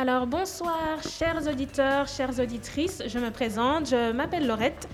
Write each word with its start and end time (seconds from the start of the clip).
Alors 0.00 0.26
bonsoir 0.26 0.96
chers 1.06 1.46
auditeurs, 1.46 2.08
chères 2.08 2.40
auditrices, 2.40 3.02
je 3.06 3.18
me 3.18 3.30
présente, 3.30 3.90
je 3.90 4.12
m'appelle 4.12 4.46
Laurette 4.46 4.88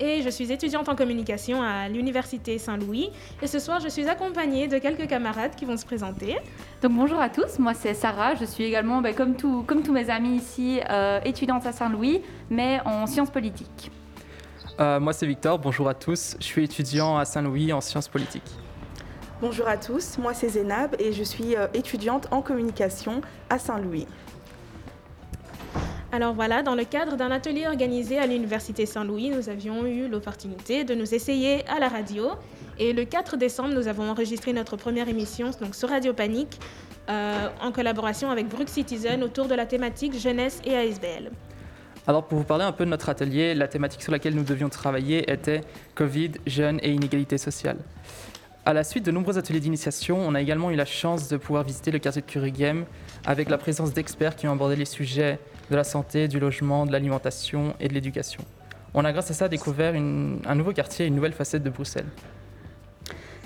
et 0.00 0.20
je 0.20 0.28
suis 0.30 0.50
étudiante 0.50 0.88
en 0.88 0.96
communication 0.96 1.62
à 1.62 1.88
l'Université 1.88 2.58
Saint-Louis. 2.58 3.10
Et 3.40 3.46
ce 3.46 3.60
soir, 3.60 3.78
je 3.78 3.86
suis 3.86 4.08
accompagnée 4.08 4.66
de 4.66 4.78
quelques 4.78 5.06
camarades 5.06 5.54
qui 5.54 5.64
vont 5.64 5.76
se 5.76 5.86
présenter. 5.86 6.38
Donc 6.82 6.90
bonjour 6.90 7.20
à 7.20 7.28
tous, 7.28 7.60
moi 7.60 7.72
c'est 7.72 7.94
Sarah, 7.94 8.34
je 8.34 8.44
suis 8.44 8.64
également, 8.64 9.00
ben, 9.00 9.14
comme, 9.14 9.36
comme 9.64 9.84
tous 9.84 9.92
mes 9.92 10.10
amis 10.10 10.38
ici, 10.38 10.80
euh, 10.90 11.20
étudiante 11.24 11.64
à 11.64 11.70
Saint-Louis, 11.70 12.22
mais 12.50 12.80
en 12.84 13.06
sciences 13.06 13.30
politiques. 13.30 13.92
Euh, 14.80 14.98
moi 14.98 15.12
c'est 15.12 15.26
Victor, 15.26 15.60
bonjour 15.60 15.88
à 15.88 15.94
tous, 15.94 16.36
je 16.40 16.44
suis 16.44 16.64
étudiant 16.64 17.16
à 17.16 17.24
Saint-Louis 17.24 17.72
en 17.72 17.80
sciences 17.80 18.08
politiques. 18.08 18.50
Bonjour 19.40 19.68
à 19.68 19.76
tous, 19.76 20.18
moi 20.18 20.34
c'est 20.34 20.48
Zénab 20.48 20.96
et 20.98 21.12
je 21.12 21.22
suis 21.22 21.54
euh, 21.54 21.68
étudiante 21.72 22.26
en 22.32 22.42
communication 22.42 23.20
à 23.50 23.60
Saint-Louis. 23.60 24.08
Alors 26.10 26.32
voilà, 26.32 26.62
dans 26.62 26.74
le 26.74 26.84
cadre 26.84 27.16
d'un 27.16 27.30
atelier 27.30 27.66
organisé 27.66 28.18
à 28.18 28.26
l'Université 28.26 28.86
Saint-Louis, 28.86 29.28
nous 29.28 29.50
avions 29.50 29.84
eu 29.84 30.08
l'opportunité 30.08 30.82
de 30.82 30.94
nous 30.94 31.14
essayer 31.14 31.68
à 31.68 31.78
la 31.78 31.88
radio. 31.88 32.30
Et 32.78 32.94
le 32.94 33.04
4 33.04 33.36
décembre, 33.36 33.74
nous 33.74 33.88
avons 33.88 34.08
enregistré 34.08 34.54
notre 34.54 34.78
première 34.78 35.10
émission 35.10 35.50
donc 35.60 35.74
sur 35.74 35.90
Radio 35.90 36.14
Panique 36.14 36.58
euh, 37.10 37.48
en 37.60 37.72
collaboration 37.72 38.30
avec 38.30 38.48
Brook 38.48 38.70
Citizen 38.70 39.22
autour 39.22 39.48
de 39.48 39.54
la 39.54 39.66
thématique 39.66 40.18
jeunesse 40.18 40.62
et 40.64 40.74
ASBL. 40.76 41.30
Alors 42.06 42.24
pour 42.24 42.38
vous 42.38 42.44
parler 42.44 42.64
un 42.64 42.72
peu 42.72 42.86
de 42.86 42.90
notre 42.90 43.10
atelier, 43.10 43.54
la 43.54 43.68
thématique 43.68 44.00
sur 44.00 44.12
laquelle 44.12 44.34
nous 44.34 44.44
devions 44.44 44.70
travailler 44.70 45.30
était 45.30 45.60
Covid, 45.94 46.32
jeunes 46.46 46.80
et 46.82 46.90
inégalité 46.90 47.36
sociale. 47.36 47.76
À 48.64 48.72
la 48.72 48.82
suite 48.82 49.04
de 49.04 49.10
nombreux 49.10 49.36
ateliers 49.36 49.60
d'initiation, 49.60 50.18
on 50.26 50.34
a 50.34 50.40
également 50.40 50.70
eu 50.70 50.76
la 50.76 50.86
chance 50.86 51.28
de 51.28 51.36
pouvoir 51.36 51.64
visiter 51.64 51.90
le 51.90 51.98
quartier 51.98 52.22
de 52.22 52.26
Curigem 52.26 52.86
avec 53.26 53.50
la 53.50 53.58
présence 53.58 53.92
d'experts 53.92 54.36
qui 54.36 54.48
ont 54.48 54.52
abordé 54.52 54.76
les 54.76 54.86
sujets 54.86 55.38
de 55.70 55.76
la 55.76 55.84
santé, 55.84 56.28
du 56.28 56.40
logement, 56.40 56.86
de 56.86 56.92
l'alimentation 56.92 57.74
et 57.80 57.88
de 57.88 57.94
l'éducation. 57.94 58.42
On 58.94 59.04
a 59.04 59.12
grâce 59.12 59.30
à 59.30 59.34
ça 59.34 59.48
découvert 59.48 59.94
un 59.94 60.54
nouveau 60.54 60.72
quartier, 60.72 61.06
une 61.06 61.14
nouvelle 61.14 61.32
facette 61.32 61.62
de 61.62 61.70
Bruxelles. 61.70 62.06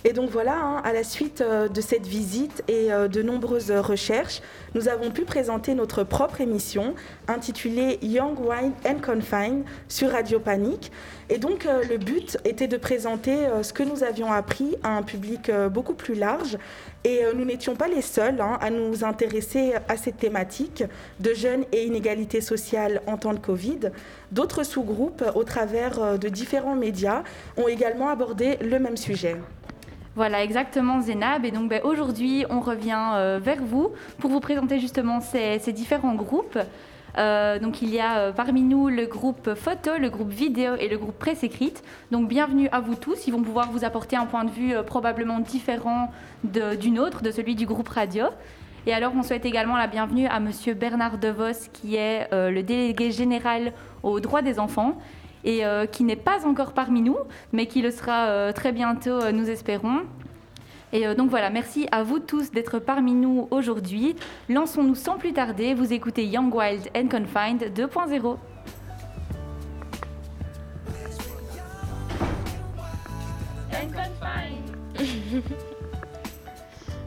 Et 0.05 0.13
donc 0.13 0.31
voilà, 0.31 0.57
hein, 0.59 0.83
à 0.85 0.93
la 0.93 1.05
suite 1.05 1.43
euh, 1.43 1.69
de 1.69 1.81
cette 1.81 2.07
visite 2.07 2.65
et 2.67 2.93
euh, 2.93 3.07
de 3.07 3.23
nombreuses 3.23 3.71
recherches, 3.71 4.41
nous 4.75 4.89
avons 4.89 5.13
pu 5.13 5.23
présenter 5.23 5.75
notre 5.75 6.03
propre 6.03 6.41
émission 6.41 6.95
intitulée 7.29 8.01
Young 8.03 8.37
Wine 8.41 8.73
and 8.85 8.99
Confine 9.01 9.63
sur 9.87 10.11
Radio 10.11 10.41
Panique. 10.41 10.91
Et 11.29 11.39
donc 11.39 11.67
euh, 11.67 11.85
le 11.89 11.99
but 11.99 12.37
était 12.45 12.67
de 12.67 12.77
présenter 12.77 13.47
ce 13.63 13.73
que 13.73 13.85
nous 13.85 14.03
avions 14.03 14.33
appris 14.33 14.75
à 14.83 14.97
un 14.97 15.03
public 15.03 15.51
beaucoup 15.71 15.95
plus 15.95 16.15
large. 16.15 16.59
Et 17.05 17.23
nous 17.35 17.45
n'étions 17.45 17.75
pas 17.75 17.89
les 17.89 18.03
seuls 18.03 18.41
hein, 18.41 18.59
à 18.61 18.71
nous 18.71 19.05
intéresser 19.05 19.75
à 19.89 19.97
cette 19.97 20.19
thématique 20.19 20.85
de 21.21 21.35
jeunes 21.35 21.65
et 21.73 21.85
inégalités 21.85 22.41
sociales 22.41 23.03
en 23.07 23.17
temps 23.17 23.35
de 23.35 23.39
Covid. 23.39 23.91
D'autres 24.31 24.63
sous-groupes, 24.63 25.25
au 25.35 25.45
travers 25.45 26.19
de 26.19 26.29
différents 26.29 26.77
médias, 26.77 27.23
ont 27.57 27.69
également 27.69 28.09
abordé 28.09 28.57
le 28.61 28.79
même 28.79 28.97
sujet. 28.97 29.37
Voilà, 30.15 30.45
exactement, 30.45 31.01
Zénab. 31.01 31.45
Et 31.47 31.51
donc 31.51 31.71
ben, 31.71 31.81
aujourd'hui, 31.85 32.45
on 32.51 32.61
revient 32.61 33.13
euh, 33.15 33.41
vers 33.43 33.63
vous 33.63 33.93
pour 34.19 34.31
vous 34.31 34.41
présenter 34.41 34.79
justement 34.79 35.21
ces, 35.21 35.59
différents 35.73 36.15
groupes. 36.15 36.59
Euh, 37.19 37.59
donc 37.59 37.83
il 37.83 37.91
y 37.91 38.01
a 38.01 38.19
euh, 38.19 38.33
parmi 38.33 38.63
nous 38.63 38.89
le 38.89 39.07
groupe 39.07 39.55
photo, 39.55 39.91
le 39.99 40.09
groupe 40.11 40.31
vidéo 40.31 40.75
et 40.79 40.89
le 40.89 40.99
groupe 40.99 41.19
presse 41.19 41.43
écrite. 41.45 41.83
Donc 42.11 42.29
bienvenue 42.29 42.69
à 42.73 42.81
vous 42.81 42.95
tous. 42.95 43.27
Ils 43.27 43.33
vont 43.33 43.43
pouvoir 43.43 43.71
vous 43.71 43.85
apporter 43.87 44.17
un 44.17 44.27
point 44.27 44.45
de 44.45 44.51
vue 44.51 44.75
probablement 44.87 45.39
différent 45.39 46.11
du 46.45 46.91
nôtre, 46.91 47.23
de 47.23 47.31
celui 47.31 47.55
du 47.55 47.65
groupe 47.65 47.89
radio. 47.89 48.27
Et 48.87 48.93
alors 48.93 49.13
on 49.17 49.23
souhaite 49.23 49.47
également 49.47 49.77
la 49.77 49.87
bienvenue 49.87 50.27
à 50.27 50.41
Monsieur 50.41 50.75
Bernard 50.75 51.17
DeVos 51.17 51.69
qui 51.73 51.97
est 51.97 52.29
le 52.33 52.63
délégué 52.63 53.13
général 53.13 53.73
aux 54.03 54.21
droits 54.21 54.43
des 54.43 54.59
enfants 54.59 54.99
et 55.45 55.65
euh, 55.65 55.87
qui 55.87 56.05
n'est 56.05 56.17
pas 56.17 56.47
encore 56.47 56.73
parmi 56.73 57.01
nous, 57.01 57.17
mais 57.53 57.67
qui 57.67 57.83
le 57.83 57.91
sera 57.91 58.27
euh, 58.27 58.53
très 58.53 58.73
bientôt, 58.73 59.11
euh, 59.11 59.33
nous 59.33 59.51
espérons. 59.51 60.03
Et 60.95 61.15
donc 61.15 61.31
voilà, 61.31 61.49
merci 61.49 61.89
à 61.91 62.03
vous 62.03 62.19
tous 62.19 62.51
d'être 62.51 62.79
parmi 62.79 63.15
nous 63.15 63.49
aujourd'hui. 63.51 64.15
Lançons-nous 64.51 64.95
sans 64.95 65.17
plus 65.17 65.33
tarder, 65.33 65.73
vous 65.73 65.91
écoutez 65.95 66.27
Young 66.27 66.55
Wild 66.55 66.91
and 66.95 67.09
Confined 67.09 67.73
2.0. 67.75 68.37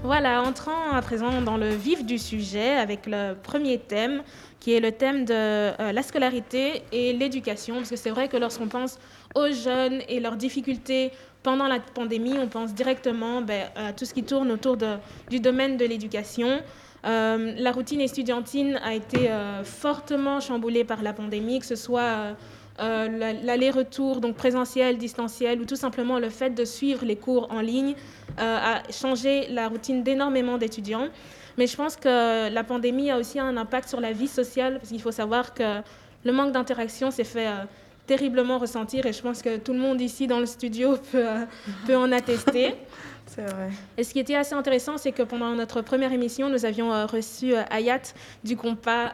Voilà, 0.06 0.44
entrant 0.44 0.92
à 0.92 1.02
présent 1.02 1.42
dans 1.42 1.58
le 1.58 1.70
vif 1.70 2.06
du 2.06 2.20
sujet 2.20 2.74
avec 2.74 3.08
le 3.08 3.34
premier 3.34 3.80
thème 3.80 4.22
qui 4.60 4.72
est 4.72 4.80
le 4.80 4.92
thème 4.92 5.26
de 5.26 5.34
euh, 5.34 5.92
la 5.92 6.04
scolarité 6.04 6.84
et 6.92 7.12
l'éducation, 7.12 7.78
parce 7.78 7.90
que 7.90 7.96
c'est 7.96 8.12
vrai 8.12 8.28
que 8.28 8.38
lorsqu'on 8.38 8.68
pense 8.68 9.00
aux 9.34 9.52
jeunes 9.52 10.04
et 10.08 10.20
leurs 10.20 10.36
difficultés 10.36 11.12
pendant 11.42 11.68
la 11.68 11.80
pandémie, 11.80 12.36
on 12.40 12.48
pense 12.48 12.76
directement 12.76 13.42
ben, 13.42 13.66
à 13.76 13.94
tout 13.94 14.06
ce 14.06 14.14
qui 14.14 14.22
tourne 14.22 14.52
autour 14.52 14.78
du 14.78 15.40
domaine 15.40 15.76
de 15.76 15.86
l'éducation. 15.86 16.62
Euh, 17.08 17.54
la 17.58 17.72
routine 17.72 18.00
estudiantine 18.00 18.80
a 18.84 18.94
été 18.94 19.32
euh, 19.32 19.64
fortement 19.64 20.40
chamboulée 20.40 20.84
par 20.84 21.02
la 21.02 21.14
pandémie, 21.14 21.58
que 21.60 21.66
ce 21.66 21.76
soit 21.76 22.36
l'aller-retour, 22.80 24.22
donc 24.22 24.36
présentiel, 24.36 24.98
distanciel, 24.98 25.62
ou 25.62 25.66
tout 25.66 25.76
simplement 25.76 26.20
le 26.20 26.30
fait 26.30 26.50
de 26.50 26.66
suivre 26.66 27.06
les 27.06 27.16
cours 27.16 27.48
en 27.52 27.62
ligne 27.62 27.96
a 28.38 28.84
changé 28.92 29.48
la 29.50 29.70
routine 29.70 30.04
d'énormément 30.04 30.58
d'étudiants. 30.58 31.10
Mais 31.58 31.68
je 31.68 31.76
pense 31.76 31.96
que 31.96 32.50
la 32.50 32.64
pandémie 32.64 33.12
a 33.12 33.18
aussi 33.18 33.40
un 33.40 33.56
impact 33.58 33.90
sur 33.90 34.02
la 34.02 34.12
vie 34.12 34.28
sociale, 34.28 34.76
parce 34.80 34.90
qu'il 34.90 35.02
faut 35.02 35.12
savoir 35.12 35.54
que 35.54 35.82
le 36.24 36.32
manque 36.32 36.52
d'interaction 36.52 37.12
s'est 37.12 37.24
fait 37.24 37.48
euh, 37.48 37.64
terriblement 38.08 38.58
ressentir, 38.58 39.06
et 39.06 39.14
je 39.14 39.22
pense 39.22 39.42
que 39.42 39.58
tout 39.58 39.74
le 39.74 39.80
monde 39.80 40.02
ici 40.02 40.28
dans 40.28 40.40
le 40.40 40.46
studio 40.46 40.98
peut, 41.12 41.26
euh, 41.26 41.46
peut 41.86 41.96
en 41.96 42.12
attester. 42.12 42.76
C'est 43.28 43.42
vrai. 43.42 43.70
Et 43.98 44.04
ce 44.04 44.14
qui 44.14 44.20
était 44.20 44.36
assez 44.36 44.54
intéressant, 44.54 44.98
c'est 44.98 45.12
que 45.12 45.24
pendant 45.24 45.52
notre 45.56 45.82
première 45.82 46.14
émission, 46.14 46.50
nous 46.50 46.64
avions 46.64 46.94
euh, 46.94 47.08
reçu 47.08 47.56
Ayat 47.72 48.02
du 48.44 48.56
Compas, 48.56 49.14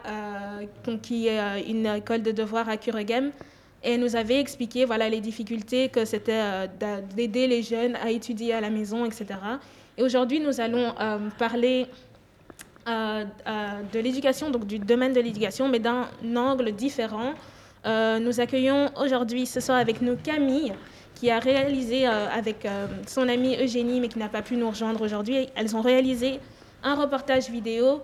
qui 1.00 1.28
est 1.28 1.62
une 1.66 1.86
école 1.86 2.22
de 2.22 2.30
devoir 2.30 2.68
à 2.68 2.76
Kuregem, 2.76 3.30
et 3.84 3.98
nous 3.98 4.16
avait 4.16 4.38
expliqué 4.38 4.84
voilà, 4.84 5.08
les 5.08 5.20
difficultés 5.20 5.88
que 5.88 6.04
c'était 6.04 6.68
d'aider 7.16 7.46
les 7.46 7.62
jeunes 7.62 7.96
à 7.96 8.10
étudier 8.10 8.54
à 8.54 8.60
la 8.60 8.70
maison, 8.70 9.04
etc. 9.04 9.26
Et 9.98 10.02
aujourd'hui, 10.02 10.40
nous 10.40 10.60
allons 10.60 10.94
parler 11.38 11.88
euh, 12.88 13.24
euh, 13.46 13.82
de 13.92 14.00
l'éducation, 14.00 14.50
donc 14.50 14.66
du 14.66 14.80
domaine 14.80 15.12
de 15.12 15.20
l'éducation, 15.20 15.68
mais 15.68 15.78
d'un 15.78 16.08
angle 16.34 16.72
différent. 16.72 17.34
Euh, 17.86 18.18
nous 18.18 18.40
accueillons 18.40 18.90
aujourd'hui, 19.00 19.46
ce 19.46 19.60
soir 19.60 19.78
avec 19.78 20.02
nous, 20.02 20.16
Camille, 20.16 20.72
qui 21.14 21.30
a 21.30 21.38
réalisé 21.38 22.06
avec 22.06 22.66
son 23.06 23.28
amie 23.28 23.56
Eugénie, 23.62 24.00
mais 24.00 24.08
qui 24.08 24.18
n'a 24.18 24.28
pas 24.28 24.42
pu 24.42 24.56
nous 24.56 24.68
rejoindre 24.68 25.00
aujourd'hui. 25.02 25.48
Elles 25.54 25.76
ont 25.76 25.80
réalisé 25.80 26.40
un 26.82 26.96
reportage 26.96 27.48
vidéo 27.48 28.00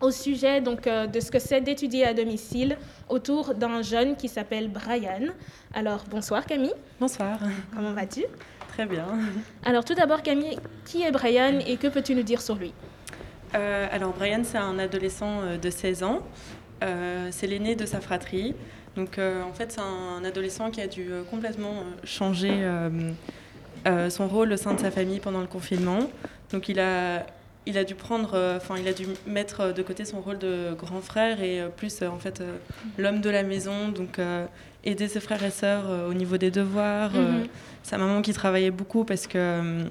au 0.00 0.10
sujet 0.10 0.60
donc, 0.60 0.84
de 0.84 1.20
ce 1.20 1.30
que 1.30 1.38
c'est 1.38 1.60
d'étudier 1.60 2.06
à 2.06 2.14
domicile 2.14 2.76
autour 3.08 3.54
d'un 3.54 3.82
jeune 3.82 4.16
qui 4.16 4.28
s'appelle 4.28 4.68
Brian. 4.68 5.32
Alors, 5.74 6.04
bonsoir 6.10 6.46
Camille. 6.46 6.74
Bonsoir. 7.00 7.38
Comment 7.74 7.92
vas-tu? 7.92 8.24
Très 8.68 8.86
bien. 8.86 9.06
Alors, 9.64 9.84
tout 9.84 9.94
d'abord, 9.94 10.22
Camille, 10.22 10.56
qui 10.84 11.02
est 11.02 11.10
Brian 11.10 11.58
et 11.66 11.76
que 11.76 11.88
peux-tu 11.88 12.14
nous 12.14 12.22
dire 12.22 12.40
sur 12.40 12.54
lui? 12.54 12.72
Euh, 13.54 13.86
alors 13.90 14.12
Brian, 14.12 14.42
c'est 14.44 14.58
un 14.58 14.78
adolescent 14.78 15.40
euh, 15.40 15.58
de 15.58 15.70
16 15.70 16.02
ans. 16.02 16.20
Euh, 16.82 17.28
c'est 17.30 17.46
l'aîné 17.46 17.74
de 17.74 17.86
sa 17.86 18.00
fratrie. 18.00 18.54
Donc 18.96 19.18
en 19.18 19.52
fait, 19.52 19.70
c'est 19.70 19.80
un 19.80 20.24
adolescent 20.24 20.72
qui 20.72 20.80
a 20.80 20.88
dû 20.88 21.08
complètement 21.30 21.84
changer 22.02 22.68
son 24.08 24.26
rôle 24.26 24.52
au 24.52 24.56
sein 24.56 24.74
de 24.74 24.80
sa 24.80 24.90
famille 24.90 25.20
pendant 25.20 25.40
le 25.40 25.46
confinement. 25.46 26.00
Donc 26.50 26.68
il 26.68 26.80
a, 26.80 27.24
il 27.68 27.78
a 27.78 27.84
dû 27.84 27.94
prendre, 27.94 28.30
enfin 28.56 28.74
il 28.80 28.88
a 28.88 28.92
dû 28.92 29.06
mettre 29.26 29.72
de 29.72 29.82
côté 29.82 30.04
son 30.04 30.20
rôle 30.20 30.38
de 30.38 30.74
grand 30.76 31.00
frère 31.00 31.40
et 31.40 31.62
plus 31.76 32.02
en 32.02 32.18
fait 32.18 32.42
l'homme 32.96 33.20
de 33.20 33.30
la 33.30 33.44
maison. 33.44 33.88
Donc 33.88 34.18
aider 34.84 35.06
ses 35.06 35.20
frères 35.20 35.44
et 35.44 35.50
sœurs 35.50 35.84
au 36.08 36.14
niveau 36.14 36.36
des 36.36 36.50
devoirs. 36.50 37.12
Mm-hmm. 37.12 37.46
sa 37.82 37.98
maman 37.98 38.22
qui 38.22 38.32
travaillait 38.32 38.72
beaucoup 38.72 39.04
parce 39.04 39.26
que 39.26 39.84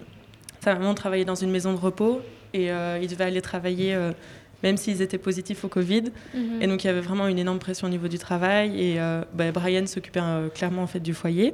sa 0.62 0.74
maman 0.74 0.94
travaillait 0.94 1.26
dans 1.26 1.36
une 1.36 1.52
maison 1.52 1.72
de 1.72 1.80
repos 1.80 2.22
et 2.54 2.72
euh, 2.72 3.00
ils 3.02 3.08
devaient 3.08 3.26
aller 3.26 3.42
travailler 3.42 3.94
euh, 3.94 4.12
même 4.64 4.78
s'ils 4.78 5.02
étaient 5.02 5.18
positifs 5.18 5.64
au 5.64 5.68
Covid. 5.68 6.06
Mhm. 6.34 6.62
Et 6.62 6.68
donc 6.68 6.84
il 6.84 6.88
y 6.88 6.90
avait 6.90 7.02
vraiment 7.02 7.28
une 7.28 7.40
énorme 7.40 7.60
pression 7.60 7.88
au 7.88 7.90
niveau 7.90 8.08
du 8.08 8.18
travail. 8.18 8.80
Et 8.82 9.00
euh, 9.00 9.24
bah, 9.34 9.52
Brian 9.52 9.86
s'occupait 9.86 10.22
clairement 10.54 10.84
en 10.84 10.88
fait 10.88 11.00
du 11.00 11.14
foyer. 11.14 11.54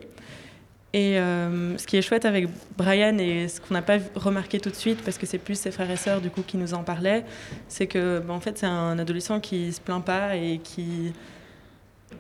Et 0.94 1.16
ce 1.16 1.88
qui 1.88 1.98
est 1.98 2.04
chouette 2.04 2.24
avec 2.25 2.48
Brian 2.78 3.18
et 3.18 3.48
ce 3.48 3.60
qu'on 3.60 3.74
n'a 3.74 3.81
pas 3.81 3.98
remarqué 4.13 4.60
tout 4.60 4.69
de 4.69 4.75
suite, 4.75 5.01
parce 5.04 5.18
que 5.18 5.25
c'est 5.25 5.40
plus 5.40 5.56
ses 5.56 5.72
frères 5.72 5.90
et 5.90 5.98
sœurs 5.98 6.22
du 6.22 6.30
coup 6.30 6.44
qui 6.45 6.56
nous 6.56 6.75
en 6.75 6.84
parlaient, 6.84 7.25
c'est 7.68 7.88
que 7.88 8.19
bah, 8.19 8.34
en 8.34 8.40
fait 8.40 8.60
c'est 8.60 8.68
un 8.68 9.00
adolescent 9.00 9.40
qui 9.40 9.74
se 9.74 9.81
plaint 9.81 10.06
pas 10.06 10.36
et 10.36 10.60
qui, 10.63 11.12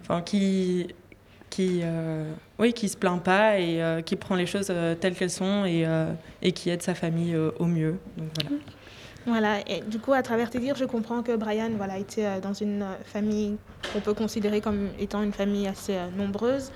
enfin 0.01 0.23
qui 0.23 0.87
qui, 1.51 1.83
oui, 2.57 2.73
qui 2.73 2.89
se 2.89 2.97
plaint 2.97 3.21
pas 3.21 3.59
et 3.59 4.01
qui 4.07 4.15
prend 4.15 4.33
les 4.33 4.47
choses 4.47 4.73
telles 4.99 5.13
qu'elles 5.13 5.29
sont 5.29 5.65
et, 5.65 6.51
qui 6.53 6.71
aide 6.71 6.81
sa 6.81 6.95
famille 6.95 7.37
au 7.59 7.65
mieux. 7.65 7.99
Voilà. 9.25 9.59
Et 9.67 9.81
du 9.81 9.99
coup, 9.99 10.13
à 10.13 10.21
travers 10.21 10.49
tes 10.49 10.59
dires, 10.59 10.75
je 10.75 10.85
comprends 10.85 11.23
que 11.23 11.35
Brian 11.35 11.69
voilà, 11.77 11.97
était 11.97 12.25
euh, 12.25 12.39
dans 12.41 12.53
une 12.53 12.81
euh, 12.81 12.95
famille 13.05 13.57
qu'on 13.91 14.01
peut 14.01 14.13
considérer 14.13 14.59
comme 14.59 14.89
étant 14.99 15.23
une 15.23 15.31
famille 15.31 15.67
assez 15.67 15.95
euh, 15.95 16.07
nombreuse. 16.17 16.71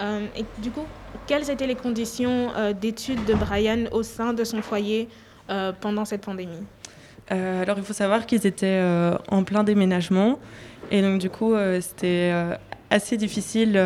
Euh, 0.00 0.26
et 0.36 0.44
du 0.58 0.70
coup, 0.70 0.84
quelles 1.26 1.50
étaient 1.50 1.66
les 1.66 1.74
conditions 1.74 2.50
euh, 2.56 2.72
d'études 2.72 3.24
de 3.26 3.34
Brian 3.34 3.84
au 3.92 4.02
sein 4.02 4.32
de 4.32 4.44
son 4.44 4.62
foyer 4.62 5.08
euh, 5.50 5.72
pendant 5.78 6.04
cette 6.04 6.22
pandémie? 6.22 6.62
Alors, 7.28 7.78
il 7.78 7.84
faut 7.84 7.92
savoir 7.92 8.26
qu'ils 8.26 8.44
étaient 8.44 8.82
en 9.28 9.44
plein 9.44 9.62
déménagement. 9.62 10.40
Et 10.90 11.00
donc, 11.00 11.20
du 11.20 11.30
coup, 11.30 11.54
c'était 11.80 12.32
assez 12.90 13.16
difficile 13.16 13.80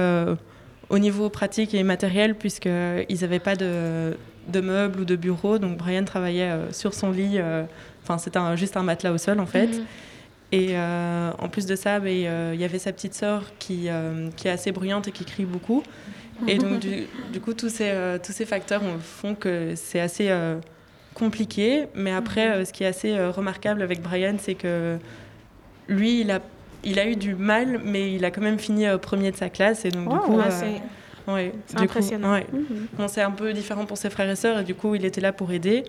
au 0.89 0.99
niveau 0.99 1.29
pratique 1.29 1.75
et 1.75 1.83
matériel, 1.83 2.37
puisqu'ils 2.37 3.21
n'avaient 3.21 3.41
pas 3.41 3.55
de, 3.55 4.17
de 4.49 4.61
meubles 4.63 5.01
ou 5.01 5.05
de 5.05 5.15
bureaux. 5.17 5.59
Donc, 5.59 5.77
Brian 5.77 6.05
travaillait 6.05 6.51
euh, 6.53 6.73
sur 6.73 6.95
son 6.95 7.11
lit. 7.11 7.33
euh, 7.35 7.65
Enfin, 8.03 8.17
c'était 8.17 8.39
un- 8.39 8.57
juste 8.57 8.77
un 8.79 8.83
matelas 8.83 9.13
au 9.13 9.19
sol, 9.19 9.39
en 9.41 9.47
fait. 9.47 9.67
Mhm. 9.67 9.85
Et 10.55 10.69
euh, 10.77 11.31
en 11.39 11.49
plus 11.49 11.67
de 11.67 11.75
ça, 11.75 11.99
ben, 11.99 12.27
euh, 12.27 12.53
il 12.55 12.61
y 12.61 12.65
avait 12.65 12.79
sa 12.79 12.93
petite 12.93 13.15
sœur 13.15 13.43
qui, 13.59 13.89
euh, 13.89 14.29
qui 14.37 14.47
est 14.47 14.53
assez 14.53 14.71
bruyante 14.71 15.09
et 15.09 15.13
qui 15.13 15.25
crie 15.25 15.47
beaucoup. 15.47 15.83
Et 16.47 16.59
donc, 16.59 16.79
du, 16.81 17.07
du 17.33 17.41
coup, 17.41 17.55
tous 17.55 17.69
ces, 17.71 17.93
tous 18.25 18.33
ces 18.33 18.45
facteurs 18.47 18.83
font 19.01 19.35
que 19.35 19.73
c'est 19.75 20.01
assez 20.01 20.31
compliqué. 21.15 21.87
Mais 21.95 22.13
après, 22.13 22.51
euh, 22.51 22.65
ce 22.65 22.73
qui 22.73 22.85
est 22.85 22.87
assez 22.87 23.19
remarquable 23.29 23.83
avec 23.83 24.01
Brian, 24.03 24.37
c'est 24.39 24.55
que 24.55 24.99
lui, 25.89 26.21
il 26.21 26.31
a, 26.31 26.41
il 26.85 26.99
a 26.99 27.07
eu 27.09 27.17
du 27.17 27.35
mal, 27.35 27.81
mais 27.85 28.13
il 28.15 28.25
a 28.25 28.31
quand 28.31 28.43
même 28.43 28.59
fini 28.59 28.85
premier 29.01 29.31
de 29.33 29.37
sa 29.37 29.49
classe. 29.49 29.85
Et 29.85 29.91
donc, 29.91 30.09
du 30.09 30.17
Wow. 30.17 30.23
coup, 30.23 30.41
c'est- 30.51 30.83
ouais, 31.29 31.53
impressionnant. 31.77 32.33
ouais. 32.33 32.47
Mhm. 32.53 32.87
Bon, 32.99 33.09
c'est 33.09 33.23
un 33.23 33.31
peu 33.31 33.53
différent 33.53 33.87
pour 33.87 33.97
ses 33.97 34.11
frères 34.11 34.29
et 34.31 34.37
sœurs, 34.37 34.59
et 34.61 34.65
du 34.65 34.75
coup, 34.75 34.95
il 34.95 35.05
était 35.05 35.21
là 35.21 35.33
pour 35.33 35.51
aider. 35.53 35.85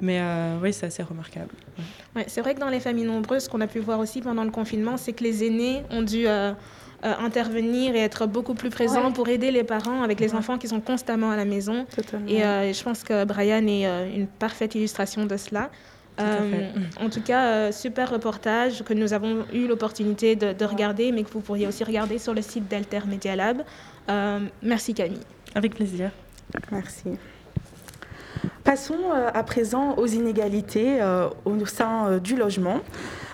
Mais 0.00 0.20
euh, 0.20 0.58
oui, 0.62 0.72
c'est 0.72 0.86
assez 0.86 1.02
remarquable. 1.02 1.50
Ouais, 2.14 2.24
c'est 2.28 2.40
vrai 2.40 2.54
que 2.54 2.60
dans 2.60 2.68
les 2.68 2.80
familles 2.80 3.06
nombreuses, 3.06 3.44
ce 3.44 3.48
qu'on 3.48 3.60
a 3.60 3.66
pu 3.66 3.80
voir 3.80 3.98
aussi 3.98 4.20
pendant 4.20 4.44
le 4.44 4.50
confinement, 4.50 4.96
c'est 4.96 5.12
que 5.12 5.24
les 5.24 5.44
aînés 5.44 5.82
ont 5.90 6.02
dû 6.02 6.28
euh, 6.28 6.52
euh, 7.04 7.14
intervenir 7.20 7.96
et 7.96 8.00
être 8.00 8.26
beaucoup 8.26 8.54
plus 8.54 8.70
présents 8.70 9.10
pour 9.12 9.28
aider 9.28 9.50
les 9.50 9.64
parents 9.64 10.02
avec 10.02 10.20
les 10.20 10.34
enfants 10.34 10.58
qui 10.58 10.68
sont 10.68 10.80
constamment 10.80 11.30
à 11.30 11.36
la 11.36 11.44
maison. 11.44 11.84
Totalement. 11.94 12.28
Et 12.28 12.72
je 12.72 12.82
pense 12.82 13.02
que 13.02 13.24
Brian 13.24 13.66
est 13.66 13.84
une 14.16 14.26
parfaite 14.26 14.74
illustration 14.74 15.26
de 15.26 15.36
cela. 15.36 15.70
Euh, 16.18 16.70
en 17.00 17.08
tout 17.08 17.20
cas, 17.20 17.46
euh, 17.46 17.72
super 17.72 18.10
reportage 18.10 18.82
que 18.82 18.94
nous 18.94 19.12
avons 19.12 19.44
eu 19.52 19.66
l'opportunité 19.66 20.36
de, 20.36 20.52
de 20.52 20.64
regarder, 20.64 21.12
mais 21.12 21.22
que 21.22 21.30
vous 21.30 21.40
pourriez 21.40 21.66
aussi 21.66 21.84
regarder 21.84 22.18
sur 22.18 22.34
le 22.34 22.42
site 22.42 22.68
d'Alter 22.68 23.00
Media 23.06 23.36
Lab. 23.36 23.62
Euh, 24.08 24.40
merci 24.62 24.94
Camille. 24.94 25.20
Avec 25.54 25.74
plaisir. 25.74 26.10
Merci. 26.72 27.10
Passons 28.64 28.98
à 29.32 29.42
présent 29.44 29.94
aux 29.94 30.06
inégalités 30.06 31.00
au 31.46 31.66
sein 31.66 32.18
du 32.18 32.36
logement. 32.36 32.80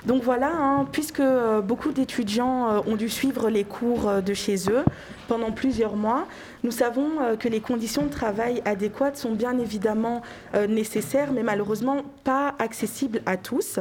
Donc 0.06 0.22
voilà, 0.22 0.50
hein, 0.52 0.86
puisque 0.92 1.22
beaucoup 1.64 1.90
d'étudiants 1.90 2.84
ont 2.86 2.94
dû 2.94 3.08
suivre 3.08 3.50
les 3.50 3.64
cours 3.64 4.22
de 4.24 4.34
chez 4.34 4.70
eux 4.70 4.84
pendant 5.26 5.50
plusieurs 5.50 5.96
mois, 5.96 6.26
nous 6.64 6.70
savons 6.70 7.20
euh, 7.20 7.36
que 7.36 7.46
les 7.46 7.60
conditions 7.60 8.04
de 8.04 8.08
travail 8.08 8.62
adéquates 8.64 9.18
sont 9.18 9.32
bien 9.32 9.58
évidemment 9.58 10.22
euh, 10.54 10.66
nécessaires, 10.66 11.30
mais 11.30 11.42
malheureusement 11.42 11.98
pas 12.24 12.54
accessibles 12.58 13.20
à 13.26 13.36
tous. 13.36 13.78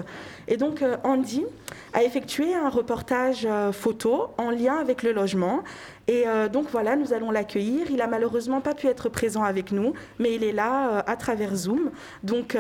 Et 0.50 0.58
donc 0.58 0.82
euh, 0.82 0.98
Andy 1.06 1.46
a 1.94 2.04
effectué 2.04 2.54
un 2.54 2.70
reportage 2.70 3.48
photo 3.72 4.28
en 4.38 4.50
lien 4.50 4.76
avec 4.76 5.02
le 5.02 5.14
logement. 5.14 5.64
Et 6.08 6.26
donc 6.52 6.66
voilà, 6.72 6.96
nous 6.96 7.14
allons 7.14 7.30
l'accueillir. 7.30 7.90
Il 7.92 8.02
a 8.02 8.08
malheureusement 8.08 8.62
pas 8.62 8.74
pu 8.74 8.88
être 8.88 9.10
présent 9.10 9.44
avec 9.44 9.72
nous, 9.72 9.94
mais 10.18 10.34
il 10.34 10.44
est 10.44 10.52
là 10.52 11.04
à 11.06 11.16
travers 11.16 11.56
Zoom. 11.56 11.92
Donc 12.24 12.58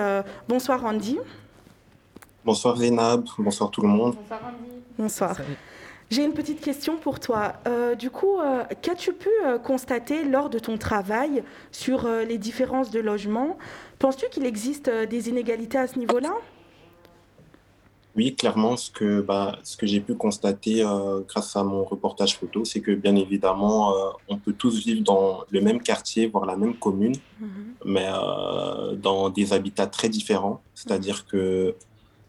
bonsoir 0.47 0.85
Andy. 0.85 1.17
Bonsoir 2.45 2.77
Zénab, 2.77 3.25
bonsoir 3.39 3.71
tout 3.71 3.81
le 3.81 3.87
monde. 3.87 4.15
Bonsoir. 4.97 5.35
Salut. 5.35 5.57
J'ai 6.09 6.23
une 6.23 6.33
petite 6.33 6.61
question 6.61 6.97
pour 6.97 7.19
toi. 7.19 7.53
Euh, 7.67 7.95
du 7.95 8.09
coup, 8.09 8.39
euh, 8.39 8.63
qu'as-tu 8.81 9.13
pu 9.13 9.29
euh, 9.45 9.57
constater 9.57 10.23
lors 10.23 10.49
de 10.49 10.59
ton 10.59 10.77
travail 10.77 11.43
sur 11.71 12.07
les 12.07 12.37
différences 12.37 12.91
de 12.91 12.99
logement? 12.99 13.57
Penses-tu 13.99 14.29
qu'il 14.29 14.45
existe 14.45 14.89
des 14.89 15.29
inégalités 15.29 15.77
à 15.77 15.87
ce 15.87 15.97
niveau-là? 15.97 16.33
Oui, 18.15 18.35
clairement, 18.35 18.77
ce 18.77 18.91
que, 18.91 19.21
bah, 19.21 19.57
ce 19.63 19.75
que 19.75 19.87
j'ai 19.87 19.99
pu 19.99 20.13
constater 20.13 20.83
grâce 21.27 21.55
à 21.55 21.63
mon 21.63 21.83
reportage 21.83 22.37
photo, 22.37 22.63
c'est 22.63 22.79
que 22.79 22.91
bien 22.91 23.15
évidemment, 23.15 23.91
on 24.27 24.37
peut 24.37 24.53
tous 24.53 24.85
vivre 24.85 25.01
dans 25.01 25.45
le 25.49 25.61
même 25.61 25.81
quartier, 25.81 26.27
voire 26.27 26.45
la 26.45 26.55
même 26.55 26.75
commune, 26.75 27.15
mais 27.85 28.07
euh, 28.07 28.95
dans 28.95 29.29
des 29.29 29.53
habitats 29.53 29.87
très 29.87 30.09
différents. 30.09 30.61
C'est-à-dire 30.73 31.25
que 31.25 31.75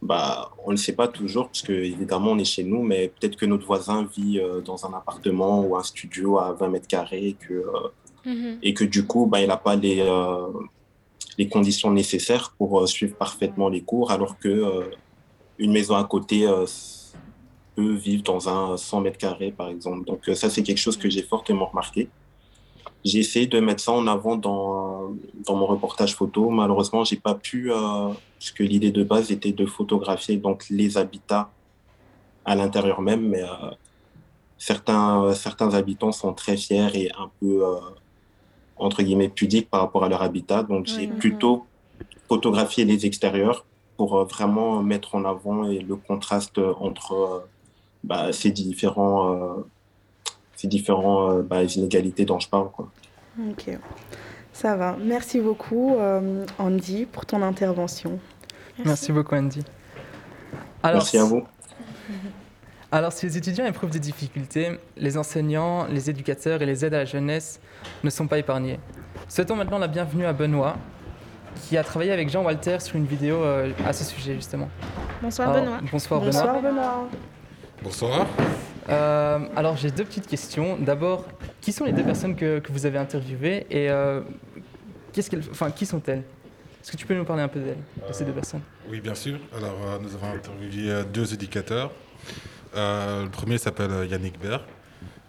bah, 0.04 0.50
on 0.62 0.68
ne 0.68 0.72
le 0.72 0.76
sait 0.76 0.92
pas 0.92 1.08
toujours, 1.08 1.46
parce 1.46 1.62
que 1.62 1.72
évidemment, 1.72 2.32
on 2.32 2.38
est 2.38 2.44
chez 2.44 2.62
nous, 2.62 2.82
mais 2.82 3.08
peut-être 3.08 3.36
que 3.36 3.46
notre 3.46 3.64
voisin 3.64 4.06
vit 4.14 4.38
euh, 4.38 4.60
dans 4.60 4.84
un 4.84 4.92
appartement 4.92 5.62
ou 5.64 5.76
un 5.76 5.82
studio 5.82 6.38
à 6.38 6.52
20 6.52 6.68
mètres 6.68 6.86
carrés 6.86 7.28
et 7.28 7.32
que, 7.32 7.54
euh, 8.26 8.56
et 8.62 8.74
que 8.74 8.84
du 8.84 9.06
coup, 9.06 9.24
bah, 9.24 9.40
il 9.40 9.48
n'a 9.48 9.56
pas 9.56 9.76
les, 9.76 10.00
euh, 10.00 10.46
les 11.38 11.48
conditions 11.48 11.90
nécessaires 11.90 12.54
pour 12.58 12.86
suivre 12.86 13.16
parfaitement 13.16 13.70
les 13.70 13.80
cours, 13.80 14.10
alors 14.10 14.38
que 14.38 14.90
une 15.58 15.72
maison 15.72 15.96
à 15.96 16.04
côté 16.04 16.46
peut 17.74 17.94
vivre 17.94 18.22
dans 18.24 18.48
un 18.48 18.76
100 18.76 19.00
mètres 19.00 19.18
carrés, 19.18 19.52
par 19.52 19.68
exemple. 19.68 20.04
Donc 20.04 20.20
ça, 20.34 20.50
c'est 20.50 20.62
quelque 20.62 20.78
chose 20.78 20.98
que 20.98 21.08
j'ai 21.08 21.22
fortement 21.22 21.66
remarqué. 21.66 22.08
J'ai 23.04 23.18
essayé 23.18 23.46
de 23.46 23.60
mettre 23.60 23.82
ça 23.82 23.92
en 23.92 24.06
avant 24.06 24.36
dans, 24.36 25.14
dans 25.46 25.56
mon 25.56 25.66
reportage 25.66 26.14
photo. 26.14 26.48
Malheureusement, 26.48 27.04
j'ai 27.04 27.16
pas 27.16 27.34
pu, 27.34 27.70
euh, 27.70 28.08
puisque 28.38 28.60
l'idée 28.60 28.92
de 28.92 29.04
base 29.04 29.30
était 29.30 29.52
de 29.52 29.66
photographier 29.66 30.38
donc 30.38 30.64
les 30.70 30.96
habitats 30.96 31.50
à 32.46 32.54
l'intérieur 32.54 33.02
même, 33.02 33.28
mais 33.28 33.42
euh, 33.42 33.46
certains, 34.56 35.24
euh, 35.24 35.34
certains 35.34 35.74
habitants 35.74 36.12
sont 36.12 36.32
très 36.32 36.56
fiers 36.56 36.88
et 36.94 37.12
un 37.12 37.30
peu 37.40 37.66
euh, 37.66 37.76
entre 38.76 39.02
guillemets 39.02 39.28
pudiques 39.28 39.68
par 39.68 39.80
rapport 39.80 40.04
à 40.04 40.08
leur 40.08 40.22
habitat. 40.22 40.62
Donc 40.62 40.86
j'ai 40.86 41.06
plutôt 41.06 41.66
photographié 42.28 42.84
les 42.86 43.04
extérieurs 43.04 43.66
pour 43.96 44.16
euh, 44.16 44.24
vraiment 44.24 44.82
mettre 44.82 45.14
en 45.14 45.24
avant 45.24 45.68
et 45.68 45.80
le 45.80 45.96
contraste 45.96 46.58
entre 46.80 47.46
bah, 48.02 48.32
ces 48.32 48.50
différents, 48.50 49.56
ces 50.56 50.68
différents 50.68 51.30
euh, 51.30 51.42
bah, 51.42 51.62
inégalités 51.62 52.24
dont 52.24 52.38
je 52.38 52.48
parle. 52.48 52.70
Quoi. 52.70 52.90
Ok, 53.50 53.78
ça 54.52 54.76
va. 54.76 54.96
Merci 55.00 55.40
beaucoup 55.40 55.96
euh, 55.96 56.46
Andy 56.58 57.06
pour 57.06 57.26
ton 57.26 57.42
intervention. 57.42 58.18
Merci 58.84 59.12
beaucoup, 59.12 59.34
Andy. 59.34 59.62
Alors, 60.82 60.98
Merci 60.98 61.18
à 61.18 61.24
vous. 61.24 61.44
Alors, 62.92 63.12
si 63.12 63.26
les 63.26 63.36
étudiants 63.36 63.66
éprouvent 63.66 63.90
des 63.90 63.99
difficultés, 63.99 64.78
les 64.96 65.18
enseignants, 65.18 65.87
les 65.87 66.11
éducateurs 66.11 66.62
et 66.62 66.66
les 66.66 66.84
aides 66.84 66.94
à 66.94 66.99
la 66.99 67.04
jeunesse 67.04 67.61
ne 68.04 68.11
sont 68.11 68.28
pas 68.28 68.38
épargnés. 68.38 68.78
Souhaitons 69.28 69.56
maintenant 69.56 69.78
la 69.78 69.88
bienvenue 69.88 70.26
à 70.26 70.32
Benoît, 70.32 70.76
qui 71.62 71.76
a 71.76 71.82
travaillé 71.82 72.12
avec 72.12 72.28
Jean 72.28 72.44
Walter 72.44 72.78
sur 72.78 72.94
une 72.96 73.06
vidéo 73.06 73.42
euh, 73.42 73.73
à 73.84 73.92
ce 73.92 74.04
sujet, 74.04 74.34
justement. 74.34 74.68
Bonsoir 75.23 75.50
Alors, 75.50 75.64
Benoît. 75.64 75.78
Bonsoir, 75.90 76.20
Benoît. 76.20 76.32
Bonsoir 76.32 76.62
Benoît. 76.62 77.08
Bonsoir. 77.85 78.26
Euh, 78.88 79.41
alors, 79.55 79.76
j'ai 79.76 79.91
deux 79.91 80.05
petites 80.05 80.26
questions. 80.26 80.79
D'abord, 80.79 81.26
qui 81.61 81.71
sont 81.71 81.85
les 81.85 81.93
deux 81.93 82.03
personnes 82.03 82.35
que, 82.35 82.59
que 82.59 82.73
vous 82.73 82.87
avez 82.87 82.97
interviewées 82.97 83.67
et 83.69 83.91
euh, 83.91 84.23
qu'est-ce 85.12 85.29
qu'elles, 85.29 85.45
enfin, 85.50 85.71
qui 85.71 85.85
sont-elles? 85.85 86.23
Est-ce 86.83 86.93
que 86.93 86.97
tu 86.97 87.05
peux 87.05 87.14
nous 87.14 87.26
parler 87.26 87.43
un 87.43 87.49
peu 87.49 87.61
d'elles, 87.61 87.76
de 88.09 88.12
ces 88.14 88.25
deux 88.25 88.33
personnes? 88.33 88.62
Oui, 88.88 89.03
bien 89.03 89.14
sûr. 89.14 89.38
Alors, 89.55 89.76
euh, 89.87 89.99
nous 90.00 90.14
avons 90.14 90.35
interviewé 90.35 90.91
euh, 90.91 91.05
deux 91.05 91.35
éducateurs. 91.35 91.91
Euh, 92.75 93.25
le 93.25 93.31
premier 93.31 93.59
s'appelle 93.59 93.91
euh, 93.91 94.07
Yannick 94.07 94.41
Bert. 94.41 94.64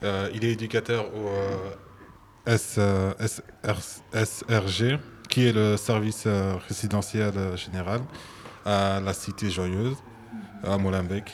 Euh, 0.03 0.29
il 0.33 0.45
est 0.45 0.53
éducateur 0.53 1.07
au 1.13 1.27
euh, 2.47 2.57
euh, 2.77 3.13
SRG, 4.13 4.97
qui 5.27 5.47
est 5.49 5.53
le 5.53 5.75
service 5.75 6.23
euh, 6.25 6.53
résidentiel 6.69 7.33
euh, 7.35 7.57
général 7.57 7.99
à 8.65 9.01
la 9.01 9.11
Cité 9.11 9.49
Joyeuse, 9.49 9.97
à 10.63 10.77
Molenbeek. 10.77 11.33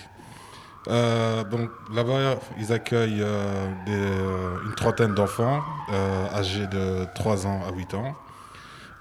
Euh, 0.87 1.43
donc 1.43 1.69
là-bas, 1.93 2.39
ils 2.59 2.73
accueillent 2.73 3.21
euh, 3.21 3.71
des, 3.85 3.93
euh, 3.93 4.65
une 4.65 4.73
trentaine 4.73 5.13
d'enfants 5.13 5.61
âgés 6.33 6.67
de 6.67 7.05
3 7.15 7.45
ans 7.45 7.61
à 7.67 7.71
8 7.71 7.93
ans. 7.93 8.15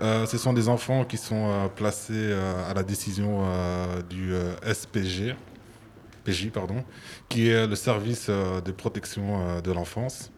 Ce 0.01 0.39
sont 0.39 0.55
des 0.55 0.69
enfants 0.69 1.05
qui 1.05 1.19
sont 1.19 1.71
placés 1.77 2.33
à 2.71 2.73
la 2.73 2.83
décision 2.83 3.45
du 4.09 4.33
SPG, 4.65 5.37
PJ, 6.25 6.49
pardon, 6.51 6.85
qui 7.29 7.51
est 7.51 7.67
le 7.67 7.77
service 7.77 8.31
de 8.31 8.73
protection 8.73 9.61
de 9.61 9.73
l'enfance. 9.73 10.31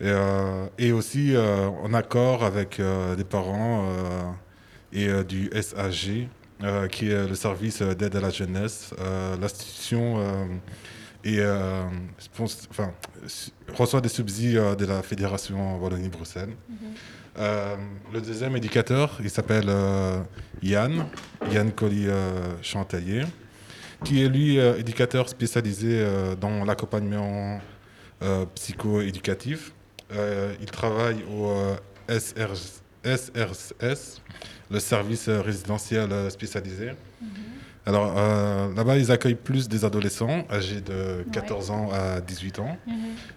Et, 0.00 0.92
aussi 0.92 1.36
en 1.36 1.94
accord 1.94 2.42
avec 2.42 2.78
les 3.16 3.24
parents 3.24 3.86
et 4.92 5.22
du 5.22 5.48
SAG, 5.52 6.28
euh, 6.62 6.86
qui 6.86 7.10
est 7.10 7.26
le 7.26 7.34
service 7.34 7.82
euh, 7.82 7.94
d'aide 7.94 8.14
à 8.14 8.20
la 8.20 8.30
jeunesse. 8.30 8.94
Euh, 9.00 9.36
L'institution 9.38 10.48
euh, 11.26 11.84
enfin, 12.70 12.92
reçoit 13.76 14.00
des 14.00 14.08
subsides 14.08 14.76
de 14.78 14.86
la 14.86 15.02
Fédération 15.02 15.76
Wallonie-Bruxelles. 15.78 16.54
Euh, 17.36 17.74
le 18.12 18.20
deuxième 18.20 18.56
éducateur, 18.56 19.18
il 19.20 19.30
s'appelle 19.30 19.68
Yann, 20.62 21.06
Yann 21.50 21.72
Collier-Chantaillé, 21.72 23.22
qui 24.04 24.22
est 24.22 24.28
lui 24.28 24.58
éducateur 24.58 25.28
spécialisé 25.28 26.06
dans 26.40 26.64
l'accompagnement 26.64 27.58
psycho-éducatif. 28.54 29.72
il 30.12 30.70
travaille 30.70 31.24
au 31.24 31.50
SRS, 32.08 32.82
le 34.70 34.80
service 34.80 35.28
résidentiel 35.28 36.30
spécialisé. 36.30 36.92
Mhm. 37.20 37.28
Alors 37.86 38.14
euh, 38.16 38.74
là-bas, 38.74 38.96
ils 38.96 39.12
accueillent 39.12 39.34
plus 39.34 39.68
des 39.68 39.84
adolescents 39.84 40.44
âgés 40.50 40.80
de 40.80 41.24
14 41.32 41.70
ans 41.70 41.90
à 41.92 42.20
18 42.20 42.58
ans 42.60 42.76
mhm. 42.86 42.94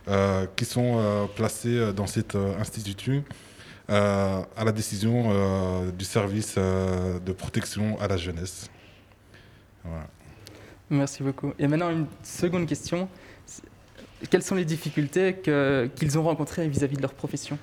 euh, 0.08 0.46
qui 0.56 0.64
sont 0.64 0.98
euh, 0.98 1.26
placés 1.36 1.94
dans 1.94 2.08
cet 2.08 2.36
institut 2.36 3.24
à 3.90 4.66
la 4.66 4.74
décision 4.74 5.32
du 5.98 6.04
service 6.04 6.58
de 6.58 7.32
protection 7.32 7.98
à 8.02 8.10
la 8.10 8.18
jeunesse. 8.18 8.70
Merci 10.90 11.24
beaucoup. 11.24 11.54
Et 11.58 11.70
maintenant, 11.70 11.92
une 11.92 12.08
seconde 12.22 12.66
question. 12.68 13.08
Quelles 14.30 14.44
sont 14.44 14.56
les 14.56 14.66
difficultés 14.66 15.38
qu'ils 15.42 16.20
ont 16.20 16.24
rencontrées 16.24 16.68
vis-à-vis 16.68 16.98
de 16.98 17.02
leur 17.02 17.14
profession? 17.14 17.58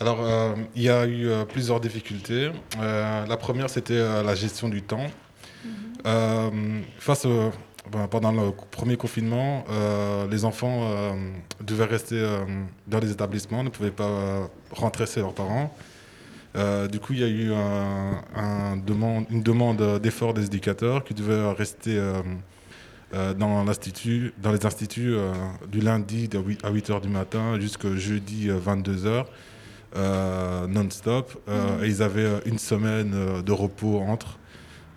Alors, 0.00 0.54
il 0.76 0.82
y 0.82 0.88
a 0.88 1.06
eu 1.06 1.28
plusieurs 1.48 1.80
difficultés. 1.80 2.50
la 2.78 3.36
première, 3.36 3.68
c'était 3.68 4.22
la 4.22 4.34
gestion 4.34 4.68
du 4.68 4.82
temps. 4.82 5.06
Euh, 6.06 6.50
face 6.98 7.26
ben, 7.90 8.06
pendant 8.06 8.32
le 8.32 8.52
premier 8.70 8.96
confinement, 8.96 9.64
euh, 9.70 10.28
les 10.28 10.44
enfants 10.44 10.80
euh, 10.82 11.12
devaient 11.62 11.86
rester 11.86 12.22
dans 12.86 12.98
les 12.98 13.10
établissements, 13.10 13.64
ne 13.64 13.70
pouvaient 13.70 13.90
pas 13.90 14.50
rentrer 14.70 15.06
chez 15.06 15.20
leurs 15.20 15.34
parents. 15.34 15.74
du 16.90 16.98
coup, 17.00 17.14
il 17.14 17.20
y 17.20 17.24
a 17.24 17.28
eu 17.28 17.52
un, 17.52 18.76
demande, 18.76 19.26
une 19.30 19.42
demande 19.42 20.00
d'effort 20.00 20.34
des 20.34 20.46
éducateurs 20.46 21.04
qui 21.04 21.14
devaient 21.14 21.52
rester 21.52 21.98
dans, 23.12 23.64
l'institut, 23.64 24.34
dans 24.42 24.52
les 24.52 24.66
instituts 24.66 25.16
du 25.70 25.80
lundi 25.80 26.28
à 26.62 26.70
8h 26.70 27.00
du 27.00 27.08
matin 27.08 27.58
jusqu'au 27.58 27.96
jeudi 27.96 28.48
22h. 28.48 29.24
Non-stop. 29.94 31.42
Et 31.82 31.86
ils 31.86 32.02
avaient 32.02 32.40
une 32.46 32.58
semaine 32.58 33.42
de 33.42 33.52
repos 33.52 34.00
entre. 34.00 34.38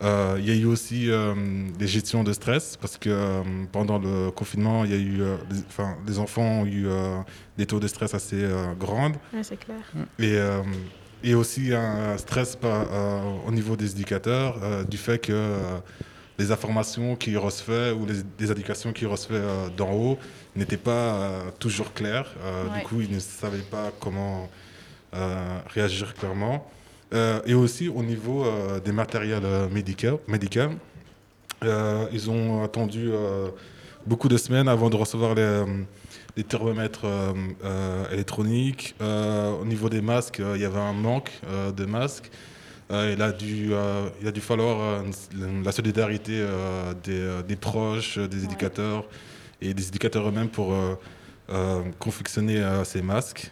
Euh, 0.04 0.38
il 0.40 0.48
y 0.48 0.52
a 0.52 0.56
eu 0.56 0.66
aussi 0.66 1.12
euh, 1.12 1.36
des 1.78 1.88
gestions 1.88 2.24
de 2.24 2.34
stress 2.34 2.76
parce 2.76 2.98
que 2.98 3.10
euh, 3.10 3.44
pendant 3.72 4.00
le 4.00 4.32
confinement, 4.32 4.84
il 4.84 4.92
y 4.92 4.94
a 4.96 4.98
eu, 4.98 5.22
enfin, 5.68 5.96
les 6.08 6.18
enfants 6.18 6.62
ont 6.62 6.66
eu 6.66 6.88
des 7.58 7.66
taux 7.66 7.80
de 7.80 7.88
stress 7.88 8.14
assez 8.14 8.48
grands. 8.80 9.12
c'est 9.42 9.60
clair. 9.60 9.82
Et, 10.20 10.38
et 11.24 11.36
aussi 11.36 11.74
un 11.74 12.18
stress 12.18 12.58
au 13.48 13.52
niveau 13.52 13.76
des 13.76 13.92
éducateurs 13.92 14.86
du 14.86 14.98
fait 14.98 15.20
que 15.20 15.56
les 16.40 16.52
informations 16.52 17.16
qu'ils 17.16 17.38
recevaient 17.38 17.92
ou 17.92 18.06
les, 18.06 18.16
les 18.40 18.52
indications 18.52 18.94
qu'ils 18.94 19.08
recevaient 19.08 19.44
d'en 19.78 19.92
haut 19.92 20.18
n'étaient 20.56 20.78
pas 20.78 21.44
toujours 21.60 21.94
claires. 21.94 22.34
Du 22.76 22.82
coup, 22.84 23.02
ils 23.02 23.14
ne 23.14 23.20
savaient 23.20 23.60
pas 23.60 23.92
comment 24.00 24.50
réagir 25.14 26.14
clairement. 26.14 26.68
Euh, 27.14 27.42
et 27.46 27.54
aussi 27.54 27.90
au 27.90 28.04
niveau 28.04 28.46
euh, 28.46 28.80
des 28.80 28.94
matériels 28.94 29.44
euh, 29.44 29.68
médicaux. 29.70 30.22
ils 32.14 32.30
ont 32.30 32.64
attendu 32.64 33.12
beaucoup 34.08 34.30
de 34.30 34.38
semaines 34.38 34.68
avant 34.68 34.90
de 34.90 34.96
recevoir 34.96 35.36
les, 35.36 36.44
thermomètres 36.44 37.06
électroniques. 38.12 38.96
au 39.00 39.66
niveau 39.66 39.90
des 39.90 40.02
masques, 40.02 40.42
il 40.56 40.62
y 40.62 40.66
avait 40.66 40.80
un 40.80 40.94
manque 40.94 41.32
de 41.78 41.86
masques. 41.86 42.32
il, 42.90 43.22
a 43.22 43.32
dû, 43.32 43.74
il 44.22 44.28
a 44.28 44.32
dû 44.32 44.42
falloir 44.42 45.04
la 45.64 45.72
solidarité 45.72 46.44
des, 47.04 47.56
proches, 47.58 48.18
des 48.18 48.44
éducateurs 48.46 49.06
et 49.62 49.76
des 49.76 49.88
éducateurs 49.90 50.28
eux-mêmes 50.30 50.50
pour 50.50 50.74
confectionner 52.00 52.60
ces 52.86 53.04
masques 53.04 53.52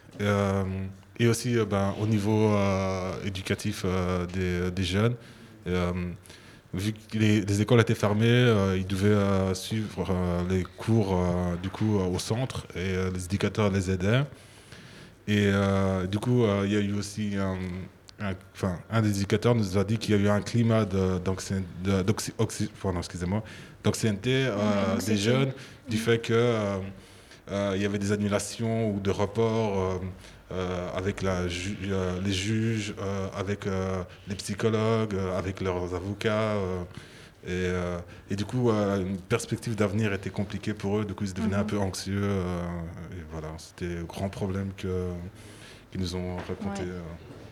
et 1.20 1.28
aussi 1.28 1.58
euh, 1.58 1.66
ben, 1.66 1.94
au 2.02 2.08
niveau 2.08 2.56
euh, 2.56 3.12
éducatif 3.26 3.84
euh, 3.86 4.26
des, 4.26 4.72
des, 4.72 4.84
jeunes. 4.84 5.16
vu 6.74 6.94
que 6.94 7.18
les, 7.18 7.62
écoles 7.62 7.82
étaient 7.82 7.96
fermées, 7.96 8.76
ils 8.78 8.88
devaient 8.88 9.54
suivre 9.54 10.16
les 10.50 10.64
cours 10.64 11.20
du 11.62 11.70
coup 11.70 12.00
au 12.00 12.20
centre 12.20 12.66
et 12.76 13.12
les 13.14 13.26
éducateurs 13.26 13.70
les 13.72 13.92
aidaient. 13.92 14.24
Et 15.28 15.52
du 16.10 16.18
coup, 16.20 16.46
il 16.64 16.72
y 16.72 16.78
a 16.78 16.80
eu 16.80 16.94
aussi 16.94 17.36
un, 17.38 17.58
enfin, 18.54 18.80
un 18.90 19.02
des 19.02 19.18
éducateurs 19.18 19.56
nous 19.56 19.78
a 19.78 19.84
dit 19.84 19.98
qu'il 19.98 20.16
y 20.16 20.18
a 20.18 20.22
eu 20.22 20.30
un 20.30 20.42
climat 20.42 20.86
d'anxiété 20.86 21.64
des 25.06 25.18
jeunes 25.18 25.52
du 25.88 25.98
fait 25.98 26.22
qu'il 26.22 26.36
il 27.52 27.82
y 27.82 27.86
avait 27.86 28.00
des 28.00 28.12
annulations 28.12 28.92
ou 28.92 29.00
des 29.00 29.12
reports 29.12 30.00
avec 30.96 31.22
la 31.22 31.42
euh, 31.42 32.22
les 32.22 32.32
juges, 32.32 32.94
euh, 33.00 33.28
avec 33.36 33.66
les 34.28 34.36
psychologues, 34.36 35.16
avec 35.38 35.62
leurs 35.62 35.94
avocats. 35.94 36.56
Et, 37.48 37.70
et, 38.30 38.36
du 38.36 38.44
coup, 38.44 38.70
une 38.70 39.18
perspective 39.18 39.76
d'avenir 39.76 40.12
était 40.14 40.30
compliquée 40.30 40.74
pour 40.74 41.00
eux. 41.00 41.06
Du 41.06 41.14
coup, 41.14 41.24
ils 41.24 41.34
devenaient 41.34 41.56
un 41.56 41.62
mhm. 41.62 41.68
peu 41.68 41.80
anxieux. 41.80 42.24
et 43.12 43.24
voilà, 43.32 43.48
c'était 43.58 44.00
un 44.00 44.04
grand 44.04 44.30
problème 44.30 44.72
que, 44.76 45.10
qu'ils 45.92 46.02
nous 46.02 46.16
ont 46.16 46.36
raconté 46.36 46.84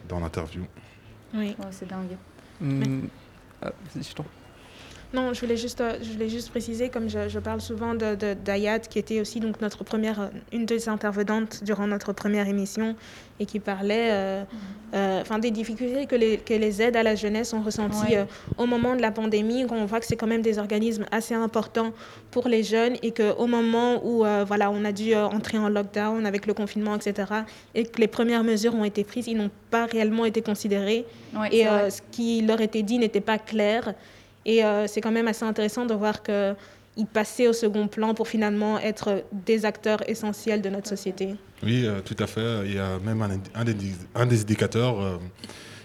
dans 0.09 0.19
l'interview. 0.19 0.65
Oui, 1.33 1.55
c'est 1.71 1.87
dingue. 1.87 2.17
Mmh. 2.59 3.07
Non, 5.13 5.33
je 5.33 5.39
voulais 5.39 5.55
juste, 5.55 5.79
euh, 5.79 5.97
je 6.01 6.11
voulais 6.11 6.27
juste 6.27 6.49
préciser, 6.49 6.89
comme 6.89 7.09
je, 7.09 7.39
parle 7.39 7.61
souvent 7.61 7.95
d'Ayat, 7.95 8.79
de, 8.79 8.87
qui 8.87 8.99
était 8.99 9.21
aussi 9.21 9.39
donc 9.39 9.61
notre 9.61 9.85
première, 9.85 10.19
euh, 10.19 10.27
une 10.51 10.65
des 10.65 10.89
intervenantes 10.89 11.63
durant 11.63 11.87
notre 11.87 12.11
première 12.11 12.47
émission, 12.47 12.93
et 13.39 13.45
qui 13.45 13.59
parlait 13.59 14.09
euh, 14.11 15.21
enfin, 15.21 15.39
des 15.39 15.51
difficultés 15.51 16.07
que 16.07 16.15
les, 16.15 16.37
que 16.37 16.53
les 16.53 16.81
aides 16.81 16.97
à 16.97 17.03
la 17.03 17.15
jeunesse 17.15 17.53
ont 17.53 17.61
ressenties 17.61 18.15
au 18.57 18.65
moment 18.65 18.95
de 18.95 19.01
la 19.01 19.11
pandémie. 19.11 19.65
On 19.69 19.85
voit 19.85 19.99
que 19.99 20.07
c'est 20.07 20.15
quand 20.15 20.27
même 20.27 20.41
des 20.41 20.57
organismes 20.57 21.05
assez 21.11 21.35
importants 21.35 21.93
pour 22.31 22.49
les 22.49 22.63
jeunes, 22.63 22.97
et 23.03 23.11
qu'au 23.11 23.45
moment 23.45 24.01
où 24.03 24.25
voilà, 24.45 24.71
on 24.71 24.83
a 24.83 24.91
dû 24.91 25.13
entrer 25.13 25.59
en 25.59 25.69
lockdown 25.69 26.25
avec 26.25 26.47
le 26.47 26.53
confinement, 26.53 26.95
etc., 26.95 27.31
et 27.75 27.85
que 27.85 28.01
les 28.01 28.07
premières 28.07 28.43
mesures 28.43 28.73
ont 28.73 28.83
été 28.83 29.03
prises, 29.03 29.27
ils 29.27 29.37
n'ont 29.37 29.51
pas 29.69 29.85
réellement 29.85 30.25
été 30.25 30.41
considérés, 30.41 31.05
et 31.51 31.65
ce 31.65 32.01
qui 32.11 32.41
leur 32.41 32.59
était 32.59 32.81
dit 32.81 32.97
n'était 32.97 33.21
pas 33.21 33.37
clair. 33.37 33.93
Et 34.47 34.63
euh, 34.63 34.87
c'est 34.87 35.01
quand 35.01 35.11
même 35.11 35.27
assez 35.27 35.43
intéressant 35.43 35.85
de 35.85 35.93
voir 35.93 36.23
qu'ils 36.23 37.05
passaient 37.13 37.49
au 37.49 37.53
second 37.53 37.87
plan 37.89 38.13
pour 38.13 38.29
finalement 38.29 38.79
être 38.79 39.25
des 39.33 39.65
acteurs 39.65 40.09
essentiels 40.09 40.61
de 40.61 40.69
notre 40.69 40.87
société. 40.87 41.35
Oui, 41.61 41.85
euh, 41.85 41.99
tout 41.99 42.15
à 42.17 42.27
fait. 42.27 42.65
Il 42.65 42.73
y 42.75 42.79
a 42.79 42.97
même 42.99 43.21
un, 43.21 43.29
un, 43.53 43.65
des, 43.65 43.75
un 44.15 44.25
des, 44.25 44.41
indicateurs 44.41 45.01
euh, 45.01 45.17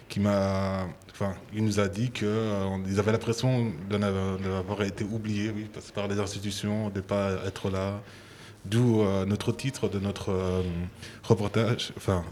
qui 0.08 0.20
m'a... 0.20 0.86
Enfin, 1.10 1.34
il 1.52 1.64
nous 1.64 1.80
a 1.80 1.88
dit 1.88 2.10
qu'ils 2.10 2.98
avaient 2.98 3.12
l'impression 3.12 3.72
d'avoir 3.90 4.82
été 4.82 5.04
oubliés 5.04 5.52
oui, 5.54 5.68
par 5.92 6.06
les 6.06 6.18
institutions, 6.18 6.88
de 6.88 6.96
ne 6.96 7.00
pas 7.00 7.32
être 7.46 7.68
là. 7.68 8.00
D'où 8.64 9.02
notre 9.26 9.50
titre 9.52 9.88
de 9.88 9.98
notre 9.98 10.32
reportage, 11.24 11.92
enfin, 11.96 12.24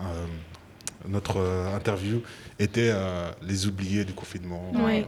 notre 1.06 1.40
interview 1.74 2.22
était 2.58 2.92
Les 3.42 3.66
oubliés 3.66 4.04
du 4.04 4.14
confinement. 4.14 4.72
Oui. 4.74 5.04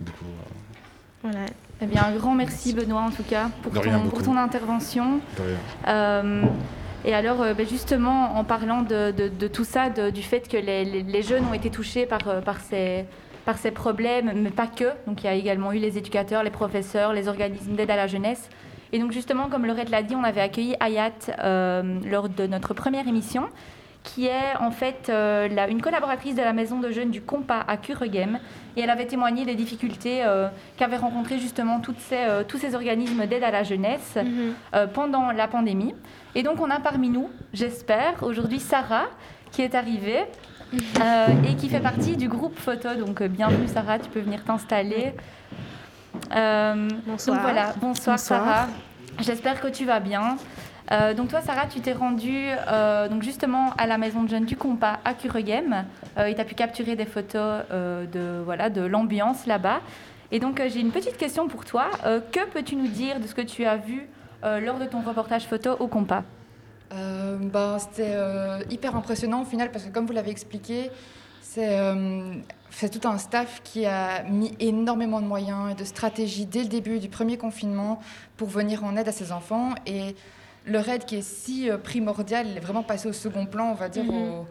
Du 0.00 0.12
coup, 0.12 0.24
euh, 0.24 1.22
voilà. 1.22 1.46
Eh 1.80 1.86
bien, 1.86 2.04
un 2.04 2.16
grand 2.16 2.34
merci 2.34 2.72
Benoît 2.72 3.02
en 3.02 3.10
tout 3.10 3.22
cas 3.22 3.50
pour, 3.62 3.72
ton, 3.72 4.08
pour 4.08 4.22
ton, 4.22 4.36
intervention. 4.36 5.20
Euh, 5.86 6.42
et 7.04 7.14
alors, 7.14 7.42
euh, 7.42 7.54
ben, 7.54 7.66
justement, 7.66 8.36
en 8.36 8.44
parlant 8.44 8.82
de, 8.82 9.10
de, 9.10 9.48
tout 9.48 9.64
ça, 9.64 9.90
du 9.90 10.22
fait 10.22 10.48
que 10.48 10.56
les, 10.56 10.84
les, 10.84 11.22
jeunes 11.22 11.44
ont 11.46 11.54
été 11.54 11.70
touchés 11.70 12.06
par, 12.06 12.40
par, 12.42 12.60
ces, 12.60 13.04
par 13.44 13.58
ces 13.58 13.70
problèmes, 13.70 14.32
mais 14.36 14.50
pas 14.50 14.66
que. 14.66 14.86
Donc, 15.06 15.22
il 15.22 15.26
y 15.26 15.28
a 15.28 15.34
également 15.34 15.72
eu 15.72 15.78
les 15.78 15.98
éducateurs, 15.98 16.42
les 16.42 16.50
professeurs, 16.50 17.12
les 17.12 17.28
organismes 17.28 17.74
d'aide 17.76 17.90
à 17.90 17.96
la 17.96 18.06
jeunesse. 18.06 18.48
Et 18.92 18.98
donc, 18.98 19.12
justement, 19.12 19.48
comme 19.48 19.66
Laurette 19.66 19.90
l'a 19.90 20.02
dit, 20.02 20.16
on 20.16 20.24
avait 20.24 20.40
accueilli 20.40 20.76
Ayat 20.80 21.12
lors 22.10 22.30
de 22.30 22.46
notre 22.46 22.72
première 22.72 23.06
émission 23.06 23.48
qui 24.06 24.26
est 24.26 24.56
en 24.60 24.70
fait 24.70 25.08
euh, 25.08 25.48
une 25.68 25.82
collaboratrice 25.82 26.36
de 26.36 26.40
la 26.40 26.52
maison 26.52 26.78
de 26.78 26.90
jeunes 26.90 27.10
du 27.10 27.20
Compas 27.20 27.64
à 27.66 27.76
Kuregem. 27.76 28.38
Et 28.76 28.80
elle 28.80 28.90
avait 28.90 29.06
témoigné 29.06 29.44
des 29.44 29.54
difficultés 29.54 30.24
euh, 30.24 30.48
qu'avaient 30.76 30.96
rencontrées 30.96 31.38
justement 31.38 31.80
toutes 31.80 31.98
ces, 31.98 32.16
euh, 32.16 32.44
tous 32.46 32.58
ces 32.58 32.74
organismes 32.74 33.26
d'aide 33.26 33.42
à 33.42 33.50
la 33.50 33.64
jeunesse 33.64 34.16
mhm. 34.16 34.54
pendant 34.94 35.32
la 35.32 35.48
pandémie. 35.48 35.94
Et 36.34 36.42
donc 36.42 36.60
on 36.60 36.70
a 36.70 36.78
parmi 36.78 37.08
nous, 37.08 37.30
j'espère, 37.52 38.22
aujourd'hui 38.22 38.60
Sarah 38.60 39.06
qui 39.50 39.62
est 39.62 39.74
arrivée 39.74 40.24
et 41.48 41.54
qui 41.56 41.68
fait 41.68 41.80
partie 41.80 42.16
du 42.16 42.28
groupe 42.28 42.58
photo. 42.58 42.94
Donc 42.94 43.22
bienvenue 43.22 43.68
Sarah, 43.68 43.98
tu 43.98 44.08
peux 44.10 44.20
venir 44.20 44.44
t'installer. 44.44 45.14
bonsoir. 46.30 47.36
Donc 47.36 47.40
voilà, 47.40 47.72
bonsoir, 47.80 48.16
bonsoir. 48.16 48.18
Sarah. 48.18 48.68
J'espère 49.20 49.60
que 49.60 49.68
tu 49.68 49.84
vas 49.84 50.00
bien. 50.00 50.36
Euh, 50.92 51.14
donc 51.14 51.28
toi, 51.28 51.40
Sarah, 51.40 51.66
tu 51.66 51.80
t'es 51.80 51.92
rendue 51.92 52.46
euh, 52.68 53.08
donc 53.08 53.22
justement 53.22 53.72
à 53.76 53.86
la 53.86 53.98
maison 53.98 54.22
de 54.22 54.28
jeunes 54.28 54.44
du 54.44 54.56
Compas 54.56 55.00
à 55.04 55.14
Cureghem 55.14 55.84
euh, 56.16 56.26
et 56.26 56.34
tu 56.34 56.40
as 56.40 56.44
pu 56.44 56.54
capturer 56.54 56.94
des 56.94 57.06
photos 57.06 57.62
de 57.70 58.42
voilà 58.44 58.70
de 58.70 58.82
l'ambiance 58.82 59.46
là-bas. 59.46 59.80
Et 60.32 60.40
donc 60.40 60.60
j'ai 60.68 60.80
une 60.80 60.90
petite 60.90 61.16
question 61.16 61.48
pour 61.48 61.64
toi. 61.64 61.90
que 62.32 62.44
peux-tu 62.50 62.76
nous 62.76 62.88
dire 62.88 63.20
de 63.20 63.26
ce 63.26 63.34
que 63.34 63.42
tu 63.42 63.64
as 63.64 63.76
vu 63.76 64.08
lors 64.42 64.78
de 64.78 64.86
ton 64.86 65.00
reportage 65.00 65.46
photo 65.46 65.70
au 65.78 65.86
Compas? 65.86 66.24
Bah, 66.90 67.76
C'était 67.78 68.16
hyper 68.70 68.96
impressionnant 68.96 69.42
au 69.42 69.44
final 69.44 69.70
parce 69.70 69.84
que 69.84 69.90
comme 69.90 70.06
vous 70.06 70.12
l'avez 70.12 70.30
expliqué, 70.30 70.90
c'est 71.42 71.78
c'est 72.70 72.90
tout 72.90 73.08
un 73.08 73.16
staff 73.16 73.62
qui 73.64 73.86
a 73.86 74.24
mis 74.24 74.54
énormément 74.60 75.20
de 75.20 75.26
moyens 75.26 75.70
et 75.70 75.74
de 75.74 75.84
stratégies 75.84 76.44
dès 76.44 76.62
le 76.62 76.68
début 76.68 76.98
du 76.98 77.08
premier 77.08 77.38
confinement 77.38 78.00
pour 78.36 78.48
venir 78.48 78.84
en 78.84 78.96
aide 78.96 79.08
à 79.08 79.12
ces 79.12 79.32
enfants. 79.32 79.74
Et 79.86 80.14
leur 80.66 80.88
aide 80.88 81.04
qui 81.04 81.16
est 81.16 81.22
si 81.22 81.70
euh, 81.70 81.78
primordiale, 81.78 82.56
est 82.56 82.60
vraiment 82.60 82.82
passée 82.82 83.08
au 83.08 83.12
second 83.12 83.46
plan, 83.46 83.70
on 83.70 83.74
va 83.74 83.88
dire, 83.88 84.04
mhm. 84.04 84.14
au, 84.14 84.46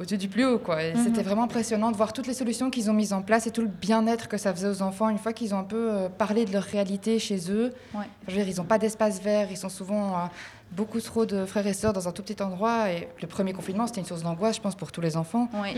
au 0.00 0.04
du 0.04 0.28
plus 0.28 0.44
haut. 0.44 0.58
Quoi. 0.58 0.76
Mhm. 0.76 1.04
C'était 1.04 1.22
vraiment 1.22 1.44
impressionnant 1.44 1.90
de 1.90 1.96
voir 1.96 2.12
toutes 2.12 2.26
les 2.26 2.34
solutions 2.34 2.70
qu'ils 2.70 2.90
ont 2.90 2.94
mises 2.94 3.12
en 3.12 3.22
place 3.22 3.46
et 3.46 3.50
tout 3.50 3.62
le 3.62 3.68
bien-être 3.68 4.28
que 4.28 4.36
ça 4.36 4.52
faisait 4.52 4.68
aux 4.68 4.82
enfants 4.82 5.08
une 5.08 5.18
fois 5.18 5.32
qu'ils 5.32 5.54
ont 5.54 5.58
un 5.58 5.64
peu 5.64 5.90
euh, 5.90 6.08
parlé 6.08 6.44
de 6.44 6.52
leur 6.52 6.64
réalité 6.64 7.18
chez 7.18 7.50
eux. 7.50 7.72
je 8.26 8.30
veux 8.30 8.44
dire, 8.44 8.48
ils 8.48 8.56
n'ont 8.56 8.64
pas 8.64 8.78
d'espace 8.78 9.20
vert, 9.22 9.48
ils 9.50 9.56
sont 9.56 9.68
souvent... 9.68 10.14
Euh, 10.14 10.26
beaucoup 10.76 11.00
trop 11.00 11.26
de 11.26 11.44
frères 11.44 11.66
et 11.66 11.72
sœurs 11.72 11.92
dans 11.92 12.08
un 12.08 12.12
tout 12.12 12.22
petit 12.22 12.42
endroit. 12.42 12.90
Et 12.90 13.08
le 13.20 13.28
premier 13.28 13.52
confinement, 13.52 13.86
c'était 13.86 14.00
une 14.00 14.06
source 14.06 14.22
d'angoisse, 14.22 14.56
je 14.56 14.60
pense, 14.60 14.74
pour 14.74 14.92
tous 14.92 15.00
les 15.00 15.16
enfants. 15.16 15.48
Mhm. 15.52 15.74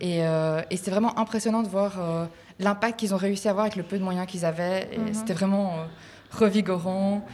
Et, 0.00 0.24
euh, 0.26 0.62
et 0.70 0.76
c'est 0.76 0.90
vraiment 0.90 1.18
impressionnant 1.18 1.62
de 1.62 1.68
voir 1.68 1.92
euh, 1.98 2.26
l'impact 2.58 2.98
qu'ils 2.98 3.14
ont 3.14 3.18
réussi 3.18 3.48
à 3.48 3.52
avoir 3.52 3.64
avec 3.64 3.76
le 3.76 3.82
peu 3.82 3.98
de 3.98 4.04
moyens 4.04 4.26
qu'ils 4.26 4.44
avaient. 4.44 4.88
Et 4.92 4.98
mhm. 4.98 5.14
c'était 5.14 5.34
vraiment 5.34 5.72
euh, 5.72 5.84
revigorant. 6.30 7.24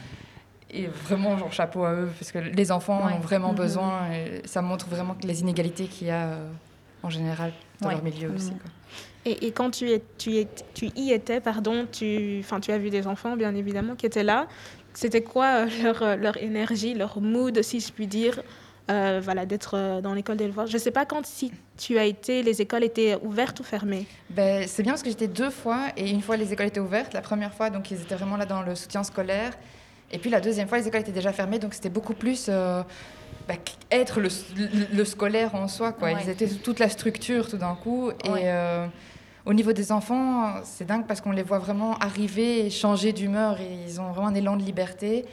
Et 0.72 0.86
vraiment, 0.86 1.36
genre, 1.36 1.52
chapeau 1.52 1.84
à 1.84 1.92
eux, 1.94 2.10
parce 2.18 2.32
que 2.32 2.38
les 2.38 2.72
enfants 2.72 3.02
ont 3.12 3.20
vraiment 3.20 3.50
mhm. 3.50 3.56
besoin. 3.56 4.12
Et 4.12 4.46
ça 4.46 4.62
montre 4.62 4.88
vraiment 4.88 5.16
les 5.22 5.40
inégalités 5.40 5.86
qu'il 5.86 6.08
y 6.08 6.10
a 6.10 6.38
en 7.02 7.10
général 7.10 7.52
dans 7.80 7.90
leur 7.90 8.02
milieu 8.02 8.30
aussi. 8.34 8.52
Et, 9.24 9.46
et, 9.46 9.52
quand 9.52 9.70
tu, 9.70 9.90
es, 9.90 10.02
tu, 10.16 10.36
es, 10.36 10.48
tu 10.72 10.86
y 10.96 11.12
étais, 11.12 11.40
pardon, 11.40 11.86
tu, 11.90 12.42
tu 12.62 12.72
as 12.72 12.78
vu 12.78 12.88
des 12.88 13.06
enfants, 13.06 13.36
bien 13.36 13.54
évidemment, 13.54 13.94
qui 13.94 14.06
étaient 14.06 14.24
là. 14.24 14.46
C'était 14.94 15.22
quoi 15.22 15.46
euh, 15.46 15.68
leur, 15.82 16.02
euh, 16.02 16.16
leur, 16.16 16.36
énergie, 16.38 16.94
leur 16.94 17.20
mood, 17.20 17.62
si 17.62 17.80
je 17.80 17.92
puis 17.92 18.06
dire, 18.06 18.42
euh, 18.90 19.20
voilà, 19.22 19.46
d'être 19.46 20.00
dans 20.00 20.14
l'école 20.14 20.36
d'élevage 20.36 20.70
Je 20.70 20.74
ne 20.76 20.80
sais 20.80 20.90
pas 20.90 21.04
quand, 21.04 21.24
si 21.26 21.52
tu 21.76 21.98
as 21.98 22.04
été, 22.04 22.42
les 22.42 22.60
écoles 22.62 22.82
étaient 22.82 23.16
ouvertes 23.22 23.60
ou 23.60 23.62
fermées 23.62 24.06
ben, 24.30 24.66
C'est 24.66 24.82
bien 24.82 24.92
parce 24.92 25.02
que 25.02 25.10
j'étais 25.10 25.28
deux 25.28 25.50
fois, 25.50 25.88
et 25.96 26.10
une 26.10 26.22
fois 26.22 26.36
les 26.36 26.52
écoles 26.52 26.66
étaient 26.66 26.80
ouvertes, 26.80 27.12
la 27.12 27.20
première 27.20 27.54
fois, 27.54 27.70
donc 27.70 27.90
ils 27.90 28.00
étaient 28.00 28.16
vraiment 28.16 28.36
là 28.36 28.46
dans 28.46 28.62
le 28.62 28.74
soutien 28.74 29.04
scolaire, 29.04 29.52
et 30.10 30.18
puis 30.18 30.30
la 30.30 30.40
deuxième 30.40 30.68
fois, 30.68 30.78
les 30.78 30.88
écoles 30.88 31.00
étaient 31.00 31.12
déjà 31.12 31.32
fermées, 31.32 31.58
donc 31.58 31.74
c'était 31.74 31.90
beaucoup 31.90 32.14
plus... 32.14 32.50
Ben, 33.48 33.56
être 33.90 34.20
le, 34.20 34.28
le, 34.92 35.04
scolaire 35.04 35.56
en 35.56 35.66
soi, 35.66 35.92
quoi. 35.92 36.12
Ils 36.12 36.28
étaient 36.28 36.46
toute 36.46 36.78
la 36.78 36.88
structure 36.88 37.48
tout 37.48 37.56
d'un 37.56 37.74
coup, 37.74 38.10
et... 38.24 38.50
Au 39.46 39.54
niveau 39.54 39.72
des 39.72 39.90
enfants, 39.90 40.52
c'est 40.64 40.86
dingue 40.86 41.06
parce 41.06 41.20
qu'on 41.20 41.32
les 41.32 41.42
voit 41.42 41.58
vraiment 41.58 41.96
arriver 41.98 42.66
et 42.66 42.70
changer 42.70 43.12
d'humeur 43.12 43.58
et 43.60 43.72
ils 43.86 44.00
ont 44.00 44.12
vraiment 44.12 44.28
un 44.28 44.34
élan 44.34 44.56
de 44.56 44.62
liberté. 44.62 45.24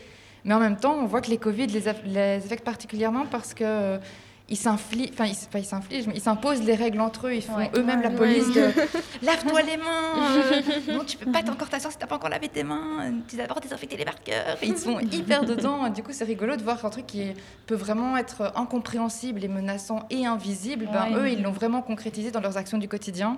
Mais 0.45 0.53
en 0.53 0.59
même 0.59 0.77
temps, 0.77 0.93
on 0.93 1.05
voit 1.05 1.19
que 1.19 1.29
les 1.29 1.37
Covid 1.37 1.67
les, 1.67 1.83
les 2.05 2.37
affectent 2.37 2.63
particulièrement 2.63 3.25
parce 3.29 3.53
que 3.53 3.99
ils 4.49 4.57
s'infligent, 4.57 5.09
enfin 5.13 5.25
ils, 5.25 5.65
s'infligent, 5.65 6.07
ils 6.13 6.21
s'imposent 6.21 6.63
les 6.63 6.75
règles 6.75 7.01
entre 7.01 7.27
eux, 7.27 7.33
ils 7.33 7.41
font 7.41 7.57
eux-mêmes 7.75 8.01
la 8.01 8.11
police 8.11 8.47
de 8.53 8.71
lave-toi 9.21 9.61
les 9.61 9.77
mains, 9.77 10.37
euh, 10.37 10.93
non 10.93 11.03
tu 11.03 11.17
peux 11.17 11.31
pas 11.31 11.39
encore 11.49 11.69
t'asseoir 11.69 11.91
si 11.91 11.97
t'as 11.97 12.07
pas 12.07 12.15
encore 12.15 12.29
lavé 12.29 12.47
tes 12.47 12.63
mains, 12.63 13.11
tu 13.27 13.35
dois 13.35 13.45
d'abord 13.45 13.61
désinfecter 13.61 13.97
les 13.97 14.05
marqueurs, 14.05 14.57
ils 14.61 14.77
sont 14.77 14.99
hyper 15.11 15.43
dedans, 15.43 15.89
du 15.89 16.01
coup 16.01 16.11
c'est 16.13 16.23
rigolo 16.23 16.55
de 16.55 16.63
voir 16.63 16.83
un 16.85 16.89
truc 16.89 17.07
qui 17.07 17.33
peut 17.65 17.75
vraiment 17.75 18.15
être 18.17 18.53
incompréhensible 18.55 19.43
et 19.43 19.47
menaçant 19.49 20.05
et 20.09 20.25
invisible, 20.25 20.87
ben, 20.91 21.17
eux 21.17 21.29
ils 21.29 21.41
l'ont 21.41 21.51
vraiment 21.51 21.81
concrétisé 21.81 22.31
dans 22.31 22.41
leurs 22.41 22.57
actions 22.57 22.77
du 22.77 22.87
quotidien. 22.87 23.37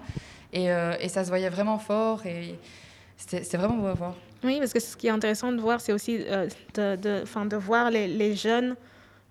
Et, 0.54 0.72
euh, 0.72 0.94
et 1.00 1.10
ça 1.10 1.24
se 1.24 1.30
voyait 1.30 1.50
vraiment 1.50 1.78
fort 1.78 2.26
et 2.26 2.56
c'était 3.18 3.58
vraiment 3.58 3.76
beau 3.76 3.88
à 3.88 3.94
voir. 3.94 4.16
Oui, 4.44 4.58
parce 4.60 4.74
que 4.74 4.80
ce 4.80 4.96
qui 4.96 5.08
est 5.08 5.12
intéressant 5.12 5.52
de 5.52 5.60
voir, 5.60 5.82
c'est 5.82 5.92
aussi 5.92 6.18
euh, 6.20 6.48
de, 6.74 6.96
de, 6.96 7.46
de, 7.46 7.56
voir 7.58 7.92
les, 7.92 8.08
les, 8.08 8.36
jeunes 8.36 8.76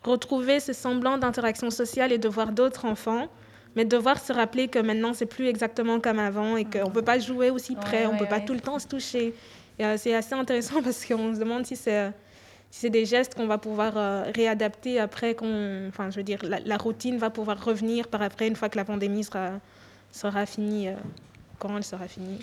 retrouver 0.02 0.60
ce 0.60 0.72
semblant 0.72 1.18
d'interaction 1.18 1.70
sociale 1.70 2.12
et 2.12 2.18
de 2.18 2.28
voir 2.28 2.52
d'autres 2.52 2.84
enfants, 2.84 3.28
mais 3.76 3.84
de 3.84 3.90
devoir 3.90 4.18
se 4.18 4.32
rappeler 4.32 4.68
que 4.68 4.78
maintenant, 4.78 5.12
c'est 5.12 5.26
plus 5.26 5.46
exactement 5.46 6.00
comme 6.00 6.18
avant 6.18 6.56
et 6.56 6.64
qu'on 6.64 6.88
ne 6.88 6.94
peut 6.94 7.02
pas 7.02 7.18
jouer 7.18 7.50
aussi 7.50 7.74
près, 7.74 8.06
on 8.06 8.14
ne 8.14 8.18
peut 8.18 8.26
pas 8.26 8.40
tout 8.40 8.54
le 8.54 8.60
temps 8.60 8.78
se 8.78 8.86
toucher. 8.86 9.34
Euh, 9.80 9.96
c'est 9.98 10.14
assez 10.14 10.34
intéressant 10.34 10.82
parce 10.84 11.04
qu'on 11.04 11.34
se 11.34 11.40
demande 11.40 11.66
si 11.66 11.76
c'est 11.76 12.12
si 12.70 12.80
c'est 12.80 12.90
des 12.90 13.06
gestes 13.06 13.34
qu'on 13.34 13.46
va 13.46 13.56
pouvoir 13.56 14.26
réadapter 14.34 15.00
après 15.00 15.34
qu'on, 15.34 15.88
enfin, 15.88 16.10
je 16.10 16.16
veux 16.16 16.22
dire, 16.22 16.38
la, 16.42 16.60
la, 16.60 16.76
routine 16.76 17.16
va 17.16 17.30
pouvoir 17.30 17.64
revenir 17.64 18.08
par 18.08 18.20
après 18.20 18.46
une 18.46 18.56
fois 18.56 18.68
que 18.68 18.76
la 18.76 18.84
pandémie 18.84 19.24
sera, 19.24 19.52
sera 20.12 20.46
finie, 20.46 20.88
euh, 20.88 20.94
quand 21.58 21.76
elle 21.76 21.84
sera 21.84 22.06
finie. 22.06 22.38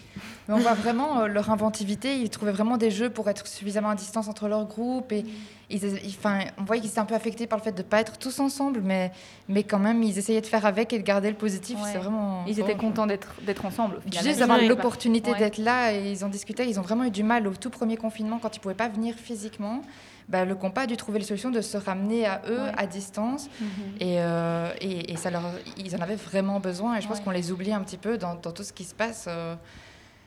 Mais 0.48 0.54
on 0.54 0.58
voit 0.58 0.74
vraiment 0.74 1.22
euh, 1.22 1.28
leur 1.28 1.50
inventivité. 1.50 2.18
Ils 2.20 2.30
trouvaient 2.30 2.52
vraiment 2.52 2.78
des 2.78 2.92
jeux 2.92 3.10
pour 3.10 3.30
être 3.30 3.48
suffisamment 3.48 3.90
à 3.90 3.96
distance 3.96 4.28
entre 4.28 4.48
leurs 4.48 4.66
groupes. 4.66 5.12
Et 5.12 5.24
ils, 5.70 5.82
enfin, 6.08 6.40
on 6.58 6.64
voyait 6.64 6.82
qu'ils 6.82 6.92
étaient 6.92 7.00
un 7.00 7.06
peu 7.06 7.16
affectés 7.16 7.48
par 7.48 7.58
le 7.60 7.64
fait 7.64 7.72
de 7.72 7.82
ne 7.82 7.88
pas 7.88 8.00
être 8.00 8.18
tous 8.18 8.40
ensemble, 8.40 8.82
mais, 8.84 9.12
mais 9.48 9.64
quand 9.64 9.80
même, 9.80 10.04
ils 10.04 10.18
essayaient 10.18 10.42
de 10.42 10.46
faire 10.46 10.66
avec 10.66 10.94
et 10.94 11.00
de 11.00 11.04
garder 11.04 11.30
le 11.30 11.38
positif. 11.38 11.78
C'est 11.92 11.98
vraiment. 11.98 12.44
Ils 12.48 12.60
étaient 12.60 12.76
contents 12.76 13.08
d'être 13.08 13.66
ensemble. 13.66 14.00
Juste 14.24 14.40
d'avoir 14.40 14.62
l'opportunité 14.62 15.34
d'être 15.34 15.58
là 15.58 15.94
et 15.94 16.12
ils 16.12 16.26
ont 16.26 16.30
discuté. 16.30 16.68
Ils 16.68 16.80
ont 16.80 16.84
vraiment 16.84 17.06
eu 17.06 17.12
du 17.12 17.24
mal 17.24 17.48
au 17.48 17.54
tout 17.56 17.70
premier 17.70 17.98
confinement 17.98 18.40
quand 18.42 18.56
ils 18.56 18.60
ne 18.60 18.64
pouvaient 18.64 18.76
pas 18.76 18.90
venir 18.90 19.16
physiquement. 19.16 19.82
Bah, 20.28 20.44
le 20.44 20.56
compas 20.56 20.82
a 20.82 20.88
dû 20.88 20.98
trouver 20.98 21.20
la 21.20 21.26
solution 21.26 21.52
de 21.52 21.62
se 21.62 21.78
ramener 21.78 22.26
à 22.26 22.42
eux 22.50 22.60
à 22.76 22.88
distance. 22.88 23.48
Mhm. 23.60 23.70
Euh, 24.02 24.74
et, 24.82 25.12
et, 25.12 25.18
ça 25.18 25.30
leur, 25.30 25.44
ils 25.78 25.96
en 25.96 26.00
avaient 26.00 26.16
vraiment 26.16 26.60
besoin. 26.60 26.98
Et 26.98 27.02
je 27.02 27.08
pense 27.08 27.20
qu'on 27.20 27.32
les 27.32 27.52
oublie 27.52 27.74
un 27.74 27.82
petit 27.82 27.98
peu 27.98 28.18
dans, 28.18 28.36
tout 28.36 28.64
ce 28.64 28.74
qui 28.74 28.86
se 28.86 28.96
passe. 28.96 29.26
Euh, 29.28 29.56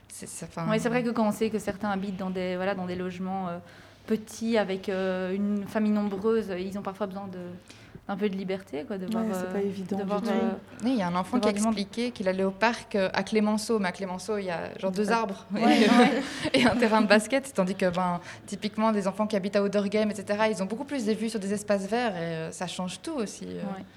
c'est 0.08 0.88
vrai 0.88 1.02
que 1.02 1.10
quand 1.10 1.26
on 1.26 1.32
sait 1.32 1.50
que 1.50 1.58
certains 1.58 1.90
habitent 1.90 2.16
dans 2.16 2.30
des, 2.30 2.56
voilà, 2.56 2.74
dans 2.74 2.86
des 2.86 2.94
logements 2.94 3.48
euh, 3.48 3.58
petits 4.06 4.56
avec 4.56 4.88
une 4.88 5.64
famille 5.66 5.92
nombreuse, 5.92 6.52
ils 6.58 6.78
ont 6.78 6.82
parfois 6.82 7.06
besoin 7.06 7.26
de 7.26 7.38
un 8.08 8.16
peu 8.16 8.28
de 8.28 8.34
liberté, 8.34 8.84
quoi, 8.86 8.96
de 8.96 9.06
voir. 9.06 9.24
c'est 9.32 9.52
pas 9.52 9.60
évident. 9.60 9.98
il 10.84 10.96
y 10.96 11.02
a 11.02 11.08
un 11.08 11.14
enfant 11.14 11.38
qui 11.38 11.48
a 11.48 11.50
expliqué 11.50 12.10
qu'il 12.10 12.26
allait 12.28 12.44
au 12.44 12.50
parc 12.50 12.96
à 12.96 13.22
Clémenceau, 13.22 13.78
mais 13.78 13.88
à 13.88 13.92
Clémenceau, 13.92 14.38
il 14.38 14.46
y 14.46 14.50
a 14.50 14.76
genre 14.78 14.90
deux 14.90 15.10
arbres 15.10 15.46
et, 16.54 16.64
un 16.64 16.76
terrain 16.76 17.02
de 17.02 17.06
basket, 17.06 17.52
tandis 17.54 17.74
que 17.74 17.90
ben, 17.90 18.20
typiquement 18.46 18.92
des 18.92 19.06
enfants 19.06 19.26
qui 19.26 19.36
habitent 19.36 19.56
à 19.56 19.62
outdoor 19.62 19.88
game, 19.88 20.10
etc., 20.10 20.44
ils 20.50 20.62
ont 20.62 20.66
beaucoup 20.66 20.84
plus 20.84 21.04
de 21.04 21.12
vues 21.12 21.28
sur 21.28 21.40
des 21.40 21.52
espaces 21.52 21.86
verts 21.86 22.16
et 22.16 22.52
ça 22.52 22.66
change 22.66 23.00
tout 23.02 23.14
aussi. 23.14 23.48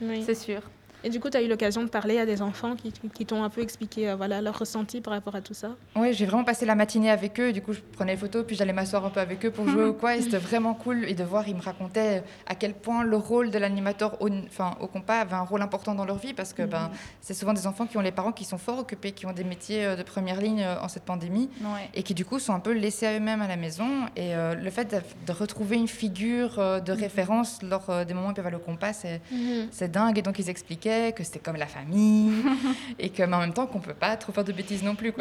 Oui, 0.02 0.24
c'est 0.26 0.36
sûr. 0.36 0.62
Et 1.03 1.09
du 1.09 1.19
coup, 1.19 1.29
tu 1.29 1.37
as 1.37 1.41
eu 1.41 1.47
l'occasion 1.47 1.83
de 1.83 1.89
parler 1.89 2.19
à 2.19 2.25
des 2.25 2.41
enfants 2.41 2.75
qui, 2.75 2.93
qui 3.13 3.25
t'ont 3.25 3.43
un 3.43 3.49
peu 3.49 3.61
expliqué 3.61 4.09
euh, 4.09 4.15
voilà, 4.15 4.41
leur 4.41 4.57
ressenti 4.57 5.01
par 5.01 5.13
rapport 5.13 5.35
à 5.35 5.41
tout 5.41 5.53
ça? 5.53 5.75
Oui, 5.95 6.13
j'ai 6.13 6.25
vraiment 6.25 6.43
passé 6.43 6.65
la 6.65 6.75
matinée 6.75 7.09
avec 7.09 7.39
eux. 7.39 7.51
Du 7.51 7.61
coup, 7.61 7.73
je 7.73 7.79
prenais 7.93 8.13
les 8.13 8.17
photos, 8.17 8.45
puis 8.45 8.55
j'allais 8.55 8.73
m'asseoir 8.73 9.05
un 9.05 9.09
peu 9.09 9.19
avec 9.19 9.43
eux 9.45 9.51
pour 9.51 9.67
jouer 9.67 9.85
ou 9.87 9.93
quoi. 9.93 10.15
Et 10.15 10.21
c'était 10.21 10.37
vraiment 10.37 10.73
cool. 10.73 11.05
Et 11.05 11.15
de 11.15 11.23
voir, 11.23 11.47
ils 11.47 11.55
me 11.55 11.61
racontaient 11.61 12.23
à 12.45 12.55
quel 12.55 12.73
point 12.73 13.03
le 13.03 13.17
rôle 13.17 13.49
de 13.49 13.57
l'animateur 13.57 14.21
au, 14.21 14.29
enfin, 14.29 14.75
au 14.79 14.87
compas 14.87 15.19
avait 15.21 15.35
un 15.35 15.41
rôle 15.41 15.61
important 15.61 15.95
dans 15.95 16.05
leur 16.05 16.17
vie. 16.17 16.33
Parce 16.33 16.53
que 16.53 16.63
ben, 16.63 16.91
c'est 17.19 17.33
souvent 17.33 17.53
des 17.53 17.65
enfants 17.65 17.87
qui 17.87 17.97
ont 17.97 18.01
les 18.01 18.11
parents 18.11 18.31
qui 18.31 18.45
sont 18.45 18.59
fort 18.59 18.79
occupés, 18.79 19.11
qui 19.11 19.25
ont 19.25 19.33
des 19.33 19.43
métiers 19.43 19.85
euh, 19.85 19.95
de 19.95 20.03
première 20.03 20.39
ligne 20.39 20.61
euh, 20.61 20.81
en 20.81 20.87
cette 20.87 21.03
pandémie. 21.03 21.49
Et 21.93 22.03
qui, 22.03 22.13
du 22.13 22.25
coup, 22.25 22.37
sont 22.37 22.53
un 22.53 22.59
peu 22.59 22.73
laissés 22.73 23.07
à 23.07 23.15
eux-mêmes 23.15 23.41
à 23.41 23.47
la 23.47 23.57
maison. 23.57 23.87
Et 24.15 24.33
le 24.35 24.69
fait 24.69 25.03
de, 25.25 25.31
retrouver 25.31 25.77
une 25.77 25.87
figure 25.87 26.57
de 26.57 26.91
référence 26.91 27.61
lors 27.63 28.05
des 28.05 28.13
moments 28.13 28.27
où 28.27 28.31
ils 28.31 28.33
peuvent 28.33 28.45
aller 28.45 28.55
au 28.55 28.59
compas, 28.59 28.91
mhm. 29.31 29.67
c'est 29.71 29.91
dingue. 29.91 30.17
Et 30.17 30.21
donc, 30.21 30.37
ils 30.39 30.49
expliquaient 30.49 30.90
que 31.15 31.23
c'était 31.23 31.39
comme 31.39 31.56
la 31.56 31.67
famille 31.67 32.32
et 32.99 33.10
que, 33.10 33.23
en 33.23 33.39
même 33.39 33.54
temps 33.54 33.67
qu'on 33.67 33.80
peut 33.80 33.93
pas 33.93 34.15
trop 34.17 34.32
faire 34.32 34.43
de 34.43 34.51
bêtises 34.51 34.84
non 34.84 34.95
plus. 34.95 35.13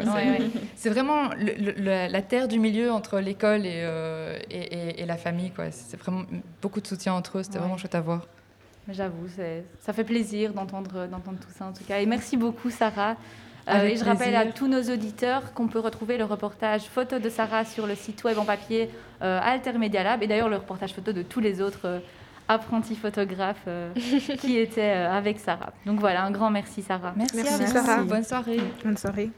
C'est 0.75 0.89
vraiment 0.89 1.29
la 1.77 2.21
terre 2.21 2.47
du 2.47 2.59
milieu 2.59 2.91
entre 2.91 3.19
l'école 3.19 3.61
euh, 3.65 4.39
et, 4.49 5.01
et, 5.01 5.05
la 5.05 5.17
famille. 5.17 5.51
C'est 5.71 5.97
vraiment 5.97 6.23
beaucoup 6.61 6.81
de 6.81 6.87
soutien 6.87 7.13
entre 7.13 7.39
eux. 7.39 7.43
C'était 7.43 7.59
vraiment 7.59 7.77
chouette 7.77 7.95
à 7.95 8.01
voir. 8.01 8.27
J'avoue, 8.89 9.27
ça 9.79 9.93
fait 9.93 10.03
plaisir 10.03 10.53
d'entendre 10.53 11.05
tout 11.09 11.51
ça 11.55 11.65
en 11.65 11.73
tout 11.73 11.83
cas. 11.83 11.99
Et 11.99 12.05
merci 12.05 12.37
beaucoup 12.37 12.69
Sarah. 12.69 13.15
Euh, 13.69 13.83
et 13.83 13.95
je 13.95 14.03
rappelle 14.03 14.35
à 14.35 14.47
tous 14.47 14.67
nos 14.67 14.81
auditeurs 14.81 15.53
qu'on 15.53 15.67
peut 15.67 15.79
retrouver 15.79 16.17
le 16.17 16.25
reportage 16.25 16.83
photo 16.83 17.19
de 17.19 17.29
Sarah 17.29 17.63
sur 17.63 17.85
le 17.85 17.93
site 17.93 18.23
web 18.23 18.39
en 18.39 18.45
papier 18.45 18.89
euh, 19.21 19.39
Altermedia 19.41 20.03
Lab 20.03 20.23
et 20.23 20.27
d'ailleurs 20.27 20.49
le 20.49 20.57
reportage 20.57 20.93
photo 20.93 21.13
de 21.13 21.21
tous 21.21 21.39
les 21.39 21.61
autres 21.61 22.01
apprenti 22.51 22.95
photographe 22.95 23.63
euh, 23.67 23.93
qui 24.39 24.57
était 24.57 24.95
euh, 24.95 25.11
avec 25.11 25.39
Sarah. 25.39 25.73
Donc 25.85 25.99
voilà, 25.99 26.23
un 26.23 26.31
grand 26.31 26.51
merci 26.51 26.81
Sarah. 26.81 27.13
Merci, 27.15 27.35
merci 27.35 27.67
Sarah. 27.67 28.03
Bonne 28.03 28.23
soirée. 28.23 28.59
Bonne 28.83 28.97
soirée. 28.97 29.31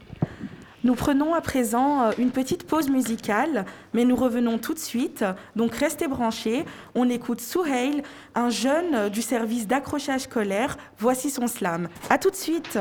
Nous 0.82 0.94
prenons 0.94 1.32
à 1.32 1.40
présent 1.40 2.02
euh, 2.02 2.12
une 2.18 2.30
petite 2.30 2.66
pause 2.66 2.90
musicale, 2.90 3.64
mais 3.94 4.04
nous 4.04 4.16
revenons 4.16 4.58
tout 4.58 4.74
de 4.74 4.78
suite. 4.78 5.24
Donc 5.56 5.74
restez 5.74 6.08
branchés. 6.08 6.64
On 6.94 7.08
écoute 7.08 7.40
Souhail, 7.40 8.02
un 8.34 8.50
jeune 8.50 9.08
du 9.08 9.22
service 9.22 9.66
d'accrochage 9.66 10.22
scolaire. 10.22 10.76
Voici 10.98 11.30
son 11.30 11.46
slam. 11.46 11.88
À 12.10 12.18
tout 12.18 12.30
de 12.30 12.36
suite. 12.36 12.78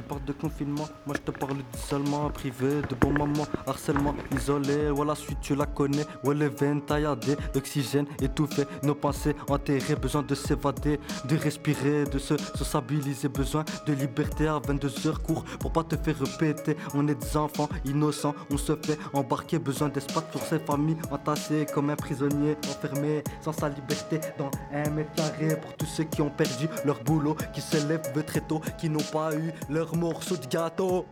Ils 0.00 0.06
parlent 0.06 0.24
de 0.24 0.32
confinement. 0.32 0.88
Moi 1.06 1.14
je 1.18 1.30
te 1.30 1.38
parle 1.38 1.58
d'isolement 1.72 2.30
privé, 2.30 2.82
de 2.88 2.94
bons 2.94 3.12
moments, 3.12 3.46
harcèlement, 3.66 4.14
isolé. 4.34 4.90
Voilà, 4.90 5.14
suite 5.14 5.38
tu 5.40 5.54
la 5.54 5.66
connais. 5.66 6.06
Ouais, 6.24 6.34
les 6.34 6.48
veines 6.48 6.82
tailladées, 6.82 7.36
l'oxygène 7.54 8.06
étouffé, 8.20 8.64
nos 8.82 8.94
pensées 8.94 9.34
enterrées, 9.48 9.96
besoin 9.96 10.22
de 10.22 10.34
s'évader, 10.34 10.98
de 11.28 11.36
respirer, 11.36 12.04
de 12.04 12.18
se 12.18 12.34
stabiliser, 12.62 13.28
besoin 13.28 13.64
de 13.86 13.92
liberté 13.92 14.46
à 14.48 14.58
22 14.58 15.06
heures 15.06 15.22
court 15.22 15.44
pour 15.60 15.72
pas 15.72 15.84
te 15.84 15.96
faire 15.96 16.18
répéter. 16.18 16.76
On 16.94 17.06
est 17.08 17.14
des 17.14 17.36
enfants 17.36 17.68
innocents, 17.84 18.34
on 18.50 18.56
se 18.56 18.74
fait 18.76 18.98
embarquer, 19.12 19.58
besoin 19.58 19.88
d'espace 19.88 20.24
pour 20.32 20.42
ses 20.42 20.58
familles 20.58 20.96
entassées 21.10 21.66
comme 21.74 21.90
un 21.90 21.96
prisonnier 21.96 22.56
enfermé 22.68 23.22
sans 23.42 23.52
sa 23.52 23.68
liberté 23.68 24.20
dans 24.38 24.50
un 24.72 24.88
mètre 24.90 25.12
carré 25.14 25.56
pour 25.60 25.76
tous 25.76 25.86
ceux 25.86 26.04
qui 26.04 26.22
ont 26.22 26.30
perdu 26.30 26.68
leur 26.84 27.02
boulot, 27.04 27.36
qui 27.52 27.60
se 27.60 27.76
lèvent 27.88 28.24
très 28.24 28.40
tôt, 28.40 28.60
qui 28.78 28.88
n'ont 28.88 29.10
pas 29.12 29.34
eu 29.34 29.52
leur 29.68 29.89
morceau 29.96 30.36
de 30.36 30.46
gâteau. 30.46 31.06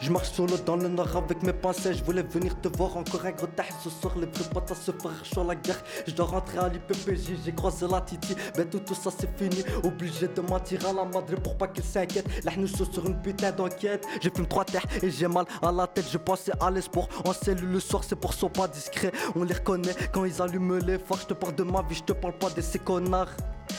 Je 0.00 0.10
marche 0.10 0.30
solo 0.30 0.56
dans 0.64 0.76
le 0.76 0.88
nord 0.88 1.16
avec 1.16 1.42
mes 1.42 1.52
pensées. 1.52 1.94
Je 1.94 2.02
voulais 2.02 2.22
venir 2.22 2.60
te 2.60 2.68
voir 2.68 2.96
encore 2.96 3.24
un 3.24 3.30
gros. 3.30 3.46
Ce 3.82 3.90
soir, 3.90 4.14
les 4.16 4.26
vrais 4.26 4.48
potes 4.52 4.74
se 4.74 4.90
faire 4.90 5.24
chaud 5.24 5.44
la 5.46 5.54
guerre. 5.54 5.82
Je 6.06 6.12
dois 6.12 6.26
rentrer 6.26 6.58
à 6.58 6.68
l'IPPJ. 6.68 7.44
J'ai 7.44 7.52
croisé 7.52 7.86
la 7.88 8.00
Titi. 8.00 8.34
Mais 8.56 8.64
tout, 8.64 8.80
tout 8.80 8.94
ça 8.94 9.10
c'est 9.16 9.30
fini. 9.36 9.62
Obligé 9.84 10.28
de 10.28 10.40
mentir 10.40 10.86
à 10.88 10.92
la 10.92 11.04
madre 11.04 11.34
pour 11.42 11.56
pas 11.56 11.68
qu'elle 11.68 11.84
s'inquiète. 11.84 12.26
Là, 12.44 12.52
nous 12.56 12.66
sommes 12.66 12.92
sur 12.92 13.06
une 13.06 13.20
putain 13.20 13.52
d'enquête. 13.52 14.06
J'ai 14.20 14.30
fume 14.30 14.46
trois 14.46 14.64
terres 14.64 14.86
et 15.02 15.10
j'ai 15.10 15.28
mal 15.28 15.44
à 15.62 15.70
la 15.70 15.86
tête. 15.86 16.06
Je 16.10 16.18
pensais 16.18 16.52
à 16.60 16.70
l'espoir. 16.70 17.08
En 17.24 17.32
cellule 17.32 17.72
le 17.72 17.80
soir, 17.80 18.02
c'est 18.04 18.16
pour 18.16 18.34
son 18.34 18.48
pas 18.48 18.68
discret. 18.68 19.12
On 19.36 19.44
les 19.44 19.54
reconnaît 19.54 19.94
quand 20.12 20.24
ils 20.24 20.40
allument 20.40 20.78
les 20.84 20.98
phares. 20.98 21.20
Je 21.20 21.26
te 21.26 21.34
parle 21.34 21.54
de 21.54 21.62
ma 21.62 21.82
vie, 21.82 21.94
je 21.96 22.02
te 22.02 22.12
parle 22.12 22.36
pas 22.38 22.50
de 22.50 22.60
ces 22.60 22.78
connards. 22.78 23.30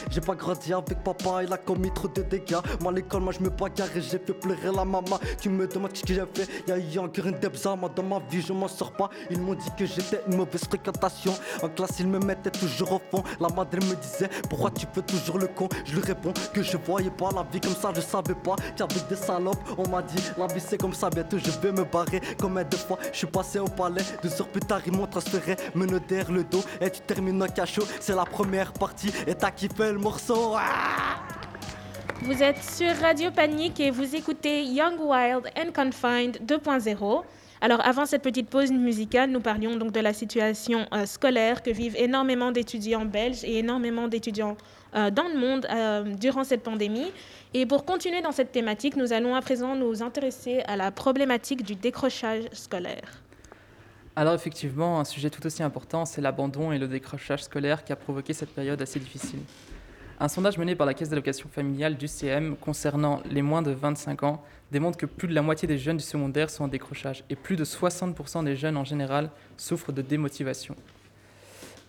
J'ai 0.09 0.21
pas 0.21 0.35
grandi 0.35 0.73
avec 0.73 1.03
papa, 1.03 1.43
il 1.43 1.53
a 1.53 1.57
commis 1.57 1.91
trop 1.91 2.07
de 2.07 2.21
dégâts. 2.21 2.57
Moi, 2.81 2.91
l'école, 2.91 3.21
moi, 3.21 3.33
je 3.37 3.43
me 3.43 3.49
bagarre 3.49 3.95
et 3.95 4.01
j'ai 4.01 4.19
fait 4.19 4.33
pleurer 4.33 4.71
la 4.75 4.85
maman. 4.85 5.19
Tu 5.39 5.49
me 5.49 5.67
demandes 5.67 5.93
que 6.05 6.13
j'ai 6.13 6.23
fait, 6.33 6.49
y'a 6.67 6.77
eu 6.77 6.99
encore 6.99 7.27
une 7.27 7.39
debza. 7.39 7.75
Dans 7.95 8.03
ma 8.03 8.19
vie, 8.29 8.41
je 8.41 8.53
m'en 8.53 8.67
sors 8.67 8.91
pas. 8.91 9.09
Ils 9.29 9.39
m'ont 9.39 9.55
dit 9.55 9.69
que 9.77 9.85
j'étais 9.85 10.21
une 10.27 10.37
mauvaise 10.37 10.65
fréquentation. 10.65 11.33
En 11.61 11.69
classe, 11.69 11.99
ils 11.99 12.07
me 12.07 12.19
mettaient 12.19 12.51
toujours 12.51 12.93
au 12.93 13.01
fond. 13.11 13.23
La 13.39 13.47
madre 13.49 13.77
me 13.77 13.95
disait, 13.95 14.29
pourquoi 14.49 14.71
tu 14.71 14.85
fais 14.93 15.01
toujours 15.01 15.37
le 15.37 15.47
con? 15.47 15.67
Je 15.85 15.95
lui 15.95 16.01
réponds 16.01 16.33
que 16.53 16.61
je 16.61 16.77
voyais 16.77 17.09
pas 17.09 17.29
la 17.33 17.43
vie 17.43 17.59
comme 17.59 17.75
ça, 17.75 17.91
je 17.95 18.01
savais 18.01 18.35
pas 18.35 18.55
qu'avec 18.75 19.07
des 19.07 19.15
salopes, 19.15 19.57
on 19.77 19.87
m'a 19.87 20.01
dit, 20.01 20.21
la 20.37 20.47
vie 20.47 20.59
c'est 20.59 20.77
comme 20.77 20.93
ça, 20.93 21.09
bientôt 21.09 21.37
je 21.37 21.51
vais 21.59 21.71
me 21.71 21.83
barrer. 21.83 22.21
Combien 22.39 22.63
de 22.63 22.75
fois 22.75 22.97
je 23.11 23.17
suis 23.17 23.27
passé 23.27 23.59
au 23.59 23.65
palais, 23.65 24.03
deux 24.21 24.41
heures 24.41 24.47
plus 24.47 24.61
tard, 24.61 24.81
ils 24.85 24.93
m'ont 24.93 25.07
transféré, 25.07 25.55
me 25.75 25.85
derrière 25.99 26.31
le 26.31 26.43
dos. 26.43 26.63
Et 26.81 26.89
tu 26.89 27.01
termines 27.01 27.41
au 27.41 27.47
cachot, 27.47 27.83
c'est 27.99 28.15
la 28.15 28.25
première 28.25 28.73
partie. 28.73 29.11
Et 29.27 29.35
t'as 29.35 29.51
kiffé 29.51 29.91
le 29.91 29.99
morceau. 29.99 30.55
Ah 30.55 31.21
Vous 32.23 32.41
êtes 32.41 32.63
sur 32.63 32.95
Radio 33.01 33.31
Panique 33.31 33.81
et 33.81 33.91
vous 33.91 34.15
écoutez 34.15 34.63
Young 34.63 34.97
Wild 34.97 35.51
and 35.57 35.73
Confined 35.75 36.37
2.0. 36.45 37.21
Alors 37.59 37.85
avant 37.85 38.05
cette 38.05 38.21
petite 38.21 38.49
pause 38.49 38.71
musicale, 38.71 39.29
nous 39.29 39.41
parlions 39.41 39.75
donc 39.75 39.91
de 39.91 39.99
la 39.99 40.13
situation 40.13 40.87
euh, 40.93 41.05
scolaire 41.05 41.61
que 41.61 41.69
vivent 41.69 41.97
énormément 41.97 42.53
d'étudiants 42.53 43.03
belges 43.03 43.43
et 43.43 43.57
énormément 43.57 44.07
d'étudiants 44.07 44.55
euh, 44.95 45.11
dans 45.11 45.27
le 45.27 45.37
monde 45.37 45.67
euh, 45.69 46.15
durant 46.15 46.45
cette 46.45 46.63
pandémie. 46.63 47.11
Et 47.53 47.65
pour 47.65 47.83
continuer 47.83 48.21
dans 48.21 48.31
cette 48.31 48.53
thématique, 48.53 48.95
nous 48.95 49.11
allons 49.11 49.35
à 49.35 49.41
présent 49.41 49.75
nous 49.75 50.01
intéresser 50.01 50.61
à 50.61 50.77
la 50.77 50.91
problématique 50.91 51.61
du 51.63 51.75
décrochage 51.75 52.45
scolaire. 52.53 53.21
Alors 54.15 54.33
effectivement, 54.33 55.01
un 55.01 55.05
sujet 55.05 55.29
tout 55.29 55.45
aussi 55.45 55.61
important, 55.61 56.05
c'est 56.05 56.21
l'abandon 56.21 56.71
et 56.71 56.77
le 56.77 56.87
décrochage 56.87 57.43
scolaire 57.43 57.83
qui 57.83 57.91
a 57.91 57.97
provoqué 57.97 58.31
cette 58.31 58.51
période 58.55 58.81
assez 58.81 58.99
difficile. 58.99 59.39
Un 60.23 60.29
sondage 60.29 60.57
mené 60.57 60.73
par 60.73 60.87
la 60.87 60.93
Caisse 60.93 61.09
d'allocation 61.09 61.49
familiale 61.49 61.97
du 61.97 62.07
CM 62.07 62.55
concernant 62.55 63.21
les 63.29 63.41
moins 63.41 63.61
de 63.61 63.71
25 63.71 64.23
ans 64.23 64.41
démontre 64.71 64.97
que 64.97 65.05
plus 65.05 65.27
de 65.27 65.33
la 65.33 65.41
moitié 65.41 65.67
des 65.67 65.77
jeunes 65.77 65.97
du 65.97 66.03
secondaire 66.03 66.49
sont 66.49 66.63
en 66.63 66.67
décrochage 66.69 67.25
et 67.29 67.35
plus 67.35 67.57
de 67.57 67.65
60% 67.65 68.45
des 68.45 68.55
jeunes 68.55 68.77
en 68.77 68.85
général 68.85 69.31
souffrent 69.57 69.91
de 69.91 70.01
démotivation. 70.01 70.77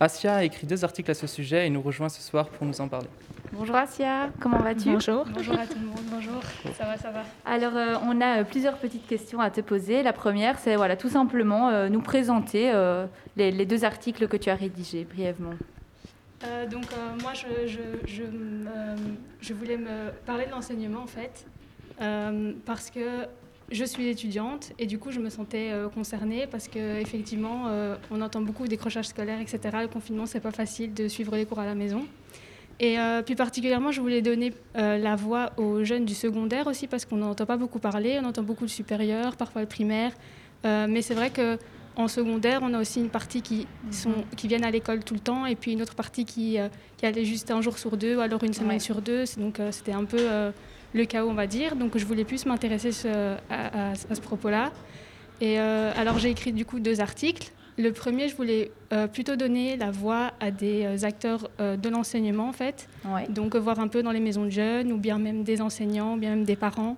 Asia 0.01 0.35
a 0.35 0.43
écrit 0.43 0.67
deux 0.67 0.83
articles 0.83 1.09
à 1.09 1.13
ce 1.13 1.27
sujet 1.27 1.65
et 1.65 1.69
nous 1.69 1.81
rejoint 1.81 2.09
ce 2.09 2.21
soir 2.21 2.49
pour 2.49 2.67
nous 2.67 2.81
en 2.81 2.89
parler. 2.89 3.07
Bonjour 3.53 3.77
Asia, 3.77 4.29
comment 4.41 4.59
vas-tu? 4.59 4.91
Bonjour. 4.91 5.23
Bonjour 5.33 5.57
à 5.57 5.65
tout 5.65 5.79
le 5.79 5.85
monde, 5.85 6.03
bonjour. 6.11 6.41
Ça 6.77 6.83
va, 6.83 6.97
ça 6.97 7.11
va? 7.11 7.21
Alors, 7.45 7.77
euh, 7.77 7.95
on 8.05 8.19
a 8.19 8.41
euh, 8.41 8.43
plusieurs 8.43 8.75
petites 8.75 9.07
questions 9.07 9.39
à 9.39 9.49
te 9.49 9.61
poser. 9.61 10.03
La 10.03 10.11
première, 10.11 10.59
c'est 10.59 10.75
voilà, 10.75 10.97
tout 10.97 11.07
simplement 11.07 11.69
euh, 11.69 11.87
nous 11.87 12.01
présenter 12.01 12.73
les, 13.37 13.51
les, 13.51 13.65
deux 13.65 13.85
articles 13.85 14.27
que 14.27 14.35
tu 14.35 14.49
as 14.49 14.55
rédigés 14.55 15.05
brièvement. 15.05 15.53
Euh, 16.45 16.67
donc 16.67 16.85
euh, 16.91 17.21
moi, 17.21 17.33
je, 17.33 17.67
je, 17.67 17.81
je, 18.05 18.23
je, 19.41 19.53
voulais 19.53 19.77
me 19.77 20.11
parler 20.25 20.45
de 20.45 20.51
l'enseignement 20.51 21.01
en 21.01 21.07
fait, 21.07 21.45
euh, 22.01 22.53
parce 22.65 22.89
que 22.89 23.25
je 23.71 23.83
suis 23.83 24.07
étudiante 24.07 24.73
et 24.77 24.85
du 24.85 24.99
coup, 24.99 25.11
je 25.11 25.19
me 25.19 25.29
sentais 25.29 25.71
concernée 25.95 26.45
parce 26.45 26.67
qu'effectivement, 26.67 27.63
on 28.11 28.21
entend 28.21 28.41
beaucoup 28.41 28.67
décrochage 28.67 29.07
scolaire, 29.07 29.39
etc. 29.41 29.59
Le 29.81 29.87
confinement, 29.87 30.27
c'est 30.27 30.39
pas 30.39 30.51
facile 30.51 30.93
de 30.93 31.07
suivre 31.07 31.35
les 31.35 31.47
cours 31.47 31.57
à 31.59 31.65
la 31.65 31.73
maison. 31.73 32.05
Et 32.79 32.97
plus 33.25 33.35
particulièrement, 33.35 33.91
je 33.91 34.01
voulais 34.01 34.21
donner 34.21 34.53
la 34.75 35.15
voix 35.15 35.49
aux 35.57 35.83
jeunes 35.83 36.05
du 36.05 36.13
secondaire 36.13 36.67
aussi 36.67 36.85
parce 36.85 37.05
qu'on 37.05 37.17
n'entend 37.17 37.47
pas 37.47 37.57
beaucoup 37.57 37.79
parler, 37.79 38.19
on 38.21 38.25
entend 38.27 38.43
beaucoup 38.43 38.65
le 38.65 38.69
supérieur, 38.69 39.35
parfois 39.35 39.61
le 39.61 39.67
primaire. 39.67 40.11
mais 40.63 41.01
c'est 41.01 41.15
vrai 41.15 41.31
que 41.31 41.57
en 41.97 42.07
secondaire, 42.07 42.59
on 42.61 42.73
a 42.73 42.79
aussi 42.79 42.99
une 42.99 43.09
partie 43.09 43.41
qui, 43.41 43.67
sont, 43.91 44.25
qui 44.35 44.47
viennent 44.47 44.65
à 44.65 44.71
l'école 44.71 45.03
tout 45.03 45.13
le 45.13 45.19
temps 45.19 45.45
et 45.45 45.55
puis 45.55 45.71
une 45.71 45.81
autre 45.81 45.95
partie 45.95 46.25
qui, 46.25 46.59
euh, 46.59 46.67
qui 46.97 47.05
allait 47.05 47.25
juste 47.25 47.51
un 47.51 47.61
jour 47.61 47.77
sur 47.77 47.95
deux 47.95 48.17
ou 48.17 48.19
alors 48.19 48.43
une 48.43 48.53
semaine 48.53 48.79
sur 48.79 49.01
deux. 49.01 49.23
Donc 49.37 49.59
euh, 49.59 49.71
c'était 49.71 49.93
un 49.93 50.03
peu 50.03 50.19
euh, 50.19 50.51
le 50.93 51.05
chaos, 51.05 51.29
on 51.29 51.33
va 51.33 51.47
dire. 51.47 51.75
Donc 51.75 51.97
je 51.97 52.05
voulais 52.05 52.25
plus 52.25 52.45
m'intéresser 52.45 52.91
à, 53.49 53.91
à, 53.91 53.95
ce 53.95 54.21
propos-là. 54.21 54.71
Et 55.41 55.57
alors 55.57 56.17
j'ai 56.17 56.29
écrit 56.29 56.53
du 56.53 56.65
coup 56.65 56.79
deux 56.79 57.01
articles. 57.01 57.51
Le 57.77 57.91
premier, 57.91 58.29
je 58.29 58.37
voulais 58.37 58.71
plutôt 59.11 59.35
donner 59.35 59.75
la 59.75 59.91
voix 59.91 60.31
à 60.39 60.49
des 60.49 61.03
acteurs 61.03 61.49
de 61.59 61.89
l'enseignement 61.89 62.47
en 62.47 62.53
fait. 62.53 62.87
Donc 63.27 63.57
voir 63.57 63.81
un 63.81 63.89
peu 63.89 64.01
dans 64.01 64.11
les 64.11 64.21
maisons 64.21 64.45
de 64.45 64.49
jeunes 64.49 64.93
ou 64.93 64.97
bien 64.97 65.17
même 65.17 65.43
des 65.43 65.61
enseignants 65.61 66.13
ou 66.15 66.17
bien 66.17 66.29
même 66.29 66.45
des 66.45 66.55
parents. 66.55 66.95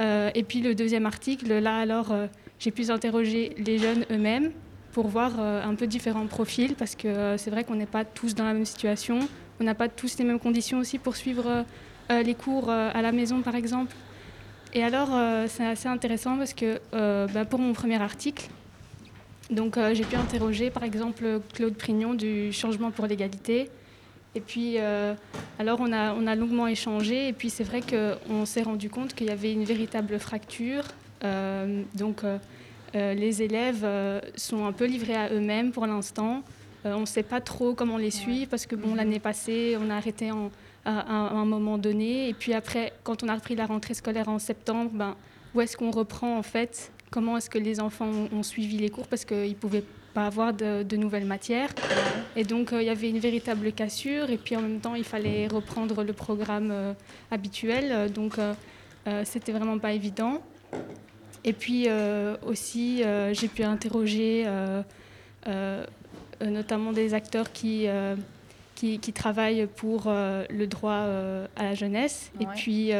et 0.00 0.44
puis 0.46 0.60
le 0.60 0.74
deuxième 0.74 1.06
article, 1.06 1.48
là 1.60 1.76
alors 1.76 2.14
j'ai 2.62 2.70
pu 2.70 2.88
interroger 2.92 3.56
les 3.58 3.78
jeunes 3.78 4.04
eux-mêmes 4.12 4.52
pour 4.92 5.08
voir 5.08 5.32
euh, 5.38 5.64
un 5.64 5.74
peu 5.74 5.88
différents 5.88 6.26
profils, 6.26 6.74
parce 6.74 6.94
que 6.94 7.08
euh, 7.08 7.36
c'est 7.36 7.50
vrai 7.50 7.64
qu'on 7.64 7.74
n'est 7.74 7.86
pas 7.86 8.04
tous 8.04 8.36
dans 8.36 8.44
la 8.44 8.54
même 8.54 8.64
situation, 8.64 9.18
on 9.58 9.64
n'a 9.64 9.74
pas 9.74 9.88
tous 9.88 10.16
les 10.18 10.24
mêmes 10.24 10.38
conditions 10.38 10.78
aussi 10.78 10.98
pour 10.98 11.16
suivre 11.16 11.64
euh, 12.10 12.22
les 12.22 12.34
cours 12.34 12.70
à 12.70 13.02
la 13.02 13.10
maison, 13.10 13.42
par 13.42 13.56
exemple. 13.56 13.94
Et 14.74 14.82
alors, 14.82 15.10
c'est 15.48 15.66
assez 15.66 15.88
intéressant 15.88 16.38
parce 16.38 16.54
que 16.54 16.80
bah, 17.32 17.44
pour 17.44 17.58
mon 17.58 17.74
premier 17.74 18.00
article, 18.00 18.48
donc 19.50 19.78
j'ai 19.92 20.04
pu 20.04 20.16
interroger 20.16 20.70
par 20.70 20.82
exemple 20.82 21.40
Claude 21.52 21.74
Prignon 21.74 22.14
du 22.14 22.52
Changement 22.52 22.90
pour 22.90 23.06
l'égalité. 23.06 23.70
Et 24.34 24.40
puis, 24.40 24.78
alors 25.58 25.78
on 25.80 25.92
a, 25.92 26.14
on 26.14 26.26
a 26.26 26.34
longuement 26.34 26.66
échangé, 26.66 27.28
et 27.28 27.32
puis 27.34 27.50
c'est 27.50 27.64
vrai 27.64 27.82
qu'on 27.82 28.46
s'est 28.46 28.62
rendu 28.62 28.88
compte 28.88 29.14
qu'il 29.14 29.26
y 29.26 29.30
avait 29.30 29.52
une 29.52 29.64
véritable 29.64 30.18
fracture. 30.18 30.84
Donc, 31.22 32.24
euh, 32.94 33.14
les 33.14 33.42
élèves 33.42 33.82
euh, 33.84 34.20
sont 34.36 34.66
un 34.66 34.72
peu 34.72 34.84
livrés 34.84 35.14
à 35.14 35.32
eux-mêmes 35.32 35.72
pour 35.72 35.86
l'instant. 35.86 36.42
Euh, 36.84 36.94
on 36.94 37.00
ne 37.00 37.06
sait 37.06 37.22
pas 37.22 37.40
trop 37.40 37.74
comment 37.74 37.96
les 37.96 38.10
suivre 38.10 38.50
parce 38.50 38.66
que 38.66 38.76
bon, 38.76 38.88
mhm. 38.88 38.96
l'année 38.96 39.20
passée, 39.20 39.76
on 39.80 39.88
a 39.88 39.96
arrêté 39.96 40.30
à, 40.84 40.90
un 40.90 41.44
moment 41.44 41.78
donné. 41.78 42.28
Et 42.28 42.34
puis 42.34 42.52
après, 42.52 42.92
quand 43.02 43.22
on 43.22 43.28
a 43.28 43.34
repris 43.34 43.54
la 43.54 43.66
rentrée 43.66 43.94
scolaire 43.94 44.28
en 44.28 44.38
septembre, 44.38 44.90
ben, 44.92 45.16
où 45.54 45.60
est-ce 45.60 45.76
qu'on 45.76 45.90
reprend 45.90 46.36
en 46.36 46.42
fait? 46.42 46.92
Comment 47.10 47.36
est-ce 47.36 47.50
que 47.50 47.58
les 47.58 47.78
enfants 47.80 48.10
ont, 48.32 48.42
suivi 48.42 48.78
les 48.78 48.88
cours? 48.88 49.06
Parce 49.06 49.24
qu'ils 49.24 49.50
ne 49.50 49.54
pouvaient 49.54 49.84
pas 50.14 50.26
avoir 50.26 50.52
de, 50.54 50.96
nouvelles 50.96 51.26
matières. 51.26 51.68
Et 52.36 52.44
donc, 52.44 52.70
il 52.72 52.84
y 52.84 52.88
avait 52.88 53.10
une 53.10 53.18
véritable 53.18 53.70
cassure. 53.72 54.30
Et 54.30 54.38
puis, 54.38 54.56
en 54.56 54.62
même 54.62 54.80
temps, 54.80 54.94
il 54.94 55.04
fallait 55.04 55.46
reprendre 55.46 56.04
le 56.04 56.12
programme 56.14 56.94
habituel. 57.30 58.10
donc, 58.10 58.36
c'était 59.24 59.52
vraiment 59.52 59.78
pas 59.78 59.92
évident. 59.92 60.40
Et 61.44 61.52
puis 61.52 61.84
euh, 61.86 62.36
aussi, 62.46 63.02
euh, 63.02 63.34
j'ai 63.34 63.48
pu 63.48 63.62
interroger 63.64 64.44
euh, 64.46 65.84
notamment 66.40 66.92
des 66.92 67.14
acteurs 67.14 67.52
qui, 67.52 67.86
qui, 68.74 69.12
travaillent 69.12 69.66
pour 69.66 70.04
le 70.08 70.64
droit 70.66 71.06
à 71.56 71.62
la 71.62 71.74
jeunesse. 71.74 72.32
Et 72.40 72.46
puis, 72.46 72.92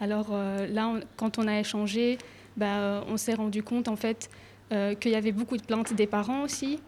alors 0.00 0.32
là, 0.32 0.94
quand 1.16 1.38
on 1.38 1.48
a 1.48 1.58
échangé, 1.58 2.18
bah, 2.56 3.04
on 3.08 3.16
s'est 3.16 3.34
rendu 3.34 3.62
compte 3.62 3.88
en 3.88 3.96
fait 3.96 4.30
qu'il 5.00 5.10
y 5.10 5.16
avait 5.16 5.32
beaucoup 5.32 5.56
de 5.56 5.62
plaintes 5.62 5.94
des 5.94 6.06
parents 6.06 6.42
aussi, 6.42 6.78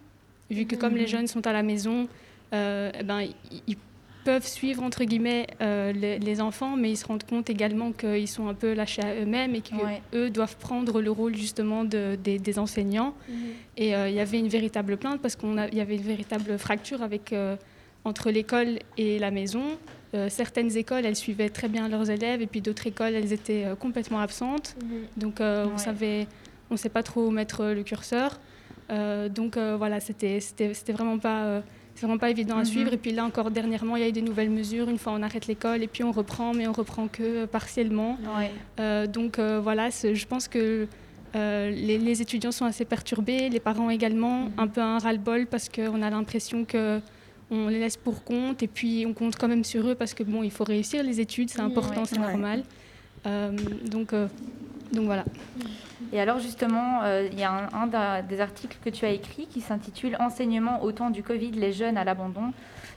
vu 0.51 0.67
que 0.67 0.77
comme 0.77 0.95
les 0.95 1.03
mhm. 1.03 1.09
jeunes 1.09 1.27
sont 1.27 1.47
à 1.47 1.53
la 1.53 1.65
maison, 1.65 2.07
eh 2.53 3.03
ben, 3.05 3.27
ils 3.67 3.77
peuvent 4.25 4.47
suivre 4.47 4.83
entre 4.83 5.05
guillemets 5.05 5.47
euh, 5.61 5.93
les, 5.93 6.41
enfants, 6.41 6.77
mais 6.77 6.91
ils 6.91 6.97
se 6.97 7.07
rendent 7.07 7.25
compte 7.25 7.51
également 7.51 7.93
qu'ils 7.93 8.29
sont 8.29 8.49
un 8.49 8.55
peu 8.55 8.73
lâchés 8.73 9.03
à 9.03 9.15
eux-mêmes 9.15 9.55
et 9.55 9.63
qu'eux 9.63 10.31
doivent 10.31 10.57
prendre 10.57 11.01
le 11.01 11.11
rôle 11.11 11.37
justement 11.37 11.85
de, 11.85 12.17
des, 12.17 12.59
enseignants. 12.59 13.15
Mhm. 13.29 13.35
Et 13.77 13.95
euh, 13.95 14.09
il 14.09 14.15
y 14.15 14.21
avait 14.21 14.39
une 14.39 14.49
véritable 14.49 14.97
plainte 14.97 15.21
parce 15.21 15.37
qu'il 15.37 15.71
y 15.73 15.81
avait 15.81 15.97
une 15.97 16.03
véritable 16.03 16.59
fracture 16.59 17.03
avec, 17.03 17.33
euh, 17.33 17.57
entre 18.05 18.31
l'école 18.31 18.79
et 18.97 19.19
la 19.19 19.31
maison. 19.31 19.63
certaines 20.29 20.77
écoles, 20.77 21.07
elles 21.07 21.17
suivaient 21.17 21.49
très 21.49 21.69
bien 21.69 21.89
leurs 21.89 22.11
élèves 22.11 22.43
et 22.43 22.47
puis 22.47 22.61
d'autres 22.61 22.87
écoles, 22.87 23.15
elles 23.15 23.33
étaient 23.33 23.65
complètement 23.81 24.21
absentes. 24.21 24.77
Mhm. 24.83 24.89
Donc 25.17 25.37
on 25.41 25.73
Ouais. 25.73 25.79
savait, 25.79 26.27
on 26.71 26.77
sait 26.77 26.91
pas 26.91 27.03
trop 27.03 27.27
où 27.27 27.31
mettre 27.31 27.65
le 27.65 27.83
curseur. 27.83 28.39
Donc 29.31 29.57
voilà, 29.57 30.01
c'était 30.01 30.41
vraiment 30.93 31.19
pas 31.19 31.63
vraiment 32.03 32.19
pas 32.19 32.31
évident 32.31 32.57
à 32.57 32.61
Mhm. 32.61 32.65
suivre. 32.67 32.93
Et 32.93 32.97
puis 32.99 33.13
là 33.13 33.25
encore 33.25 33.51
dernièrement, 33.51 33.97
il 33.97 34.03
y 34.03 34.05
a 34.05 34.09
eu 34.09 34.13
des 34.13 34.23
nouvelles 34.23 34.51
mesures. 34.51 34.89
Une 34.89 34.99
fois 34.99 35.13
on 35.17 35.23
arrête 35.23 35.47
l'école 35.47 35.83
et 35.83 35.87
puis 35.89 36.03
on 36.05 36.13
reprend, 36.13 36.53
mais 36.53 36.67
on 36.67 36.73
reprend 36.73 37.09
que 37.09 37.23
euh, 37.23 37.47
partiellement. 37.47 38.19
Ouais. 38.37 38.51
Euh, 38.81 39.07
donc 39.07 39.39
euh, 39.39 39.61
voilà, 39.61 39.89
je 39.91 40.27
pense 40.27 40.49
que 40.49 40.87
euh, 41.35 41.71
les, 41.71 41.97
les 41.97 42.21
étudiants 42.21 42.53
sont 42.53 42.67
assez 42.67 42.85
perturbés, 42.85 43.49
les 43.49 43.61
parents 43.61 43.89
également, 43.89 44.51
un 44.59 44.67
peu 44.67 44.83
un 44.83 44.99
ras-le-bol 44.99 45.47
parce 45.47 45.69
qu'on 45.71 46.03
a 46.03 46.11
l'impression 46.11 46.65
que 46.67 47.01
on 47.51 47.69
les 47.69 47.79
laisse 47.79 47.97
pour 47.97 48.25
compte 48.25 48.63
et 48.63 48.67
puis 48.67 49.05
on 49.07 49.13
compte 49.15 49.37
quand 49.37 49.49
même 49.49 49.65
sur 49.65 49.87
eux 49.89 49.95
parce 49.95 50.13
que 50.15 50.23
bon, 50.23 50.43
il 50.43 50.51
faut 50.51 50.65
réussir 50.65 51.03
les 51.03 51.21
études, 51.21 51.51
c'est 51.51 51.61
important, 51.61 52.03
ouais. 52.03 52.07
c'est 52.07 52.19
normal. 52.19 52.63
Donc, 53.91 54.13
donc 54.93 55.07
voilà. 55.07 55.25
Et 56.13 56.21
alors 56.21 56.39
justement, 56.39 57.03
euh, 57.03 57.29
il 57.31 57.39
y 57.39 57.45
a 57.45 57.69
un, 57.73 58.23
des 58.23 58.41
articles 58.41 58.77
que 58.85 58.91
tu 58.91 59.05
as 59.05 59.11
écrit 59.11 59.47
qui 59.47 59.61
s'intitule 59.61 60.17
Enseignement 60.21 60.83
au 60.83 60.93
temps 60.93 61.11
du 61.11 61.23
Covid, 61.23 61.53
les 61.53 61.73
jeunes 61.73 61.97
à 61.97 62.05
l'abandon. 62.05 62.53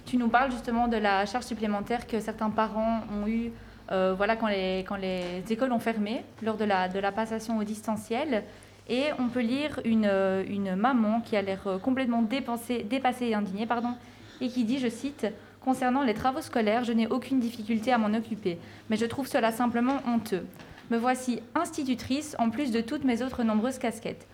Tu 0.06 0.18
nous 0.18 0.28
parles 0.28 0.52
justement 0.52 0.88
de 0.88 0.98
la 0.98 1.26
charge 1.26 1.46
supplémentaire 1.46 2.08
que 2.08 2.20
certains 2.20 2.50
parents 2.50 3.02
ont 3.12 3.28
eue 3.28 3.52
euh, 3.92 4.14
voilà, 4.18 4.36
quand, 4.36 4.48
les, 4.48 4.80
quand 4.88 4.96
les 4.96 5.44
écoles 5.50 5.72
ont 5.72 5.80
fermé 5.80 6.24
lors 6.42 6.58
de 6.58 6.66
la, 6.66 6.90
de 6.90 7.00
la 7.00 7.12
passation 7.12 7.58
au 7.58 7.64
distanciel. 7.64 8.44
Et 8.88 9.06
on 9.18 9.30
peut 9.30 9.42
lire 9.42 9.80
une, 9.84 10.12
une 10.48 10.76
maman 10.76 11.22
qui 11.22 11.36
a 11.36 11.42
l'air 11.42 11.62
euh, 11.66 11.78
complètement 11.80 12.22
dépensée, 12.22 12.84
dépassée 12.84 13.28
et 13.28 13.36
indignée, 13.36 13.66
pardon, 13.66 13.94
et 14.42 14.50
qui 14.50 14.64
dit, 14.64 14.80
je 14.80 14.90
cite, 14.90 15.28
Concernant 15.66 16.04
les 16.04 16.14
travaux 16.14 16.42
scolaires, 16.42 16.84
je 16.84 16.94
n'ai 16.94 17.08
aucune 17.08 17.40
difficulté 17.40 17.92
à 17.92 17.98
m'en 17.98 18.16
occuper, 18.16 18.60
mais 18.88 18.98
je 18.98 19.06
trouve 19.08 19.26
cela 19.26 19.52
simplement 19.52 19.98
honteux. 20.06 20.46
Me 20.92 20.98
voici 20.98 21.40
institutrice 21.56 22.36
en 22.40 22.50
plus 22.50 22.72
de 22.72 22.82
toutes 22.82 23.04
mes 23.04 23.22
autres 23.22 23.44
nombreuses 23.44 23.80
casquettes. 23.80 24.28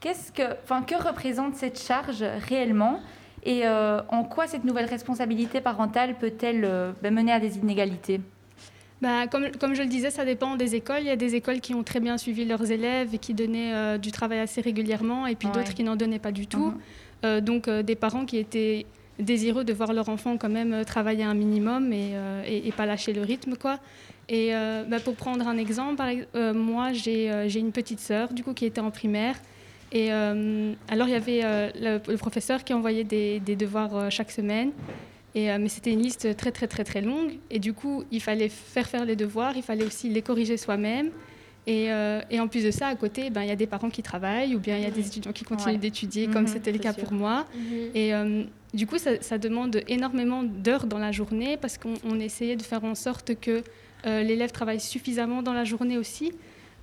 Qu'est-ce 0.00 0.32
que, 0.32 0.42
enfin, 0.64 0.82
que 0.82 0.96
représente 1.00 1.54
cette 1.54 1.80
charge 1.80 2.24
réellement? 2.48 3.00
Et 3.44 3.66
euh, 3.66 4.00
en 4.08 4.24
quoi 4.24 4.46
cette 4.46 4.64
nouvelle 4.64 4.86
responsabilité 4.86 5.60
parentale 5.60 6.16
peut-elle 6.18 6.64
euh, 6.64 6.92
ben, 7.02 7.14
mener 7.14 7.32
à 7.32 7.40
des 7.40 7.58
inégalités? 7.58 8.20
Bah, 9.00 9.26
comme, 9.26 9.50
comme 9.60 9.74
je 9.74 9.82
le 9.82 9.88
disais, 9.88 10.10
ça 10.10 10.24
dépend 10.24 10.56
des 10.56 10.74
écoles. 10.74 11.00
Il 11.00 11.06
y 11.06 11.10
a 11.10 11.16
des 11.16 11.34
écoles 11.34 11.60
qui 11.60 11.74
ont 11.74 11.82
très 11.82 11.98
bien 11.98 12.18
suivi 12.18 12.44
leurs 12.44 12.70
élèves 12.70 13.14
et 13.14 13.18
qui 13.18 13.34
donnaient 13.34 13.74
euh, 13.74 13.98
du 13.98 14.12
travail 14.12 14.38
assez 14.38 14.60
régulièrement, 14.60 15.26
et 15.26 15.34
puis 15.34 15.48
Ouais. 15.48 15.54
d'autres 15.54 15.74
qui 15.74 15.82
n'en 15.82 15.96
donnaient 15.96 16.20
pas 16.20 16.32
du 16.32 16.46
tout. 16.46 16.72
Mhm. 17.24 17.40
Donc 17.40 17.70
des 17.70 17.94
parents 17.94 18.24
qui 18.24 18.36
étaient 18.36 18.84
désireux 19.18 19.64
de 19.64 19.72
voir 19.72 19.92
leur 19.92 20.08
enfant 20.08 20.36
quand 20.38 20.48
même 20.48 20.72
euh, 20.72 20.84
travailler 20.84 21.24
un 21.24 21.34
minimum 21.34 21.92
et, 21.92 22.12
euh, 22.14 22.42
et, 22.46 22.66
et 22.68 22.72
pas 22.72 22.86
lâcher 22.86 23.12
le 23.12 23.22
rythme. 23.22 23.56
quoi. 23.56 23.78
Et 24.28 24.54
euh, 24.54 24.84
bah, 24.88 25.00
pour 25.00 25.14
prendre 25.14 25.46
un 25.46 25.58
exemple, 25.58 25.96
par 25.96 26.08
euh, 26.34 26.54
moi 26.54 26.92
j'ai 26.92 27.28
une 27.58 27.72
petite 27.72 28.00
sœur 28.00 28.32
du 28.32 28.42
coup 28.42 28.54
qui 28.54 28.64
était 28.64 28.80
en 28.80 28.90
primaire. 28.90 29.36
Et 29.94 30.10
alors 30.10 31.06
il 31.06 31.10
y 31.10 31.14
avait 31.14 31.42
le, 31.78 32.00
le 32.08 32.16
professeur 32.16 32.64
qui 32.64 32.72
envoyait 32.72 33.04
des, 33.04 33.40
des 33.40 33.56
devoirs 33.56 34.10
chaque 34.10 34.30
semaine. 34.30 34.70
Et, 35.34 35.46
mais 35.58 35.68
c'était 35.68 35.92
une 35.92 36.00
liste 36.02 36.34
très 36.36 36.50
très 36.50 36.66
très 36.66 36.82
très 36.84 37.02
longue. 37.02 37.32
Et 37.50 37.58
du 37.58 37.74
coup, 37.74 38.04
il 38.10 38.22
fallait 38.22 38.48
faire 38.48 38.88
faire 38.88 39.04
les 39.04 39.16
devoirs, 39.16 39.52
il 39.54 39.62
fallait 39.62 39.84
aussi 39.84 40.08
les 40.08 40.22
corriger 40.22 40.56
soi-même. 40.56 41.10
Et, 41.66 41.92
euh, 41.92 42.20
et 42.30 42.40
en 42.40 42.48
plus 42.48 42.64
de 42.64 42.70
ça, 42.70 42.86
à 42.88 42.94
côté, 42.96 43.28
ben, 43.30 43.42
il 43.42 43.48
y 43.48 43.52
a 43.52 43.56
des 43.56 43.66
parents 43.66 43.90
qui 43.90 44.02
travaillent 44.02 44.54
ou 44.56 44.58
bien 44.58 44.76
il 44.78 44.82
y 44.82 44.86
a 44.86 44.90
des 44.90 45.06
étudiants 45.06 45.32
qui 45.32 45.44
continuent 45.44 45.74
Ouais. 45.74 45.78
d'étudier, 45.78 46.26
Mhm, 46.26 46.32
comme 46.34 46.46
c'était 46.46 46.72
le 46.72 46.78
cas 46.78 46.92
sûr. 46.94 47.04
pour 47.04 47.12
moi. 47.12 47.44
Et 47.94 48.14
euh, 48.14 48.44
du 48.74 48.86
coup, 48.86 48.98
ça, 48.98 49.20
ça 49.20 49.38
demande 49.38 49.82
énormément 49.88 50.42
d'heures 50.42 50.86
dans 50.86 50.98
la 50.98 51.12
journée 51.12 51.56
parce 51.56 51.78
qu'on 51.78 51.94
on 52.04 52.18
essayait 52.20 52.56
de 52.56 52.62
faire 52.62 52.84
en 52.84 52.94
sorte 52.94 53.34
que 53.40 53.62
euh, 54.06 54.22
l'élève 54.22 54.50
travaille 54.50 54.80
suffisamment 54.80 55.42
dans 55.42 55.52
la 55.52 55.64
journée 55.64 55.98
aussi. 55.98 56.32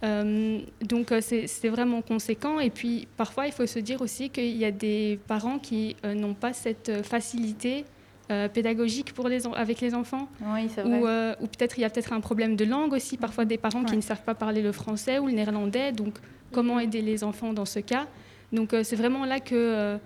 Euh, 0.01 0.59
donc 0.81 1.11
euh, 1.11 1.19
c'est 1.21 1.67
vraiment 1.69 2.01
conséquent. 2.01 2.59
Et 2.59 2.69
puis 2.69 3.07
parfois, 3.17 3.47
il 3.47 3.51
faut 3.51 3.65
se 3.65 3.79
dire 3.79 4.01
aussi 4.01 4.29
qu'il 4.29 4.55
y 4.55 4.65
a 4.65 4.71
des 4.71 5.19
parents 5.27 5.59
qui 5.59 5.95
euh, 6.05 6.13
n'ont 6.13 6.35
pas 6.35 6.53
cette 6.53 7.03
facilité 7.03 7.83
euh, 8.31 8.47
pédagogique 8.47 9.13
pour 9.13 9.27
les 9.27 9.45
avec 9.47 9.81
les 9.81 9.93
enfants. 9.95 10.29
Oui, 10.45 10.69
c'est 10.73 10.83
vrai. 10.83 10.99
Ou, 10.99 11.07
euh, 11.07 11.35
ou 11.41 11.47
peut-être 11.47 11.77
il 11.77 11.81
y 11.81 11.83
a 11.85 11.89
peut-être 11.89 12.13
un 12.13 12.21
problème 12.21 12.55
de 12.55 12.63
langue 12.63 12.93
aussi. 12.93 13.17
Parfois 13.17 13.43
des 13.43 13.57
parents 13.57 13.83
qui 13.83 13.97
ne 13.97 14.01
savent 14.01 14.23
pas 14.23 14.35
parler 14.35 14.61
le 14.61 14.71
français 14.71 15.19
ou 15.19 15.25
le 15.27 15.33
néerlandais. 15.33 15.91
Donc 15.91 16.19
comment 16.51 16.79
aider 16.79 17.01
les 17.01 17.23
enfants 17.23 17.51
dans 17.51 17.65
ce 17.65 17.79
cas? 17.79 18.07
Donc 18.53 18.73
euh, 18.73 18.83
c'est 18.83 18.95
vraiment 18.95 19.25
là 19.25 19.39
que, 19.39 19.97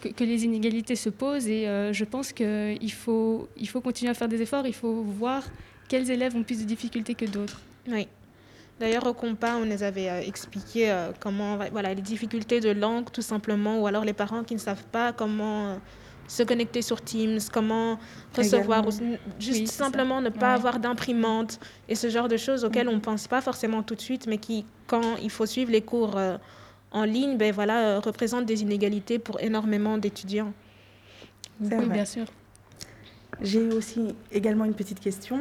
que, 0.00 0.08
que 0.08 0.24
les 0.24 0.44
inégalités 0.44 0.96
se 0.96 1.08
posent 1.10 1.48
et 1.48 1.68
euh, 1.68 1.92
je 1.92 2.04
pense 2.04 2.32
qu'il 2.32 2.92
faut, 2.92 3.48
il 3.56 3.68
faut 3.68 3.80
continuer 3.80 4.10
à 4.10 4.14
faire 4.14 4.28
des 4.28 4.40
efforts. 4.42 4.66
Il 4.66 4.74
faut 4.74 5.02
voir 5.02 5.42
quels 5.88 6.10
élèves 6.10 6.34
ont 6.36 6.42
plus 6.42 6.58
de 6.60 6.64
difficultés 6.64 7.14
que 7.14 7.24
d'autres. 7.26 7.60
Oui. 7.88 8.06
D'ailleurs, 8.78 9.06
au 9.06 9.12
compas, 9.12 9.56
on 9.56 9.66
nous 9.66 9.82
avait 9.82 10.08
euh, 10.08 10.20
expliqué 10.22 10.90
euh, 10.90 11.10
comment, 11.20 11.58
voilà, 11.70 11.92
les 11.92 12.00
difficultés 12.00 12.60
de 12.60 12.70
langue, 12.70 13.10
tout 13.12 13.20
simplement, 13.22 13.78
ou 13.80 13.86
alors 13.86 14.04
les 14.06 14.14
parents 14.14 14.42
qui 14.42 14.54
ne 14.54 14.58
savent 14.58 14.84
pas 14.90 15.12
comment 15.12 15.66
euh, 15.66 15.76
se 16.26 16.42
connecter 16.44 16.80
sur 16.80 17.02
Teams, 17.02 17.40
comment 17.52 17.98
recevoir, 18.34 18.86
ou- 18.86 18.90
juste 19.38 19.60
Oui, 19.60 19.66
c'est 19.66 19.72
ça. 19.74 19.84
simplement 19.84 20.22
ne 20.22 20.30
pas 20.30 20.48
Ouais. 20.48 20.54
avoir 20.54 20.78
d'imprimante 20.78 21.60
et 21.90 21.94
ce 21.94 22.08
genre 22.08 22.28
de 22.28 22.38
choses 22.38 22.64
auxquelles 22.64 22.88
on 22.88 22.94
ne 22.94 23.00
pense 23.00 23.26
pas 23.28 23.42
forcément 23.42 23.82
tout 23.82 23.96
de 23.96 24.00
suite, 24.00 24.26
mais 24.26 24.38
qui, 24.38 24.64
quand 24.86 25.16
il 25.22 25.28
faut 25.30 25.44
suivre 25.44 25.72
les 25.72 25.82
cours 25.82 26.16
en 26.92 27.04
ligne, 27.04 27.36
ben 27.36 27.52
voilà, 27.52 27.80
euh, 27.80 28.00
représentent 28.00 28.46
des 28.46 28.62
inégalités 28.62 29.18
pour 29.18 29.40
énormément 29.40 29.98
d'étudiants. 29.98 30.52
Oui, 31.60 31.86
bien 31.88 32.04
sûr. 32.04 32.26
J'ai 33.40 33.68
aussi 33.70 34.14
également 34.32 34.64
une 34.64 34.74
petite 34.74 35.00
question. 35.00 35.40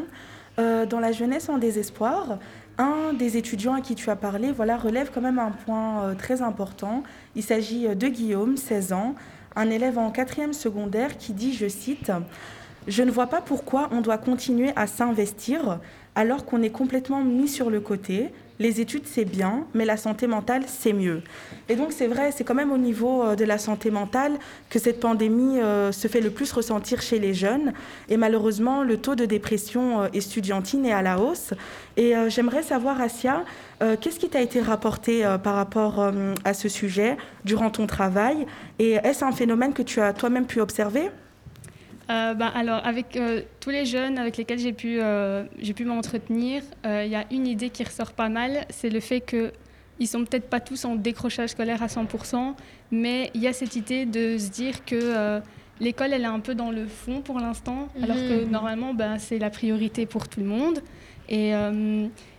Euh, 0.60 0.86
dans 0.86 1.00
la 1.00 1.12
jeunesse 1.12 1.50
en 1.50 1.58
désespoir, 1.58 2.40
un 2.78 3.14
des 3.14 3.38
étudiants 3.38 3.74
à 3.74 3.82
qui 3.82 3.96
tu 3.96 4.10
as 4.10 4.16
parlé 4.16 4.52
voilà, 4.52 4.78
relève 4.78 5.12
quand 5.14 5.22
même 5.22 5.40
un 5.40 5.52
point 5.52 6.04
euh, 6.04 6.16
très 6.16 6.42
important. 6.42 7.04
Il 7.36 7.44
s'agit 7.44 7.88
de 7.88 8.08
Guillaume, 8.08 8.58
16 8.58 8.94
ans, 8.94 9.16
un 9.56 9.70
élève 9.70 9.98
en 9.98 10.12
quatrième 10.12 10.54
secondaire 10.54 11.18
qui 11.18 11.34
dit, 11.34 11.54
je 11.54 11.68
cite, 11.68 12.12
Je 12.88 13.04
ne 13.04 13.12
vois 13.12 13.28
pas 13.28 13.42
pourquoi 13.42 13.90
on 13.92 14.02
doit 14.02 14.18
continuer 14.18 14.72
à 14.76 14.88
s'investir 14.88 15.80
alors 16.16 16.46
qu'on 16.46 16.62
est 16.62 16.70
complètement 16.70 17.24
mis 17.24 17.48
sur 17.48 17.70
le 17.70 17.80
côté. 17.80 18.32
Les 18.62 18.82
études, 18.82 19.04
c'est 19.06 19.24
bien, 19.24 19.66
mais 19.74 19.86
la 19.86 19.96
santé 19.96 20.28
mentale, 20.28 20.64
c'est 20.68 20.92
mieux. 20.92 21.22
Et 21.70 21.78
donc, 21.78 21.94
c'est 21.94 22.08
vrai, 22.08 22.34
c'est 22.34 22.44
quand 22.44 22.56
même 22.56 22.74
au 22.74 22.78
niveau 22.78 23.24
euh, 23.24 23.36
de 23.38 23.46
la 23.46 23.58
santé 23.58 23.90
mentale 23.90 24.34
que 24.70 24.80
cette 24.80 25.00
pandémie 25.00 25.62
euh, 25.62 25.94
se 25.94 26.10
fait 26.10 26.20
le 26.20 26.30
plus 26.30 26.52
ressentir 26.52 27.02
chez 27.02 27.20
les 27.20 27.34
jeunes. 27.34 27.72
Et 28.10 28.18
malheureusement, 28.18 28.84
le 28.84 28.98
taux 28.98 29.16
de 29.16 29.24
dépression 29.24 30.02
euh, 30.02 30.08
estudiantine 30.14 30.86
est 30.86 30.92
à 30.92 31.02
la 31.02 31.20
hausse. 31.20 31.54
Et 31.96 32.18
euh, 32.18 32.30
j'aimerais 32.30 32.64
savoir, 32.64 33.00
Asia, 33.00 33.46
qu'est-ce 34.02 34.20
qui 34.20 34.28
t'a 34.28 34.42
été 34.42 34.60
rapporté 34.60 35.24
par 35.42 35.56
rapport 35.56 36.12
à 36.44 36.54
ce 36.54 36.68
sujet 36.68 37.16
durant 37.46 37.70
ton 37.70 37.88
travail? 37.88 38.46
Et 38.78 38.96
est-ce 38.96 39.24
un 39.24 39.32
phénomène 39.32 39.72
que 39.72 39.84
tu 39.84 40.02
as 40.02 40.12
toi-même 40.12 40.46
pu 40.46 40.60
observer? 40.60 41.12
Euh, 42.10 42.34
bah, 42.34 42.52
alors, 42.56 42.84
avec 42.86 43.16
euh, 43.16 43.42
tous 43.60 43.70
les 43.70 43.86
jeunes 43.86 44.18
avec 44.18 44.38
lesquels 44.38 44.58
j'ai 44.60 44.74
pu, 44.74 45.00
euh, 45.00 45.44
j'ai 45.60 45.74
pu 45.74 45.86
m'entretenir, 45.86 46.64
il 46.84 47.08
y 47.08 47.16
a 47.16 47.26
une 47.32 47.46
idée 47.46 47.70
qui 47.70 47.84
ressort 47.84 48.14
pas 48.14 48.30
mal, 48.30 48.66
c'est 48.70 48.90
le 48.90 49.00
fait 49.00 49.22
que 49.22 49.52
ils 50.00 50.08
sont 50.08 50.24
peut-être 50.24 50.50
pas 50.50 50.60
tous 50.62 50.86
en 50.86 50.96
décrochage 50.96 51.50
scolaire 51.50 51.84
à 51.84 51.88
100%, 51.88 52.56
mais 52.92 53.30
il 53.34 53.42
y 53.42 53.48
a 53.48 53.54
cette 53.54 53.76
idée 53.76 54.06
de 54.06 54.38
se 54.38 54.50
dire 54.50 54.86
que 54.86 55.42
l'école, 55.82 56.14
elle 56.14 56.22
est 56.22 56.26
un 56.26 56.40
peu 56.40 56.56
dans 56.56 56.72
le 56.72 56.88
fond 56.88 57.22
pour 57.22 57.38
l'instant, 57.40 57.90
alors 58.02 58.16
que 58.16 58.46
Mhm. 58.46 58.50
normalement, 58.50 58.94
ben, 58.94 59.20
c'est 59.20 59.40
la 59.40 59.50
priorité 59.50 60.06
pour 60.06 60.30
tout 60.30 60.40
le 60.40 60.46
monde. 60.46 60.80
Et, 61.28 61.52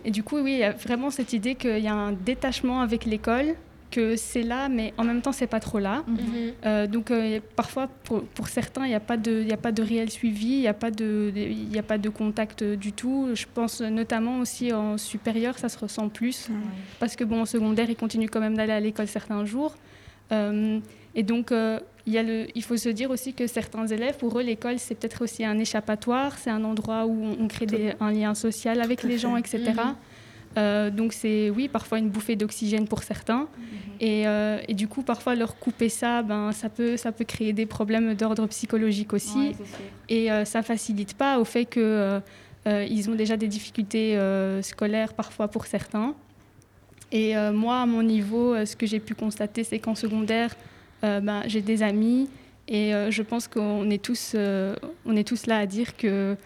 et 0.07 0.11
du 0.11 0.23
coup, 0.23 0.39
oui, 0.39 0.53
il 0.55 0.59
y 0.61 0.65
a 0.65 0.73
vraiment 0.73 1.11
cette 1.11 1.35
idée 1.35 1.55
qu'il 1.55 1.79
y 1.81 1.87
a 1.89 1.93
un 1.95 2.13
détachement 2.13 2.81
avec 2.81 3.05
l'école, 3.05 3.55
que 3.91 4.17
c'est 4.17 4.43
là, 4.43 4.69
mais 4.69 4.95
en 4.99 5.05
même 5.05 5.21
temps, 5.21 5.33
c'est 5.33 5.47
pas 5.47 5.61
trop 5.61 5.79
là. 5.79 6.05
Euh, 6.67 6.87
donc 6.87 7.11
euh, 7.11 7.41
parfois, 7.57 7.89
pour, 8.05 8.23
pour 8.23 8.49
certains, 8.49 8.85
il 8.87 8.89
n'y 8.91 8.95
a, 8.95 9.01
pas 9.01 9.17
de- 9.17 9.41
il 9.43 9.49
y 9.49 9.53
a 9.53 9.57
pas 9.57 9.73
de 9.73 9.83
réel 9.83 10.11
suivi, 10.11 10.53
il 10.53 10.61
n'y 10.61 10.69
a, 10.69 10.75
pas 10.75 10.91
de- 10.91 11.33
il 11.35 11.73
y 11.75 11.79
a 11.79 11.83
pas 11.83 11.99
de 11.99 12.09
contact 12.09 12.63
euh, 12.63 12.77
du 12.77 12.93
tout. 12.93 13.29
Je 13.35 13.47
pense 13.53 13.81
notamment 13.81 14.39
aussi 14.41 14.73
en 14.73 14.97
supérieur, 14.99 15.59
ça 15.59 15.69
se 15.69 15.79
ressent 15.79 16.09
plus. 16.09 16.49
Parce 16.99 17.17
que 17.17 17.25
bon, 17.25 17.43
en 17.43 17.47
secondaire, 17.47 17.91
ils 17.91 17.97
continuent 17.97 18.29
quand 18.31 18.41
même 18.41 18.57
d'aller 18.57 18.73
à 18.73 18.81
l'école 18.81 19.09
certains 19.09 19.45
jours. 19.45 19.75
Euh, 20.33 20.79
et 21.15 21.23
donc, 21.25 21.51
euh, 21.51 21.81
il, 22.07 22.13
y 22.13 22.19
a 22.19 22.23
le, 22.23 22.47
il 22.55 22.63
faut 22.63 22.77
se 22.77 22.89
dire 22.89 23.11
aussi 23.11 23.35
que 23.35 23.47
certains 23.49 23.87
élèves, 23.87 24.17
pour 24.17 24.39
eux, 24.39 24.43
l'école, 24.43 24.79
c'est 24.79 24.95
peut-être 24.95 25.23
aussi 25.25 25.45
un 25.45 25.59
échappatoire, 25.59 26.39
c'est 26.39 26.51
un 26.51 26.63
endroit 26.63 27.05
où 27.07 27.25
on, 27.25 27.45
on 27.45 27.49
crée 27.49 27.67
des- 27.67 27.93
un 27.99 28.13
lien 28.13 28.35
social 28.35 28.81
avec 28.81 29.01
Tout 29.01 29.09
les 29.09 29.19
gens, 29.19 29.37
etc. 29.37 29.73
Euh, 30.59 30.91
donc 30.91 31.13
c'est 31.13 31.49
oui 31.51 31.69
parfois 31.69 31.99
une 31.99 32.09
bouffée 32.09 32.37
d'oxygène 32.37 32.89
pour 32.89 33.03
certains. 33.03 33.47
Et, 34.01 34.27
euh, 34.27 34.59
et 34.67 34.75
du 34.75 34.89
coup 34.89 35.03
parfois 35.03 35.35
leur 35.35 35.59
couper 35.59 35.91
ça 35.91 36.23
ben 36.23 36.53
ça 36.53 36.71
peut 36.71 36.97
ça 36.97 37.13
peut 37.13 37.25
créer 37.25 37.53
des 37.53 37.67
problèmes 37.67 38.15
d'ordre 38.15 38.47
psychologique 38.47 39.13
aussi. 39.13 39.39
Ouais, 39.39 39.57
et 40.09 40.33
euh, 40.33 40.45
ça 40.45 40.63
facilite 40.63 41.15
pas 41.15 41.39
au 41.39 41.45
fait 41.45 41.67
que 41.67 42.21
euh, 42.67 43.09
ont 43.09 43.15
déjà 43.15 43.37
des 43.37 43.47
difficultés 43.47 44.19
scolaires 44.63 45.15
parfois 45.15 45.49
pour 45.49 45.67
certains. 45.67 46.15
Et 47.13 47.35
moi 47.53 47.81
à 47.81 47.87
mon 47.87 48.03
niveau 48.03 48.65
ce 48.65 48.75
que 48.75 48.87
j'ai 48.87 49.01
pu 49.01 49.15
constater 49.15 49.65
c'est 49.65 49.79
qu'en 49.79 49.95
secondaire 49.95 50.57
ben, 51.03 51.43
j'ai 51.47 51.61
des 51.61 51.83
amis. 51.83 52.29
Et 52.69 52.93
je 53.11 53.23
pense 53.23 53.49
qu'on 53.49 53.89
est 53.91 54.03
tous 54.03 54.35
on 54.35 55.17
est 55.17 55.27
tous 55.29 55.47
là 55.47 55.59
à 55.59 55.67
dire 55.67 55.97
que 55.97 56.37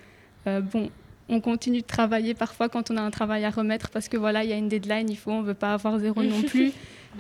bon, 0.47 0.91
on 1.29 1.41
continue 1.41 1.81
de 1.81 1.87
travailler 1.87 2.35
parfois 2.35 2.69
quand 2.69 2.91
on 2.91 2.97
a 2.97 3.01
un 3.01 3.11
travail 3.11 3.45
à 3.45 3.51
remettre 3.51 3.91
parce 3.91 4.09
que 4.09 4.17
voilà, 4.17 4.45
il 4.45 4.51
y 4.51 4.53
a 4.53 4.57
une 4.57 4.69
deadline, 4.69 5.09
il 5.09 5.17
faut, 5.17 5.31
on 5.31 5.41
ne 5.41 5.47
veut 5.47 5.55
pas 5.55 5.73
avoir 5.73 5.99
zéro 5.99 6.23
non 6.23 6.43
plus. 6.47 6.73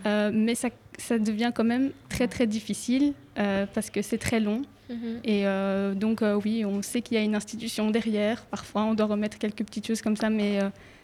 Euh, 0.07 0.31
mais 0.35 0.55
ça, 0.55 0.69
ça, 0.99 1.19
devient 1.19 1.53
quand 1.55 1.65
même 1.65 1.91
très 2.09 2.27
très 2.29 2.47
difficile 2.47 3.15
euh, 3.39 3.67
parce 3.73 3.91
que 3.91 4.03
c'est 4.03 4.19
très 4.19 4.41
long. 4.41 4.63
Mhm. 4.91 5.21
Et 5.25 5.47
euh, 5.47 5.95
donc 5.95 6.23
oui, 6.45 6.65
on 6.65 6.83
sait 6.83 7.01
qu'il 7.01 7.17
y 7.17 7.21
a 7.21 7.23
une 7.23 7.35
institution 7.35 7.91
derrière. 7.91 8.43
Parfois, 8.47 8.83
on 8.83 8.95
doit 8.95 9.07
remettre 9.07 9.39
quelques 9.39 9.65
petites 9.65 9.87
choses 9.87 10.03
comme 10.03 10.17
ça, 10.17 10.31
mais 10.31 10.59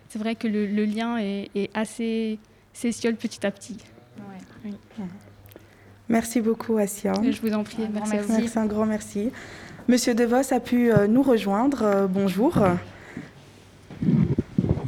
c'est 0.09 0.19
vrai 0.19 0.35
que 0.35 0.49
le, 0.49 0.85
lien 0.85 1.19
est, 1.19 1.71
assez 1.75 2.39
s'essiole 2.73 3.15
petit 3.15 3.47
à 3.47 3.51
petit. 3.51 3.79
Oui. 4.65 4.75
Merci 6.09 6.41
beaucoup, 6.41 6.77
Asia. 6.77 7.13
je 7.23 7.41
vous 7.41 7.55
en 7.55 7.63
prie. 7.63 7.85
merci, 7.93 8.17
merci. 8.29 8.59
un 8.59 8.67
grand 8.67 8.87
merci. 8.87 9.31
Monsieur 9.89 10.15
DeVos 10.15 10.53
a 10.53 10.61
pu 10.61 10.91
nous 11.09 11.23
rejoindre. 11.23 12.09
bonjour. 12.09 12.59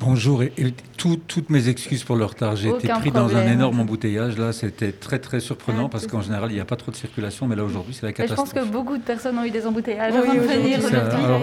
Bonjour 0.05 0.43
et, 0.43 0.53
toutes 0.97 1.49
mes 1.49 1.69
excuses 1.69 2.03
pour 2.03 2.17
le 2.17 2.25
retard. 2.25 2.57
J'ai 2.57 2.71
été 2.71 2.89
pris 2.89 3.13
dans 3.13 3.37
un 3.37 3.47
énorme 3.47 3.81
embouteillage. 3.81 4.37
Là, 4.37 4.53
c'était 4.53 4.91
très 4.93 5.19
très 5.19 5.39
surprenant 5.39 5.89
parce 5.89 6.07
qu'en 6.07 6.21
général, 6.21 6.51
il 6.51 6.55
n'y 6.55 6.61
a 6.61 6.65
pas 6.65 6.77
trop 6.77 6.91
de 6.91 6.97
circulation, 6.97 7.47
mais 7.47 7.57
là 7.57 7.65
aujourd'hui, 7.65 7.95
c'est 7.95 8.07
la 8.07 8.13
catastrophe. 8.13 8.49
je 8.49 8.55
pense 8.55 8.65
que 8.65 8.69
beaucoup 8.71 8.97
de 8.97 9.03
personnes 9.03 9.39
ont 9.39 9.45
eu 9.45 9.51
des 9.51 9.67
embouteillages 9.67 10.15
avant 10.15 10.35
de 10.35 10.41
venir. 10.41 10.81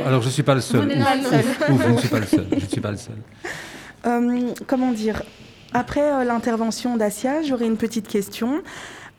Alors, 0.05 0.21
je 0.21 0.27
ne 0.27 0.31
suis 0.31 0.43
pas 0.43 0.55
le 0.55 0.61
seul. 0.61 0.81
Vous 0.81 1.03
pas 1.03 1.15
le 1.15 1.23
seul. 1.23 1.45
je 1.69 1.89
ne 1.89 1.97
suis 1.97 2.09
pas 2.09 2.19
le 2.19 2.25
seul. 2.25 2.47
Je 2.51 2.55
ne 2.65 2.69
suis 2.69 2.81
pas 2.81 2.91
le 2.91 2.97
seul. 2.97 3.15
Euh, 4.05 4.53
comment 4.67 4.91
dire? 4.91 5.23
Après 5.73 6.01
euh, 6.01 6.23
l'intervention 6.23 6.97
d'Asia, 6.97 7.43
j'aurais 7.43 7.67
une 7.67 7.77
petite 7.77 8.07
question. 8.07 8.61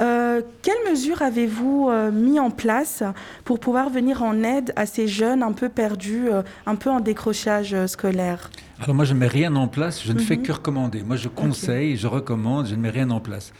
Euh, 0.00 0.40
quelles 0.62 0.90
mesures 0.90 1.22
avez-vous 1.22 1.90
mis 2.12 2.40
en 2.40 2.50
place 2.50 3.02
pour 3.44 3.60
pouvoir 3.60 3.90
venir 3.90 4.22
en 4.22 4.42
aide 4.42 4.72
à 4.76 4.86
ces 4.86 5.08
jeunes 5.08 5.42
un 5.42 5.52
peu 5.52 5.68
perdus, 5.68 6.28
un 6.66 6.74
peu 6.76 6.90
en 6.90 7.00
décrochage 7.00 7.74
scolaire? 7.86 8.50
Alors 8.82 8.94
moi, 8.94 9.04
je 9.04 9.12
ne 9.12 9.18
mets 9.18 9.26
rien 9.26 9.54
en 9.56 9.68
place, 9.68 10.02
je 10.02 10.12
ne 10.12 10.20
fais 10.20 10.36
mhm. 10.36 10.42
que 10.42 10.52
recommander. 10.52 11.02
Moi, 11.02 11.16
je 11.16 11.28
conseille, 11.28 11.96
je 11.96 12.06
recommande, 12.06 12.66
je 12.66 12.74
ne 12.74 12.80
mets 12.80 12.90
rien 12.90 13.10
en 13.10 13.20
place. 13.20 13.52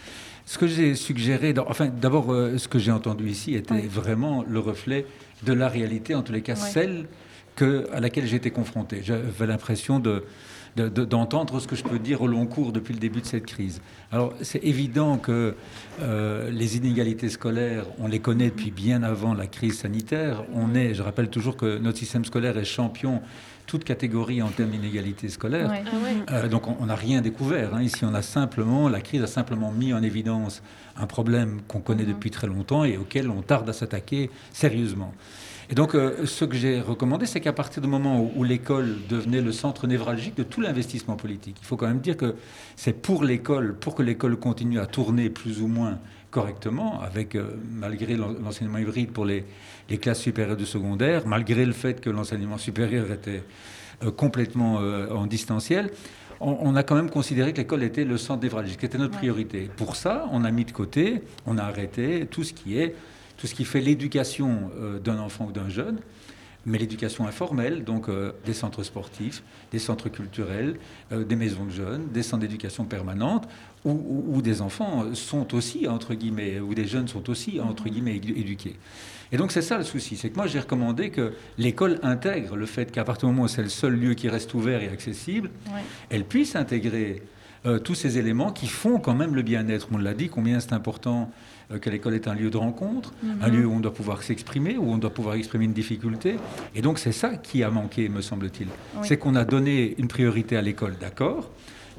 Ce 0.46 0.58
que 0.58 0.66
j'ai 0.66 0.94
suggéré, 0.94 1.54
enfin, 1.68 1.88
d'abord, 1.88 2.32
euh, 2.32 2.58
ce 2.58 2.66
que 2.66 2.78
j'ai 2.78 2.90
entendu 2.90 3.28
ici 3.28 3.54
était 3.54 3.82
vraiment 3.82 4.44
le 4.48 4.58
reflet 4.58 5.06
de 5.44 5.52
la 5.52 5.68
réalité, 5.68 6.14
en 6.14 6.22
tous 6.22 6.32
les 6.32 6.42
cas, 6.42 6.56
celle 6.56 7.06
que, 7.54 7.86
à 7.92 8.00
laquelle 8.00 8.26
j'ai 8.26 8.36
été 8.36 8.50
confronté. 8.50 9.02
J'avais 9.04 9.46
l'impression 9.46 10.00
de, 10.00 10.24
d'entendre 10.76 11.60
ce 11.60 11.66
que 11.66 11.76
je 11.76 11.82
peux 11.82 11.98
dire 11.98 12.22
au 12.22 12.26
long 12.26 12.46
cours 12.46 12.72
depuis 12.72 12.94
le 12.94 13.00
début 13.00 13.20
de 13.20 13.26
cette 13.26 13.46
crise. 13.46 13.80
Alors 14.12 14.32
c'est 14.42 14.62
évident 14.64 15.18
que 15.18 15.54
euh, 16.00 16.50
les 16.50 16.76
inégalités 16.76 17.28
scolaires, 17.28 17.86
on 17.98 18.06
les 18.06 18.20
connaît 18.20 18.50
depuis 18.50 18.70
bien 18.70 19.02
avant 19.02 19.34
la 19.34 19.46
crise 19.46 19.78
sanitaire. 19.78 20.44
On 20.54 20.74
est, 20.74 20.94
je 20.94 21.02
rappelle 21.02 21.28
toujours 21.28 21.56
que 21.56 21.78
notre 21.78 21.98
système 21.98 22.24
scolaire 22.24 22.56
est 22.56 22.64
champion 22.64 23.20
toute 23.70 23.84
catégorie 23.84 24.42
en 24.42 24.48
termes 24.48 24.70
d'inégalité 24.70 25.28
scolaire. 25.28 25.70
Ah 25.72 26.32
euh, 26.32 26.48
donc 26.48 26.66
on 26.66 26.86
n'a 26.86 26.96
rien 26.96 27.20
découvert. 27.20 27.72
Hein. 27.72 27.82
Ici, 27.82 28.04
on 28.04 28.14
a 28.14 28.22
simplement, 28.22 28.88
la 28.88 29.00
crise 29.00 29.22
a 29.22 29.28
simplement 29.28 29.70
mis 29.70 29.94
en 29.94 30.02
évidence 30.02 30.60
un 30.96 31.06
problème 31.06 31.60
qu'on 31.68 31.78
connaît 31.78 32.02
mhm. 32.02 32.14
depuis 32.14 32.32
très 32.32 32.48
longtemps 32.48 32.82
et 32.82 32.96
auquel 32.96 33.30
on 33.30 33.42
tarde 33.42 33.68
à 33.68 33.72
s'attaquer 33.72 34.28
sérieusement. 34.52 35.14
Et 35.70 35.74
donc, 35.74 35.94
euh, 35.94 36.26
ce 36.26 36.44
que 36.44 36.56
j'ai 36.56 36.80
recommandé, 36.80 37.26
c'est 37.26 37.40
qu'à 37.40 37.52
partir 37.52 37.80
du 37.80 37.86
moment 37.86 38.28
où, 38.36 38.42
l'école 38.42 38.96
devenait 39.08 39.40
le 39.40 39.52
centre 39.52 39.86
névralgique 39.86 40.36
de 40.36 40.42
tout 40.42 40.60
l'investissement 40.60 41.14
politique, 41.14 41.58
il 41.60 41.64
faut 41.64 41.76
quand 41.76 41.86
même 41.86 42.00
dire 42.00 42.16
que 42.16 42.34
c'est 42.74 42.92
pour 42.92 43.22
l'école, 43.22 43.76
pour 43.76 43.94
que 43.94 44.02
l'école 44.02 44.36
continue 44.36 44.80
à 44.80 44.86
tourner 44.86 45.30
plus 45.30 45.62
ou 45.62 45.68
moins 45.68 46.00
correctement, 46.32 47.00
avec 47.00 47.36
euh, 47.36 47.56
malgré 47.70 48.16
l'enseignement 48.16 48.78
hybride 48.78 49.12
pour 49.12 49.24
les, 49.24 49.44
les 49.88 49.98
classes 49.98 50.20
supérieures 50.20 50.56
de 50.56 50.64
secondaire, 50.64 51.24
malgré 51.24 51.64
le 51.64 51.72
fait 51.72 52.00
que 52.00 52.10
l'enseignement 52.10 52.58
supérieur 52.58 53.12
était 53.12 53.44
euh, 54.02 54.10
complètement 54.10 54.76
en 54.76 55.26
distanciel, 55.26 55.90
on, 56.40 56.74
a 56.74 56.82
quand 56.82 56.94
même 56.94 57.10
considéré 57.10 57.52
que 57.52 57.58
l'école 57.58 57.82
était 57.82 58.04
le 58.04 58.16
centre 58.16 58.42
névralgique, 58.42 58.82
était 58.82 58.96
notre 58.96 59.18
priorité. 59.18 59.68
Pour 59.76 59.94
ça, 59.94 60.26
on 60.32 60.42
a 60.42 60.50
mis 60.50 60.64
de 60.64 60.72
côté, 60.72 61.22
on 61.44 61.58
a 61.58 61.62
arrêté 61.62 62.26
tout 62.30 62.44
ce 62.44 62.54
qui 62.54 62.78
est, 62.78 62.94
tout 63.40 63.46
ce 63.46 63.54
qui 63.54 63.64
fait 63.64 63.80
l'éducation 63.80 64.70
euh, 64.78 64.98
d'un 64.98 65.18
enfant 65.18 65.46
ou 65.46 65.52
d'un 65.52 65.68
jeune, 65.68 65.98
mais 66.66 66.76
l'éducation 66.76 67.26
informelle, 67.26 67.84
donc 67.84 68.08
des 68.44 68.52
centres 68.52 68.82
sportifs, 68.82 69.42
des 69.72 69.78
centres 69.78 70.10
culturels, 70.10 70.76
des 71.10 71.34
maisons 71.34 71.64
de 71.64 71.70
jeunes, 71.70 72.08
des 72.12 72.22
centres 72.22 72.42
d'éducation 72.42 72.84
permanente, 72.84 73.48
où, 73.86 74.26
où, 74.28 74.42
des 74.42 74.60
enfants 74.60 75.14
sont 75.14 75.54
aussi, 75.54 75.88
entre 75.88 76.12
guillemets, 76.12 76.60
où 76.60 76.74
des 76.74 76.84
jeunes 76.86 77.08
sont 77.08 77.30
aussi, 77.30 77.60
entre 77.60 77.88
guillemets, 77.88 78.16
éduqués. 78.16 78.76
Et 79.32 79.36
donc 79.36 79.52
c'est 79.52 79.62
ça 79.62 79.78
le 79.78 79.84
souci, 79.84 80.16
c'est 80.16 80.30
que 80.30 80.36
moi 80.36 80.46
j'ai 80.46 80.58
recommandé 80.60 81.10
que 81.10 81.32
l'école 81.56 81.98
intègre 82.02 82.56
le 82.56 82.66
fait 82.66 82.90
qu'à 82.90 83.04
partir 83.04 83.28
du 83.28 83.34
moment 83.34 83.44
où 83.44 83.48
c'est 83.48 83.62
le 83.62 83.68
seul 83.68 83.94
lieu 83.94 84.14
qui 84.14 84.28
reste 84.28 84.52
ouvert 84.54 84.82
et 84.82 84.88
accessible, 84.88 85.50
elle 86.08 86.24
puisse 86.24 86.56
intégrer 86.56 87.22
euh, 87.66 87.78
tous 87.78 87.94
ces 87.94 88.16
éléments 88.16 88.52
qui 88.52 88.66
font 88.66 88.98
quand 88.98 89.14
même 89.14 89.34
le 89.34 89.42
bien-être. 89.42 89.88
On 89.92 89.98
l'a 89.98 90.14
dit, 90.14 90.30
combien 90.30 90.60
c'est 90.60 90.72
important 90.72 91.30
euh, 91.30 91.49
que 91.78 91.90
l'école 91.90 92.14
est 92.14 92.28
un 92.28 92.34
lieu 92.34 92.50
de 92.50 92.56
rencontre, 92.56 93.12
un 93.42 93.48
mhm. 93.48 93.56
lieu 93.56 93.66
où 93.66 93.72
on 93.72 93.80
doit 93.80 93.94
pouvoir 93.94 94.22
s'exprimer, 94.22 94.76
où 94.76 94.90
on 94.90 94.98
doit 94.98 95.10
pouvoir 95.10 95.34
exprimer 95.36 95.66
une 95.66 95.72
difficulté. 95.72 96.36
Et 96.74 96.82
donc 96.82 96.98
c'est 96.98 97.12
ça 97.12 97.36
qui 97.36 97.62
a 97.62 97.70
manqué, 97.70 98.08
me 98.08 98.20
semble-t-il. 98.20 98.68
C'est 99.02 99.16
qu'on 99.16 99.34
a 99.34 99.44
donné 99.44 99.94
une 99.98 100.08
priorité 100.08 100.56
à 100.56 100.62
l'école, 100.62 100.96
d'accord 101.00 101.50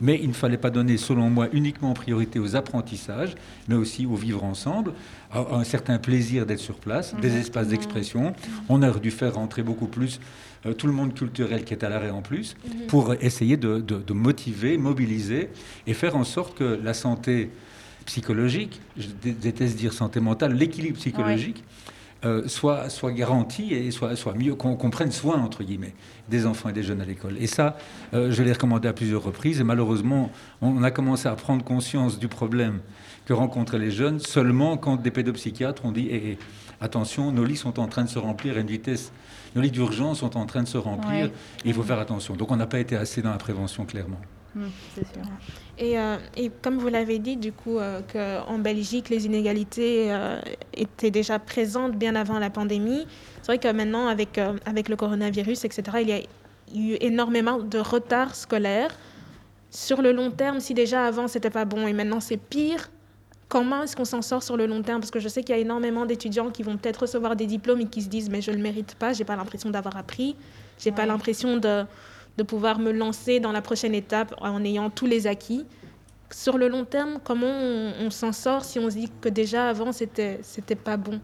mais 0.04 0.20
il 0.22 0.30
ne 0.30 0.34
fallait 0.34 0.58
pas 0.58 0.72
donner, 0.72 0.98
selon 0.98 1.30
moi, 1.30 1.48
uniquement 1.54 1.94
priorité 1.94 2.40
aux 2.40 2.56
apprentissages, 2.56 3.36
mais 3.68 3.76
aussi 3.76 4.08
au 4.08 4.16
vivre 4.16 4.44
ensemble, 4.44 4.94
à 5.32 5.46
un 5.54 5.64
certain 5.64 6.00
plaisir 6.00 6.48
d'être 6.48 6.60
sur 6.60 6.76
place, 6.76 7.16
des 7.22 7.30
mhm. 7.30 7.38
espaces 7.38 7.66
mhm. 7.66 7.72
d'expression. 7.72 8.34
On 8.68 8.82
a 8.82 8.90
dû 8.92 9.12
faire 9.12 9.36
rentrer 9.36 9.62
beaucoup 9.62 9.86
plus 9.86 10.20
euh, 10.66 10.74
tout 10.74 10.88
le 10.88 10.94
monde 10.94 11.14
culturel 11.14 11.64
qui 11.64 11.74
est 11.74 11.84
à 11.84 11.90
l'arrêt 11.90 12.10
en 12.10 12.22
plus, 12.22 12.56
pour 12.88 13.14
essayer 13.22 13.58
de, 13.58 14.14
motiver, 14.14 14.78
mobiliser 14.78 15.50
et 15.88 15.94
faire 15.94 16.16
en 16.16 16.24
sorte 16.24 16.58
que 16.58 16.80
la 16.84 16.94
santé 16.94 17.52
psychologique, 18.06 18.82
je 18.98 19.08
déteste 19.32 19.78
dire 19.78 19.94
santé 19.94 20.20
mentale, 20.20 20.54
l'équilibre 20.54 20.98
psychologique, 20.98 21.64
euh, 22.24 22.48
soit, 22.48 22.90
soit 22.90 23.12
garanti 23.12 23.74
et 23.74 23.90
soit, 23.90 24.16
soit 24.16 24.36
mieux, 24.36 24.54
qu'on 24.54 24.90
prenne 24.92 25.12
soin, 25.12 25.42
entre 25.42 25.64
guillemets, 25.64 25.96
des 26.30 26.46
enfants 26.46 26.70
et 26.70 26.74
des 26.74 26.84
jeunes 26.84 27.02
à 27.02 27.06
l'école. 27.06 27.36
Et 27.40 27.48
ça, 27.48 27.78
euh, 28.14 28.30
je 28.30 28.44
l'ai 28.44 28.54
recommandé 28.54 28.88
à 28.88 28.94
plusieurs 28.94 29.24
reprises, 29.24 29.60
et 29.60 29.64
malheureusement, 29.64 30.32
on 30.62 30.84
a 30.84 30.92
commencé 30.92 31.28
à 31.28 31.34
prendre 31.34 31.64
conscience 31.64 32.20
du 32.20 32.28
problème 32.28 32.82
que 33.26 33.34
rencontraient 33.34 33.80
les 33.80 33.90
jeunes 33.90 34.20
seulement 34.20 34.78
quand 34.78 34.98
des 34.98 35.10
pédopsychiatres 35.10 35.84
ont 35.84 35.92
dit 35.92 36.10
eh, 36.12 36.32
eh, 36.34 36.38
attention, 36.80 37.32
nos 37.32 37.44
lits 37.44 37.58
sont 37.58 37.80
en 37.80 37.88
train 37.88 38.04
de 38.04 38.10
se 38.10 38.20
remplir 38.20 38.58
à 38.58 38.60
une 38.60 38.68
vitesse, 38.68 39.12
nos 39.56 39.62
lits 39.64 39.72
d'urgence 39.72 40.20
sont 40.20 40.38
en 40.38 40.46
train 40.46 40.62
de 40.62 40.68
se 40.68 40.78
remplir, 40.78 41.26
et 41.26 41.32
il 41.66 41.74
faut 41.74 41.82
faire 41.82 42.00
attention. 42.00 42.36
Donc 42.36 42.52
on 42.52 42.56
n'a 42.56 42.68
pas 42.68 42.80
été 42.80 42.96
assez 42.96 43.24
dans 43.24 43.32
la 43.32 43.38
prévention, 43.38 43.86
clairement. 43.86 44.22
Mmh, 44.54 44.66
et, 45.78 45.98
euh, 45.98 46.18
et, 46.36 46.52
comme 46.62 46.78
vous 46.78 46.90
l'avez 46.90 47.20
dit, 47.20 47.38
du 47.38 47.54
coup, 47.54 47.78
euh, 47.78 48.02
qu'en 48.12 48.60
Belgique, 48.60 49.10
les 49.10 49.26
inégalités 49.26 50.12
euh, 50.12 50.42
étaient 50.74 51.12
déjà 51.12 51.40
présentes 51.40 51.94
bien 51.94 52.16
avant 52.16 52.38
la 52.38 52.50
pandémie. 52.50 53.08
C'est 53.42 53.48
vrai 53.48 53.58
que 53.60 53.70
maintenant, 53.70 54.08
avec, 54.08 54.40
avec 54.66 54.90
le 54.90 54.96
coronavirus, 54.96 55.66
etc., 55.66 55.84
il 56.02 56.10
y 56.10 56.14
a 56.14 56.20
eu 56.76 56.98
énormément 57.00 57.60
de 57.60 57.80
retard 57.80 58.36
scolaire. 58.36 58.90
Sur 59.70 60.02
le 60.02 60.12
long 60.12 60.32
terme, 60.32 60.60
si 60.60 60.74
déjà 60.74 61.06
avant, 61.06 61.30
c'était 61.30 61.50
pas 61.50 61.64
bon 61.64 61.88
et 61.88 61.94
maintenant 61.94 62.20
c'est 62.20 62.36
pire, 62.36 62.92
comment 63.48 63.84
est-ce 63.84 63.96
qu'on 63.96 64.06
s'en 64.06 64.22
sort 64.22 64.44
sur 64.44 64.58
le 64.58 64.66
long 64.66 64.82
terme? 64.82 65.00
Parce 65.00 65.12
que 65.12 65.20
je 65.20 65.30
sais 65.30 65.44
qu'il 65.44 65.56
y 65.56 65.58
a 65.58 65.62
énormément 65.62 66.06
d'étudiants 66.06 66.52
qui 66.52 66.62
vont 66.62 66.76
peut-être 66.76 67.04
recevoir 67.04 67.38
des 67.38 67.46
diplômes 67.46 67.80
et 67.80 67.86
qui 67.86 68.02
se 68.02 68.10
disent, 68.10 68.30
mais 68.30 68.42
je 68.42 68.52
ne 68.52 68.58
le 68.58 68.62
mérite 68.62 68.96
pas, 68.96 69.14
j'ai 69.14 69.24
pas 69.24 69.38
l'impression 69.38 69.70
d'avoir 69.70 69.96
appris, 69.96 70.36
j'ai 70.78 70.92
pas 70.92 71.06
l'impression 71.06 71.56
de 71.56 71.86
de 72.38 72.44
pouvoir 72.44 72.80
me 72.80 72.92
lancer 72.92 73.40
dans 73.40 73.52
la 73.52 73.62
prochaine 73.62 73.94
étape 73.94 74.34
en 74.40 74.64
ayant 74.64 74.90
tous 74.90 75.06
les 75.06 75.28
acquis. 75.28 75.66
Sur 76.32 76.58
le 76.58 76.70
long 76.70 76.86
terme, 76.86 77.20
comment 77.24 77.52
on, 77.52 78.10
s'en 78.10 78.32
sort 78.32 78.64
si 78.64 78.80
on 78.80 78.90
se 78.90 78.96
dit 78.96 79.12
que 79.20 79.28
déjà 79.28 79.68
avant, 79.68 79.92
c'était, 79.92 80.40
pas 80.82 80.96
bon? 80.96 81.20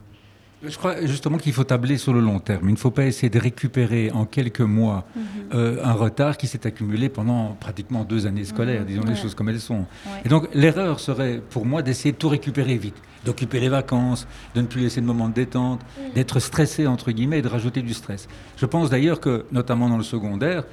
Je 0.64 0.76
crois 0.76 1.06
justement 1.06 1.38
qu'il 1.38 1.54
faut 1.54 1.64
tabler 1.64 1.98
sur 1.98 2.14
le 2.14 2.20
long 2.20 2.40
terme. 2.40 2.68
Il 2.68 2.74
ne 2.74 2.78
faut 2.78 2.92
pas 2.92 3.06
essayer 3.06 3.30
de 3.30 3.40
récupérer 3.40 4.12
en 4.12 4.26
quelques 4.26 4.60
mois 4.60 5.06
mhm. 5.16 5.24
euh, 5.54 5.86
un 5.86 5.94
retard 5.94 6.36
qui 6.36 6.48
s'est 6.48 6.66
accumulé 6.66 7.10
pendant 7.10 7.56
pratiquement 7.60 8.04
deux 8.04 8.26
années 8.26 8.44
scolaires, 8.44 8.82
mhm. 8.82 8.88
disons 8.88 9.04
les 9.04 9.16
choses 9.16 9.36
comme 9.36 9.50
elles 9.50 9.62
sont. 9.62 9.86
Et 10.26 10.30
donc 10.30 10.50
l'erreur 10.56 11.00
serait 11.00 11.42
pour 11.52 11.66
moi 11.66 11.84
d'essayer 11.84 12.12
de 12.12 12.18
tout 12.18 12.28
récupérer 12.28 12.76
vite, 12.76 12.96
d'occuper 13.24 13.60
les 13.60 13.70
vacances, 13.70 14.28
de 14.56 14.62
ne 14.62 14.66
plus 14.66 14.82
laisser 14.82 15.00
de 15.00 15.06
moments 15.06 15.30
de 15.30 15.36
détente, 15.36 15.82
d'être 16.16 16.40
stressé 16.40 16.88
entre 16.88 17.12
guillemets 17.12 17.40
et 17.40 17.44
de 17.44 17.48
rajouter 17.48 17.84
du 17.84 17.94
stress. 17.94 18.28
Je 18.58 18.66
pense 18.66 18.90
d'ailleurs 18.90 19.20
que, 19.20 19.46
notamment 19.52 19.90
dans 19.90 19.98
le 19.98 20.04
secondaire, 20.04 20.64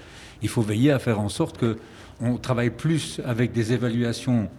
il 0.44 0.48
faut 0.48 0.62
veiller 0.62 0.92
à 0.92 0.98
faire 0.98 1.20
en 1.20 1.30
sorte 1.30 1.58
qu'on 1.58 2.36
travaille 2.36 2.68
plus 2.68 3.18
avec 3.24 3.52
des 3.52 3.72
évaluations, 3.72 4.50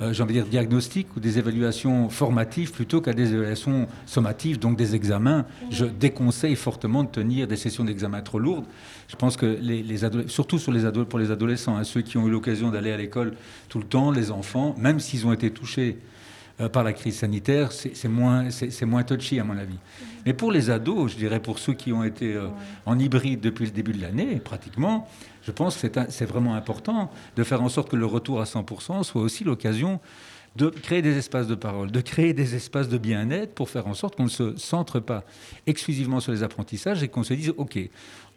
euh, 0.00 0.14
j'ai 0.14 0.22
envie 0.22 0.34
de 0.34 0.40
dire 0.40 0.48
diagnostiques 0.48 1.14
ou 1.14 1.20
des 1.20 1.38
évaluations 1.38 2.08
formatives 2.08 2.72
plutôt 2.72 3.02
qu'à 3.02 3.12
des 3.12 3.34
évaluations 3.34 3.86
sommatives, 4.06 4.58
donc 4.58 4.78
des 4.78 4.94
examens. 4.94 5.44
Je 5.70 5.84
déconseille 5.84 6.56
fortement 6.56 7.04
de 7.04 7.10
tenir 7.10 7.46
des 7.46 7.56
sessions 7.56 7.84
d'examen 7.84 8.22
trop 8.22 8.38
lourdes. 8.38 8.64
Je 9.08 9.16
pense 9.16 9.36
que 9.36 9.58
les, 9.60 9.84
surtout 10.26 10.58
sur 10.58 10.72
les 10.72 10.90
pour 11.04 11.18
les 11.18 11.30
adolescents, 11.30 11.76
hein, 11.76 11.84
ceux 11.84 12.00
qui 12.00 12.16
ont 12.16 12.26
eu 12.26 12.30
l'occasion 12.30 12.70
d'aller 12.70 12.92
à 12.92 12.96
l'école 12.96 13.34
tout 13.68 13.78
le 13.78 13.84
temps, 13.84 14.10
les 14.10 14.30
enfants, 14.30 14.74
même 14.78 15.00
s'ils 15.00 15.26
ont 15.26 15.34
été 15.34 15.50
touchés 15.50 15.98
euh, 16.62 16.70
par 16.70 16.82
la 16.82 16.94
crise 16.94 17.18
sanitaire, 17.18 17.72
c'est 17.72 18.08
moins, 18.08 18.48
moins 18.86 19.02
touchy 19.02 19.38
à 19.38 19.44
mon 19.44 19.58
avis. 19.58 19.76
Mais 20.26 20.34
pour 20.34 20.50
les 20.50 20.70
ados, 20.70 21.12
je 21.12 21.16
dirais 21.16 21.40
pour 21.40 21.58
ceux 21.60 21.72
qui 21.72 21.92
ont 21.92 22.02
été 22.02 22.34
euh, 22.34 22.48
en 22.84 22.98
hybride 22.98 23.40
depuis 23.40 23.64
le 23.64 23.70
début 23.70 23.92
de 23.92 24.02
l'année, 24.02 24.36
pratiquement, 24.36 25.08
je 25.42 25.52
pense 25.52 25.76
que 25.76 25.86
c'est 26.08 26.26
vraiment 26.26 26.56
important 26.56 27.10
de 27.36 27.44
faire 27.44 27.62
en 27.62 27.68
sorte 27.68 27.88
que 27.90 27.96
le 27.96 28.06
retour 28.06 28.40
à 28.40 28.44
100% 28.44 29.04
soit 29.04 29.22
aussi 29.22 29.44
l'occasion 29.44 30.00
de 30.56 30.70
créer 30.70 31.02
des 31.02 31.16
espaces 31.16 31.46
de 31.46 31.54
parole, 31.54 31.92
de 31.92 32.00
créer 32.00 32.32
des 32.32 32.54
espaces 32.54 32.88
de 32.88 32.98
bien-être 32.98 33.54
pour 33.54 33.68
faire 33.68 33.86
en 33.86 33.94
sorte 33.94 34.16
qu'on 34.16 34.24
ne 34.24 34.28
se 34.28 34.56
centre 34.56 35.00
pas 35.00 35.22
exclusivement 35.66 36.18
sur 36.18 36.32
les 36.32 36.42
apprentissages 36.42 37.02
et 37.02 37.08
qu'on 37.08 37.22
se 37.22 37.34
dise, 37.34 37.52
OK, 37.56 37.78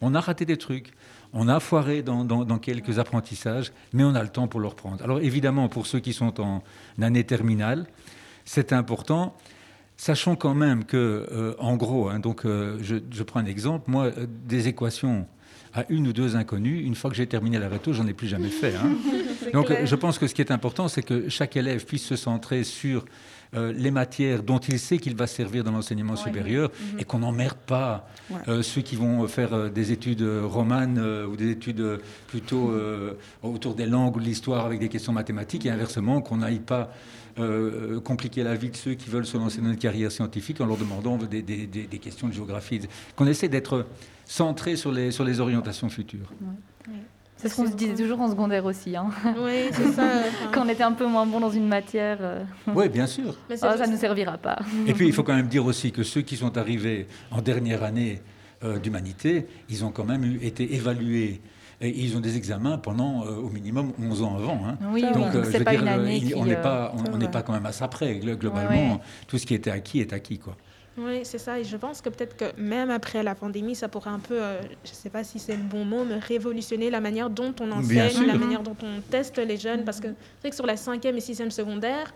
on 0.00 0.14
a 0.14 0.20
raté 0.20 0.44
des 0.44 0.58
trucs, 0.58 0.92
on 1.32 1.48
a 1.48 1.60
foiré 1.60 2.02
dans, 2.02 2.58
quelques 2.58 2.98
apprentissages, 2.98 3.72
mais 3.92 4.04
on 4.04 4.14
a 4.14 4.22
le 4.22 4.28
temps 4.28 4.48
pour 4.48 4.60
le 4.60 4.68
reprendre. 4.68 5.02
Alors 5.02 5.20
évidemment, 5.20 5.68
pour 5.68 5.86
ceux 5.86 6.00
qui 6.00 6.12
sont 6.12 6.40
en 6.40 6.62
année 7.00 7.24
terminale, 7.24 7.86
c'est 8.44 8.72
important. 8.72 9.34
Sachant 10.00 10.34
quand 10.34 10.54
même 10.54 10.86
que, 10.86 10.96
euh, 11.30 11.52
en 11.58 11.76
gros, 11.76 12.08
hein, 12.08 12.20
donc 12.20 12.46
euh, 12.46 12.78
je, 12.80 13.22
prends 13.22 13.40
un 13.40 13.44
exemple, 13.44 13.90
moi, 13.90 14.06
euh, 14.06 14.26
des 14.46 14.66
équations 14.66 15.26
à 15.74 15.84
une 15.90 16.08
ou 16.08 16.14
deux 16.14 16.36
inconnues, 16.36 16.80
une 16.80 16.94
fois 16.94 17.10
que 17.10 17.16
j'ai 17.16 17.26
terminé 17.26 17.58
la 17.58 17.68
réto, 17.68 17.92
j'en 17.92 18.06
ai 18.06 18.14
plus 18.14 18.26
jamais 18.26 18.48
fait. 18.48 18.74
Hein. 18.76 18.92
Donc 19.52 19.70
je 19.84 19.94
pense 19.94 20.18
que 20.18 20.26
ce 20.26 20.34
qui 20.34 20.40
est 20.40 20.50
important, 20.50 20.88
c'est 20.88 21.02
que 21.02 21.28
chaque 21.28 21.54
élève 21.54 21.84
puisse 21.84 22.04
se 22.04 22.16
centrer 22.16 22.64
sur 22.64 23.04
euh, 23.56 23.72
les 23.72 23.90
matières 23.90 24.44
dont 24.44 24.58
il 24.58 24.78
sait 24.78 24.98
qu'il 24.98 25.16
va 25.16 25.26
servir 25.26 25.64
dans 25.64 25.72
l'enseignement 25.72 26.14
supérieur 26.14 26.70
mhm. 26.70 27.00
et 27.00 27.04
qu'on 27.04 27.18
n'emmerde 27.18 27.58
pas 27.66 28.06
euh, 28.46 28.62
ceux 28.62 28.80
qui 28.80 28.94
vont 28.94 29.26
faire 29.26 29.52
euh, 29.52 29.68
des 29.68 29.90
études 29.90 30.22
romanes 30.22 31.00
ou 31.28 31.34
des 31.34 31.50
études 31.50 31.98
plutôt 32.28 32.72
autour 33.42 33.74
des 33.74 33.86
langues 33.86 34.16
ou 34.16 34.20
de 34.20 34.24
l'histoire 34.24 34.66
avec 34.66 34.78
des 34.78 34.88
questions 34.88 35.12
mathématiques 35.12 35.66
et 35.66 35.70
inversement 35.70 36.20
qu'on 36.20 36.38
n'aille 36.38 36.60
pas 36.60 36.90
compliquer 38.04 38.42
la 38.42 38.54
vie 38.54 38.70
de 38.70 38.76
ceux 38.76 38.94
qui 38.94 39.08
veulent 39.10 39.26
se 39.26 39.36
lancer 39.36 39.60
dans 39.60 39.70
une 39.70 39.76
carrière 39.76 40.12
scientifique 40.12 40.60
en 40.60 40.66
leur 40.66 40.76
demandant 40.76 41.16
des, 41.16 41.42
des 41.42 41.98
questions 41.98 42.28
de 42.28 42.32
géographie. 42.32 42.80
Qu'on 43.16 43.26
essaie 43.26 43.48
d'être 43.48 43.86
centré 44.24 44.76
sur 44.76 44.92
les, 44.92 45.10
sur 45.10 45.24
les 45.24 45.40
orientations 45.40 45.88
futures. 45.88 46.32
C'est 47.36 47.48
ce 47.48 47.56
qu'on 47.56 47.66
se 47.66 47.74
disait 47.74 47.94
toujours 47.94 48.20
en 48.20 48.28
secondaire 48.28 48.64
aussi. 48.66 48.94
Hein. 48.94 49.08
Oui, 49.38 49.70
c'est 49.72 49.92
ça. 49.92 50.22
Quand 50.52 50.66
on 50.66 50.68
était 50.68 50.82
un 50.82 50.92
peu 50.92 51.06
moins 51.06 51.24
bon 51.24 51.40
dans 51.40 51.50
une 51.50 51.66
matière. 51.66 52.18
Euh, 52.20 52.44
oui, 52.74 52.88
bien 52.90 53.06
sûr. 53.06 53.34
Oh, 53.50 53.54
ça 53.56 53.86
ne 53.86 53.92
nous 53.92 53.98
servira 53.98 54.36
pas. 54.36 54.58
Et 54.86 54.92
puis, 54.92 55.06
il 55.06 55.12
faut 55.12 55.22
quand 55.22 55.34
même 55.34 55.48
dire 55.48 55.64
aussi 55.64 55.90
que 55.90 56.02
ceux 56.02 56.20
qui 56.20 56.36
sont 56.36 56.58
arrivés 56.58 57.06
en 57.30 57.40
dernière 57.40 57.82
année 57.82 58.20
euh, 58.62 58.78
d'humanité, 58.78 59.46
ils 59.70 59.84
ont 59.86 59.90
quand 59.90 60.04
même 60.04 60.22
eu, 60.24 60.38
été 60.42 60.74
évalués. 60.74 61.40
Et 61.82 61.88
ils 61.88 62.14
ont 62.16 62.20
des 62.20 62.36
examens 62.36 62.76
pendant 62.76 63.24
euh, 63.24 63.36
au 63.36 63.48
minimum 63.48 63.92
11 64.02 64.22
ans 64.22 64.36
avant. 64.36 64.60
Hein. 64.66 64.76
Oui, 64.92 65.02
donc 65.02 65.32
c'est 65.50 65.64
pas 65.64 65.74
une 65.74 65.88
année. 65.88 66.32
on 66.36 66.44
n'est 66.44 66.60
pas, 66.60 66.92
on 67.12 67.16
n'est 67.16 67.30
pas 67.30 67.42
quand 67.42 67.52
même 67.52 67.66
à 67.66 67.72
ça 67.72 67.88
près. 67.88 68.16
Globalement, 68.16 69.00
tout 69.26 69.38
ce 69.38 69.46
qui 69.46 69.54
était 69.54 69.70
acquis 69.70 70.00
est 70.00 70.12
acquis, 70.12 70.38
quoi. 70.38 70.56
Oui, 70.98 71.20
c'est 71.22 71.38
ça. 71.38 71.58
Et 71.58 71.64
je 71.64 71.76
pense 71.76 72.00
que 72.00 72.08
peut-être 72.08 72.36
que 72.36 72.60
même 72.60 72.90
après 72.90 73.22
la 73.22 73.34
pandémie, 73.34 73.74
ça 73.74 73.88
pourrait 73.88 74.10
un 74.10 74.18
peu, 74.18 74.42
euh, 74.42 74.60
je 74.84 74.90
ne 74.90 74.94
sais 74.94 75.08
pas 75.08 75.24
si 75.24 75.38
c'est 75.38 75.56
le 75.56 75.62
bon 75.62 75.84
mot, 75.84 76.04
mais 76.04 76.18
révolutionner 76.18 76.90
la 76.90 77.00
manière 77.00 77.30
dont 77.30 77.54
on 77.60 77.70
enseigne, 77.72 78.26
la 78.26 78.34
manière 78.34 78.62
dont 78.62 78.76
on 78.82 79.00
teste 79.10 79.38
les 79.38 79.56
jeunes. 79.56 79.84
Parce 79.84 80.00
que 80.00 80.08
c'est 80.08 80.40
vrai 80.42 80.50
que 80.50 80.56
sur 80.56 80.66
la 80.66 80.76
cinquième 80.76 81.16
et 81.16 81.20
sixième 81.20 81.50
secondaire, 81.50 82.12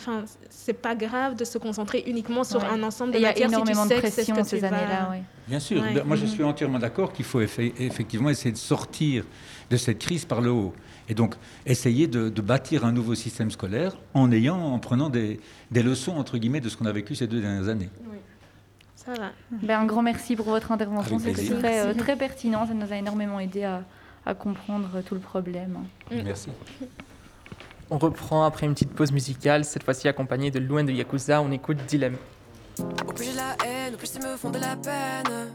enfin, 0.00 0.24
c'est 0.48 0.74
pas 0.74 0.94
grave 0.94 1.36
de 1.36 1.44
se 1.44 1.58
concentrer 1.58 2.04
uniquement 2.06 2.44
sur 2.44 2.64
un 2.64 2.82
ensemble 2.82 3.12
de 3.12 3.18
matières. 3.18 3.34
Il 3.36 3.40
y 3.40 3.44
a 3.44 3.48
énormément 3.48 3.86
de 3.86 3.94
pression 3.94 4.42
ces 4.44 4.64
années-là. 4.64 5.12
Bien 5.46 5.60
sûr. 5.60 5.82
Ben, 5.82 6.04
moi, 6.04 6.16
je 6.16 6.26
suis 6.26 6.42
entièrement 6.42 6.78
d'accord 6.78 7.12
qu'il 7.12 7.24
faut 7.24 7.40
effectivement 7.40 8.30
essayer 8.30 8.52
de 8.52 8.56
sortir 8.56 9.24
de 9.70 9.76
cette 9.76 9.98
crise 9.98 10.24
par 10.24 10.40
le 10.40 10.50
haut. 10.50 10.74
Et 11.08 11.14
donc, 11.14 11.34
essayer 11.66 12.06
de, 12.06 12.28
bâtir 12.40 12.84
un 12.84 12.92
nouveau 12.92 13.14
système 13.14 13.50
scolaire 13.50 13.96
en 14.14 14.30
ayant, 14.32 14.58
en 14.58 14.78
prenant 14.78 15.10
des, 15.10 15.40
leçons, 15.72 16.16
entre 16.16 16.38
guillemets, 16.38 16.60
de 16.60 16.68
ce 16.68 16.76
qu'on 16.76 16.86
a 16.86 16.92
vécu 16.92 17.14
ces 17.14 17.26
deux 17.26 17.40
dernières 17.40 17.68
années. 17.68 17.90
Oui. 18.10 18.18
Ça 18.94 19.14
va. 19.14 19.30
Ben, 19.50 19.80
un 19.80 19.86
grand 19.86 20.02
merci 20.02 20.36
pour 20.36 20.46
votre 20.46 20.72
intervention. 20.72 21.18
C'était 21.18 21.54
très, 21.54 21.80
euh, 21.80 21.94
très 21.94 22.16
pertinent. 22.16 22.66
Ça 22.66 22.74
nous 22.74 22.92
a 22.92 22.96
énormément 22.96 23.40
aidé 23.40 23.64
à, 23.64 23.82
à 24.26 24.34
comprendre 24.34 25.02
tout 25.06 25.14
le 25.14 25.20
problème. 25.20 25.78
Mm. 26.10 26.22
Merci. 26.24 26.50
On 27.92 27.98
reprend 27.98 28.44
après 28.44 28.66
une 28.66 28.74
petite 28.74 28.92
pause 28.92 29.10
musicale, 29.10 29.64
cette 29.64 29.82
fois-ci 29.82 30.06
accompagnée 30.06 30.52
de 30.52 30.60
Louen 30.60 30.84
de 30.84 30.92
Yakuza. 30.92 31.42
On 31.42 31.50
écoute 31.50 31.78
Dilemme. 31.88 32.16
Au 33.06 33.12
plus 33.12 33.24
j'ai 33.24 33.32
la 33.34 33.56
haine, 33.66 33.94
au 33.94 33.96
plus 33.98 34.14
ils 34.14 34.24
me 34.24 34.36
font 34.36 34.50
de 34.50 34.58
la 34.58 34.76
peine. 34.76 35.48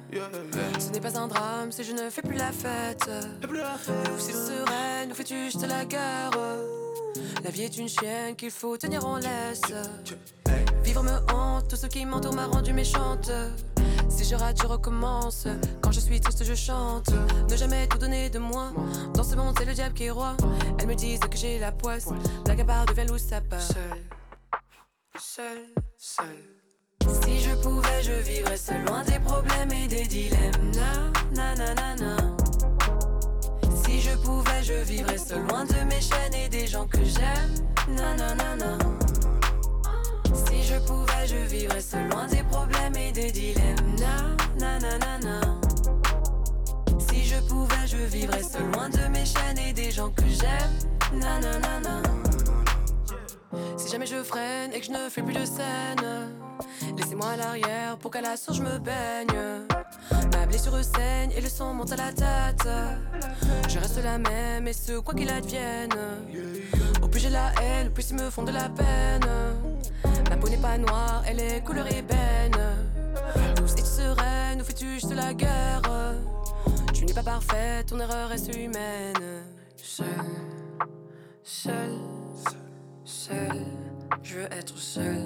Ce 0.77 0.91
n'est 0.91 0.99
pas 0.99 1.17
un 1.17 1.27
drame 1.27 1.71
si 1.71 1.83
je 1.83 1.93
ne 1.93 2.09
fais 2.09 2.21
plus 2.21 2.37
la 2.37 2.51
fête. 2.51 3.09
Ou 3.41 4.19
c'est 4.19 4.33
sereine, 4.33 5.11
ou 5.11 5.15
fais-tu 5.15 5.45
juste 5.45 5.65
la 5.67 5.85
guerre? 5.85 6.31
La 7.43 7.49
vie 7.49 7.63
est 7.63 7.77
une 7.77 7.87
chienne 7.87 8.35
qu'il 8.35 8.51
faut 8.51 8.77
tenir 8.77 9.05
en 9.05 9.17
laisse. 9.17 9.61
Vivre 10.83 11.03
me 11.03 11.17
hante, 11.33 11.67
tout 11.69 11.75
ce 11.75 11.87
qui 11.87 12.05
m'entoure 12.05 12.33
m'a 12.33 12.47
rendu 12.47 12.73
méchante. 12.73 13.31
Si 14.09 14.23
je 14.23 14.35
rate, 14.35 14.61
je 14.61 14.67
recommence. 14.67 15.47
Quand 15.81 15.91
je 15.91 15.99
suis 15.99 16.19
triste, 16.19 16.43
je 16.43 16.53
chante. 16.53 17.09
Ne 17.49 17.55
jamais 17.55 17.87
tout 17.87 17.97
donner 17.97 18.29
de 18.29 18.39
moi. 18.39 18.71
Dans 19.13 19.23
ce 19.23 19.35
monde, 19.35 19.55
c'est 19.57 19.65
le 19.65 19.73
diable 19.73 19.93
qui 19.93 20.05
est 20.05 20.11
roi. 20.11 20.35
Elles 20.79 20.87
me 20.87 20.95
disent 20.95 21.19
que 21.19 21.37
j'ai 21.37 21.59
la 21.59 21.71
poisse. 21.71 22.07
La 22.47 22.55
gabarre 22.55 22.85
devient 22.85 23.07
loup, 23.07 23.17
ça 23.17 23.41
part. 23.41 23.61
Seul, 23.61 24.03
seul, 25.17 25.57
seul. 25.97 26.25
Si 27.23 27.39
je 27.39 27.55
pouvais, 27.55 28.03
je 28.03 28.13
vivrais 28.13 28.57
seul 28.57 28.83
loin 28.85 29.03
des 29.03 29.19
problèmes 29.19 29.71
et 29.71 29.87
des 29.87 30.05
dilemmes. 30.05 30.71
Na, 30.73 31.55
na, 31.55 31.75
na, 31.75 31.95
na, 31.95 32.17
je 32.44 32.44
pouvais, 34.25 34.63
je 34.63 34.73
vivrais 34.73 35.17
seul 35.17 35.43
loin 35.47 35.65
de 35.65 35.79
mes 35.85 36.01
chaînes 36.01 36.33
et 36.33 36.49
des 36.49 36.67
gens 36.67 36.87
que 36.87 37.03
j'aime. 37.03 37.53
Si 40.33 40.63
je 40.63 40.77
pouvais, 40.79 41.27
je 41.27 41.35
vivrais 41.35 41.81
seul 41.81 42.09
loin 42.09 42.25
des 42.27 42.43
problèmes 42.43 42.95
et 42.95 43.11
des 43.11 43.31
dilemmes. 43.31 43.95
Si 47.07 47.23
je 47.25 47.39
pouvais, 47.47 47.87
je 47.87 47.97
vivrais 47.97 48.43
seul 48.43 48.65
loin 48.73 48.89
de 48.89 49.07
mes 49.09 49.25
chaînes 49.25 49.59
et 49.59 49.73
des 49.73 49.91
gens 49.91 50.09
que 50.09 50.23
j'aime. 50.27 50.75
Si 53.77 53.91
jamais 53.91 54.07
je 54.07 54.23
freine 54.23 54.73
et 54.73 54.79
que 54.79 54.85
je 54.87 54.91
ne 54.91 55.09
fais 55.09 55.21
plus 55.21 55.35
de 55.35 55.45
scène. 55.45 56.33
Laissez-moi 56.97 57.29
à 57.29 57.37
l'arrière 57.37 57.97
pour 57.99 58.11
qu'à 58.11 58.21
la 58.21 58.35
source 58.35 58.57
je 58.57 58.63
me 58.63 58.79
baigne. 58.79 59.65
Ma 60.11 60.45
blessure 60.45 60.83
saigne 60.83 61.31
et 61.35 61.41
le 61.41 61.49
sang 61.49 61.73
monte 61.73 61.91
à 61.91 61.95
la 61.95 62.11
tête. 62.11 62.67
Je 63.69 63.79
reste 63.79 64.03
la 64.03 64.17
même 64.17 64.67
et 64.67 64.73
ce 64.73 64.99
quoi 64.99 65.13
qu'il 65.13 65.29
advienne. 65.29 65.93
Au 67.01 67.07
plus 67.07 67.19
j'ai 67.19 67.29
la 67.29 67.51
haine, 67.61 67.87
au 67.87 67.91
plus 67.91 68.09
ils 68.11 68.15
me 68.15 68.29
font 68.29 68.43
de 68.43 68.51
la 68.51 68.69
peine. 68.69 69.25
Ma 70.29 70.37
peau 70.37 70.49
n'est 70.49 70.57
pas 70.57 70.77
noire, 70.77 71.23
elle 71.27 71.39
est 71.39 71.63
couleur 71.63 71.87
ébène. 71.87 72.57
Douce 73.55 73.75
et 73.77 73.85
sereine, 73.85 74.61
où 74.61 74.63
fais-tu 74.63 74.93
juste 74.95 75.13
la 75.13 75.33
guerre? 75.33 75.81
Tu 76.93 77.05
n'es 77.05 77.13
pas 77.13 77.23
parfaite, 77.23 77.87
ton 77.87 77.99
erreur 77.99 78.29
reste 78.29 78.55
humaine. 78.55 79.43
Seul, 79.77 80.05
seul, 81.43 81.91
seul, 83.03 83.65
je 84.23 84.35
veux 84.35 84.53
être 84.53 84.77
seul. 84.77 85.23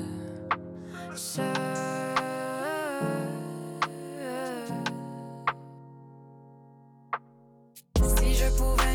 Si 1.15 1.41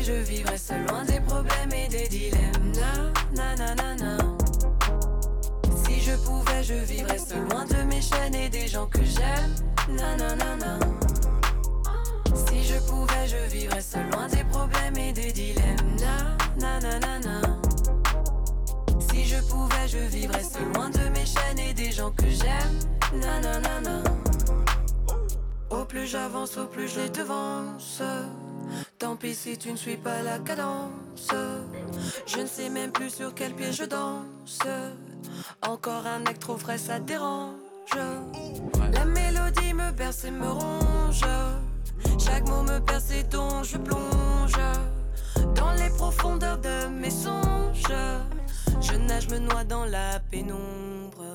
je 0.05 0.11
vivrais 0.11 0.57
seul 0.57 0.85
loin 0.85 1.03
des 1.03 1.19
problèmes 1.19 1.71
et 1.71 1.87
des 1.87 2.07
dilemmes. 2.07 2.71
Na, 3.35 3.55
na, 3.55 3.75
na, 3.75 3.95
na, 3.95 4.17
Si 5.83 5.99
je 5.99 6.15
pouvais, 6.17 6.63
je 6.63 6.73
vivrais 6.73 7.17
seul 7.17 7.43
loin 7.49 7.65
de 7.65 7.81
mes 7.89 8.01
chaînes 8.01 8.35
et 8.35 8.49
des 8.49 8.67
gens 8.67 8.85
que 8.85 9.03
j'aime. 9.03 9.55
Na, 9.89 10.15
na, 10.15 10.35
na, 10.35 10.55
na. 10.57 10.79
Si 12.35 12.63
je 12.63 12.77
pouvais, 12.87 13.27
je 13.27 13.49
vivrais 13.51 13.81
seul 13.81 14.07
loin 14.11 14.27
des 14.27 14.43
problèmes 14.43 14.97
et 14.97 15.11
des 15.11 15.31
dilemmes. 15.31 15.95
Na, 15.99 16.37
na, 16.59 16.79
na, 16.79 16.99
na, 16.99 17.19
na. 17.19 17.41
Si 18.99 19.25
je 19.25 19.41
pouvais, 19.49 19.87
je 19.87 19.97
vivrais 19.97 20.43
seul 20.43 20.71
loin 20.75 20.89
de 20.89 21.09
mes 21.09 21.25
chaînes 21.25 21.59
et 21.59 21.73
des 21.73 21.91
gens 21.91 22.11
que 22.11 22.29
j'aime. 22.29 23.19
Nanana. 23.19 24.03
Au 25.71 25.83
plus 25.85 26.05
j'avance, 26.05 26.57
au 26.57 26.67
plus 26.67 26.87
je 26.89 26.99
les 26.99 27.09
devance. 27.09 28.01
Tant 29.05 29.15
pis 29.15 29.35
si 29.35 29.55
tu 29.55 29.71
ne 29.71 29.77
suis 29.77 29.97
pas 29.97 30.23
la 30.23 30.39
cadence. 30.39 31.31
Je 32.25 32.39
ne 32.39 32.47
sais 32.47 32.71
même 32.71 32.91
plus 32.91 33.11
sur 33.13 33.35
quel 33.35 33.53
pied 33.53 33.71
je 33.71 33.83
danse. 33.83 34.57
Encore 35.61 36.07
un 36.07 36.25
acte 36.25 36.41
trop 36.41 36.57
frais, 36.57 36.79
ça 36.79 36.97
dérange. 36.99 37.53
La 38.91 39.05
mélodie 39.05 39.75
me 39.75 39.91
berce 39.91 40.25
et 40.25 40.31
me 40.31 40.49
ronge. 40.49 41.23
Chaque 42.17 42.49
mot 42.49 42.63
me 42.63 42.79
perce 42.79 43.11
et 43.11 43.21
dont 43.25 43.61
je 43.61 43.77
plonge 43.77 44.59
dans 45.53 45.73
les 45.73 45.89
profondeurs 45.89 46.57
de 46.57 46.87
mes 46.87 47.11
songes. 47.11 47.93
Je 48.81 48.95
nage, 48.95 49.29
me 49.29 49.37
noie 49.37 49.65
dans 49.65 49.85
la 49.85 50.19
pénombre. 50.31 51.34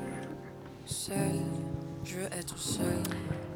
seul. 1.11 1.39
Je 2.05 2.15
veux 2.15 2.25
être 2.37 2.57
seul. 2.57 2.85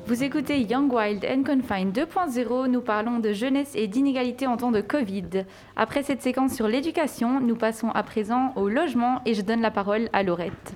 Vous 0.07 0.23
écoutez 0.23 0.61
Young 0.61 0.91
Wild 0.91 1.25
and 1.25 1.43
Confined 1.43 1.97
2.0, 1.97 2.67
nous 2.67 2.81
parlons 2.81 3.19
de 3.19 3.33
jeunesse 3.33 3.71
et 3.73 3.87
d'inégalité 3.87 4.45
en 4.45 4.55
temps 4.55 4.71
de 4.71 4.81
Covid. 4.81 5.45
Après 5.75 6.03
cette 6.03 6.21
séquence 6.21 6.53
sur 6.53 6.67
l'éducation, 6.67 7.39
nous 7.39 7.55
passons 7.55 7.89
à 7.89 8.03
présent 8.03 8.53
au 8.55 8.69
logement 8.69 9.21
et 9.25 9.33
je 9.33 9.41
donne 9.41 9.61
la 9.61 9.71
parole 9.71 10.09
à 10.13 10.21
Laurette. 10.21 10.73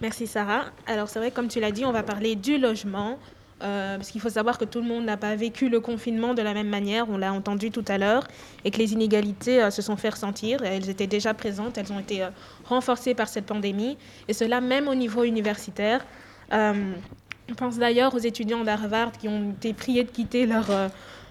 Merci 0.00 0.26
Sarah. 0.26 0.66
Alors 0.86 1.08
c'est 1.08 1.18
vrai, 1.18 1.30
comme 1.30 1.48
tu 1.48 1.60
l'as 1.60 1.72
dit, 1.72 1.84
on 1.84 1.92
va 1.92 2.02
parler 2.02 2.36
du 2.36 2.56
logement. 2.56 3.18
Euh, 3.62 3.96
parce 3.96 4.10
qu'il 4.10 4.20
faut 4.20 4.30
savoir 4.30 4.58
que 4.58 4.64
tout 4.64 4.80
le 4.80 4.86
monde 4.86 5.04
n'a 5.04 5.16
pas 5.16 5.34
vécu 5.36 5.68
le 5.68 5.80
confinement 5.80 6.34
de 6.34 6.42
la 6.42 6.54
même 6.54 6.68
manière, 6.68 7.10
on 7.10 7.18
l'a 7.18 7.32
entendu 7.32 7.70
tout 7.70 7.84
à 7.88 7.98
l'heure, 7.98 8.26
et 8.64 8.70
que 8.70 8.78
les 8.78 8.92
inégalités 8.92 9.62
euh, 9.62 9.70
se 9.70 9.82
sont 9.82 9.96
fait 9.96 10.10
ressentir. 10.10 10.62
Elles 10.62 10.88
étaient 10.88 11.06
déjà 11.06 11.34
présentes, 11.34 11.76
elles 11.78 11.92
ont 11.92 11.98
été 11.98 12.22
euh, 12.22 12.30
renforcées 12.64 13.14
par 13.14 13.28
cette 13.28 13.46
pandémie, 13.46 13.98
et 14.28 14.32
cela 14.32 14.60
même 14.60 14.88
au 14.88 14.94
niveau 14.94 15.24
universitaire. 15.24 16.04
On 16.52 17.54
pense 17.56 17.78
d'ailleurs 17.78 18.14
aux 18.14 18.18
étudiants 18.18 18.62
d'Harvard 18.62 19.12
qui 19.12 19.28
ont 19.28 19.50
été 19.50 19.72
priés 19.72 20.04
de 20.04 20.10
quitter 20.10 20.46
leur, 20.46 20.66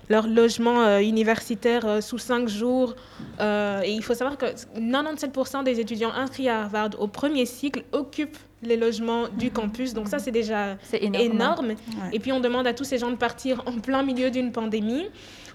leur 0.09 0.27
logement 0.27 0.81
euh, 0.81 0.99
universitaire 0.99 1.85
euh, 1.85 2.01
sous 2.01 2.17
cinq 2.17 2.49
jours. 2.49 2.95
Euh, 3.39 3.81
et 3.83 3.91
il 3.91 4.03
faut 4.03 4.15
savoir 4.15 4.37
que 4.37 4.45
97% 4.77 5.63
des 5.63 5.79
étudiants 5.79 6.11
inscrits 6.11 6.49
à 6.49 6.61
Harvard 6.63 6.89
au 6.99 7.07
premier 7.07 7.45
cycle 7.45 7.83
occupent 7.91 8.37
les 8.61 8.75
logements 8.75 9.27
du 9.29 9.51
campus. 9.51 9.93
Donc 9.93 10.07
ça, 10.07 10.19
c'est 10.19 10.31
déjà 10.31 10.77
énorme. 10.93 11.21
énorme. 11.23 11.73
Et 12.11 12.19
puis 12.19 12.33
on 12.33 12.39
demande 12.39 12.67
à 12.67 12.73
tous 12.73 12.83
ces 12.83 12.97
gens 12.97 13.11
de 13.11 13.15
partir 13.15 13.63
en 13.65 13.79
plein 13.79 14.03
milieu 14.03 14.31
d'une 14.31 14.51
pandémie. 14.51 15.05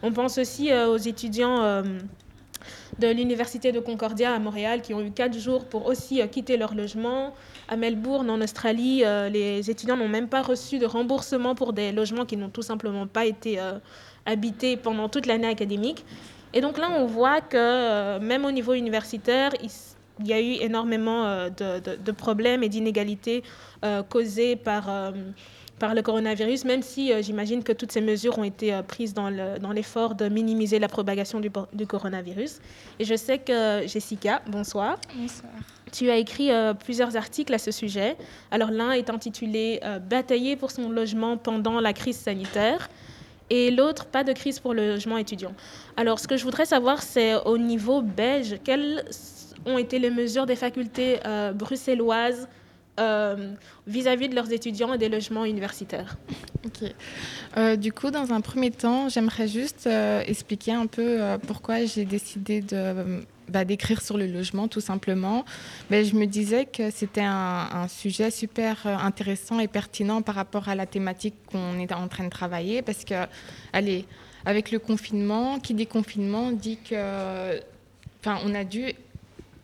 On 0.03 0.13
pense 0.13 0.39
aussi 0.39 0.73
euh, 0.73 0.89
aux 0.89 0.97
étudiants 0.97 1.63
euh, 1.63 1.83
de 2.99 3.09
l'Université 3.09 3.73
de 3.73 3.81
Concordia 3.81 4.35
à 4.35 4.39
Montréal 4.39 4.83
qui 4.83 4.95
ont 4.95 5.01
eu 5.01 5.11
quatre 5.11 5.39
jours 5.39 5.65
pour 5.65 5.87
aussi 5.87 6.21
euh, 6.21 6.27
quitter 6.27 6.57
leur 6.57 6.75
logement. 6.75 7.35
À 7.69 7.77
Melbourne, 7.77 8.31
en 8.31 8.41
Australie, 8.41 9.03
euh, 9.05 9.29
les 9.29 9.71
étudiants 9.71 9.97
n'ont 9.97 10.09
même 10.09 10.29
pas 10.29 10.43
reçu 10.43 10.79
de 10.79 10.87
remboursement 10.87 11.55
pour 11.55 11.73
des 11.73 11.93
logements 11.93 12.25
qui 12.25 12.37
n'ont 12.37 12.51
tout 12.51 12.63
simplement 12.63 13.07
pas 13.07 13.27
été 13.27 13.59
euh, 13.59 13.79
habités 14.27 14.77
pendant 14.77 15.09
toute 15.09 15.27
l'année 15.27 15.49
académique. 15.49 16.05
Et 16.53 16.61
donc 16.61 16.79
là, 16.79 16.89
on 16.97 17.07
voit 17.07 17.41
que 17.41 17.57
euh, 17.57 18.21
même 18.21 18.45
au 18.45 18.53
niveau 18.53 18.75
universitaire, 18.75 19.51
il, 19.63 20.27
y 20.27 20.33
a 20.33 20.41
eu 20.41 20.53
énormément 20.63 21.27
euh, 21.27 21.51
de, 21.51 21.81
de- 21.81 21.97
de 21.97 22.13
problèmes 22.13 22.63
et 22.63 22.69
d'inégalités 22.69 23.43
euh, 23.85 24.03
causées 24.05 24.55
par, 24.55 24.89
euh, 24.89 25.11
par 25.81 25.95
le 25.97 26.03
coronavirus, 26.03 26.65
même 26.65 26.83
si 26.83 27.13
euh, 27.13 27.21
j'imagine 27.23 27.65
que 27.65 27.73
toutes 27.73 27.91
ces 27.91 28.01
mesures 28.01 28.39
ont 28.39 28.45
été 28.45 28.81
prises 28.87 29.13
dans 29.15 29.31
le- 29.31 29.59
dans 29.59 29.73
l'effort 29.73 30.15
de 30.15 30.29
minimiser 30.29 30.79
la 30.79 30.87
propagation 30.89 31.41
du, 31.41 31.51
du 31.73 31.87
coronavirus. 31.89 32.61
Et 33.01 33.05
je 33.05 33.17
sais 33.17 33.39
que 33.39 33.83
Jessica, 33.89 34.41
bonsoir. 34.47 34.97
Bonsoir. 35.17 35.53
Tu 35.93 36.09
as 36.11 36.17
écrit 36.17 36.51
plusieurs 36.85 37.17
articles 37.17 37.55
à 37.55 37.59
ce 37.59 37.71
sujet. 37.71 38.17
Alors 38.51 38.71
l'un 38.73 38.91
est 38.93 39.11
intitulé 39.11 39.81
Batailler 40.11 40.57
pour 40.57 40.73
son 40.73 40.89
logement 40.89 41.37
pendant 41.37 41.79
la 41.81 41.93
crise 41.93 42.17
sanitaire 42.17 42.89
et 43.51 43.71
l'autre 43.71 44.07
Pas 44.07 44.25
de 44.25 44.33
crise 44.33 44.61
pour 44.61 44.75
le 44.75 44.89
logement 44.89 45.17
étudiant. 45.19 45.55
Alors 45.97 46.19
ce 46.19 46.29
que 46.29 46.37
je 46.37 46.45
voudrais 46.45 46.65
savoir, 46.65 47.03
c'est 47.03 47.35
au 47.45 47.59
niveau 47.59 48.03
belge, 48.03 48.59
quelles 48.65 49.05
ont 49.67 49.79
été 49.79 49.99
les 49.99 50.11
mesures 50.11 50.47
des 50.47 50.57
facultés 50.57 51.21
euh, 51.25 51.53
bruxelloises 51.53 52.49
euh, 53.01 53.53
vis-à-vis 53.87 54.29
de 54.29 54.35
leurs 54.35 54.53
étudiants 54.53 54.93
et 54.95 54.99
des 54.99 55.09
logements 55.09 55.45
universitaires? 55.45 56.17
Ok. 56.65 56.91
Euh, 57.57 57.77
du 57.77 57.93
coup, 57.93 58.11
dans 58.11 58.33
un 58.33 58.41
premier 58.41 58.71
temps, 58.71 59.09
j'aimerais 59.09 59.49
juste 59.49 59.89
expliquer 60.27 60.73
un 60.73 60.87
peu 60.87 61.19
pourquoi 61.47 61.85
j'ai 61.85 62.05
décidé 62.05 62.61
de 62.61 63.25
bah, 63.49 63.65
d'écrire 63.65 64.03
sur 64.03 64.17
le 64.17 64.27
logement, 64.27 64.69
tout 64.69 64.81
simplement. 64.81 65.45
Mais 65.91 66.05
je 66.05 66.15
me 66.17 66.27
disais 66.27 66.67
que 66.67 66.91
c'était 66.91 67.23
un, 67.23 67.69
un 67.73 67.89
sujet 67.89 68.31
super 68.31 68.87
euh, 68.87 68.97
intéressant 68.97 69.59
et 69.61 69.69
pertinent 69.69 70.23
par 70.23 70.35
rapport 70.35 70.69
à 70.69 70.75
la 70.75 70.87
thématique 70.87 71.35
qu'on 71.51 71.79
est 71.79 71.93
en 71.93 72.09
train 72.09 72.25
de 72.25 72.31
travailler, 72.31 72.83
parce 72.83 73.05
que, 73.05 73.27
allez, 73.73 74.07
avec 74.45 74.71
le 74.71 74.79
confinement, 74.79 75.59
qui 75.59 75.75
dit 75.75 75.87
confinement 75.87 76.53
dit 76.53 76.79
que, 76.79 77.61
enfin, 78.21 78.39
on 78.45 78.55
a 78.55 78.65
dû 78.65 78.95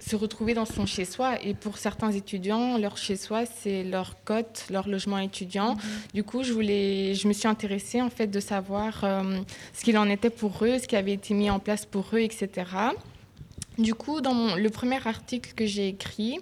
se 0.00 0.16
retrouver 0.16 0.54
dans 0.54 0.64
son 0.64 0.86
chez-soi. 0.86 1.42
Et 1.44 1.54
pour 1.54 1.78
certains 1.78 2.10
étudiants, 2.10 2.78
leur 2.78 2.96
chez-soi, 2.96 3.44
c'est 3.46 3.84
leur 3.84 4.16
cote, 4.24 4.64
leur 4.70 4.88
logement 4.88 5.18
étudiant. 5.18 5.76
Du 6.14 6.24
coup, 6.24 6.42
je, 6.42 6.52
voulais, 6.52 7.14
je 7.14 7.28
me 7.28 7.32
suis 7.32 7.48
intéressée 7.48 8.00
en 8.00 8.10
fait 8.10 8.26
de 8.26 8.40
savoir 8.40 9.04
euh, 9.04 9.38
ce 9.74 9.84
qu'il 9.84 9.98
en 9.98 10.08
était 10.08 10.30
pour 10.30 10.64
eux, 10.64 10.78
ce 10.78 10.88
qui 10.88 10.96
avait 10.96 11.12
été 11.12 11.34
mis 11.34 11.50
en 11.50 11.58
place 11.58 11.84
pour 11.84 12.06
eux, 12.14 12.20
etc. 12.20 12.48
Du 13.80 13.94
coup, 13.94 14.20
dans 14.20 14.56
le 14.56 14.68
premier 14.68 14.98
article 15.06 15.54
que 15.56 15.64
j'ai 15.64 15.88
écrit, 15.88 16.38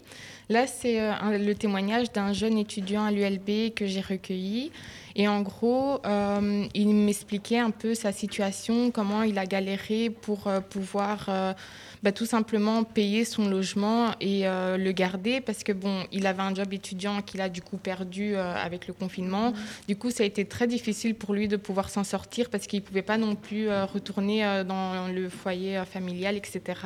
là, 0.48 0.66
c'est 0.66 1.00
euh, 1.00 1.38
le 1.38 1.54
témoignage 1.54 2.10
d'un 2.10 2.32
jeune 2.32 2.58
étudiant 2.58 3.04
à 3.04 3.12
l'ULB 3.12 3.74
que 3.76 3.86
j'ai 3.86 4.00
recueilli. 4.00 4.72
Et 5.14 5.28
en 5.28 5.42
gros, 5.42 6.00
euh, 6.04 6.66
il 6.74 6.88
m'expliquait 6.88 7.60
un 7.60 7.70
peu 7.70 7.94
sa 7.94 8.10
situation, 8.10 8.90
comment 8.90 9.22
il 9.22 9.38
a 9.38 9.46
galéré 9.46 10.10
pour 10.10 10.48
euh, 10.48 10.58
pouvoir 10.58 11.54
bah, 12.02 12.12
tout 12.12 12.26
simplement 12.26 12.84
payer 12.84 13.24
son 13.24 13.48
logement 13.48 14.12
et 14.20 14.46
euh, 14.46 14.76
le 14.76 14.92
garder 14.92 15.40
parce 15.40 15.64
que 15.64 15.72
bon, 15.72 16.04
il 16.12 16.26
avait 16.26 16.42
un 16.42 16.54
job 16.54 16.72
étudiant 16.72 17.22
qu'il 17.22 17.40
a 17.40 17.48
du 17.48 17.62
coup 17.62 17.76
perdu 17.76 18.36
euh, 18.36 18.54
avec 18.54 18.86
le 18.86 18.94
confinement. 18.94 19.52
Du 19.86 19.96
coup, 19.96 20.10
ça 20.10 20.22
a 20.22 20.26
été 20.26 20.44
très 20.44 20.66
difficile 20.66 21.14
pour 21.14 21.34
lui 21.34 21.48
de 21.48 21.56
pouvoir 21.56 21.90
s'en 21.90 22.04
sortir 22.04 22.50
parce 22.50 22.66
qu'il 22.66 22.80
ne 22.80 22.84
pouvait 22.84 23.02
pas 23.02 23.18
non 23.18 23.34
plus 23.34 23.68
euh, 23.68 23.84
retourner 23.84 24.62
dans 24.66 25.08
le 25.08 25.28
foyer 25.28 25.82
familial, 25.90 26.36
etc. 26.36 26.80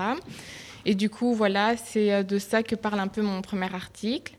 Et 0.84 0.94
du 0.94 1.10
coup, 1.10 1.34
voilà, 1.34 1.76
c'est 1.76 2.24
de 2.24 2.38
ça 2.38 2.62
que 2.62 2.74
parle 2.74 3.00
un 3.00 3.08
peu 3.08 3.22
mon 3.22 3.42
premier 3.42 3.72
article. 3.74 4.34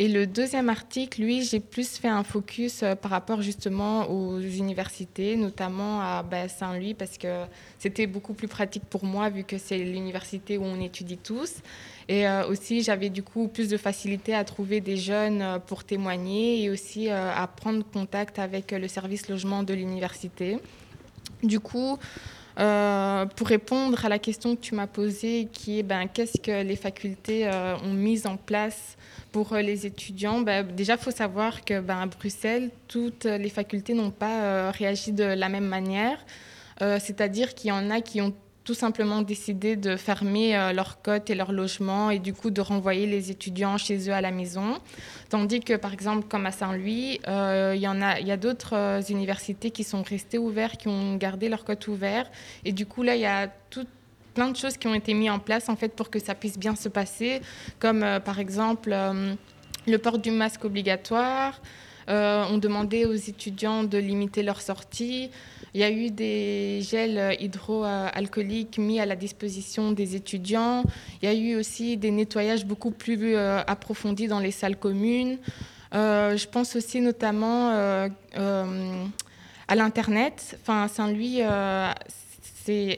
Et 0.00 0.08
le 0.08 0.26
deuxième 0.26 0.70
article, 0.70 1.20
lui, 1.20 1.44
j'ai 1.44 1.60
plus 1.60 1.98
fait 1.98 2.08
un 2.08 2.24
focus 2.24 2.82
euh, 2.82 2.94
par 2.94 3.10
rapport 3.10 3.42
justement 3.42 4.08
aux 4.08 4.40
universités, 4.40 5.36
notamment 5.36 6.00
à 6.00 6.22
bah, 6.22 6.48
Saint-Louis, 6.48 6.94
parce 6.94 7.18
que 7.18 7.44
c'était 7.78 8.06
beaucoup 8.06 8.32
plus 8.32 8.48
pratique 8.48 8.84
pour 8.88 9.04
moi 9.04 9.28
vu 9.28 9.44
que 9.44 9.58
c'est 9.58 9.76
l'université 9.76 10.56
où 10.56 10.62
on 10.62 10.80
étudie 10.80 11.18
tous. 11.18 11.56
Et 12.08 12.26
euh, 12.26 12.48
aussi, 12.48 12.82
j'avais 12.82 13.10
du 13.10 13.22
coup 13.22 13.48
plus 13.48 13.68
de 13.68 13.76
facilité 13.76 14.34
à 14.34 14.42
trouver 14.42 14.80
des 14.80 14.96
jeunes 14.96 15.42
euh, 15.42 15.58
pour 15.58 15.84
témoigner 15.84 16.62
et 16.62 16.70
aussi 16.70 17.10
à 17.10 17.46
prendre 17.46 17.84
contact 17.84 18.38
avec 18.38 18.72
le 18.72 18.88
service 18.88 19.28
logement 19.28 19.62
de 19.64 19.74
l'université. 19.74 20.60
Du 21.42 21.60
coup, 21.60 21.98
pour 22.56 23.46
répondre 23.46 24.02
à 24.04 24.08
la 24.08 24.18
question 24.18 24.56
que 24.56 24.60
tu 24.60 24.74
m'as 24.74 24.86
posée, 24.86 25.48
qui 25.52 25.78
est 25.78 25.82
ben, 25.82 26.06
qu'est-ce 26.06 26.40
que 26.40 26.62
les 26.62 26.76
facultés 26.76 27.48
ont 27.82 27.92
mis 27.92 28.26
en 28.26 28.36
place 28.36 28.96
pour 29.32 29.52
euh, 29.52 29.62
les 29.62 29.86
étudiants, 29.86 30.40
ben, 30.40 30.66
déjà, 30.66 30.94
il 30.94 30.98
faut 30.98 31.10
savoir 31.10 31.64
que 31.64 31.80
ben, 31.80 32.00
à 32.00 32.06
Bruxelles, 32.06 32.70
toutes 32.88 33.24
les 33.24 33.48
facultés 33.48 33.94
n'ont 33.94 34.10
pas 34.10 34.42
euh, 34.42 34.72
réagi 34.72 35.12
de 35.12 35.24
la 35.24 35.48
même 35.48 35.66
manière. 35.66 36.18
Euh, 36.82 36.98
C'est-à-dire 37.00 37.54
qu'il 37.54 37.68
y 37.68 37.72
en 37.72 37.90
a 37.90 38.00
qui 38.00 38.20
ont 38.20 38.34
tout 38.64 38.74
simplement 38.74 39.22
décidé 39.22 39.74
de 39.74 39.96
fermer 39.96 40.52
leurs 40.74 41.00
cotes 41.00 41.30
et 41.30 41.34
leurs 41.34 41.50
logements 41.50 42.10
et 42.10 42.18
du 42.18 42.34
coup 42.34 42.50
de 42.50 42.60
renvoyer 42.60 43.06
les 43.06 43.30
étudiants 43.30 43.78
chez 43.78 44.08
eux 44.08 44.12
à 44.12 44.20
la 44.20 44.30
maison. 44.30 44.78
Tandis 45.30 45.60
que 45.60 45.74
par 45.76 45.94
exemple 45.94 46.28
comme 46.28 46.44
à 46.44 46.52
Saint-Louis, 46.52 47.18
il 47.26 47.80
y 47.80 47.86
a, 47.86 48.20
y 48.20 48.30
a 48.30 48.36
d'autres 48.36 49.00
universités 49.10 49.70
qui 49.70 49.82
sont 49.82 50.02
restées 50.02 50.38
ouvertes, 50.38 50.76
qui 50.76 50.88
ont 50.88 51.16
gardé 51.16 51.48
leurs 51.48 51.64
cotes 51.64 51.88
ouvertes 51.88 52.30
et 52.64 52.72
du 52.72 52.84
coup 52.84 53.02
là 53.02 53.16
il 53.16 53.22
y 53.22 53.26
a 53.26 53.48
tout 53.70 53.86
plein 54.40 54.52
de 54.52 54.56
choses 54.56 54.78
qui 54.78 54.86
ont 54.86 54.94
été 54.94 55.12
mises 55.12 55.28
en 55.28 55.38
place 55.38 55.68
en 55.68 55.76
fait 55.76 55.94
pour 55.94 56.08
que 56.08 56.18
ça 56.18 56.34
puisse 56.34 56.58
bien 56.58 56.74
se 56.74 56.88
passer, 56.88 57.42
comme 57.78 58.02
euh, 58.02 58.20
par 58.20 58.38
exemple 58.38 58.90
euh, 58.90 59.34
le 59.86 59.98
port 59.98 60.18
du 60.18 60.30
masque 60.30 60.64
obligatoire. 60.64 61.60
Euh, 62.08 62.46
on 62.50 62.56
demandait 62.56 63.04
aux 63.04 63.12
étudiants 63.12 63.84
de 63.84 63.98
limiter 63.98 64.42
leurs 64.42 64.62
sorties. 64.62 65.30
Il 65.74 65.80
y 65.82 65.84
a 65.84 65.90
eu 65.90 66.10
des 66.10 66.80
gels 66.80 67.36
hydroalcooliques 67.38 68.78
mis 68.78 68.98
à 68.98 69.04
la 69.04 69.14
disposition 69.14 69.92
des 69.92 70.16
étudiants. 70.16 70.84
Il 71.20 71.28
y 71.28 71.32
a 71.32 71.34
eu 71.34 71.56
aussi 71.56 71.98
des 71.98 72.10
nettoyages 72.10 72.64
beaucoup 72.64 72.92
plus 72.92 73.36
approfondis 73.36 74.26
dans 74.26 74.40
les 74.40 74.52
salles 74.52 74.78
communes. 74.78 75.36
Je 75.92 76.46
pense 76.46 76.74
aussi 76.74 77.00
notamment 77.02 77.70
à 79.68 79.74
l'Internet. 79.76 80.58
Enfin, 80.60 80.88
Saint-Louis 80.88 81.42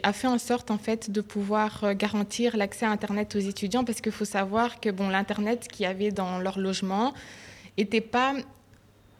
a 0.03 0.13
fait 0.13 0.27
en 0.27 0.39
sorte 0.39 0.71
en 0.71 0.79
fait 0.79 1.11
de 1.11 1.21
pouvoir 1.21 1.85
euh, 1.85 1.95
garantir 1.95 2.57
l'accès 2.57 2.87
à 2.87 2.91
Internet 2.91 3.37
aux 3.37 3.41
étudiants 3.41 3.85
parce 3.85 4.01
qu'il 4.01 4.13
faut 4.13 4.25
savoir 4.25 4.81
que 4.81 4.91
bon, 4.91 5.09
l'Internet 5.09 5.69
qu'il 5.69 5.85
y 5.85 5.87
avait 5.87 6.11
dans 6.11 6.39
leur 6.39 6.59
logement 6.59 7.15
n'était 7.79 8.01
pas 8.01 8.35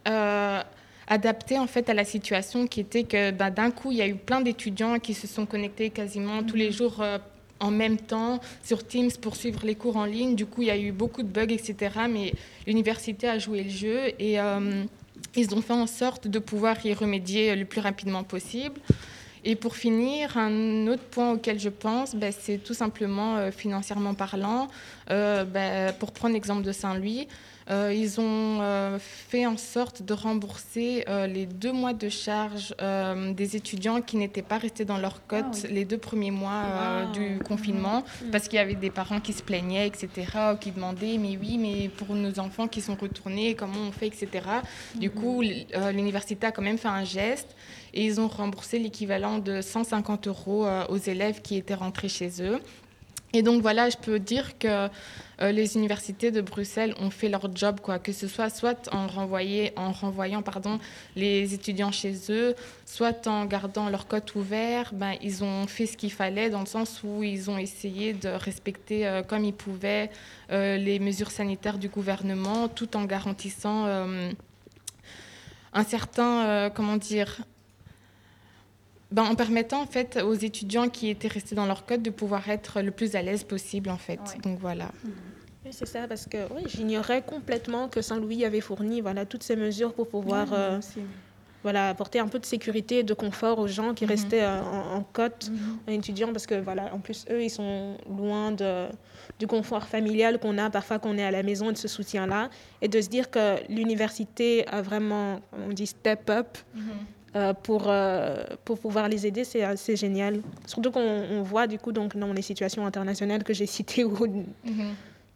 euh, 0.07 0.61
adapté 1.07 1.57
en 1.57 1.67
fait 1.67 1.89
à 1.89 1.93
la 1.93 2.05
situation 2.05 2.67
qui 2.67 2.79
était 2.79 3.03
que 3.03 3.31
bah, 3.31 3.51
d'un 3.51 3.71
coup 3.71 3.91
il 3.91 3.97
y 3.97 4.01
a 4.01 4.07
eu 4.07 4.15
plein 4.15 4.41
d'étudiants 4.41 4.99
qui 4.99 5.13
se 5.13 5.27
sont 5.27 5.45
connectés 5.45 5.89
quasiment 5.89 6.43
tous 6.43 6.55
les 6.55 6.71
jours 6.71 7.01
euh, 7.01 7.17
en 7.59 7.71
même 7.71 7.97
temps 7.97 8.39
sur 8.63 8.85
Teams 8.85 9.11
pour 9.21 9.35
suivre 9.35 9.65
les 9.65 9.75
cours 9.75 9.95
en 9.95 10.05
ligne. 10.05 10.35
Du 10.35 10.45
coup, 10.45 10.61
il 10.61 10.67
y 10.67 10.71
a 10.71 10.77
eu 10.77 10.91
beaucoup 10.91 11.23
de 11.23 11.27
bugs, 11.27 11.53
etc. 11.53 11.91
Mais 12.09 12.33
l'université 12.67 13.27
a 13.27 13.39
joué 13.39 13.63
le 13.63 13.69
jeu 13.69 13.99
et 14.19 14.39
euh, 14.39 14.83
ils 15.35 15.55
ont 15.55 15.61
fait 15.61 15.73
en 15.73 15.87
sorte 15.87 16.27
de 16.27 16.39
pouvoir 16.39 16.85
y 16.85 16.93
remédier 16.93 17.55
le 17.55 17.65
plus 17.65 17.79
rapidement 17.79 18.23
possible. 18.23 18.79
Et 19.45 19.55
pour 19.55 19.75
finir, 19.75 20.37
un 20.37 20.87
autre 20.87 21.03
point 21.03 21.31
auquel 21.31 21.59
je 21.59 21.69
pense, 21.69 22.15
ben, 22.15 22.33
c'est 22.37 22.57
tout 22.59 22.73
simplement 22.73 23.35
euh, 23.35 23.51
financièrement 23.51 24.13
parlant. 24.13 24.69
Euh, 25.09 25.43
ben, 25.43 25.93
pour 25.99 26.11
prendre 26.11 26.33
l'exemple 26.33 26.61
de 26.61 26.71
Saint-Louis, 26.71 27.27
euh, 27.69 27.93
ils 27.93 28.19
ont 28.19 28.59
euh, 28.61 28.97
fait 28.99 29.45
en 29.45 29.57
sorte 29.57 30.01
de 30.03 30.13
rembourser 30.13 31.05
euh, 31.07 31.27
les 31.27 31.45
deux 31.45 31.71
mois 31.71 31.93
de 31.93 32.09
charge 32.09 32.75
des 33.35 33.55
étudiants 33.55 34.01
qui 34.01 34.17
n'étaient 34.17 34.41
pas 34.41 34.57
restés 34.57 34.85
dans 34.85 34.97
leur 34.97 35.25
cote 35.27 35.45
Ah 35.47 35.57
oui. 35.65 35.69
les 35.73 35.85
deux 35.85 35.97
premiers 35.97 36.31
mois 36.31 36.51
Ah. 36.53 37.05
du 37.13 37.39
confinement, 37.47 38.03
Mhm. 38.21 38.31
parce 38.31 38.47
qu'il 38.47 38.57
y 38.57 38.61
avait 38.61 38.75
des 38.75 38.89
parents 38.89 39.19
qui 39.19 39.33
se 39.33 39.41
plaignaient, 39.43 39.87
etc., 39.87 40.09
ou 40.53 40.57
qui 40.57 40.71
demandaient, 40.71 41.17
mais 41.17 41.37
oui, 41.37 41.57
mais 41.57 41.89
pour 41.89 42.15
nos 42.15 42.39
enfants 42.39 42.67
qui 42.67 42.81
sont 42.81 42.95
retournés, 42.95 43.55
comment 43.55 43.79
on 43.87 43.91
fait, 43.91 44.07
etc. 44.07 44.27
Du 44.95 45.09
Mhm. 45.09 45.13
coup, 45.15 45.41
l'université 45.41 46.47
a 46.47 46.51
quand 46.51 46.61
même 46.61 46.77
fait 46.77 46.87
un 46.87 47.03
geste 47.03 47.55
et 47.93 48.05
ils 48.05 48.19
ont 48.19 48.27
remboursé 48.27 48.79
l'équivalent 48.79 49.37
de 49.39 49.61
150 49.61 50.27
euros 50.27 50.65
aux 50.89 50.97
élèves 50.97 51.41
qui 51.41 51.55
étaient 51.57 51.73
rentrés 51.75 52.09
chez 52.09 52.41
eux. 52.41 52.59
Et 53.35 53.41
donc 53.41 53.63
voilà, 53.63 53.89
je 53.89 53.97
peux 53.97 54.19
dire 54.19 54.59
que 54.59 54.67
euh, 55.41 55.51
les 55.51 55.75
universités 55.75 56.29
de 56.29 56.39
Bruxelles 56.39 56.93
ont 56.99 57.09
fait 57.09 57.29
leur 57.29 57.53
job, 57.55 57.79
quoi, 57.81 57.97
que 57.97 58.11
ce 58.11 58.27
soit 58.27 58.51
soit 58.51 58.87
en, 58.93 59.07
renvoyer, 59.07 59.73
en 59.75 59.91
renvoyant 59.91 60.43
pardon, 60.43 60.79
les 61.15 61.55
étudiants 61.55 61.91
chez 61.91 62.13
eux, 62.29 62.55
soit 62.85 63.25
en 63.25 63.45
gardant 63.45 63.89
leur 63.89 64.05
cote 64.07 64.35
ouvert, 64.35 64.91
ben, 64.93 65.15
ils 65.23 65.43
ont 65.43 65.65
fait 65.65 65.87
ce 65.87 65.97
qu'il 65.97 66.11
fallait 66.11 66.51
dans 66.51 66.59
le 66.59 66.67
sens 66.67 67.01
où 67.03 67.23
ils 67.23 67.49
ont 67.49 67.57
essayé 67.57 68.13
de 68.13 68.29
respecter 68.29 69.07
euh, 69.07 69.23
comme 69.23 69.43
ils 69.45 69.53
pouvaient 69.53 70.11
euh, 70.51 70.77
les 70.77 70.99
mesures 70.99 71.31
sanitaires 71.31 71.79
du 71.79 71.89
gouvernement 71.89 72.67
tout 72.67 72.95
en 72.95 73.05
garantissant 73.05 73.87
un 75.75 75.83
certain, 75.83 76.69
comment 76.75 76.97
dire, 76.97 77.39
ben, 79.13 79.23
en 79.23 79.35
permettant 79.35 79.81
en 79.81 79.85
fait 79.85 80.19
aux 80.21 80.33
étudiants 80.33 80.89
qui 80.89 81.09
étaient 81.09 81.27
restés 81.27 81.55
dans 81.55 81.65
leur 81.65 81.85
code 81.85 82.01
de 82.03 82.09
pouvoir 82.09 82.49
être 82.49 82.81
le 82.81 82.91
plus 82.91 83.15
à 83.15 83.21
l'aise 83.21 83.43
possible 83.43 83.89
en 83.89 83.97
fait. 83.97 84.19
Donc 84.43 84.59
voilà. 84.59 84.91
Oui, 85.65 85.71
c'est 85.71 85.85
ça, 85.87 86.07
parce 86.09 86.25
que 86.25 86.51
oui, 86.53 86.63
j'ignorais 86.67 87.21
complètement 87.21 87.87
que 87.87 88.01
Saint-Louis 88.01 88.43
avait 88.43 88.59
fourni 88.59 88.99
voilà, 88.99 89.25
toutes 89.25 89.43
ces 89.43 89.55
mesures 89.55 89.93
pour 89.93 90.09
pouvoir 90.09 90.47
euh, 90.51 90.79
voilà, 91.61 91.87
apporter 91.89 92.19
un 92.19 92.27
peu 92.27 92.39
de 92.39 92.45
sécurité 92.45 92.99
et 92.99 93.03
de 93.03 93.13
confort 93.13 93.59
aux 93.59 93.67
gens 93.67 93.93
qui 93.93 94.03
Mhm. 94.03 94.09
restaient 94.09 94.43
euh, 94.43 94.61
en, 94.61 94.95
en 94.97 95.03
côte, 95.03 95.51
en 95.87 95.91
étudiants, 95.93 96.33
parce 96.33 96.45
que 96.47 96.55
voilà, 96.55 96.93
en 96.93 96.99
plus, 96.99 97.23
eux, 97.31 97.41
ils 97.41 97.49
sont 97.49 97.97
loin 98.09 98.51
de, 98.51 98.87
du 99.39 99.47
confort 99.47 99.85
familial 99.87 100.39
qu'on 100.39 100.57
a 100.57 100.69
parfois 100.69 100.99
qu'on 100.99 101.17
est 101.17 101.23
à 101.23 101.31
la 101.31 101.43
maison 101.43 101.69
et 101.69 101.73
de 101.73 101.77
ce 101.77 101.87
soutien-là. 101.87 102.49
Et 102.81 102.89
de 102.89 102.99
se 102.99 103.07
dire 103.07 103.29
que 103.31 103.55
l'université 103.71 104.67
a 104.67 104.81
vraiment, 104.81 105.39
on 105.53 105.69
dit, 105.71 105.87
step 105.87 106.29
up. 106.29 106.57
Euh, 107.35 107.53
pour, 107.53 107.85
euh, 107.87 108.43
pour 108.63 108.79
pouvoir 108.79 109.09
les 109.09 109.25
aider, 109.25 109.43
c'est 109.43 109.63
assez 109.63 109.95
génial. 109.95 110.41
Surtout 110.67 110.91
qu'on 110.91 110.99
on 111.31 111.41
voit 111.43 111.67
du 111.67 111.79
coup 111.79 111.91
donc 111.91 112.15
dans 112.17 112.31
les 112.33 112.41
situations 112.41 112.85
internationales 112.85 113.43
que 113.43 113.53
j'ai 113.53 113.65
citées 113.65 114.03
où 114.03 114.15
Mhm. 114.25 114.95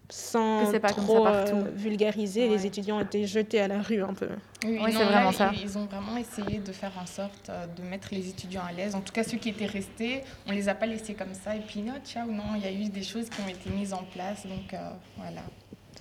sans 0.10 0.72
pas 0.80 0.94
comme 0.94 1.04
trop 1.04 1.26
ça 1.26 1.32
partout. 1.32 1.56
euh, 1.58 1.72
vulgariser, 1.76 2.48
les 2.48 2.66
étudiants 2.66 3.00
étaient 3.02 3.26
jetés 3.28 3.60
à 3.60 3.68
la 3.68 3.82
rue 3.82 4.02
un 4.02 4.14
peu. 4.14 4.30
Oui, 4.64 4.80
c'est 4.92 5.00
là, 5.00 5.06
vraiment 5.06 5.32
ça. 5.34 5.52
Ils, 5.54 5.64
ils 5.64 5.78
ont 5.78 5.86
vraiment 5.86 6.16
essayé 6.18 6.60
de 6.60 6.72
faire 6.72 6.94
en 7.02 7.06
sorte 7.06 7.50
euh, 7.50 7.66
de 7.76 7.82
mettre 7.84 8.10
les 8.12 8.30
étudiants 8.30 8.64
à 8.68 8.72
l'aise. 8.72 8.96
En 8.96 9.02
tout 9.02 9.12
cas, 9.12 9.24
ceux 9.24 9.38
qui 9.38 9.50
étaient 9.50 9.66
restés, 9.66 10.24
on 10.48 10.52
les 10.54 10.70
a 10.70 10.76
pas 10.76 10.86
laissés 10.86 11.14
comme 11.14 11.34
ça. 11.34 11.56
Et 11.56 11.60
puis, 11.60 11.82
non, 11.82 11.94
ciao, 12.06 12.26
non, 12.32 12.56
il 12.56 12.64
y 12.64 12.68
a 12.68 12.72
eu 12.72 12.90
des 12.90 13.04
choses 13.04 13.30
qui 13.30 13.42
ont 13.42 13.48
été 13.50 13.70
mises 13.70 13.94
en 13.94 14.04
place. 14.14 14.46
Donc, 14.46 14.74
euh, 14.74 14.78
voilà. 15.18 15.42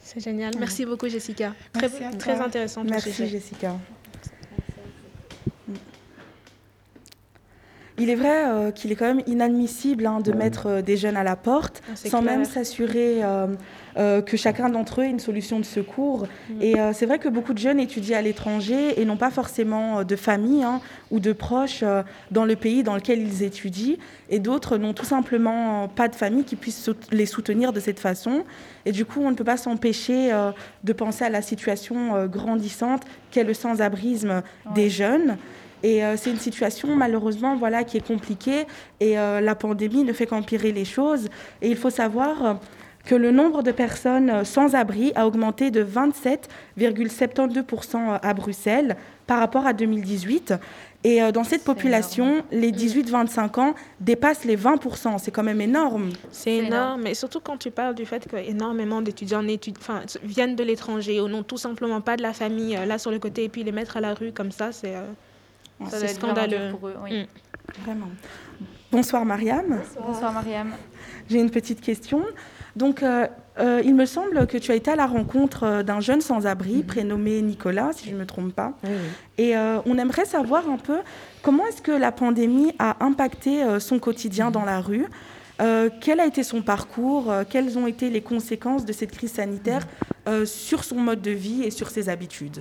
C'est 0.03 0.21
génial. 0.21 0.53
Merci 0.59 0.87
beaucoup, 0.87 1.09
Jessica. 1.09 1.53
Merci 1.75 1.97
très, 1.97 2.05
à 2.05 2.11
très 2.13 2.37
toi. 2.37 2.47
intéressant. 2.47 2.85
Merci 2.85 3.11
sujet. 3.13 3.27
Jessica. 3.29 3.75
Il 7.99 8.11
est 8.11 8.15
vrai 8.15 8.45
euh, 8.47 8.71
qu'il 8.71 8.93
est 8.93 8.95
quand 8.95 9.07
même 9.07 9.23
inadmissible 9.27 10.07
hein, 10.07 10.21
de 10.21 10.33
mettre 10.33 10.67
euh, 10.67 10.83
des 10.83 10.97
jeunes 10.97 11.17
à 11.17 11.25
la 11.25 11.35
porte 11.37 11.83
Ah, 11.91 11.97
sans 11.97 12.21
clair. 12.21 12.23
même 12.37 12.45
s'assurer 12.45 13.25
euh, 13.25 13.47
euh, 13.97 14.21
que 14.21 14.37
chacun 14.37 14.69
d'entre 14.69 15.01
eux 15.01 15.05
ait 15.05 15.11
une 15.11 15.19
solution 15.19 15.59
de 15.61 15.65
secours. 15.65 16.27
Mm. 16.51 16.63
Et 16.63 16.79
euh, 16.79 16.93
c'est 16.93 17.07
vrai 17.07 17.19
que 17.19 17.29
beaucoup 17.31 17.55
de 17.55 17.59
jeunes 17.59 17.81
étudient 17.81 18.19
à 18.19 18.23
l'étranger 18.23 19.01
et 19.01 19.05
n'ont 19.07 19.17
pas 19.17 19.31
forcément 19.31 20.01
euh, 20.01 20.05
de 20.05 20.15
famille 20.17 20.63
hein, 20.63 20.81
ou 21.11 21.21
de 21.21 21.33
proches 21.33 21.81
euh, 21.83 22.03
dans 22.31 22.45
le 22.45 22.55
pays 22.57 22.83
dans 22.83 22.95
lequel 22.97 23.21
ils 23.23 23.43
étudient. 23.43 23.97
Et 24.29 24.41
d'autres 24.41 24.77
n'ont 24.77 24.93
tout 24.93 25.07
simplement 25.07 25.85
euh, 25.85 25.87
pas 25.87 26.09
de 26.09 26.15
famille 26.17 26.45
qui 26.45 26.57
puisse 26.57 26.83
sout- 26.83 27.09
les 27.13 27.25
soutenir 27.27 27.73
de 27.73 27.81
cette 27.81 27.99
façon. 28.01 28.45
Et 28.85 28.93
du 28.93 29.07
coup, 29.07 29.21
on 29.25 29.31
ne 29.31 29.37
peut 29.37 29.45
pas 29.45 29.57
s'empêcher 29.57 30.33
euh, 30.35 30.51
de 30.85 30.93
penser 30.93 31.25
à 31.25 31.31
la 31.31 31.41
situation 31.41 32.15
euh, 32.15 32.27
grandissante 32.27 33.05
qu'est 33.31 33.45
le 33.45 33.55
sans-abrisme 33.55 34.43
des 34.75 34.91
jeunes. 34.91 35.39
Et 35.83 36.05
euh, 36.05 36.17
c'est 36.17 36.31
une 36.31 36.39
situation 36.39 36.95
malheureusement 36.97 37.57
voilà, 37.57 37.85
qui 37.85 37.97
est 37.97 38.07
compliquée 38.07 38.67
et 39.01 39.19
euh, 39.19 39.41
la 39.41 39.55
pandémie 39.55 40.05
ne 40.05 40.13
fait 40.13 40.27
qu'empirer 40.27 40.73
les 40.73 40.85
choses. 40.85 41.29
Et 41.63 41.71
il 41.71 41.77
faut 41.77 41.89
savoir 41.91 42.45
euh, 42.45 42.53
que 43.05 43.15
le 43.15 43.31
nombre 43.31 43.63
de 43.63 43.73
personnes 43.73 44.45
sans 44.45 44.75
abri 44.75 45.13
a 45.15 45.27
augmenté 45.27 45.71
de 45.71 45.83
27,72% 45.85 48.19
à 48.21 48.35
Bruxelles 48.35 48.97
par 49.27 49.39
rapport 49.39 49.67
à 49.67 49.73
2018. 49.73 50.53
Et 51.07 51.23
euh, 51.23 51.31
dans 51.31 51.45
cette 51.45 51.63
population, 51.63 52.43
les 52.51 52.73
18-25 52.73 53.61
ans 53.61 53.75
dépassent 54.01 54.45
les 54.45 54.57
20%. 54.57 55.19
C'est 55.19 55.31
quand 55.31 55.45
même 55.45 55.61
énorme. 55.61 56.11
C'est 56.33 56.57
énorme. 56.57 57.07
Et 57.07 57.15
surtout 57.15 57.39
quand 57.39 57.57
tu 57.57 57.71
parles 57.71 57.95
du 57.95 58.05
fait 58.07 58.27
qu'énormément 58.29 59.01
d'étudiants 59.03 59.45
enfin, 59.79 60.01
viennent 60.25 60.57
de 60.57 60.65
l'étranger 60.65 61.21
ou 61.21 61.29
n'ont 61.29 61.45
tout 61.45 61.59
simplement 61.59 62.01
pas 62.01 62.17
de 62.17 62.23
la 62.23 62.33
famille 62.33 62.77
là 62.87 62.99
sur 62.99 63.13
le 63.13 63.21
côté 63.21 63.45
et 63.45 63.49
puis 63.49 63.63
les 63.63 63.71
mettre 63.71 63.97
à 63.97 64.01
la 64.01 64.15
rue 64.15 64.33
comme 64.33 64.51
ça, 64.51 64.73
c'est 64.73 64.97
euh, 64.97 65.07
Ça 65.07 65.13
c'est 65.89 66.09
scandaleux. 66.09 66.71
pour 66.73 66.89
eux, 66.89 66.97
oui. 67.03 67.23
Mm. 67.23 67.83
Vraiment. 67.85 68.09
Bonsoir 68.93 69.25
Mariam. 69.25 69.81
Bonsoir 70.01 70.33
Mariam. 70.33 70.73
J'ai 71.29 71.41
une 71.41 71.51
petite 71.51 71.81
question. 71.81 72.23
Donc, 72.77 73.03
euh, 73.03 73.27
euh, 73.59 73.83
il 73.85 73.95
me 73.95 74.07
semble 74.07 74.47
que 74.47 74.57
tu 74.59 74.71
as 74.71 74.75
été 74.75 74.91
à 74.91 74.97
la 74.97 75.07
rencontre 75.07 75.65
euh, 75.65 75.83
d'un 75.83 76.01
jeune 76.01 76.21
sans-abri 76.21 76.83
prénommé 76.83 77.43
Nicolas, 77.43 77.91
si 77.93 78.09
je 78.09 78.15
ne 78.15 78.21
me 78.21 78.27
trompe 78.27 78.53
pas. 78.55 78.75
Et 79.39 79.57
euh, 79.57 79.79
on 79.87 79.99
aimerait 79.99 80.25
savoir 80.27 80.69
un 80.69 80.77
peu 80.77 80.99
comment 81.43 81.67
est-ce 81.67 81.83
que 81.83 81.91
la 81.93 82.13
pandémie 82.13 82.73
a 82.79 83.05
impacté 83.05 83.63
euh, 83.65 83.81
son 83.81 83.99
quotidien 83.99 84.51
dans 84.51 84.65
la 84.65 84.81
rue. 84.81 85.07
Euh, 85.61 85.89
quel 86.01 86.21
a 86.21 86.27
été 86.27 86.43
son 86.43 86.61
parcours? 86.63 87.31
Euh, 87.33 87.45
Quelles 87.49 87.79
ont 87.79 87.87
été 87.87 88.11
les 88.11 88.21
conséquences 88.21 88.85
de 88.85 88.93
cette 88.93 89.11
crise 89.13 89.33
sanitaire 89.33 89.87
euh, 90.29 90.45
sur 90.45 90.85
son 90.85 90.97
mode 90.97 91.23
de 91.23 91.31
vie 91.31 91.63
et 91.65 91.71
sur 91.71 91.89
ses 91.91 92.09
habitudes? 92.11 92.61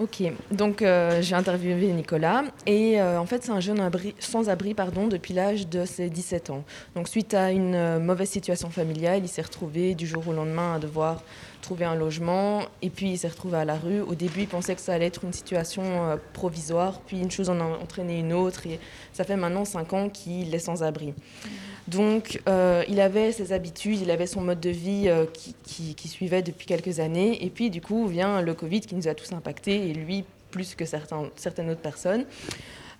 Ok, 0.00 0.22
donc 0.52 0.80
euh, 0.80 1.20
j'ai 1.22 1.34
interviewé 1.34 1.88
Nicolas 1.92 2.44
et 2.66 3.00
euh, 3.00 3.18
en 3.18 3.26
fait 3.26 3.42
c'est 3.42 3.50
un 3.50 3.58
jeune 3.58 3.80
abri- 3.80 4.14
sans-abri 4.20 4.72
pardon, 4.72 5.08
depuis 5.08 5.34
l'âge 5.34 5.66
de 5.66 5.84
ses 5.84 6.08
17 6.08 6.50
ans. 6.50 6.62
Donc 6.94 7.08
suite 7.08 7.34
à 7.34 7.50
une 7.50 7.74
euh, 7.74 7.98
mauvaise 7.98 8.28
situation 8.28 8.70
familiale, 8.70 9.22
il 9.24 9.28
s'est 9.28 9.42
retrouvé 9.42 9.96
du 9.96 10.06
jour 10.06 10.28
au 10.28 10.32
lendemain 10.32 10.76
à 10.76 10.78
devoir 10.78 11.24
trouver 11.62 11.84
un 11.84 11.96
logement 11.96 12.60
et 12.80 12.90
puis 12.90 13.10
il 13.10 13.18
s'est 13.18 13.26
retrouvé 13.26 13.56
à 13.58 13.64
la 13.64 13.74
rue. 13.74 14.00
Au 14.00 14.14
début 14.14 14.42
il 14.42 14.46
pensait 14.48 14.76
que 14.76 14.80
ça 14.80 14.94
allait 14.94 15.06
être 15.06 15.24
une 15.24 15.32
situation 15.32 15.82
provisoire, 16.32 17.00
puis 17.04 17.18
une 17.18 17.32
chose 17.32 17.50
en 17.50 17.58
a 17.58 17.64
entraîné 17.64 18.20
une 18.20 18.32
autre 18.32 18.68
et 18.68 18.78
ça 19.12 19.24
fait 19.24 19.36
maintenant 19.36 19.64
5 19.64 19.92
ans 19.94 20.08
qu'il 20.10 20.54
est 20.54 20.60
sans-abri. 20.60 21.12
Donc, 21.88 22.40
euh, 22.48 22.84
il 22.88 23.00
avait 23.00 23.32
ses 23.32 23.52
habitudes, 23.52 24.00
il 24.00 24.10
avait 24.10 24.26
son 24.26 24.42
mode 24.42 24.60
de 24.60 24.70
vie 24.70 25.04
euh, 25.06 25.24
qui, 25.32 25.54
qui- 25.64 25.94
qui 25.94 26.08
suivait 26.08 26.42
depuis 26.42 26.66
quelques 26.66 27.00
années. 27.00 27.44
Et 27.44 27.50
puis, 27.50 27.70
du 27.70 27.80
coup, 27.80 28.06
vient 28.06 28.42
le 28.42 28.54
Covid 28.54 28.80
qui 28.82 28.94
nous 28.94 29.08
a 29.08 29.14
tous 29.14 29.32
impactés, 29.32 29.88
et 29.88 29.94
lui 29.94 30.24
plus 30.50 30.74
que 30.74 30.84
certains, 30.84 31.24
certaines 31.36 31.70
autres 31.70 31.80
personnes. 31.80 32.24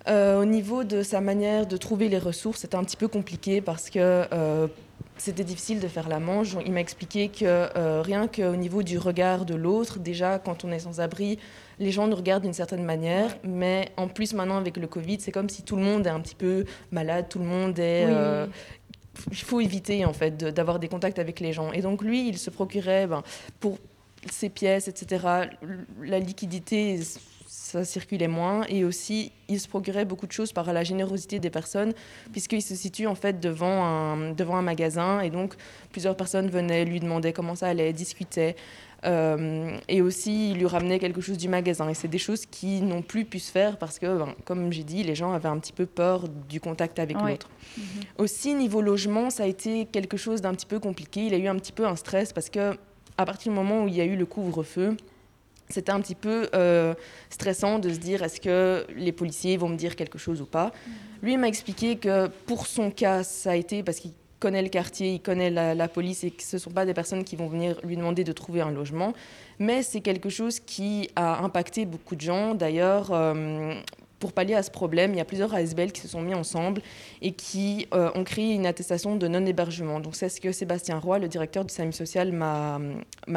Euh, 0.07 0.41
au 0.41 0.45
niveau 0.45 0.83
de 0.83 1.03
sa 1.03 1.21
manière 1.21 1.67
de 1.67 1.77
trouver 1.77 2.09
les 2.09 2.17
ressources, 2.19 2.61
c'était 2.61 2.75
un 2.77 2.83
petit 2.83 2.97
peu 2.97 3.07
compliqué 3.07 3.61
parce 3.61 3.89
que 3.89 4.25
c'était 5.17 5.43
difficile 5.43 5.79
de 5.81 5.87
faire 5.87 6.07
la 6.07 6.19
manche. 6.19 6.55
Il 6.65 6.71
m'a 6.71 6.79
expliqué 6.79 7.27
que 7.27 7.43
euh, 7.45 8.01
rien 8.01 8.27
qu'au 8.27 8.55
niveau 8.55 8.83
du 8.83 8.97
regard 8.97 9.45
de 9.45 9.53
l'autre, 9.55 9.99
déjà 9.99 10.39
quand 10.39 10.63
on 10.63 10.71
est 10.71 10.79
sans 10.79 11.01
abri, 11.01 11.37
les 11.79 11.91
gens 11.91 12.07
nous 12.07 12.15
regardent 12.15 12.43
d'une 12.43 12.53
certaine 12.53 12.83
manière, 12.83 13.37
mais 13.43 13.89
en 13.97 14.07
plus 14.07 14.33
maintenant 14.33 14.57
avec 14.57 14.77
le 14.77 14.87
Covid, 14.87 15.19
c'est 15.19 15.31
comme 15.33 15.49
si 15.49 15.63
tout 15.63 15.75
le 15.75 15.81
monde 15.83 16.07
est 16.07 16.09
un 16.11 16.21
petit 16.21 16.35
peu 16.35 16.63
malade, 16.91 17.25
tout 17.29 17.39
le 17.39 17.45
monde 17.45 17.77
est... 17.79 18.05
Euh, 18.07 18.45
oui. 18.47 18.53
Il 19.31 19.37
faut 19.37 19.59
éviter 19.59 20.05
en 20.05 20.13
fait 20.13 20.37
d'avoir 20.37 20.79
des 20.79 20.87
contacts 20.87 21.19
avec 21.19 21.39
les 21.39 21.53
gens. 21.53 21.71
Et 21.71 21.81
donc 21.81 22.01
lui, 22.01 22.27
il 22.27 22.37
se 22.37 22.49
procurait 22.49 23.07
ben, 23.07 23.23
pour 23.59 23.77
ses 24.29 24.49
pièces, 24.49 24.87
etc. 24.87 25.47
La 26.01 26.19
liquidité, 26.19 26.99
ça 27.47 27.85
circulait 27.85 28.27
moins. 28.27 28.63
Et 28.67 28.83
aussi, 28.83 29.31
il 29.47 29.59
se 29.59 29.67
procurait 29.67 30.05
beaucoup 30.05 30.27
de 30.27 30.31
choses 30.31 30.53
par 30.53 30.71
la 30.73 30.83
générosité 30.83 31.39
des 31.39 31.49
personnes, 31.49 31.93
puisqu'il 32.31 32.61
se 32.61 32.75
situe 32.75 33.07
en 33.07 33.15
fait 33.15 33.39
devant 33.39 33.83
un, 33.85 34.31
devant 34.31 34.57
un 34.57 34.61
magasin. 34.61 35.21
Et 35.21 35.29
donc, 35.29 35.55
plusieurs 35.91 36.15
personnes 36.15 36.49
venaient 36.49 36.85
lui 36.85 36.99
demander 36.99 37.33
comment 37.33 37.55
ça 37.55 37.67
allait, 37.67 37.93
discutaient. 37.93 38.55
Euh, 39.05 39.77
et 39.87 40.01
aussi, 40.01 40.51
il 40.51 40.57
lui 40.57 40.65
ramenait 40.65 40.99
quelque 40.99 41.21
chose 41.21 41.37
du 41.37 41.47
magasin. 41.47 41.89
Et 41.89 41.93
c'est 41.93 42.07
des 42.07 42.17
choses 42.17 42.45
qui 42.45 42.81
n'ont 42.81 43.01
plus 43.01 43.25
pu 43.25 43.39
se 43.39 43.51
faire 43.51 43.77
parce 43.77 43.97
que, 43.99 44.17
ben, 44.17 44.35
comme 44.45 44.71
j'ai 44.73 44.83
dit, 44.83 45.03
les 45.03 45.15
gens 45.15 45.31
avaient 45.31 45.47
un 45.49 45.57
petit 45.59 45.73
peu 45.73 45.85
peur 45.85 46.27
du 46.27 46.59
contact 46.59 46.99
avec 46.99 47.17
Ouais. 47.21 47.31
l'autre. 47.31 47.49
Mhm. 47.77 47.83
Aussi, 48.17 48.53
niveau 48.53 48.81
logement, 48.81 49.29
ça 49.29 49.43
a 49.43 49.47
été 49.47 49.85
quelque 49.85 50.17
chose 50.17 50.41
d'un 50.41 50.53
petit 50.53 50.65
peu 50.65 50.79
compliqué. 50.79 51.25
Il 51.27 51.33
a 51.33 51.37
eu 51.37 51.47
un 51.47 51.55
petit 51.55 51.71
peu 51.71 51.85
un 51.87 51.95
stress 51.95 52.33
parce 52.33 52.49
que, 52.49 52.77
à 53.17 53.25
partir 53.25 53.51
du 53.51 53.55
moment 53.57 53.83
où 53.83 53.87
il 53.87 53.95
y 53.95 54.01
a 54.01 54.05
eu 54.05 54.15
le 54.15 54.25
couvre-feu, 54.25 54.95
c'était 55.69 55.91
un 55.91 56.01
petit 56.01 56.15
peu 56.15 56.49
euh, 56.55 56.93
stressant 57.29 57.77
de 57.79 57.89
se 57.93 57.99
dire 57.99 58.23
est-ce 58.23 58.41
que 58.41 58.87
les 58.95 59.11
policiers 59.11 59.55
vont 59.55 59.69
me 59.69 59.75
dire 59.77 59.95
quelque 59.95 60.17
chose 60.17 60.41
ou 60.41 60.45
pas? 60.45 60.71
Lui 61.21 61.33
il 61.33 61.37
m'a 61.37 61.47
expliqué 61.47 61.95
que 61.97 62.27
pour 62.47 62.65
son 62.65 62.89
cas, 62.89 63.21
ça 63.23 63.51
a 63.51 63.55
été 63.55 63.83
parce 63.83 63.99
qu'il 63.99 64.13
connaît 64.39 64.61
le 64.61 64.69
quartier, 64.69 65.13
il 65.13 65.21
connaît 65.21 65.49
la, 65.49 65.87
police 65.87 66.23
et 66.23 66.31
que 66.31 66.43
ce 66.43 66.55
ne 66.55 66.59
sont 66.61 66.71
pas 66.71 66.85
des 66.85 66.93
personnes 66.93 67.23
qui 67.23 67.35
vont 67.35 67.47
venir 67.47 67.79
lui 67.83 67.97
demander 67.97 68.23
de 68.23 68.31
trouver 68.31 68.61
un 68.61 68.71
logement. 68.71 69.13
Mais 69.59 69.83
c'est 69.83 70.01
quelque 70.01 70.29
chose 70.29 70.59
qui 70.59 71.09
a 71.15 71.43
impacté 71.43 71.85
beaucoup 71.85 72.15
de 72.15 72.21
gens. 72.21 72.55
D'ailleurs, 72.55 73.11
euh, 73.11 73.73
pour 74.19 74.33
pallier 74.33 74.55
à 74.55 74.63
ce 74.63 74.71
problème, 74.71 75.13
il 75.13 75.17
y 75.17 75.21
a 75.21 75.25
plusieurs 75.25 75.53
ASBL 75.53 75.91
qui 75.91 76.01
se 76.01 76.07
sont 76.07 76.21
mis 76.21 76.33
ensemble 76.33 76.81
et 77.21 77.31
qui 77.31 77.87
euh, 77.93 78.11
ont 78.15 78.23
créé 78.23 78.53
une 78.53 78.65
attestation 78.65 79.15
de 79.15 79.27
non-hébergement. 79.27 79.99
Donc 79.99 80.15
c'est 80.15 80.29
ce 80.29 80.41
que 80.41 80.51
Sébastien 80.51 80.99
Roy, 80.99 81.19
le 81.19 81.27
directeur 81.27 81.63
du 81.65 81.73
SAMU 81.73 81.93
social, 81.93 82.31
m'a 82.31 82.79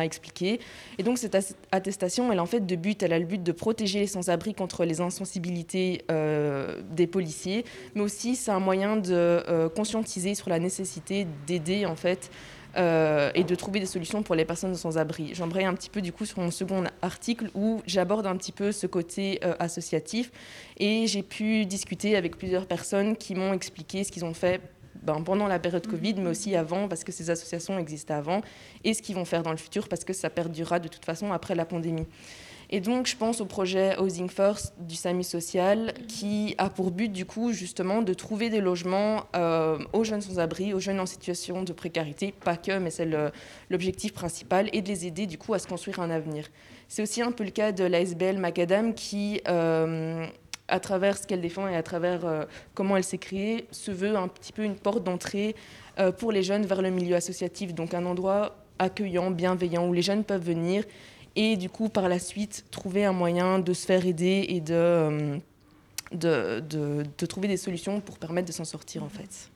expliqué. 0.05 0.61
Et 0.99 1.03
donc 1.03 1.19
cette 1.19 1.37
attestation, 1.71 2.33
elle 2.33 2.39
a 2.39 2.43
en 2.43 2.47
fait 2.47 2.67
de 2.67 2.77
but, 2.77 3.03
elle 3.03 3.13
a 3.13 3.19
le 3.19 3.27
but 3.27 3.43
de 3.43 3.53
protéger 3.53 4.01
les 4.01 4.07
sans-abri 4.07 4.55
contre 4.55 4.85
les 4.85 5.01
insensibilités 5.01 6.05
euh, 6.11 6.81
des 6.91 7.07
policiers, 7.07 7.65
mais 7.95 8.03
aussi 8.03 8.37
c'est 8.37 8.51
un 8.51 8.61
moyen 8.61 8.97
de 8.97 9.13
euh, 9.13 9.69
conscientiser 9.69 10.35
sur 10.35 10.49
la 10.49 10.59
nécessité 10.59 11.27
d'aider 11.47 11.87
en 11.87 11.97
fait 11.97 12.31
euh, 12.77 13.31
et 13.35 13.45
de 13.45 13.55
trouver 13.55 13.81
des 13.81 13.87
solutions 13.87 14.23
pour 14.23 14.35
les 14.35 14.45
personnes 14.45 14.75
sans 14.75 14.99
abri. 14.99 15.35
J'embraye 15.35 15.67
un 15.67 15.75
petit 15.75 15.91
peu 15.91 16.01
du 16.01 16.13
coup 16.13 16.25
sur 16.25 16.41
mon 16.41 16.51
second 16.51 16.85
article 17.03 17.51
où 17.55 17.83
j'aborde 17.87 18.27
un 18.27 18.37
petit 18.37 18.53
peu 18.53 18.73
ce 18.73 18.87
côté 18.87 19.41
euh, 19.45 19.55
associatif 19.59 20.31
et 20.79 21.07
j'ai 21.07 21.23
pu 21.23 21.67
discuter 21.67 22.17
avec 22.17 22.37
plusieurs 22.37 22.67
personnes 22.67 23.17
qui 23.17 23.35
m'ont 23.35 23.53
expliqué 23.53 24.05
ce 24.05 24.13
qu'ils 24.13 24.25
ont 24.25 24.35
fait 24.35 24.61
ben, 25.03 25.21
pendant 25.23 25.49
la 25.49 25.59
période 25.59 25.87
Covid, 25.87 26.15
mais 26.15 26.31
aussi 26.31 26.55
avant, 26.55 26.87
parce 26.87 27.03
que 27.03 27.11
ces 27.11 27.29
associations 27.29 27.77
existaient 27.79 28.15
avant, 28.15 28.41
et 28.85 28.95
ce 28.95 29.03
qu'ils 29.03 29.17
vont 29.17 29.25
faire 29.25 29.43
dans 29.43 29.51
le 29.51 29.57
futur, 29.57 29.89
parce 29.89 30.05
que 30.05 30.13
ça 30.13 30.31
perdurera 30.31 30.79
de 30.79 30.87
toute 30.87 31.05
façon 31.05 31.33
après 31.33 31.57
la 31.57 31.65
pandémie. 31.65 32.07
Et 32.75 32.81
donc, 32.81 33.07
je 33.07 33.15
pense 33.15 33.43
au 33.43 33.45
projet 33.45 33.99
Housing 33.99 34.31
First 34.31 34.73
du 34.79 34.95
SAMU 34.95 35.23
social, 35.25 35.93
qui 36.09 36.55
a 36.57 36.71
pour 36.71 36.91
but, 36.91 37.13
du 37.13 37.27
coup, 37.27 37.53
justement, 37.53 38.01
de 38.01 38.15
trouver 38.15 38.49
des 38.49 38.63
logements 38.63 39.27
euh, 39.37 39.79
aux 39.93 40.05
jeunes 40.05 40.23
sans-abri, 40.23 40.73
aux 40.73 40.81
jeunes 40.81 40.99
en 40.99 41.05
situation 41.05 41.65
de 41.65 41.73
précarité, 41.75 42.33
pas 42.33 42.57
que, 42.57 42.79
mais 42.79 42.89
c'est 42.89 43.07
l'objectif 43.69 44.15
principal, 44.15 44.71
et 44.73 44.81
de 44.81 44.89
les 44.89 45.07
aider, 45.07 45.27
du 45.27 45.37
coup, 45.37 45.53
à 45.53 45.59
se 45.59 45.69
construire 45.69 46.01
un 46.01 46.09
avenir. 46.09 46.47
C'est 46.89 47.03
aussi 47.03 47.21
un 47.21 47.31
peu 47.31 47.45
le 47.45 47.51
cas 47.51 47.73
de 47.73 47.85
l'ASBL 47.85 48.39
Macadam, 48.39 48.95
qui, 48.95 49.43
euh, 49.49 50.25
à 50.67 50.81
travers 50.81 51.19
ce 51.19 51.27
qu'elle 51.27 51.43
défend 51.43 51.69
et 51.69 51.77
à 51.77 51.83
travers 51.83 52.25
euh, 52.25 52.45
comment 52.73 52.97
elle 52.97 53.05
s'est 53.05 53.19
créée, 53.19 53.67
se 53.71 53.91
veut 53.91 54.17
un 54.17 54.29
petit 54.29 54.55
peu 54.55 54.65
une 54.65 54.77
porte 54.77 55.05
d'entrée 55.05 55.55
pour 56.17 56.33
les 56.33 56.43
jeunes 56.43 56.65
vers 56.65 56.81
le 56.81 56.89
milieu 56.89 57.17
associatif, 57.17 57.75
donc 57.75 57.93
un 57.93 58.07
endroit 58.07 58.57
accueillant, 58.79 59.31
bienveillant, 59.31 59.87
où 59.87 59.93
les 59.93 60.01
jeunes 60.01 60.25
peuvent 60.25 60.43
venir 60.43 60.85
et 61.37 61.57
du 61.57 61.69
coup 61.71 61.89
par 61.89 62.09
la 62.09 62.19
suite 62.19 62.65
trouver 62.71 63.05
un 63.05 63.13
moyen 63.13 63.59
de 63.59 63.73
se 63.73 63.87
faire 63.87 64.05
aider 64.07 64.45
et 64.49 64.61
de, 64.61 64.75
euh, 64.75 65.37
de, 66.13 66.61
de- 66.61 67.05
de 67.19 67.27
trouver 67.27 67.49
des 67.49 67.57
solutions 67.57 68.01
pour 68.01 68.19
permettre 68.19 68.49
de 68.49 68.53
s'en 68.53 68.65
sortir 68.65 69.03
en 69.03 69.09
fait. 69.09 69.51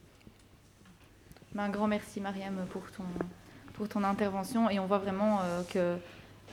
Ben, 1.55 1.65
un 1.65 1.69
grand 1.71 1.87
merci 1.87 2.21
Mariam 2.21 2.55
pour 2.71 2.83
ton, 2.91 3.05
pour 3.75 3.89
ton 3.89 4.05
intervention 4.05 4.69
et 4.71 4.79
on 4.79 4.87
voit 4.87 4.99
vraiment 4.99 5.41
euh, 5.43 5.63
que 5.73 5.97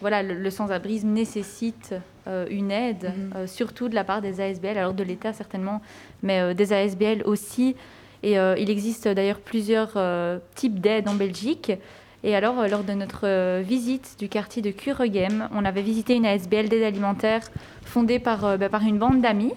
voilà, 0.01 0.24
le, 0.24 0.34
le 0.36 0.49
sans-abrisme 0.49 1.09
nécessite 1.09 1.93
euh, 2.28 2.45
une 2.49 2.71
aide, 2.71 3.13
euh, 3.36 3.47
surtout 3.47 3.89
de 3.89 3.95
la 3.95 4.03
part 4.03 4.21
des 4.21 4.41
ASBL, 4.41 4.78
alors 4.78 4.93
de 4.93 5.03
l'État 5.03 5.34
certainement, 5.34 5.82
mais 6.21 6.53
des 6.55 6.74
ASBL 6.74 7.21
aussi. 7.26 7.76
Et 8.26 8.36
il 8.36 8.69
existe 8.69 9.05
d'ailleurs 9.09 9.41
plusieurs 9.41 9.97
types 10.55 10.80
d'aides 10.80 11.09
en 11.09 11.13
Belgique. 11.13 11.74
Et 12.24 12.36
alors, 12.36 12.59
euh, 12.59 12.67
lors 12.67 12.84
de 12.84 12.93
notre 12.93 13.28
euh, 13.28 13.61
visite 13.65 14.15
du 14.17 14.30
quartier 14.30 14.61
de 14.61 14.71
Kuregem, 14.71 15.49
on 15.53 15.65
avait 15.65 15.82
visité 15.82 16.15
une 16.15 16.26
ASBL 16.26 16.69
d'aide 16.69 16.84
alimentaire 16.84 17.41
fondée 17.84 18.19
par, 18.19 18.45
euh, 18.45 18.57
bah, 18.57 18.69
par 18.69 18.84
une 18.84 18.97
bande 18.97 19.21
d'amis. 19.21 19.53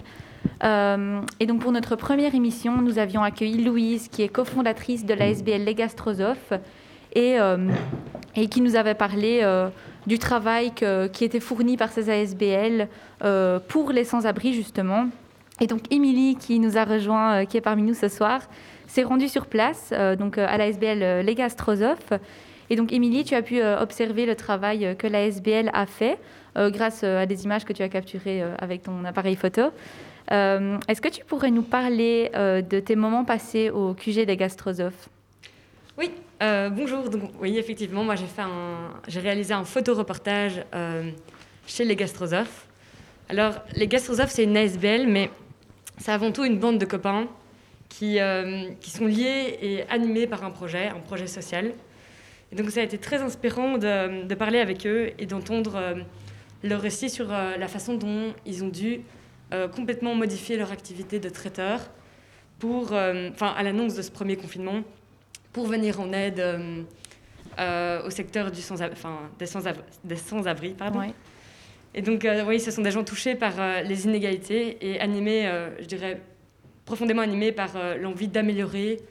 Et 0.63 1.45
donc 1.45 1.61
pour 1.61 1.71
notre 1.71 1.95
première 1.95 2.33
émission, 2.33 2.81
nous 2.81 2.99
avions 2.99 3.21
accueilli 3.21 3.63
Louise, 3.63 4.07
qui 4.07 4.23
est 4.23 4.27
cofondatrice 4.27 5.05
de 5.05 5.13
l'ASBL 5.13 5.63
Les 5.63 5.75
Gastrosophes, 5.75 6.53
et, 7.13 7.37
qui 8.49 8.61
nous 8.61 8.75
avait 8.75 8.95
parlé 8.95 9.45
du 10.07 10.17
travail 10.17 10.71
qui 10.71 11.25
était 11.25 11.39
fourni 11.39 11.77
par 11.77 11.91
ces 11.91 12.09
ASBL 12.09 12.87
pour 13.67 13.91
les 13.91 14.03
sans-abri, 14.03 14.53
justement. 14.53 15.07
Et 15.59 15.67
donc 15.67 15.81
Émilie, 15.91 16.37
qui 16.37 16.59
nous 16.59 16.77
a 16.77 16.85
rejoint, 16.85 17.45
qui 17.45 17.57
est 17.57 17.61
parmi 17.61 17.83
nous 17.83 17.95
ce 17.95 18.07
soir, 18.07 18.41
s'est 18.87 19.03
rendue 19.03 19.27
sur 19.27 19.45
place, 19.45 19.93
donc 20.17 20.39
à 20.39 20.57
l'ASBL 20.57 21.23
Les 21.23 21.35
Gastrosophes. 21.35 22.13
Et 22.69 22.75
donc 22.75 22.91
Émilie, 22.91 23.23
tu 23.23 23.35
as 23.35 23.41
pu 23.41 23.61
euh, 23.61 23.79
observer 23.79 24.25
le 24.25 24.35
travail 24.35 24.85
euh, 24.85 24.93
que 24.93 25.07
l'ASBL 25.07 25.69
a 25.73 25.85
fait 25.85 26.17
euh, 26.57 26.69
grâce 26.69 27.03
à 27.03 27.25
des 27.25 27.45
images 27.45 27.65
que 27.65 27.73
tu 27.73 27.81
as 27.81 27.89
capturées 27.89 28.43
avec 28.59 28.83
ton 28.83 29.05
appareil 29.05 29.35
photo. 29.35 29.61
Est-ce 30.29 30.99
que 30.99 31.07
tu 31.07 31.23
pourrais 31.23 31.51
nous 31.51 31.61
parler 31.61 32.29
de 32.33 32.79
tes 32.81 32.97
moments 32.97 33.23
passés 33.23 33.69
au 33.69 33.93
QG 33.93 34.25
des 34.25 34.35
gastrosophes? 34.35 35.07
Oui, 35.97 36.11
bonjour. 36.41 37.05
Oui, 37.39 37.57
effectivement, 37.57 38.03
moi 38.03 38.15
j'ai 39.07 39.19
réalisé 39.21 39.53
un 39.53 39.63
photoreportage 39.63 40.63
euh, 40.75 41.11
chez 41.65 41.85
les 41.85 41.95
gastrosophes. 41.95 42.65
Alors, 43.29 43.53
les 43.75 43.87
gastrosophes, 43.87 44.31
c'est 44.31 44.43
une 44.43 44.57
ASBL, 44.57 45.07
mais 45.07 45.29
c'est 45.97 46.11
avant 46.11 46.31
tout 46.33 46.43
une 46.43 46.59
bande 46.59 46.77
de 46.77 46.85
copains 46.85 47.27
qui 47.87 48.17
sont 48.17 49.05
liés 49.05 49.57
et 49.61 49.83
animés 49.89 50.27
par 50.27 50.43
un 50.43 50.51
projet, 50.51 50.87
un 50.87 50.99
projet 50.99 51.27
social. 51.27 51.71
Et 52.51 52.55
donc, 52.55 52.69
ça 52.69 52.79
a 52.79 52.83
été 52.83 52.97
très 52.97 53.21
inspirant 53.21 53.77
de, 53.77 54.25
de 54.25 54.35
parler 54.35 54.59
avec 54.59 54.85
eux 54.85 55.11
et 55.17 55.25
d'entendre 55.25 55.75
euh, 55.75 55.95
leur 56.63 56.81
récit 56.81 57.09
sur 57.09 57.31
euh, 57.31 57.57
la 57.57 57.67
façon 57.67 57.95
dont 57.95 58.33
ils 58.45 58.63
ont 58.63 58.69
dû 58.69 59.01
euh, 59.53 59.67
complètement 59.67 60.15
modifier 60.15 60.57
leur 60.57 60.71
activité 60.71 61.19
de 61.19 61.29
traiteur 61.29 61.81
pour, 62.59 62.85
enfin, 62.85 63.53
à 63.55 63.61
l'annonce 63.61 63.93
de 63.93 64.01
ce 64.01 64.09
premier 64.09 64.35
confinement, 64.35 64.81
pour 65.53 65.67
venir 65.67 65.99
en 65.99 66.11
aide 66.11 66.43
au 68.03 68.09
secteur 68.09 68.49
du 68.51 68.61
sans 68.61 68.81
enfin, 68.81 69.19
des 69.37 69.45
sans-abri. 69.45 70.73
Pardon. 70.73 71.01
Ouais. 71.01 71.13
Et 71.93 72.01
donc, 72.01 72.27
oui, 72.47 72.59
ce 72.59 72.71
sont 72.71 72.81
des 72.81 72.89
gens 72.89 73.03
touchés 73.03 73.35
par 73.35 73.83
les 73.83 74.05
inégalités 74.05 74.75
et 74.81 74.99
animés, 74.99 75.47
je 75.79 75.85
dirais, 75.85 76.19
profondément 76.83 77.21
animés 77.21 77.51
par 77.51 77.73
l'envie 78.01 78.27
d'améliorer 78.27 79.01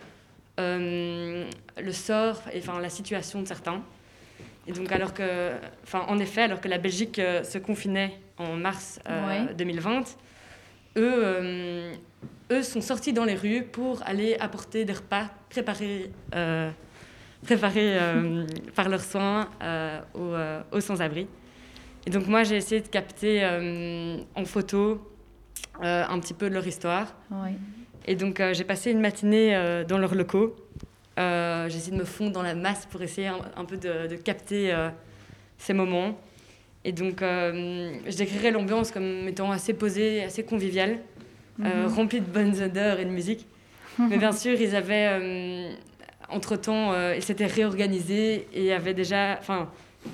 le 0.59 1.93
sort 1.93 2.41
et 2.53 2.59
enfin, 2.59 2.81
la 2.81 2.89
situation 2.91 3.43
de 3.43 3.47
certains. 3.47 3.83
Et 4.67 4.73
donc, 4.73 4.91
alors 4.91 5.15
que, 5.15 5.53
enfin, 5.85 6.05
en 6.09 6.19
effet, 6.19 6.43
alors 6.43 6.61
que 6.61 6.69
la 6.69 6.79
Belgique 6.79 7.19
euh, 7.21 7.45
se 7.45 7.59
confinait 7.59 8.19
en 8.37 8.57
mars 8.57 8.99
euh, 9.09 9.47
Ouais. 9.47 9.55
2020, 9.55 10.01
eux, 10.97 11.13
euh, 11.25 11.95
eux 12.51 12.63
sont 12.63 12.81
sortis 12.81 13.13
dans 13.13 13.25
les 13.25 13.35
rues 13.37 13.63
pour 13.63 14.03
aller 14.05 14.37
apporter 14.41 14.85
des 14.85 14.95
repas 14.95 15.31
préparés, 15.51 16.11
euh, 16.35 16.71
préparés 17.45 17.97
euh, 18.01 18.45
par 18.75 18.89
leurs 18.89 19.05
soins 19.05 19.49
euh, 19.63 20.01
aux, 20.15 20.35
euh, 20.35 20.63
aux 20.73 20.81
sans-abri. 20.81 21.29
Et 22.07 22.11
donc 22.11 22.27
moi, 22.27 22.43
j'ai 22.43 22.57
essayé 22.57 22.81
de 22.81 22.89
capter 22.89 23.45
euh, 23.45 24.19
en 24.35 24.45
photo 24.45 25.01
euh, 25.83 26.05
un 26.09 26.19
petit 26.19 26.35
peu 26.35 26.49
de 26.49 26.55
leur 26.55 26.67
histoire. 26.67 27.15
Ouais. 27.31 27.55
Et 28.07 28.15
donc 28.15 28.41
euh, 28.41 28.55
j'ai 28.55 28.65
passé 28.65 28.91
une 28.91 29.01
matinée 29.01 29.55
euh, 29.57 29.85
dans 29.85 29.99
leurs 29.99 30.15
locaux. 30.15 30.55
Euh, 31.19 31.69
j'ai 31.69 31.77
essayé 31.79 31.93
de 31.93 31.99
me 31.99 32.05
fondre 32.05 32.33
dans 32.33 32.43
la 32.43 32.55
masse 32.55 32.87
pour 32.87 33.03
essayer 33.03 33.29
un, 33.29 33.39
un 33.57 33.65
peu 33.65 33.77
de, 33.77 34.07
de 34.07 34.17
capter 34.17 34.75
ces 35.59 35.73
moments. 35.73 36.19
Et 36.85 36.93
donc 36.93 37.21
euh, 37.23 37.95
je 38.07 38.17
décrirais 38.17 38.51
l'ambiance 38.53 38.91
comme 38.93 39.27
étant 39.27 39.51
assez 39.51 39.75
posée, 39.75 40.23
assez 40.23 40.45
conviviale, 40.45 40.99
euh, 41.65 41.87
Mhm. 41.89 41.93
remplie 41.95 42.21
de 42.21 42.27
bonnes 42.27 42.63
odeurs 42.63 43.01
et 43.01 43.05
de 43.05 43.11
musique. 43.11 43.47
Mais 43.99 44.19
bien 44.19 44.33
sûr, 44.33 44.61
ils 44.61 44.77
avaient, 44.77 45.09
euh, 45.09 45.73
entre-temps, 46.29 46.93
ils 47.15 47.23
s'étaient 47.23 47.47
réorganisés 47.47 48.47
et 48.53 48.71
avaient 48.75 48.93
déjà, 48.93 49.39
enfin, 49.41 49.71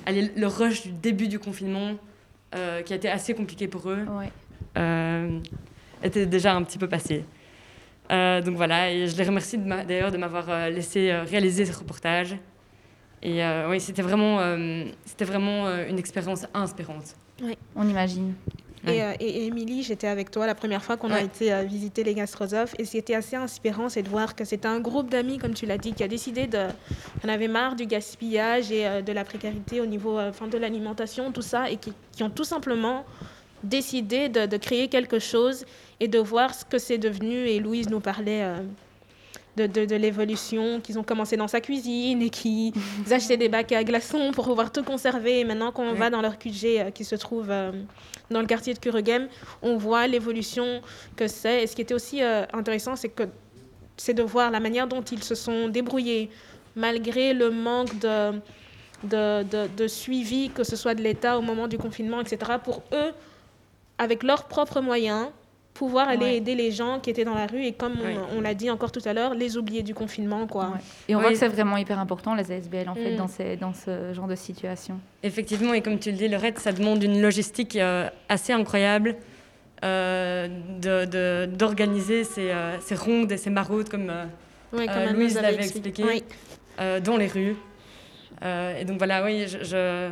le 0.07 0.45
rush 0.45 0.83
du 0.83 0.91
début 0.93 1.27
du 1.27 1.37
confinement, 1.37 1.91
qui 2.85 2.93
a 2.93 2.95
été 2.95 3.09
assez 3.09 3.33
compliqué 3.33 3.67
pour 3.67 3.89
eux, 3.89 4.05
était 6.01 6.25
déjà 6.25 6.53
un 6.55 6.63
petit 6.63 6.77
peu 6.77 6.87
passé. 6.87 7.25
Euh, 8.11 8.41
donc 8.41 8.55
voilà, 8.55 8.91
et 8.91 9.07
je 9.07 9.15
les 9.15 9.23
remercie 9.23 9.57
d'ailleurs 9.57 10.11
de 10.11 10.17
m'avoir 10.17 10.49
euh, 10.49 10.69
laissé 10.69 11.09
euh, 11.09 11.23
réaliser 11.23 11.65
ce 11.65 11.77
reportage. 11.77 12.35
Et 13.21 13.43
euh, 13.43 13.69
oui, 13.69 13.79
c'était 13.79 14.01
vraiment, 14.01 14.39
euh, 14.41 14.83
c'était 15.05 15.25
vraiment 15.25 15.67
euh, 15.67 15.87
une 15.87 15.97
expérience 15.97 16.45
inspirante. 16.53 17.15
On 17.75 17.87
imagine. 17.87 18.33
Et, 18.85 19.01
euh, 19.01 19.13
et, 19.19 19.45
Émilie, 19.45 19.81
j'étais 19.83 20.07
avec 20.07 20.29
toi 20.29 20.45
la 20.45 20.55
première 20.55 20.83
fois 20.83 20.97
qu'on 20.97 21.11
a 21.11 21.21
été 21.21 21.53
euh, 21.53 21.63
visiter 21.63 22.03
les 22.03 22.13
gastrosophes. 22.13 22.75
Et 22.77 22.85
ce 22.85 22.91
qui 22.91 22.97
était 22.97 23.15
assez 23.15 23.35
inspirant, 23.35 23.87
c'est 23.87 24.03
de 24.03 24.09
voir 24.09 24.35
que 24.35 24.43
c'était 24.43 24.67
un 24.67 24.81
groupe 24.81 25.09
d'amis, 25.09 25.37
comme 25.37 25.53
tu 25.53 25.65
l'as 25.65 25.77
dit, 25.77 25.93
qui 25.93 26.03
a 26.03 26.07
décidé 26.07 26.47
de. 26.47 26.67
On 27.23 27.29
avait 27.29 27.47
marre 27.47 27.75
du 27.75 27.85
gaspillage 27.85 28.71
et 28.71 28.85
euh, 28.85 29.01
de 29.01 29.13
la 29.13 29.23
précarité 29.23 29.79
au 29.79 29.85
niveau 29.85 30.19
enfin, 30.19 30.47
de 30.47 30.57
l'alimentation, 30.57 31.31
tout 31.31 31.41
ça, 31.41 31.69
et 31.71 31.77
qui, 31.77 31.93
qui, 32.11 32.23
ont 32.23 32.29
tout 32.29 32.43
simplement 32.43 33.05
décidé 33.63 34.29
de, 34.29 34.45
de, 34.45 34.57
créer 34.57 34.87
quelque 34.87 35.19
chose 35.19 35.65
et 35.99 36.07
de 36.07 36.19
voir 36.19 36.53
ce 36.53 36.65
que 36.65 36.77
c'est 36.77 36.97
devenu. 36.97 37.47
Et 37.47 37.59
Louise 37.59 37.89
nous 37.89 37.99
parlait 37.99 38.45
de, 39.55 39.67
de, 39.67 39.95
l'évolution, 39.95 40.81
qu'ils 40.81 40.97
ont 40.97 41.03
commencé 41.03 41.37
dans 41.37 41.47
sa 41.47 41.61
cuisine 41.61 42.21
et 42.21 42.29
qu'ils 42.29 42.73
achetaient 43.11 43.37
des 43.37 43.49
bacs 43.49 43.71
à 43.71 43.83
glaçons 43.83 44.31
pour 44.31 44.45
pouvoir 44.45 44.71
tout 44.71 44.83
conserver. 44.83 45.39
Et 45.39 45.43
maintenant, 45.43 45.71
quand 45.71 45.83
on 45.83 45.93
va 45.93 46.09
dans 46.09 46.21
leur 46.21 46.37
QG 46.37 46.65
euh, 46.65 46.91
qui 46.91 47.03
se 47.03 47.15
trouve 47.15 47.49
euh, 47.49 47.71
dans 48.31 48.41
le 48.41 48.47
quartier 48.47 48.73
de 48.73 48.79
Kuregem, 48.79 49.27
on 49.61 49.77
voit 49.77 50.07
l'évolution 50.07 50.81
que 51.15 51.27
c'est. 51.27 51.63
Et 51.63 51.67
ce 51.67 51.75
qui 51.75 51.81
était 51.81 51.93
aussi 51.93 52.23
euh, 52.23 52.45
intéressant, 52.53 52.95
c'est 52.95 53.09
que 53.09 53.23
c'est 53.95 54.15
de 54.15 54.23
voir 54.23 54.49
la 54.49 54.59
manière 54.59 54.87
dont 54.87 55.01
ils 55.01 55.23
se 55.23 55.35
sont 55.35 55.67
débrouillés, 55.67 56.31
malgré 56.75 57.33
le 57.35 57.51
manque 57.51 57.99
de, 57.99 58.31
de, 59.03 59.43
de, 59.43 59.67
de 59.77 59.87
suivi, 59.87 60.49
que 60.49 60.63
ce 60.63 60.75
soit 60.75 60.95
de 60.95 61.03
l'État 61.03 61.37
au 61.37 61.43
moment 61.43 61.67
du 61.67 61.77
confinement, 61.77 62.19
etc., 62.21 62.53
pour 62.63 62.81
eux, 62.91 63.11
avec 63.97 64.23
leurs 64.23 64.45
propres 64.45 64.81
moyens, 64.81 65.27
pouvoir 65.73 66.07
aller 66.07 66.35
aider 66.35 66.53
les 66.53 66.71
gens 66.71 66.99
qui 66.99 67.09
étaient 67.09 67.25
dans 67.25 67.33
la 67.33 67.47
rue 67.47 67.65
et 67.65 67.73
comme 67.73 67.95
on, 68.35 68.41
l'a 68.41 68.53
dit 68.53 68.69
encore 68.69 68.91
tout 68.91 69.01
à 69.05 69.13
l'heure, 69.13 69.33
les 69.33 69.57
oublier 69.57 69.81
du 69.81 69.95
confinement. 69.95 70.45
Quoi. 70.45 70.73
Et 71.07 71.15
on 71.15 71.19
voit 71.19 71.29
que 71.31 71.35
c'est 71.35 71.47
vraiment 71.47 71.77
hyper 71.77 71.97
important, 71.97 72.35
les 72.35 72.51
ASBL, 72.51 72.89
en 72.89 72.95
fait, 72.95 73.13
mm. 73.13 73.17
dans, 73.17 73.27
ces, 73.27 73.55
dans 73.55 73.73
ce 73.73 74.13
genre 74.13 74.27
de 74.27 74.35
situation. 74.35 74.99
Effectivement, 75.23 75.73
et 75.73 75.81
comme 75.81 75.97
tu 75.97 76.11
le 76.11 76.17
dis, 76.17 76.27
le 76.27 76.37
RAID, 76.37 76.59
ça 76.59 76.71
demande 76.71 77.01
une 77.01 77.21
logistique 77.21 77.75
euh, 77.75 78.07
assez 78.29 78.53
incroyable 78.53 79.15
euh, 79.83 80.47
d'organiser 81.47 82.23
ces, 82.23 82.51
euh, 82.51 82.79
ces, 82.79 82.95
rondes 82.95 83.31
et 83.33 83.37
ces 83.37 83.49
maraudes, 83.49 83.89
comme, 83.89 84.09
euh, 84.09 85.11
Louise 85.11 85.35
l'avait 85.35 85.55
expliqué, 85.57 86.23
dans 87.03 87.17
les 87.17 87.27
rues. 87.27 87.55
et 88.41 88.85
donc 88.85 88.97
voilà, 88.97 89.23
oui, 89.25 89.45
je, 89.45 89.61
je, 89.63 90.09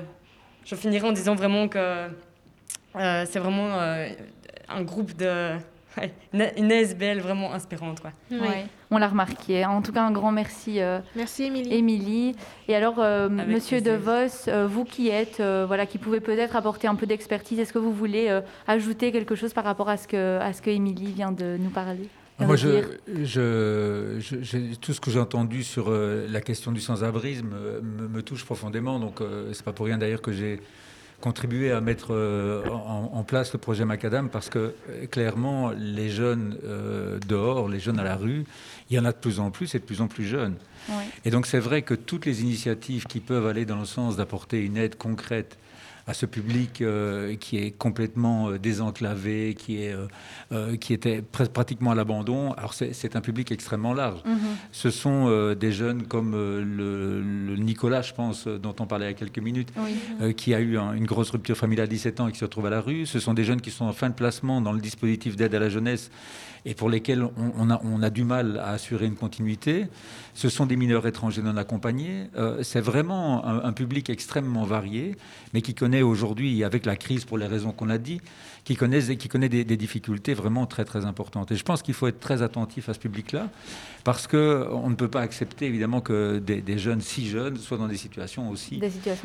je, 0.66 0.76
finirai 0.76 1.08
en 1.08 1.14
disant 1.14 1.36
vraiment 1.36 1.70
que 1.70 2.08
c'est 2.94 3.40
vraiment 3.40 3.78
un 4.70 4.82
groupe 4.84 5.16
de. 5.16 5.56
une 6.34 6.72
ASBL 6.72 7.20
vraiment 7.20 7.54
inspirante. 7.54 8.00
Quoi. 8.00 8.12
On 8.90 8.98
l'a 8.98 9.08
remarqué. 9.08 9.66
En 9.66 9.82
tout 9.82 9.92
cas, 9.92 10.04
un 10.04 10.12
grand 10.12 10.32
merci. 10.32 10.80
Euh, 10.80 11.00
merci, 11.16 11.44
Émilie. 11.44 11.74
Émilie. 11.74 12.36
Et 12.68 12.76
alors, 12.76 12.96
euh, 13.00 13.30
Monsieur 13.30 13.82
De 13.82 13.92
Vos, 13.92 14.48
euh, 14.48 14.68
vous 14.68 14.86
qui 14.86 15.10
êtes, 15.10 15.42
voilà, 15.42 15.86
qui 15.86 15.98
pouvez 15.98 16.20
peut-être 16.20 16.56
apporter 16.56 16.88
un 16.88 16.96
peu 16.96 17.06
d'expertise, 17.06 17.60
est-ce 17.60 17.74
que 17.74 17.80
vous 17.80 17.94
voulez 17.94 18.42
ajouter 18.68 19.12
quelque 19.12 19.36
chose 19.36 19.54
par 19.54 19.64
rapport 19.64 19.90
à 19.90 19.98
ce 19.98 20.08
que, 20.08 20.40
à 20.40 20.54
ce 20.54 20.62
que 20.62 20.70
Émilie 20.70 21.12
vient 21.12 21.32
de 21.32 21.58
nous 21.60 21.70
parler 21.70 22.08
moi, 22.40 22.56
je, 22.56 22.98
je, 23.24 24.74
tout 24.78 24.94
ce 24.94 25.00
que 25.00 25.12
j'ai 25.12 25.20
entendu 25.20 25.62
sur 25.62 25.92
la 25.92 26.42
question 26.42 26.72
du 26.72 26.82
sans-abrisme 26.82 27.50
me, 27.50 28.08
me, 28.08 28.24
touche 28.24 28.46
profondément. 28.46 28.98
Donc, 28.98 29.20
c'est 29.54 29.64
pas 29.64 29.74
pour 29.74 29.86
rien 29.86 30.00
d'ailleurs 30.00 30.24
que 30.24 30.32
j'ai 30.32 30.60
contribuer 31.22 31.72
à 31.72 31.80
mettre 31.80 32.08
euh, 32.12 32.68
en, 32.68 33.24
place 33.24 33.54
le 33.54 33.60
projet 33.60 33.86
Macadam 33.86 34.30
parce 34.30 34.50
que 34.50 34.74
euh, 34.90 35.06
clairement, 35.06 35.72
les 35.72 36.10
jeunes 36.10 36.58
euh, 36.66 37.20
dehors, 37.28 37.70
les 37.70 37.80
jeunes 37.80 38.00
à 38.00 38.04
la 38.04 38.18
rue, 38.18 38.44
il 38.90 38.98
y 38.98 39.00
en 39.00 39.06
a 39.06 39.14
de 39.14 39.18
plus 39.18 39.40
en 39.40 39.52
plus 39.52 39.74
et 39.76 39.80
de 39.80 39.86
plus 39.86 40.02
en 40.02 40.08
plus 40.08 40.26
jeunes. 40.26 40.56
Et 41.24 41.30
donc 41.30 41.46
c'est 41.46 41.60
vrai 41.60 41.84
que 41.84 41.94
toutes 41.94 42.26
les 42.26 42.42
initiatives 42.42 43.06
qui 43.06 43.20
peuvent 43.20 43.46
aller 43.46 43.66
dans 43.66 43.80
le 43.80 43.86
sens 43.86 44.18
d'apporter 44.18 44.66
une 44.66 44.76
aide 44.76 44.98
concrète 44.98 45.58
à 46.12 46.14
ce 46.14 46.26
public 46.26 46.82
euh, 46.82 47.36
qui 47.38 47.58
est 47.58 47.72
complètement 47.72 48.50
euh, 48.50 48.60
désenclavé, 48.60 49.56
qui, 49.58 49.82
est, 49.82 49.96
euh, 50.52 50.76
qui 50.76 50.94
était 50.94 51.22
pratiquement 51.22 51.92
à 51.92 51.96
l'abandon. 51.96 52.52
Alors 52.54 52.74
c'est 52.74 53.16
un 53.16 53.22
public 53.22 53.52
extrêmement 53.52 53.94
large. 53.94 54.20
Mhm. 54.26 54.38
Ce 54.72 54.90
sont 54.90 55.54
des 55.54 55.72
jeunes 55.72 56.04
comme 56.04 56.34
le, 56.34 57.56
Nicolas, 57.58 58.02
je 58.02 58.14
pense, 58.14 58.48
dont 58.48 58.76
on 58.80 58.86
parlait 58.86 59.06
il 59.06 59.10
y 59.10 59.12
a 59.12 59.18
quelques 59.18 59.40
minutes, 59.40 59.70
qui 60.36 60.54
a 60.54 60.60
eu 60.60 60.78
une 60.78 61.06
grosse 61.06 61.30
rupture 61.30 61.58
familiale 61.58 61.86
à 61.86 61.88
17 61.88 62.20
ans 62.20 62.28
et 62.28 62.32
qui 62.32 62.40
se 62.40 62.46
retrouve 62.46 62.66
à 62.66 62.70
la 62.70 62.82
rue. 62.82 63.06
Ce 63.06 63.20
sont 63.20 63.34
des 63.34 63.44
jeunes 63.44 63.62
qui 63.62 63.72
sont 63.72 63.86
en 63.86 63.94
fin 63.94 64.10
de 64.10 64.16
placement 64.16 64.62
dans 64.62 64.74
le 64.74 64.82
dispositif 64.82 65.36
d'aide 65.36 65.56
à 65.56 65.60
la 65.60 65.70
jeunesse 65.70 66.12
et 66.66 66.74
pour 66.76 66.90
lesquels 66.90 67.28
on, 67.58 68.02
a, 68.02 68.10
du 68.10 68.24
mal 68.24 68.60
à 68.60 68.70
assurer 68.72 69.06
une 69.06 69.16
continuité. 69.16 69.88
Ce 70.34 70.50
sont 70.50 70.66
des 70.66 70.76
mineurs 70.76 71.08
étrangers 71.08 71.42
non 71.42 71.58
accompagnés. 71.58 72.28
Euh, 72.38 72.62
c'est 72.64 72.82
vraiment 72.82 73.46
un, 73.46 73.74
public 73.74 74.10
extrêmement 74.10 74.64
varié, 74.64 75.16
mais 75.54 75.62
qui 75.62 75.74
connaît 75.74 76.02
aujourd'hui, 76.02 76.64
avec 76.64 76.86
la 76.86 76.96
crise 76.96 77.26
pour 77.26 77.38
les 77.38 77.48
raisons 77.48 77.72
qu'on 77.72 77.90
a 77.90 77.98
dit, 77.98 78.22
qui 78.64 78.76
connaît, 78.76 79.16
qui 79.18 79.28
connaît 79.28 79.50
des, 79.50 79.64
difficultés 79.64 80.34
vraiment 80.34 80.66
très 80.66 80.86
très 80.86 81.06
importantes. 81.06 81.52
Et 81.52 81.56
je 81.56 81.64
pense 81.64 81.82
qu'il 81.82 81.94
faut 81.94 82.08
être 82.08 82.20
très 82.20 82.42
attentif 82.42 82.90
à 82.90 82.94
ce 82.94 83.00
public-là, 83.00 83.50
parce 84.04 84.28
qu'on 84.28 84.90
ne 84.90 84.96
peut 84.96 85.08
pas 85.08 85.22
accepter 85.22 85.66
évidemment 85.66 86.02
que 86.02 86.40
des, 86.40 86.78
jeunes 86.78 87.02
si 87.02 87.28
jeunes 87.28 87.58
soient 87.58 87.78
dans 87.78 87.88
des 87.88 87.98
situations 87.98 88.50
aussi, 88.50 88.80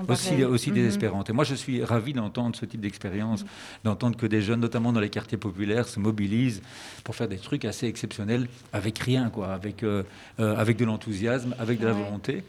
aussi, 0.09 0.45
aussi 0.45 0.70
mhm. 0.70 0.74
désespérantes. 0.74 1.30
Et 1.30 1.32
moi, 1.32 1.45
je 1.45 1.55
suis 1.55 1.84
ravi 1.84 2.12
d'entendre 2.12 2.57
ce 2.57 2.64
type 2.64 2.80
d'expérience, 2.80 3.43
mhm. 3.43 3.49
d'entendre 3.84 4.16
que 4.16 4.26
des 4.26 4.43
jeunes, 4.43 4.61
notamment 4.61 4.93
dans 4.93 5.01
les 5.01 5.11
quartiers 5.11 5.39
populaires, 5.39 5.89
se 5.89 6.01
mobilisent 6.01 6.62
pour 7.05 7.14
faire 7.14 7.28
des 7.28 7.39
trucs 7.39 7.64
assez 7.64 7.87
exceptionnels 7.87 8.49
avec 8.72 8.99
rien, 8.99 9.28
quoi, 9.28 9.49
avec, 9.53 9.82
euh, 9.82 10.03
euh, 10.41 10.57
avec 10.57 10.76
de 10.76 10.84
l'enthousiasme, 10.84 11.55
avec 11.59 11.78
de 11.78 11.87
la 11.87 11.93
volonté. 11.93 12.43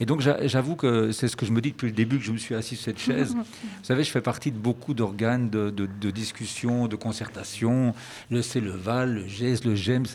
Et 0.00 0.06
donc, 0.06 0.20
j'avoue 0.20 0.74
que 0.76 1.12
c'est 1.12 1.28
ce 1.28 1.36
que 1.36 1.46
je 1.46 1.52
me 1.52 1.60
dis 1.60 1.70
depuis 1.70 1.86
le 1.86 1.92
début 1.92 2.18
que 2.18 2.24
je 2.24 2.32
me 2.32 2.36
suis 2.36 2.54
assis 2.54 2.76
sur 2.76 2.84
cette 2.84 2.98
chaise. 2.98 3.34
Vous 3.62 3.84
savez, 3.84 4.02
je 4.02 4.10
fais 4.10 4.20
partie 4.20 4.50
de 4.50 4.58
beaucoup 4.58 4.92
d'organes 4.92 5.50
de, 5.50 5.70
de, 5.70 5.86
de 5.86 6.10
de 6.40 6.96
concertation, 6.96 7.94
le 8.30 8.42
CELEVAL, 8.42 9.14
le 9.14 9.28
GES, 9.28 9.64
le 9.64 9.74
GEMS, 9.74 10.06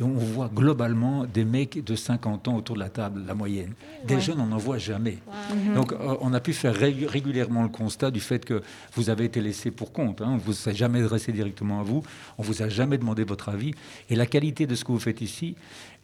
et 0.00 0.02
on 0.02 0.12
voit 0.12 0.50
globalement 0.54 1.24
des 1.24 1.44
mecs 1.44 1.82
de 1.84 1.94
50 1.96 2.48
ans 2.48 2.56
autour 2.56 2.76
de 2.76 2.80
la 2.80 2.88
table, 2.88 3.22
la 3.26 3.34
moyenne. 3.34 3.72
Des 4.06 4.20
jeunes, 4.20 4.40
on 4.40 4.46
n'en 4.46 4.56
voit 4.58 4.78
jamais. 4.78 5.18
Mhm. 5.50 5.74
Donc 5.74 5.92
euh, 5.92 6.16
on 6.20 6.32
a 6.34 6.40
pu 6.40 6.52
faire 6.52 6.74
régulièrement 6.74 7.62
le 7.62 7.68
constat 7.68 8.10
du 8.10 8.20
fait 8.20 8.44
que 8.44 8.62
vous 8.94 9.10
avez 9.10 9.24
été 9.24 9.40
laissé 9.40 9.70
pour 9.70 9.92
compte. 9.92 10.20
Hein. 10.20 10.28
On 10.30 10.34
ne 10.34 10.40
vous 10.40 10.68
a 10.68 10.72
jamais 10.72 11.00
adressé 11.00 11.32
directement 11.32 11.80
à 11.80 11.82
vous, 11.82 12.02
on 12.38 12.42
ne 12.42 12.46
vous 12.46 12.62
a 12.62 12.68
jamais 12.68 12.98
demandé 12.98 13.24
votre 13.24 13.48
avis. 13.48 13.72
Et 14.10 14.16
la 14.16 14.26
qualité 14.26 14.66
de 14.66 14.74
ce 14.74 14.84
que 14.84 14.92
vous 14.92 15.00
faites 15.00 15.20
ici 15.20 15.56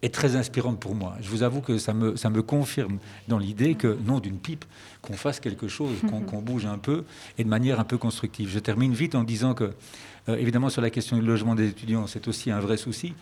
est 0.03 0.13
très 0.13 0.37
inspirante 0.37 0.81
pour 0.81 0.95
moi. 0.95 1.17
Je 1.21 1.29
vous 1.29 1.43
avoue 1.43 1.61
que 1.61 1.79
ça 1.79 1.95
me, 1.95 2.17
ça 2.17 2.29
me 2.29 2.43
confirme 2.43 2.99
dans 3.29 3.39
l'idée 3.39 3.77
que, 3.77 3.97
non 4.05 4.19
d'une 4.19 4.39
pipe, 4.39 4.65
qu'on 5.01 5.15
fasse 5.15 5.41
quelque 5.41 5.69
chose, 5.69 5.97
qu'on 6.29 6.43
bouge 6.43 6.67
un 6.67 6.79
peu 6.79 7.05
et 7.39 7.45
de 7.45 7.49
manière 7.49 7.81
un 7.81 7.85
peu 7.85 7.99
constructive. 7.99 8.49
Je 8.51 8.59
termine 8.59 8.93
vite 8.93 9.15
en 9.15 9.23
disant 9.23 9.55
que, 9.55 9.73
euh, 10.29 10.37
évidemment, 10.37 10.69
sur 10.69 10.83
la 10.83 10.91
question 10.91 11.17
du 11.17 11.25
logement 11.25 11.55
des 11.55 11.69
étudiants, 11.69 12.07
c'est 12.07 12.27
aussi 12.29 12.51
un 12.51 12.61
vrai 12.61 12.77
souci. 12.77 13.15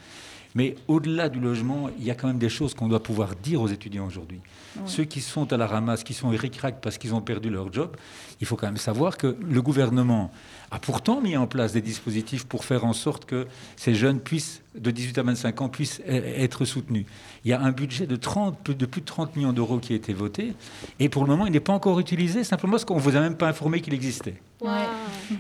Mais 0.55 0.75
au-delà 0.89 1.29
du 1.29 1.41
logement, 1.41 1.91
il 1.99 2.05
y 2.05 2.11
a 2.11 2.15
quand 2.15 2.27
même 2.27 2.39
des 2.39 2.49
choses 2.49 2.75
qu'on 2.75 2.89
doit 2.89 3.03
pouvoir 3.03 3.37
dire 3.37 3.61
aux 3.63 3.69
étudiants 3.69 4.07
aujourd'hui. 4.07 4.41
Ceux 4.87 5.05
qui 5.05 5.21
sont 5.21 5.53
à 5.53 5.57
la 5.57 5.67
ramasse, 5.67 6.05
qui 6.05 6.15
sont 6.15 6.29
ric 6.29 6.61
parce 6.81 6.99
qu'ils 6.99 7.15
ont 7.15 7.21
perdu 7.21 7.51
leur 7.51 7.73
job, 7.73 7.97
il 8.41 8.47
faut 8.47 8.57
quand 8.57 8.67
même 8.67 8.77
savoir 8.77 9.17
que 9.17 9.37
le 9.41 9.63
gouvernement 9.63 10.31
a 10.71 10.79
pourtant 10.79 11.21
mis 11.21 11.37
en 11.37 11.47
place 11.47 11.73
des 11.73 11.81
dispositifs 11.81 12.45
pour 12.47 12.65
faire 12.65 12.85
en 12.85 12.93
sorte 12.93 13.25
que 13.25 13.47
ces 13.77 13.95
jeunes 13.95 14.21
puissent, 14.21 14.63
de 14.77 14.91
18 14.91 15.19
à 15.19 15.23
25 15.25 15.61
ans, 15.63 15.69
puissent 15.69 16.01
e-, 16.09 16.13
être 16.13 16.65
soutenus. 16.65 17.07
Il 17.45 17.51
y 17.51 17.53
a 17.53 17.61
un 17.61 17.73
budget 17.73 18.07
de, 18.07 18.17
30, 18.17 18.71
de 18.71 18.87
plus 18.87 19.01
de 19.01 19.07
30 19.07 19.37
millions 19.37 19.53
d'euros 19.53 19.79
qui 19.79 19.93
a 19.93 19.97
été 19.97 20.13
voté, 20.13 20.55
et 21.01 21.09
pour 21.09 21.25
le 21.25 21.31
moment, 21.31 21.47
il 21.47 21.53
n'est 21.53 21.61
pas 21.61 21.73
encore 21.73 21.99
utilisé, 21.99 22.45
simplement 22.45 22.73
parce 22.73 22.85
qu'on 22.85 22.97
ne 22.97 23.01
vous 23.01 23.17
a 23.17 23.21
même 23.21 23.37
pas 23.37 23.49
informé 23.49 23.81
qu'il 23.81 23.95
existait. 23.95 24.41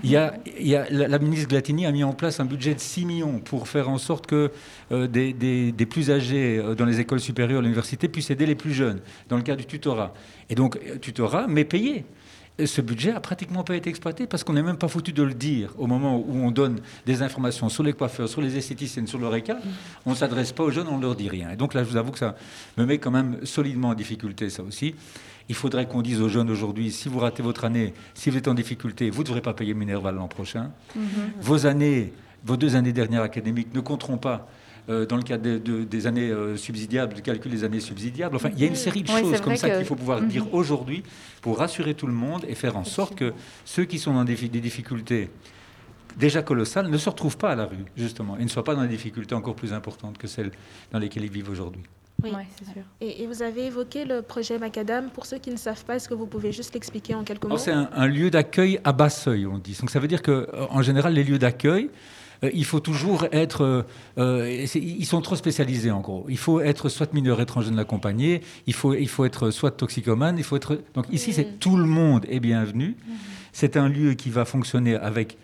Il, 0.03 0.11
y 0.11 0.17
a, 0.17 0.35
il 0.59 0.67
y 0.67 0.77
a, 0.77 0.89
la, 0.89 1.19
ministre 1.19 1.49
Glatini 1.49 1.85
a 1.85 1.93
mis 1.93 2.05
en 2.05 2.13
place 2.13 2.41
un 2.41 2.47
budget 2.47 2.75
de 2.75 2.81
6 2.81 3.05
millions 3.05 3.39
pour 3.39 3.69
faire 3.69 3.89
en 3.91 3.99
sorte 3.99 4.27
que 4.27 4.51
euh, 4.93 5.00
des, 5.07 5.33
des, 5.33 5.73
des, 5.73 5.87
plus 5.87 6.11
âgés 6.11 6.59
euh, 6.59 6.75
dans 6.75 6.85
les 6.85 7.01
écoles 7.01 7.21
supérieures, 7.21 7.63
l'université, 7.63 8.09
puissent 8.09 8.31
aider 8.31 8.47
les 8.47 8.55
plus 8.55 8.73
jeunes, 8.73 9.01
dans 9.29 9.37
le 9.37 9.43
cas 9.43 9.57
du 9.57 9.67
tutorat. 9.67 10.15
Et 10.49 10.55
donc, 10.55 10.77
euh, 10.77 10.99
tutorat, 10.99 11.47
mais 11.49 11.65
payé 11.65 12.05
ce 12.67 12.81
budget 12.81 13.13
a 13.13 13.21
pratiquement 13.21 13.65
pas 13.65 13.77
été 13.77 13.91
exploité 13.91 14.27
parce 14.27 14.45
qu'on 14.45 14.53
n'est 14.53 14.63
même 14.63 14.77
pas 14.77 14.89
foutu 14.89 15.13
de 15.13 15.23
le 15.23 15.35
dire 15.35 15.73
au 15.79 15.87
moment 15.87 16.19
où 16.19 16.37
on 16.37 16.51
donne 16.51 16.81
des 17.07 17.23
informations 17.23 17.69
sur 17.69 17.83
les 17.83 17.93
coiffeurs, 17.93 18.29
sur 18.29 18.41
les 18.41 18.57
esthéticiennes, 18.57 19.07
sur 19.07 19.19
le 19.19 19.29
RECA. 19.29 19.59
On 20.07 20.11
ne 20.11 20.15
s'adresse 20.15 20.53
pas 20.53 20.65
aux 20.65 20.71
jeunes, 20.71 20.89
on 20.89 20.99
ne 20.99 21.03
leur 21.03 21.17
dit 21.17 21.29
rien. 21.29 21.51
Et 21.51 21.57
donc 21.57 21.75
là, 21.75 21.85
je 21.85 21.91
vous 21.91 21.97
avoue 21.97 22.13
que 22.13 22.19
ça 22.19 22.37
me 22.77 22.85
met 22.85 22.99
quand 22.99 23.11
même 23.11 23.45
solidement 23.45 23.89
en 23.89 23.95
difficulté, 23.95 24.51
ça 24.51 24.63
aussi. 24.63 24.95
Il 25.49 25.55
faudrait 25.55 25.87
qu'on 25.87 26.03
dise 26.03 26.21
aux 26.21 26.29
jeunes 26.29 26.51
aujourd'hui, 26.51 26.93
si 26.93 27.09
vous 27.09 27.19
ratez 27.19 27.43
votre 27.43 27.65
année, 27.65 27.93
si 28.15 28.31
vous 28.31 28.37
êtes 28.37 28.49
en 28.49 28.55
difficulté, 28.55 29.11
vous 29.11 29.23
ne 29.23 29.27
devrez 29.27 29.41
pas 29.41 29.55
payer 29.55 29.75
Minerval 29.75 30.15
l'an 30.15 30.29
prochain. 30.29 30.71
Mhm. 30.95 31.03
Vos 31.41 31.67
années, 31.67 32.13
vos 32.45 32.57
deux 32.57 32.77
années 32.77 32.93
dernières 32.93 33.23
académiques 33.23 33.75
ne 33.75 33.81
compteront 33.81 34.19
pas 34.19 34.35
euh, 34.37 34.60
dans 34.91 35.16
le 35.16 35.22
cadre 35.22 35.59
des 35.59 36.07
années 36.07 36.30
euh, 36.30 36.57
subsidiables, 36.57 37.14
de 37.14 37.20
calcul 37.20 37.51
des 37.51 37.64
années 37.64 37.80
subsidiables. 37.80 38.34
Enfin, 38.34 38.51
il 38.53 38.61
y 38.61 38.64
a 38.64 38.66
une 38.66 38.74
série 38.74 39.03
de 39.03 39.09
choses 39.09 39.41
comme 39.41 39.57
ça 39.57 39.70
qu'il 39.70 39.84
faut 39.84 39.95
pouvoir 39.95 40.20
dire 40.22 40.45
mhm. 40.45 40.55
aujourd'hui 40.55 41.03
pour 41.43 41.59
rassurer 41.59 41.95
tout 41.95 42.07
le 42.07 42.12
monde 42.12 42.45
et 42.49 42.55
faire 42.55 42.76
en 42.76 42.84
sorte 42.84 43.14
que 43.14 43.32
ceux 43.64 43.84
qui 43.84 43.99
sont 43.99 44.14
dans 44.14 44.24
des, 44.24 44.34
difficultés 44.34 45.30
déjà 46.16 46.43
colossales 46.43 46.88
ne 46.88 46.99
se 46.99 47.09
retrouvent 47.09 47.36
pas 47.36 47.53
à 47.53 47.55
la 47.55 47.66
rue, 47.66 47.84
justement, 47.97 48.36
et 48.36 48.43
ne 48.43 48.49
soient 48.49 48.64
pas 48.64 48.74
dans 48.74 48.82
des 48.82 48.88
difficultés 48.88 49.34
encore 49.34 49.55
plus 49.55 49.72
importantes 49.72 50.18
que 50.18 50.26
celles 50.26 50.51
dans 50.91 50.99
lesquelles 50.99 51.24
ils 51.24 51.30
vivent 51.30 51.51
aujourd'hui. 51.51 51.82
Oui, 52.22 52.30
c'est 52.59 52.72
sûr. 52.72 52.82
Et, 53.01 53.22
et, 53.22 53.26
vous 53.26 53.43
avez 53.43 53.66
évoqué 53.66 54.05
le 54.05 54.20
projet 54.20 54.59
Macadam. 54.59 55.09
Pour 55.09 55.24
ceux 55.24 55.38
qui 55.38 55.51
ne 55.51 55.57
savent 55.57 55.84
pas, 55.84 55.97
est-ce 55.97 56.09
que 56.09 56.14
vous 56.14 56.26
pouvez 56.26 56.53
juste 56.53 56.74
l'expliquer 56.74 57.14
en 57.14 57.22
quelques 57.22 57.45
mots? 57.45 57.57
C'est 57.57 57.70
un, 57.70 57.88
un, 57.95 58.07
lieu 58.07 58.30
d'accueil 58.30 58.78
à 58.84 58.93
bas 58.93 59.09
seuil, 59.09 59.47
on 59.47 59.57
dit. 59.57 59.76
Donc 59.80 59.91
ça 59.91 60.01
veut 60.01 60.09
dire 60.09 60.20
qu'en 60.20 60.82
général, 60.82 61.14
les 61.14 61.24
lieux 61.24 61.38
d'accueil, 61.38 61.84
euh, 61.84 61.88
il 62.43 62.64
faut 62.64 62.80
toujours 62.80 63.26
être. 63.32 63.62
Euh, 63.62 63.82
euh, 64.18 64.66
ils 64.74 65.07
sont 65.07 65.20
trop 65.20 65.36
spécialisés 65.36 65.91
en 65.91 66.01
gros. 66.01 66.26
Il 66.28 66.38
faut 66.38 66.61
être 66.61 66.88
soit 66.88 67.12
mineur 67.12 67.41
étranger 67.41 67.70
de 67.70 67.76
l'accompagner, 67.76 68.41
il 68.66 68.74
faut, 68.74 68.95
il 68.95 69.09
faut 69.09 69.24
être 69.24 69.51
soit 69.51 69.70
toxicomane, 69.70 70.38
il 70.38 70.45
faut 70.45 70.57
être. 70.57 70.80
Donc 70.95 71.07
ici, 71.11 71.32
c'est 71.32 71.59
tout 71.59 71.76
le 71.76 71.84
monde 71.84 72.24
est 72.28 72.41
bienvenu. 72.41 72.97
C'est 73.53 73.76
un 73.76 73.88
lieu 73.88 74.14
qui 74.14 74.30
va 74.30 74.45
fonctionner 74.45 74.95
avec 74.95 75.36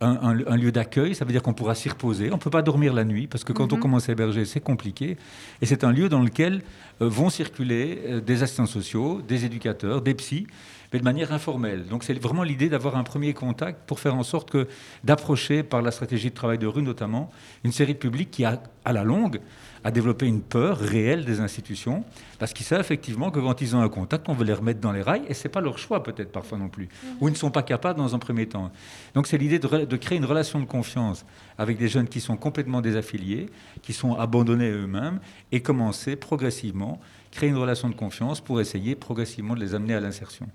un, 0.00 0.56
lieu 0.56 0.70
d'accueil, 0.70 1.14
ça 1.14 1.24
veut 1.24 1.32
dire 1.32 1.42
qu'on 1.42 1.54
pourra 1.54 1.74
s'y 1.74 1.88
reposer. 1.88 2.30
On 2.30 2.36
ne 2.36 2.40
peut 2.40 2.50
pas 2.50 2.62
dormir 2.62 2.92
la 2.92 3.04
nuit, 3.04 3.26
parce 3.26 3.44
que 3.44 3.52
quand 3.52 3.72
on 3.72 3.76
mhm. 3.76 3.82
commence 3.82 4.08
à 4.08 4.12
héberger, 4.12 4.44
c'est 4.44 4.60
compliqué. 4.60 5.16
Et 5.60 5.66
c'est 5.66 5.84
un 5.84 5.92
lieu 5.92 6.08
dans 6.08 6.22
lequel 6.22 6.62
euh, 7.02 7.08
vont 7.08 7.30
circuler 7.30 7.98
euh, 8.06 8.20
des 8.20 8.42
assistants 8.42 8.66
sociaux, 8.66 9.20
des 9.26 9.44
éducateurs, 9.44 10.02
des 10.02 10.14
psys, 10.14 10.46
mais 10.92 10.98
de 10.98 11.04
manière 11.04 11.32
informelle. 11.32 11.86
Donc 11.86 12.04
c'est 12.04 12.14
vraiment 12.14 12.42
l'idée 12.42 12.68
d'avoir 12.68 12.96
un 12.96 13.04
premier 13.04 13.34
contact 13.34 13.86
pour 13.86 14.00
faire 14.00 14.14
en 14.14 14.22
sorte 14.22 14.50
que 14.50 14.68
d'approcher, 15.04 15.62
par 15.62 15.82
la 15.82 15.90
stratégie 15.90 16.30
de 16.30 16.34
travail 16.34 16.58
de 16.58 16.66
rue 16.66 16.82
notamment, 16.82 17.30
une 17.64 17.72
série 17.72 17.94
de 17.94 17.98
publics 17.98 18.30
qui, 18.30 18.44
à 18.44 18.60
la 18.86 19.04
longue, 19.04 19.40
à 19.84 19.90
développer 19.90 20.26
une 20.26 20.42
peur 20.42 20.78
réelle 20.78 21.24
des 21.24 21.40
institutions, 21.40 22.04
parce 22.38 22.52
qu'ils 22.52 22.66
savent 22.66 22.80
effectivement 22.80 23.30
que 23.30 23.38
quand 23.38 23.60
ils 23.60 23.76
ont 23.76 23.80
un 23.80 23.88
contact, 23.88 24.28
on 24.28 24.34
veut 24.34 24.44
les 24.44 24.52
remettre 24.52 24.80
dans 24.80 24.92
les 24.92 25.02
rails, 25.02 25.22
et 25.28 25.34
ce 25.34 25.44
n'est 25.46 25.52
pas 25.52 25.60
leur 25.60 25.78
choix 25.78 26.02
peut-être 26.02 26.32
parfois 26.32 26.58
non 26.58 26.68
plus, 26.68 26.84
mhm. 26.84 27.10
ou 27.20 27.28
ils 27.28 27.32
ne 27.32 27.36
sont 27.36 27.50
pas 27.50 27.62
capables 27.62 27.98
dans 27.98 28.14
un 28.14 28.18
premier 28.18 28.46
temps. 28.46 28.70
Donc 29.14 29.26
c'est 29.26 29.38
l'idée 29.38 29.58
de, 29.58 29.84
de, 29.84 29.96
créer 29.96 30.18
une 30.18 30.24
relation 30.24 30.60
de 30.60 30.64
confiance 30.64 31.24
avec 31.58 31.78
des 31.78 31.88
jeunes 31.88 32.08
qui 32.08 32.20
sont 32.20 32.36
complètement 32.36 32.80
désaffiliés, 32.80 33.48
qui 33.82 33.92
sont 33.92 34.14
abandonnés 34.14 34.70
eux-mêmes, 34.70 35.20
et 35.52 35.60
commencer 35.60 36.16
progressivement, 36.16 37.00
créer 37.30 37.50
une 37.50 37.56
relation 37.56 37.88
de 37.88 37.94
confiance 37.94 38.40
pour 38.40 38.60
essayer 38.60 38.94
progressivement 38.94 39.54
de 39.54 39.60
les 39.60 39.74
amener 39.74 39.94
à 39.94 40.00
l'insertion 40.00 40.48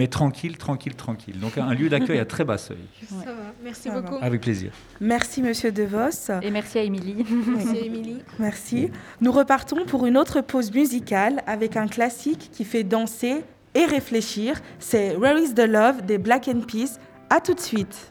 mais 0.00 0.06
tranquille, 0.06 0.56
tranquille, 0.56 0.94
tranquille. 0.94 1.38
Donc 1.38 1.58
un 1.58 1.74
lieu 1.74 1.90
d'accueil 1.90 2.20
à 2.20 2.24
très 2.24 2.42
bas 2.42 2.56
seuil. 2.56 2.78
Ça 3.06 3.16
va, 3.16 3.52
merci 3.62 3.90
beaucoup. 3.90 4.16
Avec 4.22 4.40
plaisir. 4.40 4.72
Merci 4.98 5.42
Monsieur 5.42 5.72
De 5.72 5.82
Vos. 5.82 6.32
Et 6.40 6.50
merci 6.50 6.78
à 6.78 6.82
Émilie. 6.82 7.22
Merci 7.46 7.76
Émilie. 7.84 8.22
Merci. 8.38 8.90
Nous 9.20 9.30
repartons 9.30 9.84
pour 9.84 10.06
une 10.06 10.16
autre 10.16 10.40
pause 10.40 10.72
musicale 10.72 11.42
avec 11.46 11.76
un 11.76 11.86
classique 11.86 12.48
qui 12.50 12.64
fait 12.64 12.82
danser 12.82 13.44
et 13.74 13.84
réfléchir. 13.84 14.62
C'est 14.78 15.16
Where 15.16 15.38
is 15.38 15.52
the 15.52 15.66
Love 15.68 16.06
des 16.06 16.16
Black 16.16 16.48
and 16.48 16.62
Peace. 16.62 16.98
À 17.28 17.42
tout 17.42 17.52
de 17.52 17.60
suite. 17.60 18.10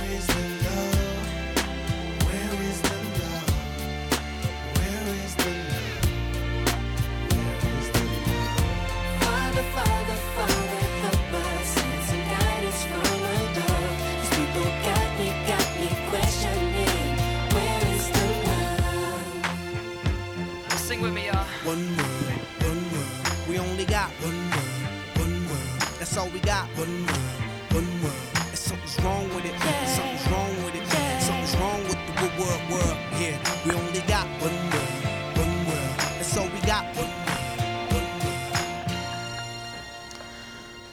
That's 26.11 26.23
all 26.25 26.33
we 26.33 26.41
got. 26.41 26.67
One 26.75 27.05
world, 27.05 27.71
one 27.71 28.03
world. 28.03 28.13
And 28.35 28.57
something's 28.57 28.99
wrong 28.99 29.29
with 29.33 29.45
it. 29.45 29.55
Something's 29.87 30.27
wrong 30.27 30.51
with 30.65 30.75
it. 30.75 30.85
Something's 31.21 31.55
wrong 31.55 31.81
with 31.83 31.99
the 32.05 32.13
good 32.19 32.35
world, 32.37 32.61
world. 32.69 32.97
Yeah, 33.15 33.39
we 33.65 33.71
only 33.71 34.01
got 34.11 34.27
one 34.43 34.59
world, 34.73 35.37
one 35.39 35.55
world. 35.67 35.95
That's 36.19 36.35
all 36.35 36.49
we 36.49 36.59
got. 36.67 36.83
One 36.97 37.07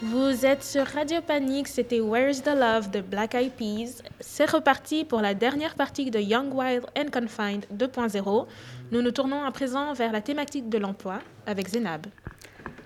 Vous 0.02 0.46
êtes 0.46 0.62
sur 0.62 0.86
Radio 0.86 1.20
Panique, 1.20 1.66
c'était 1.66 1.98
Where's 2.00 2.42
the 2.42 2.54
Love 2.54 2.92
de 2.92 3.00
Black 3.00 3.34
Eyed 3.34 3.54
Peas. 3.54 4.04
C'est 4.20 4.48
reparti 4.48 5.04
pour 5.04 5.20
la 5.20 5.34
dernière 5.34 5.74
partie 5.74 6.12
de 6.12 6.20
Young, 6.20 6.54
Wild 6.54 6.86
and 6.96 7.10
Confined 7.12 7.66
2.0. 7.74 8.46
Nous 8.92 9.02
nous 9.02 9.10
tournons 9.10 9.42
à 9.42 9.50
présent 9.50 9.92
vers 9.94 10.12
la 10.12 10.20
thématique 10.20 10.68
de 10.68 10.78
l'emploi 10.78 11.18
avec 11.44 11.66
Zénab. 11.66 12.06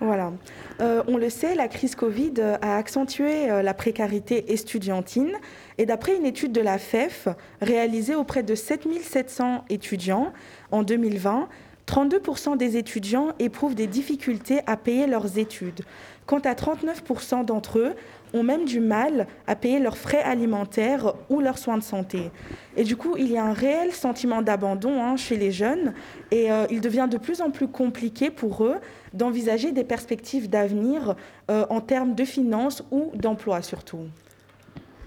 Voilà. 0.03 0.33
Euh, 0.81 1.01
on 1.07 1.15
le 1.15 1.29
sait, 1.29 1.55
la 1.55 1.69
crise 1.69 1.95
Covid 1.95 2.33
a 2.61 2.75
accentué 2.75 3.49
euh, 3.49 3.61
la 3.61 3.73
précarité 3.73 4.51
estudiantine. 4.51 5.31
Et 5.77 5.85
d'après 5.85 6.17
une 6.17 6.25
étude 6.25 6.51
de 6.51 6.59
la 6.59 6.77
FEF 6.77 7.29
réalisée 7.61 8.13
auprès 8.13 8.43
de 8.43 8.53
7700 8.53 9.63
étudiants 9.69 10.33
en 10.71 10.83
2020, 10.83 11.47
32% 11.87 12.57
des 12.57 12.77
étudiants 12.77 13.29
éprouvent 13.39 13.75
des 13.75 13.87
difficultés 13.87 14.61
à 14.67 14.77
payer 14.77 15.07
leurs 15.07 15.37
études. 15.37 15.81
Quant 16.25 16.39
à 16.39 16.53
39% 16.53 17.43
d'entre 17.43 17.79
eux 17.79 17.93
ont 18.33 18.43
même 18.43 18.65
du 18.65 18.79
mal 18.79 19.27
à 19.45 19.55
payer 19.55 19.79
leurs 19.79 19.97
frais 19.97 20.21
alimentaires 20.21 21.13
ou 21.29 21.39
leurs 21.41 21.57
soins 21.57 21.77
de 21.77 21.83
santé. 21.83 22.31
Et 22.77 22.83
du 22.83 22.95
coup, 22.95 23.15
il 23.17 23.29
y 23.31 23.37
a 23.37 23.43
un 23.43 23.53
réel 23.53 23.91
sentiment 23.91 24.41
d'abandon 24.41 25.03
hein, 25.03 25.17
chez 25.17 25.37
les 25.37 25.51
jeunes 25.51 25.93
et 26.31 26.51
euh, 26.51 26.65
il 26.71 26.81
devient 26.81 27.07
de 27.11 27.17
plus 27.17 27.41
en 27.41 27.51
plus 27.51 27.67
compliqué 27.67 28.31
pour 28.31 28.63
eux 28.63 28.77
d'envisager 29.13 29.71
des 29.71 29.83
perspectives 29.83 30.49
d'avenir 30.49 31.15
euh, 31.51 31.65
en 31.69 31.81
termes 31.81 32.15
de 32.15 32.23
finances 32.23 32.83
ou 32.89 33.11
d'emploi 33.13 33.61
surtout. 33.61 34.07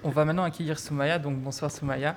On 0.05 0.11
va 0.11 0.25
maintenant 0.25 0.45
accueillir 0.45 0.79
Soumaya. 0.79 1.19
Donc 1.19 1.37
bonsoir 1.37 1.71
Soumaya. 1.71 2.17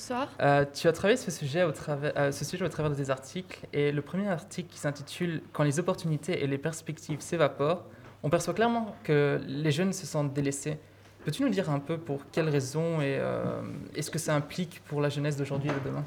Bonsoir. 0.00 0.28
Euh, 0.40 0.64
tu 0.72 0.88
as 0.88 0.92
travaillé 0.92 1.18
ce 1.18 1.30
sujet, 1.30 1.62
au 1.62 1.72
travers, 1.72 2.14
euh, 2.16 2.32
ce 2.32 2.42
sujet 2.42 2.64
au 2.64 2.68
travers 2.70 2.90
de 2.90 2.96
tes 2.96 3.10
articles 3.10 3.66
et 3.74 3.92
le 3.92 4.00
premier 4.00 4.28
article 4.28 4.70
qui 4.70 4.78
s'intitule 4.78 5.42
Quand 5.52 5.62
les 5.62 5.78
opportunités 5.78 6.42
et 6.42 6.46
les 6.46 6.56
perspectives 6.56 7.20
s'évaporent, 7.20 7.84
on 8.22 8.30
perçoit 8.30 8.54
clairement 8.54 8.96
que 9.04 9.38
les 9.46 9.70
jeunes 9.70 9.92
se 9.92 10.06
sentent 10.06 10.32
délaissés. 10.32 10.78
Peux-tu 11.26 11.42
nous 11.42 11.50
dire 11.50 11.68
un 11.68 11.80
peu 11.80 11.98
pour 11.98 12.22
quelles 12.32 12.48
raisons 12.48 13.02
et 13.02 13.18
euh, 13.20 13.60
est-ce 13.94 14.10
que 14.10 14.18
ça 14.18 14.34
implique 14.34 14.80
pour 14.86 15.02
la 15.02 15.10
jeunesse 15.10 15.36
d'aujourd'hui 15.36 15.68
et 15.68 15.74
de 15.74 15.90
demain? 15.90 16.04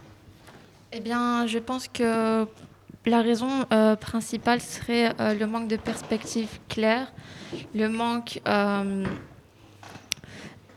Eh 0.91 0.99
bien, 0.99 1.45
je 1.45 1.59
pense 1.59 1.87
que 1.87 2.47
la 3.05 3.21
raison 3.21 3.67
euh, 3.71 3.95
principale 3.95 4.59
serait 4.61 5.13
euh, 5.19 5.35
le 5.35 5.45
manque 5.45 5.67
de 5.67 5.77
perspectives 5.77 6.59
claires, 6.67 7.13
le 7.75 7.89
manque, 7.89 8.41
euh, 8.47 9.05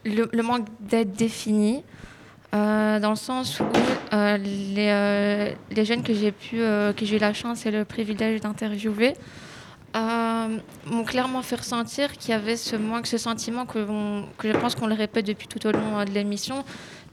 le, 0.04 0.28
le 0.30 0.42
manque 0.42 0.66
d'aide 0.80 1.12
définie, 1.12 1.82
euh, 2.56 3.00
dans 3.00 3.10
le 3.10 3.16
sens 3.16 3.60
où 3.60 3.64
euh, 4.12 4.36
les, 4.38 4.88
euh, 4.88 5.50
les 5.70 5.84
jeunes 5.84 6.02
que 6.02 6.14
j'ai 6.14 6.32
pu, 6.32 6.56
que 6.58 7.04
j'ai 7.04 7.16
eu 7.16 7.18
la 7.18 7.34
chance 7.34 7.66
et 7.66 7.70
le 7.70 7.84
privilège 7.84 8.40
d'interviewer, 8.40 9.14
m'ont 9.94 11.04
clairement 11.04 11.42
fait 11.42 11.56
ressentir 11.56 12.12
qu'il 12.12 12.30
y 12.30 12.34
avait 12.34 12.56
ce 12.56 12.76
manque, 12.76 13.06
ce 13.06 13.18
sentiment 13.18 13.64
que, 13.64 13.86
je 14.44 14.52
pense 14.52 14.74
qu'on 14.74 14.86
le 14.86 14.94
répète 14.94 15.26
depuis 15.26 15.48
tout 15.48 15.66
au 15.66 15.72
long 15.72 16.04
de 16.04 16.10
l'émission, 16.10 16.64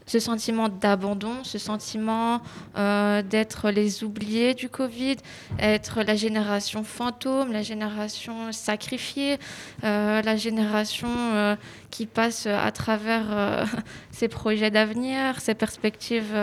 ce 0.06 0.18
sentiment 0.18 0.68
d'abandon, 0.68 1.44
ce 1.44 1.58
sentiment 1.58 2.42
euh, 2.76 3.22
d'être 3.22 3.70
les 3.70 4.04
oubliés 4.04 4.54
du 4.54 4.68
Covid, 4.68 5.16
être 5.58 6.02
la 6.02 6.14
génération 6.14 6.84
fantôme, 6.84 7.52
la 7.52 7.62
génération 7.62 8.52
sacrifiée, 8.52 9.38
euh, 9.82 10.20
la 10.20 10.36
génération 10.36 11.08
euh, 11.08 11.56
qui 11.90 12.06
passe 12.06 12.46
à 12.46 12.70
travers 12.70 13.66
ses 14.10 14.28
projets 14.28 14.70
d'avenir, 14.70 15.40
ses 15.40 15.54
perspectives 15.54 16.36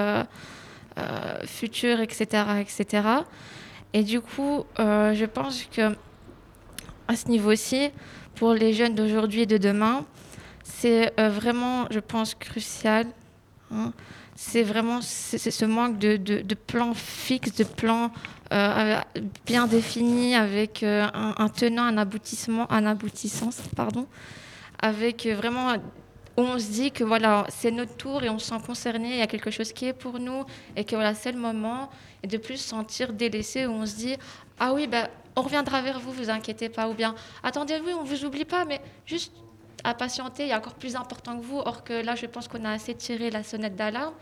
futures, 1.45 1.99
etc., 2.01 2.25
etc. 2.59 3.03
Et 3.93 4.03
du 4.03 4.21
coup, 4.21 4.65
je 4.77 5.25
pense 5.25 5.63
que 5.65 5.95
à 7.07 7.15
ce 7.15 7.27
niveau-ci, 7.27 7.91
pour 8.35 8.53
les 8.53 8.73
jeunes 8.73 8.95
d'aujourd'hui 8.95 9.41
et 9.41 9.45
de 9.45 9.57
demain, 9.57 10.05
c'est 10.63 11.13
vraiment, 11.17 11.87
je 11.91 11.99
pense, 11.99 12.35
crucial. 12.35 13.07
Hein. 13.73 13.93
C'est 14.35 14.63
vraiment 14.63 15.01
ce 15.01 15.65
manque 15.65 15.99
de, 15.99 16.55
plans 16.55 16.93
fixes, 16.93 17.53
de 17.53 17.63
plans 17.63 18.11
euh, 18.51 18.99
bien 19.45 19.67
définis, 19.67 20.35
avec 20.35 20.83
euh, 20.83 21.07
un, 21.13 21.49
tenant, 21.49 21.83
un 21.83 21.97
aboutissement, 21.97 22.71
un 22.71 22.85
aboutissant, 22.85 23.49
pardon, 23.75 24.07
avec 24.79 25.25
euh, 25.25 25.35
vraiment 25.35 25.73
où 26.37 26.41
on 26.41 26.57
se 26.57 26.71
dit 26.71 26.91
que 26.91 27.03
voilà, 27.03 27.45
c'est 27.49 27.71
notre 27.71 27.95
tour 27.97 28.23
et 28.23 28.29
on 28.29 28.39
se 28.39 28.47
sent 28.47 28.61
concerné, 28.65 29.09
il 29.11 29.17
y 29.17 29.21
a 29.21 29.27
quelque 29.27 29.51
chose 29.51 29.73
qui 29.73 29.85
est 29.85 29.93
pour 29.93 30.17
nous 30.17 30.45
et 30.75 30.85
que 30.85 30.95
voilà, 30.95 31.13
c'est 31.13 31.33
le 31.33 31.39
moment. 31.39 31.89
Et 32.23 32.27
de 32.27 32.37
plus 32.37 32.57
se 32.57 32.69
sentir 32.69 33.13
délaissé 33.13 33.65
où 33.65 33.71
on 33.71 33.85
se 33.85 33.95
dit 33.95 34.15
ah 34.59 34.73
oui, 34.73 34.87
ben, 34.87 35.07
on 35.35 35.41
reviendra 35.41 35.81
vers 35.81 35.99
vous, 35.99 36.11
vous 36.11 36.29
inquiétez 36.29 36.69
pas. 36.69 36.87
Ou 36.87 36.93
bien 36.93 37.15
attendez, 37.43 37.79
oui, 37.85 37.91
on 37.93 38.03
vous 38.03 38.25
oublie 38.25 38.45
pas, 38.45 38.65
mais 38.65 38.81
juste 39.05 39.33
à 39.83 39.93
patienter, 39.93 40.43
il 40.43 40.49
y 40.49 40.51
a 40.51 40.57
encore 40.57 40.75
plus 40.75 40.95
important 40.95 41.37
que 41.39 41.43
vous. 41.43 41.59
Or 41.59 41.83
que 41.83 41.93
là, 42.03 42.15
je 42.15 42.25
pense 42.25 42.47
qu'on 42.47 42.63
a 42.65 42.71
assez 42.71 42.95
tiré 42.95 43.29
la 43.29 43.43
sonnette 43.43 43.75
d'alarme. 43.75 44.13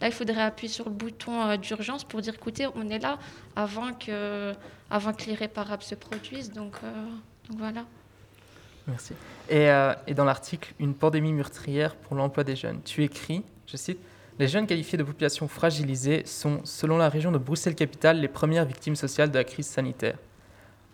Là, 0.00 0.06
il 0.06 0.12
faudrait 0.12 0.42
appuyer 0.42 0.72
sur 0.72 0.84
le 0.86 0.94
bouton 0.94 1.42
euh, 1.42 1.56
d'urgence 1.56 2.04
pour 2.04 2.20
dire 2.20 2.34
écoutez, 2.34 2.66
on 2.74 2.88
est 2.88 2.98
là 2.98 3.18
avant 3.56 3.92
que, 3.92 4.52
avant 4.90 5.12
que 5.12 5.24
l'irréparable 5.24 5.82
se 5.82 5.94
produise. 5.94 6.52
Donc, 6.52 6.74
euh, 6.84 7.04
donc 7.48 7.58
voilà. 7.58 7.84
Merci. 8.86 9.14
Et, 9.48 9.68
euh, 9.68 9.92
et 10.06 10.14
dans 10.14 10.24
l'article 10.24 10.72
Une 10.78 10.94
pandémie 10.94 11.32
meurtrière 11.32 11.94
pour 11.94 12.16
l'emploi 12.16 12.44
des 12.44 12.56
jeunes, 12.56 12.80
tu 12.82 13.02
écris, 13.04 13.42
je 13.66 13.76
cite, 13.76 13.98
Les 14.38 14.48
jeunes 14.48 14.66
qualifiés 14.66 14.96
de 14.96 15.02
population 15.02 15.48
fragilisée 15.48 16.24
sont, 16.24 16.60
selon 16.64 16.96
la 16.96 17.08
région 17.08 17.32
de 17.32 17.38
Bruxelles-Capitale, 17.38 18.20
les 18.20 18.28
premières 18.28 18.64
victimes 18.64 18.96
sociales 18.96 19.30
de 19.30 19.36
la 19.36 19.44
crise 19.44 19.66
sanitaire. 19.66 20.16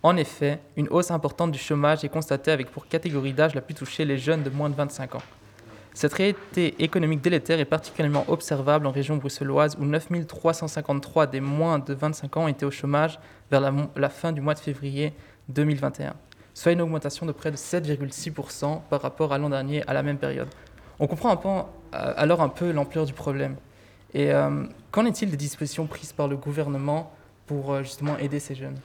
En 0.04 0.18
effet, 0.18 0.60
une 0.76 0.86
hausse 0.90 1.10
importante 1.10 1.50
du 1.50 1.58
chômage 1.58 2.04
est 2.04 2.10
constatée 2.10 2.50
avec 2.50 2.70
pour 2.70 2.86
catégorie 2.86 3.32
d'âge 3.32 3.54
la 3.54 3.62
plus 3.62 3.74
touchée 3.74 4.04
les 4.04 4.18
jeunes 4.18 4.42
de 4.42 4.50
moins 4.50 4.68
de 4.68 4.74
25 4.74 5.14
ans. 5.14 5.22
Cette 5.94 6.12
réalité 6.12 6.74
économique 6.78 7.22
délétère 7.22 7.58
est 7.58 7.64
particulièrement 7.64 8.26
observable 8.28 8.86
en 8.86 8.90
région 8.90 9.16
bruxelloise 9.16 9.78
où 9.80 9.84
9 9.86 10.26
353 10.26 11.26
des 11.28 11.40
moins 11.40 11.78
de 11.78 11.94
25 11.94 12.36
ans 12.36 12.48
étaient 12.48 12.66
au 12.66 12.70
chômage 12.70 13.18
vers 13.50 13.62
la, 13.96 14.10
fin 14.10 14.32
du 14.32 14.42
mois 14.42 14.52
de 14.52 14.58
février 14.58 15.14
2021, 15.48 16.12
soit 16.52 16.72
une 16.72 16.82
augmentation 16.82 17.24
de 17.24 17.32
près 17.32 17.50
de 17.50 17.56
7,6% 17.56 18.82
par 18.90 19.00
rapport 19.00 19.32
à 19.32 19.38
l'an 19.38 19.48
dernier 19.48 19.88
à 19.88 19.94
la 19.94 20.02
même 20.02 20.18
période. 20.18 20.48
On 20.98 21.06
comprend 21.06 21.40
euh, 21.94 22.12
alors 22.14 22.42
un 22.42 22.50
peu 22.50 22.72
l'ampleur 22.72 23.06
du 23.06 23.14
problème. 23.14 23.56
Et 24.12 24.34
euh, 24.34 24.66
qu'en 24.90 25.06
est-il 25.06 25.30
des 25.30 25.38
dispositions 25.38 25.86
prises 25.86 26.12
par 26.12 26.28
le 26.28 26.36
gouvernement 26.36 27.10
pour 27.46 27.72
euh, 27.72 27.82
justement 27.82 28.18
aider 28.18 28.38
ces 28.38 28.54
jeunes? 28.54 28.76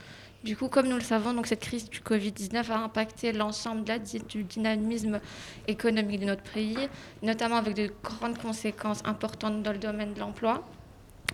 Du 0.43 0.55
coup, 0.55 0.69
comme 0.69 0.87
nous 0.87 0.95
le 0.95 1.01
savons, 1.01 1.33
donc 1.33 1.47
cette 1.47 1.59
crise 1.59 1.89
du 1.89 1.99
Covid-19 1.99 2.71
a 2.71 2.77
impacté 2.77 3.33
l'ensemble 3.33 3.83
du 4.29 4.43
dynamisme 4.43 5.19
économique 5.67 6.21
de 6.21 6.25
notre 6.25 6.43
pays, 6.43 6.77
notamment 7.21 7.57
avec 7.57 7.75
de 7.75 7.91
grandes 8.01 8.37
conséquences 8.37 9.01
importantes 9.03 9.63
dans 9.63 9.73
le 9.73 9.79
domaine 9.79 10.13
de 10.13 10.19
l'emploi. 10.19 10.63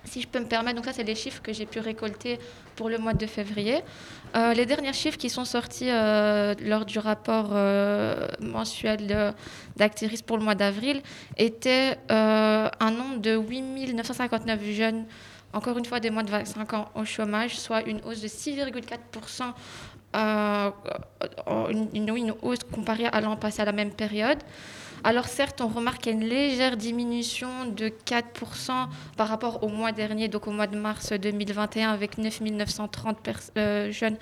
Si 0.05 0.21
je 0.21 0.27
peux 0.27 0.39
me 0.39 0.45
permettre, 0.45 0.75
donc 0.75 0.85
ça, 0.85 0.93
c'est 0.93 1.03
les 1.03 1.15
chiffres 1.15 1.41
que 1.41 1.53
j'ai 1.53 1.65
pu 1.65 1.79
récolter 1.79 2.39
pour 2.75 2.89
le 2.89 2.97
mois 2.97 3.13
de 3.13 3.25
février. 3.25 3.81
Euh, 4.35 4.53
les 4.53 4.65
derniers 4.65 4.93
chiffres 4.93 5.17
qui 5.17 5.29
sont 5.29 5.45
sortis 5.45 5.89
euh, 5.89 6.53
lors 6.61 6.85
du 6.85 6.99
rapport 6.99 7.49
euh, 7.53 8.27
mensuel 8.39 9.33
d'Actiris 9.77 10.21
pour 10.21 10.37
le 10.37 10.43
mois 10.43 10.55
d'avril 10.55 11.01
étaient 11.37 11.97
un 12.09 12.91
nombre 12.91 13.19
de 13.19 13.35
8 13.35 13.93
959 13.93 14.63
jeunes, 14.71 15.05
encore 15.55 15.77
une 15.77 15.85
fois 15.85 15.99
des 15.99 16.11
moins 16.11 16.23
de 16.23 16.29
25 16.29 16.73
ans 16.73 16.89
au 16.95 17.05
chômage, 17.05 17.57
soit 17.57 17.81
une 17.83 18.01
hausse 18.05 18.21
de 18.21 18.27
6,4% 18.27 19.53
euh, 20.15 20.71
une, 21.93 22.15
une, 22.15 22.33
hausse 22.41 22.59
comparée 22.71 23.07
à 23.07 23.19
l'an 23.21 23.35
passé 23.35 23.61
à 23.61 23.65
la 23.65 23.71
même 23.71 23.91
période. 23.91 24.37
Alors 25.03 25.27
certes, 25.27 25.61
on 25.61 25.67
remarque 25.67 26.07
une 26.07 26.21
légère 26.21 26.77
diminution 26.77 27.65
de 27.65 27.89
4% 27.89 28.87
par 29.17 29.27
rapport 29.27 29.63
au 29.63 29.67
mois 29.67 29.91
dernier, 29.91 30.27
donc 30.27 30.47
au 30.47 30.51
mois 30.51 30.67
de 30.67 30.77
mars 30.77 31.13
2021, 31.13 31.91
avec 31.91 32.17
9 32.17 32.41
930 32.41 33.17
euh, 33.57 33.91
jeunes 33.91 34.17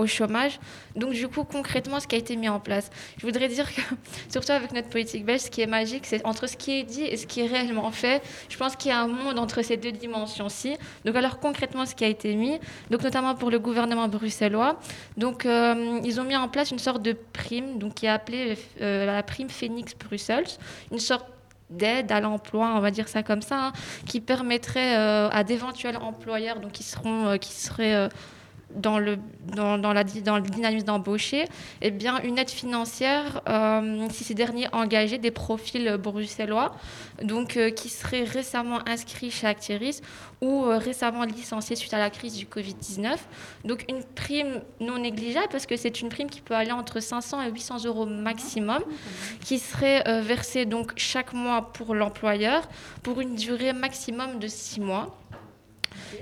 au 0.00 0.06
chômage. 0.06 0.58
Donc 0.96 1.12
du 1.12 1.28
coup, 1.28 1.44
concrètement, 1.44 2.00
ce 2.00 2.06
qui 2.06 2.16
a 2.16 2.18
été 2.18 2.36
mis 2.36 2.48
en 2.48 2.58
place, 2.58 2.90
je 3.18 3.26
voudrais 3.26 3.48
dire 3.48 3.72
que, 3.72 3.80
surtout 4.28 4.52
avec 4.52 4.72
notre 4.72 4.88
politique 4.88 5.24
belge, 5.24 5.42
ce 5.42 5.50
qui 5.50 5.60
est 5.60 5.66
magique, 5.66 6.06
c'est 6.06 6.24
entre 6.26 6.48
ce 6.48 6.56
qui 6.56 6.72
est 6.72 6.82
dit 6.82 7.04
et 7.04 7.16
ce 7.16 7.26
qui 7.26 7.40
est 7.40 7.46
réellement 7.46 7.90
fait. 7.90 8.22
Je 8.48 8.56
pense 8.56 8.76
qu'il 8.76 8.90
y 8.90 8.94
a 8.94 9.00
un 9.00 9.06
monde 9.06 9.38
entre 9.38 9.62
ces 9.62 9.76
deux 9.76 9.92
dimensions-ci. 9.92 10.76
Donc 11.04 11.14
alors 11.16 11.38
concrètement, 11.38 11.86
ce 11.86 11.94
qui 11.94 12.04
a 12.04 12.08
été 12.08 12.34
mis, 12.34 12.58
donc 12.90 13.02
notamment 13.02 13.34
pour 13.34 13.50
le 13.50 13.58
gouvernement 13.58 14.08
bruxellois, 14.08 14.78
donc 15.16 15.46
euh, 15.46 16.00
ils 16.04 16.20
ont 16.20 16.24
mis 16.24 16.36
en 16.36 16.48
place 16.48 16.70
une 16.70 16.78
sorte 16.78 17.02
de 17.02 17.12
prime, 17.32 17.78
donc 17.78 17.94
qui 17.94 18.06
est 18.06 18.10
appelée 18.10 18.56
euh, 18.80 19.06
la 19.06 19.22
prime 19.22 19.50
Phoenix 19.50 19.94
Bruxelles 19.94 20.46
une 20.90 20.98
sorte 20.98 21.26
d'aide 21.68 22.10
à 22.10 22.20
l'emploi, 22.20 22.72
on 22.74 22.80
va 22.80 22.90
dire 22.90 23.08
ça 23.08 23.22
comme 23.22 23.42
ça, 23.42 23.66
hein, 23.66 23.72
qui 24.06 24.20
permettrait 24.20 24.96
euh, 24.96 25.28
à 25.30 25.44
d'éventuels 25.44 25.96
employeurs 25.96 26.58
donc 26.58 26.72
qui 26.72 26.82
seront 26.82 27.38
qui 27.38 27.52
seraient 27.52 28.08
dans 28.74 28.98
le, 28.98 29.18
dans, 29.54 29.78
dans, 29.78 29.92
la, 29.92 30.04
dans 30.04 30.36
le 30.36 30.42
dynamisme 30.42 30.86
d'embaucher, 30.86 31.44
eh 31.82 31.90
bien, 31.90 32.20
une 32.22 32.38
aide 32.38 32.50
financière 32.50 33.42
euh, 33.48 34.06
si 34.10 34.24
ces 34.24 34.34
derniers 34.34 34.68
engageaient 34.72 35.18
des 35.18 35.30
profils 35.30 35.96
bruxellois, 35.96 36.74
donc 37.22 37.56
euh, 37.56 37.70
qui 37.70 37.88
seraient 37.88 38.24
récemment 38.24 38.78
inscrits 38.86 39.30
chez 39.30 39.46
Actiris 39.46 40.00
ou 40.40 40.64
euh, 40.64 40.78
récemment 40.78 41.24
licenciés 41.24 41.76
suite 41.76 41.94
à 41.94 41.98
la 41.98 42.10
crise 42.10 42.34
du 42.34 42.46
Covid-19. 42.46 43.16
Donc 43.64 43.84
une 43.88 44.02
prime 44.02 44.62
non 44.80 44.98
négligeable 44.98 45.48
parce 45.50 45.66
que 45.66 45.76
c'est 45.76 46.00
une 46.00 46.08
prime 46.08 46.30
qui 46.30 46.40
peut 46.40 46.54
aller 46.54 46.72
entre 46.72 47.00
500 47.00 47.42
et 47.42 47.50
800 47.50 47.84
euros 47.84 48.06
maximum, 48.06 48.82
qui 49.44 49.58
serait 49.58 50.22
versée 50.22 50.64
donc 50.64 50.92
chaque 50.96 51.32
mois 51.32 51.72
pour 51.72 51.94
l'employeur 51.94 52.68
pour 53.02 53.20
une 53.20 53.34
durée 53.34 53.72
maximum 53.72 54.38
de 54.38 54.48
six 54.48 54.80
mois. 54.80 55.19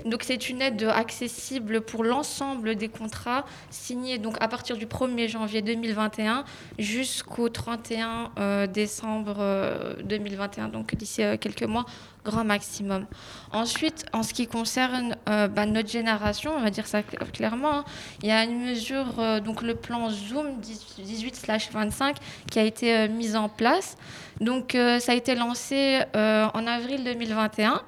Donc 0.05 0.23
c'est 0.23 0.49
une 0.49 0.61
aide 0.61 0.83
accessible 0.83 1.81
pour 1.81 2.03
l'ensemble 2.03 2.75
des 2.75 2.89
contrats 2.89 3.45
signés 3.69 4.17
donc 4.17 4.35
à 4.39 4.47
partir 4.47 4.77
du 4.77 4.85
1er 4.85 5.27
janvier 5.27 5.61
2021 5.61 6.43
jusqu'au 6.77 7.49
31 7.49 8.31
euh, 8.37 8.67
décembre 8.67 9.37
euh, 9.39 9.95
2021, 10.03 10.69
donc 10.69 10.95
d'ici 10.95 11.23
euh, 11.23 11.37
quelques 11.37 11.63
mois, 11.63 11.85
grand 12.25 12.43
maximum. 12.43 13.05
Ensuite, 13.51 14.05
en 14.13 14.23
ce 14.23 14.33
qui 14.33 14.47
concerne 14.47 15.15
euh, 15.29 15.47
bah, 15.47 15.65
notre 15.65 15.89
génération, 15.89 16.51
on 16.55 16.61
va 16.61 16.69
dire 16.69 16.87
ça 16.87 17.01
clairement, 17.03 17.79
hein, 17.79 17.85
il 18.21 18.29
y 18.29 18.31
a 18.31 18.43
une 18.43 18.65
mesure, 18.65 19.19
euh, 19.19 19.39
donc 19.39 19.61
le 19.61 19.75
plan 19.75 20.09
Zoom 20.09 20.59
18/25 20.61 22.15
qui 22.51 22.59
a 22.59 22.63
été 22.63 22.95
euh, 22.95 23.07
mise 23.07 23.35
en 23.35 23.49
place. 23.49 23.97
Donc 24.39 24.71
ça 24.71 25.11
a 25.11 25.15
été 25.15 25.35
lancé 25.35 25.99
en 26.13 26.65
avril 26.65 27.03
2021 27.03 27.81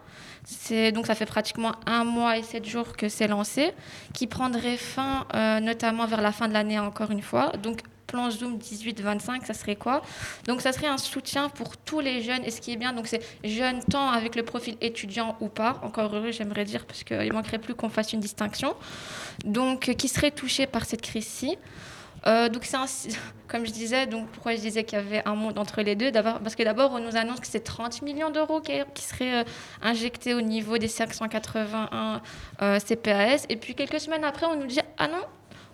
donc 0.94 1.08
ça 1.08 1.16
fait 1.16 1.26
pratiquement 1.26 1.74
un 1.86 2.04
mois 2.04 2.38
et 2.38 2.44
sept 2.44 2.66
jours 2.66 2.96
que 2.96 3.10
c'est 3.10 3.28
lancé, 3.28 3.74
qui 4.14 4.28
prendrait 4.28 4.78
fin 4.78 5.26
euh, 5.34 5.60
notamment 5.60 6.06
vers 6.06 6.22
la 6.22 6.32
fin 6.32 6.48
de 6.48 6.54
l'année 6.54 6.80
encore 6.80 7.12
une 7.12 7.22
fois. 7.22 7.52
Donc 7.62 7.82
plan 8.08 8.30
Zoom 8.30 8.58
18-25, 8.58 9.46
ça 9.46 9.54
serait 9.54 9.76
quoi? 9.78 10.02
Donc 10.46 10.62
ça 10.62 10.74
serait 10.74 10.88
un 10.88 10.98
soutien 10.98 11.50
pour 11.50 11.78
tous 11.78 12.02
les 12.02 12.22
jeunes. 12.22 12.44
Et 12.44 12.52
ce 12.52 12.60
qui 12.60 12.74
est 12.74 12.78
bien, 12.78 12.92
donc 12.92 13.08
c'est 13.08 13.22
jeunes 13.44 13.82
tant 13.84 14.10
avec 14.10 14.36
le 14.36 14.44
profil 14.44 14.76
étudiant 14.82 15.38
ou 15.40 15.48
pas. 15.48 15.80
Encore 15.84 16.14
heureux, 16.14 16.32
j'aimerais 16.32 16.66
dire, 16.66 16.86
parce 16.86 17.04
qu'il 17.04 17.32
manquerait 17.32 17.60
plus 17.60 17.74
qu'on 17.74 17.90
fasse 17.90 18.12
une 18.14 18.20
distinction. 18.20 18.76
Donc 19.46 19.94
qui 19.96 20.08
seraient 20.08 20.32
touchés 20.32 20.68
par 20.68 20.86
cette 20.86 21.02
crise-ci? 21.02 21.58
Euh, 22.27 22.49
donc 22.49 22.65
c'est 22.65 22.77
comme 23.48 23.65
je 23.65 23.72
disais, 23.72 24.07
donc 24.07 24.27
pourquoi 24.30 24.56
je 24.56 24.61
disais 24.61 24.84
qu'il 24.84 24.98
y 24.98 25.02
avait 25.02 25.27
un 25.27 25.35
monde 25.35 25.57
entre 25.57 25.81
les 25.81 25.95
deux? 25.95 26.11
Parce 26.11 26.56
que 26.56 26.64
d'abord 26.64 26.91
on 26.93 26.99
nous 26.99 27.18
annonce 27.18 27.39
que 27.39 27.48
c'est 27.48 27.64
30 27.64 28.02
millions 28.02 28.30
d'euros 28.30 28.61
qui, 28.61 29.03
seraient 29.03 29.41
euh, 29.41 29.43
injectés 29.81 30.34
au 30.34 30.41
niveau 30.41 30.77
des 30.77 30.88
581 30.88 32.22
euh, 32.61 32.80
CPAS 32.80 33.45
et 33.49 33.57
puis 33.57 33.76
quelques 33.76 33.99
semaines 33.99 34.23
après 34.23 34.45
on 34.45 34.56
nous 34.56 34.68
dit 34.68 34.80
ah 34.98 35.07
non 35.07 35.26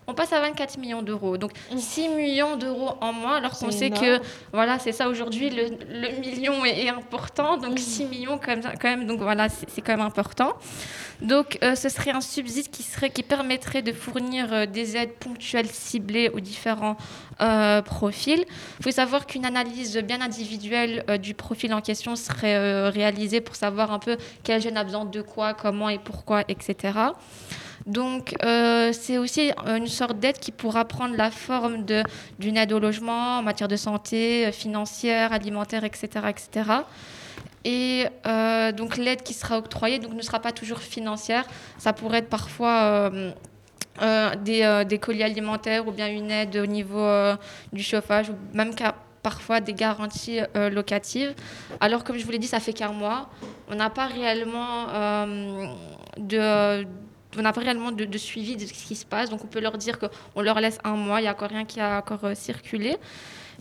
on 0.08 0.14
passe 0.14 0.34
à 0.34 0.40
24 0.40 0.78
millions 0.78 1.02
d'euros. 1.02 1.38
Donc 1.38 1.52
6 1.76 2.10
millions 2.10 2.56
d'euros 2.56 2.96
en 3.02 3.14
moins, 3.14 3.36
alors 3.36 3.58
qu'on 3.58 3.72
sait 3.72 3.90
que 3.90 4.20
voilà, 4.54 4.80
c'est 4.80 4.94
ça 4.94 5.10
aujourd'hui, 5.10 5.50
le, 5.50 5.70
le, 5.90 6.20
million 6.20 6.64
est, 6.66 6.86
est, 6.86 6.90
important, 6.90 7.58
donc 7.58 7.78
6 7.78 8.06
millions 8.06 8.38
quand 8.38 8.56
même, 8.56 8.62
quand 8.82 8.90
même 8.90 9.06
donc 9.06 9.20
voilà, 9.20 9.50
c'est 9.50 9.82
quand 9.82 9.98
même 9.98 10.06
important. 10.06 10.54
Donc 11.22 11.58
euh, 11.64 11.76
ce 11.76 11.90
serait 11.90 12.12
un 12.12 12.22
subside 12.22 12.70
qui, 12.70 12.84
serait, 12.84 13.10
qui 13.10 13.24
permettrait 13.24 13.82
de 13.82 13.92
fournir 13.92 14.54
euh, 14.54 14.66
des 14.66 14.96
aides 14.96 15.14
ponctuelles 15.14 15.68
ciblées 15.68 16.30
aux 16.30 16.40
différents 16.40 16.96
euh, 17.42 17.82
profils. 17.82 18.46
Il 18.80 18.84
faut 18.84 18.92
savoir 18.92 19.26
qu'une 19.26 19.46
analyse 19.46 19.98
bien 19.98 20.22
individuelle 20.22 21.04
du 21.22 21.34
profil 21.34 21.74
en 21.74 21.82
question 21.82 22.16
serait 22.16 22.90
réalisée 22.90 23.42
pour 23.42 23.56
savoir 23.56 23.92
un 23.92 24.00
peu 24.00 24.18
quel 24.44 24.62
jeune 24.62 24.78
a 24.78 24.84
besoin 24.84 25.06
de 25.06 25.22
quoi, 25.22 25.54
comment 25.54 25.90
et 25.90 26.00
pourquoi, 26.00 26.44
etc. 26.48 26.94
Donc, 27.88 28.36
euh, 28.44 28.92
c'est 28.92 29.18
aussi 29.18 29.52
une 29.66 29.88
sorte 29.88 30.20
d'aide 30.20 30.38
qui 30.40 30.52
pourra 30.52 30.86
prendre 30.86 31.16
la 31.16 31.32
forme 31.32 31.86
d'une 32.38 32.58
aide 32.58 32.74
au 32.74 32.80
logement 32.80 33.40
en 33.40 33.42
matière 33.42 33.70
de 33.70 33.78
santé, 33.78 34.52
financière, 34.52 35.32
alimentaire, 35.32 35.86
etc. 35.86 36.28
etc. 36.28 36.82
Et 37.64 38.06
euh, 38.26 38.72
donc, 38.72 38.98
l'aide 38.98 39.24
qui 39.24 39.34
sera 39.34 39.58
octroyée 39.58 40.00
donc, 40.00 40.14
ne 40.14 40.22
sera 40.22 40.40
pas 40.40 40.52
toujours 40.52 40.80
financière. 40.80 41.46
Ça 41.78 41.94
pourrait 41.94 42.20
être 42.20 42.30
parfois 42.30 42.82
euh, 42.84 43.32
euh, 44.02 44.36
des, 44.86 45.00
colis 45.00 45.24
alimentaires 45.24 45.88
ou 45.88 45.92
bien 45.92 46.08
une 46.08 46.32
aide 46.32 46.56
au 46.56 46.66
niveau 46.66 47.10
du 47.74 47.84
chauffage 47.84 48.30
ou 48.30 48.36
même 48.54 48.72
parfois 49.24 49.60
des 49.60 49.74
garanties 49.74 50.40
locatives. 50.56 51.34
Alors, 51.80 52.04
comme 52.04 52.18
je 52.18 52.26
vous 52.26 52.32
l'ai 52.32 52.40
dit, 52.40 52.48
ça 52.48 52.60
fait 52.60 52.74
qu'un 52.74 52.94
mois. 52.94 53.30
On 53.70 53.76
n'a 53.76 53.90
pas 53.90 54.08
réellement 54.08 54.86
de 56.18 56.86
on 57.36 57.42
n'a 57.42 57.54
pas 57.54 57.62
réellement 57.62 57.92
de, 57.92 58.18
suivi 58.18 58.56
de 58.56 58.66
ce 58.66 58.74
qui 58.74 58.96
se 58.96 59.06
passe. 59.06 59.30
Donc 59.30 59.44
on 59.44 59.48
peut 59.48 59.60
leur 59.60 59.78
dire 59.78 60.00
qu'on 60.00 60.42
leur 60.42 60.60
laisse 60.60 60.80
un 60.84 60.96
mois, 60.96 61.20
il 61.20 61.24
n'y 61.24 61.30
a 61.30 61.32
encore 61.32 61.50
rien 61.50 61.66
qui 61.66 61.80
a 61.80 61.98
encore 61.98 62.24
euh, 62.26 62.36
circulé. 62.36 62.96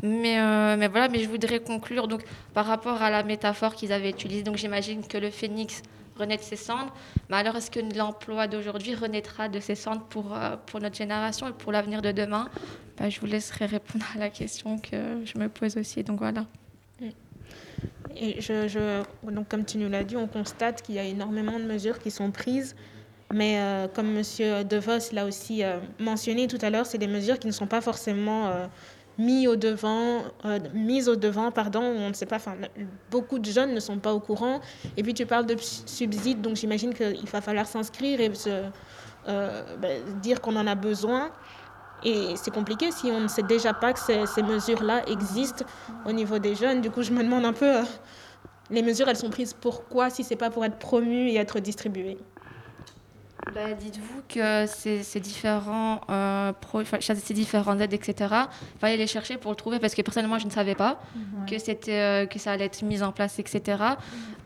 Mais, 0.02 0.38
euh, 0.38 0.76
mais 0.76 0.88
voilà, 0.88 1.08
mais 1.08 1.20
je 1.20 1.28
voudrais 1.28 1.60
conclure 1.60 2.06
donc, 2.06 2.22
par 2.52 2.66
rapport 2.66 3.02
à 3.02 3.10
la 3.10 3.22
métaphore 3.22 3.74
qu'ils 3.74 3.92
avaient 3.92 4.10
utilisée. 4.10 4.42
Donc 4.42 4.56
j'imagine 4.56 5.06
que 5.06 5.16
le 5.16 5.30
phénix 5.30 5.82
renaît 6.18 6.36
de 6.36 6.42
ses 6.42 6.56
cendres. 6.56 6.92
Mais 7.30 7.36
alors 7.36 7.56
est-ce 7.56 7.70
que 7.70 7.80
l'emploi 7.96 8.46
d'aujourd'hui 8.46 8.94
renaîtra 8.94 9.48
de 9.48 9.58
ses 9.58 9.74
cendres 9.74 10.04
pour, 10.04 10.34
euh, 10.34 10.56
pour 10.66 10.80
notre 10.80 10.96
génération 10.96 11.48
et 11.48 11.52
pour 11.52 11.72
l'avenir 11.72 12.02
de 12.02 12.12
demain? 12.12 12.48
Ben, 12.98 13.10
Je 13.10 13.20
vous 13.20 13.26
laisserai 13.26 13.66
répondre 13.66 14.04
à 14.14 14.18
la 14.18 14.30
question 14.30 14.78
que 14.78 15.24
je 15.24 15.38
me 15.38 15.48
pose 15.48 15.76
aussi. 15.76 16.02
Donc 16.04 16.18
voilà. 16.18 16.44
Et 18.18 18.40
je, 18.40 19.02
donc, 19.30 19.48
comme 19.48 19.64
tu 19.64 19.76
nous 19.76 19.90
l'as 19.90 20.04
dit, 20.04 20.16
on 20.16 20.26
constate 20.26 20.80
qu'il 20.82 20.94
y 20.94 20.98
a 20.98 21.04
énormément 21.04 21.58
de 21.58 21.64
mesures 21.64 21.98
qui 21.98 22.10
sont 22.10 22.30
prises 22.30 22.74
mais 23.32 23.58
euh, 23.58 23.88
comme 23.88 24.16
M. 24.16 24.22
DeVos 24.64 25.12
l'a 25.12 25.26
aussi 25.26 25.64
euh, 25.64 25.78
mentionné 25.98 26.46
tout 26.46 26.58
à 26.62 26.70
l'heure, 26.70 26.86
c'est 26.86 26.98
des 26.98 27.08
mesures 27.08 27.38
qui 27.38 27.46
ne 27.46 27.52
sont 27.52 27.66
pas 27.66 27.80
forcément 27.80 28.46
euh, 28.46 28.66
mises 29.18 29.48
au 29.48 29.56
devant, 29.56 30.22
mises 30.74 31.08
au 31.08 31.16
devant, 31.16 31.50
pardon, 31.50 31.80
on 31.80 32.08
ne 32.08 32.14
sait 32.14 32.26
pas, 32.26 32.38
beaucoup 33.10 33.38
de 33.38 33.50
jeunes 33.50 33.74
ne 33.74 33.80
sont 33.80 33.98
pas 33.98 34.12
au 34.12 34.20
courant. 34.20 34.60
Et 34.96 35.02
puis 35.02 35.14
tu 35.14 35.26
parles 35.26 35.46
de 35.46 35.56
subsides, 35.58 36.42
donc 36.42 36.56
j'imagine 36.56 36.92
qu'il 36.92 37.28
va 37.30 37.40
falloir 37.40 37.66
s'inscrire 37.66 38.20
et 38.20 38.30
ben, 39.26 40.02
dire 40.20 40.40
qu'on 40.40 40.54
en 40.56 40.66
a 40.66 40.74
besoin. 40.74 41.30
Et 42.04 42.34
c'est 42.36 42.52
compliqué 42.52 42.92
si 42.92 43.06
on 43.06 43.20
ne 43.20 43.28
sait 43.28 43.42
déjà 43.42 43.72
pas 43.72 43.94
que 43.94 43.98
ces, 43.98 44.26
ces 44.26 44.42
mesures-là 44.42 45.08
existent 45.08 45.64
au 46.04 46.12
niveau 46.12 46.38
des 46.38 46.54
jeunes. 46.54 46.82
Du 46.82 46.90
coup, 46.90 47.02
je 47.02 47.10
me 47.10 47.22
demande 47.22 47.46
un 47.46 47.54
peu, 47.54 47.72
les 48.70 48.82
mesures, 48.82 49.08
elles 49.08 49.16
sont 49.16 49.30
prises 49.30 49.54
pourquoi 49.54 50.10
si 50.10 50.24
c'est 50.24 50.36
pas 50.36 50.50
pour 50.50 50.64
être 50.64 50.78
promues 50.78 51.30
et 51.30 51.36
être 51.36 51.58
distribuées? 51.58 52.18
Bah, 53.54 53.72
Dites-vous 53.78 54.22
que 54.28 54.66
ces, 54.66 55.02
ces 55.02 55.20
différents 55.20 56.00
euh, 56.10 56.52
pro, 56.52 56.82
ces 57.00 57.34
différentes 57.34 57.80
aides, 57.80 57.92
etc., 57.92 58.14
il 58.74 58.80
fallait 58.80 58.96
les 58.96 59.06
chercher 59.06 59.36
pour 59.36 59.52
le 59.52 59.56
trouver 59.56 59.78
parce 59.78 59.94
que 59.94 60.02
personnellement, 60.02 60.38
je 60.38 60.46
ne 60.46 60.50
savais 60.50 60.74
pas 60.74 61.00
ouais. 61.14 61.56
que, 61.56 61.90
euh, 61.90 62.26
que 62.26 62.38
ça 62.38 62.52
allait 62.52 62.66
être 62.66 62.82
mis 62.82 63.02
en 63.02 63.12
place, 63.12 63.38
etc. 63.38 63.60
Mm-hmm. 63.62 63.96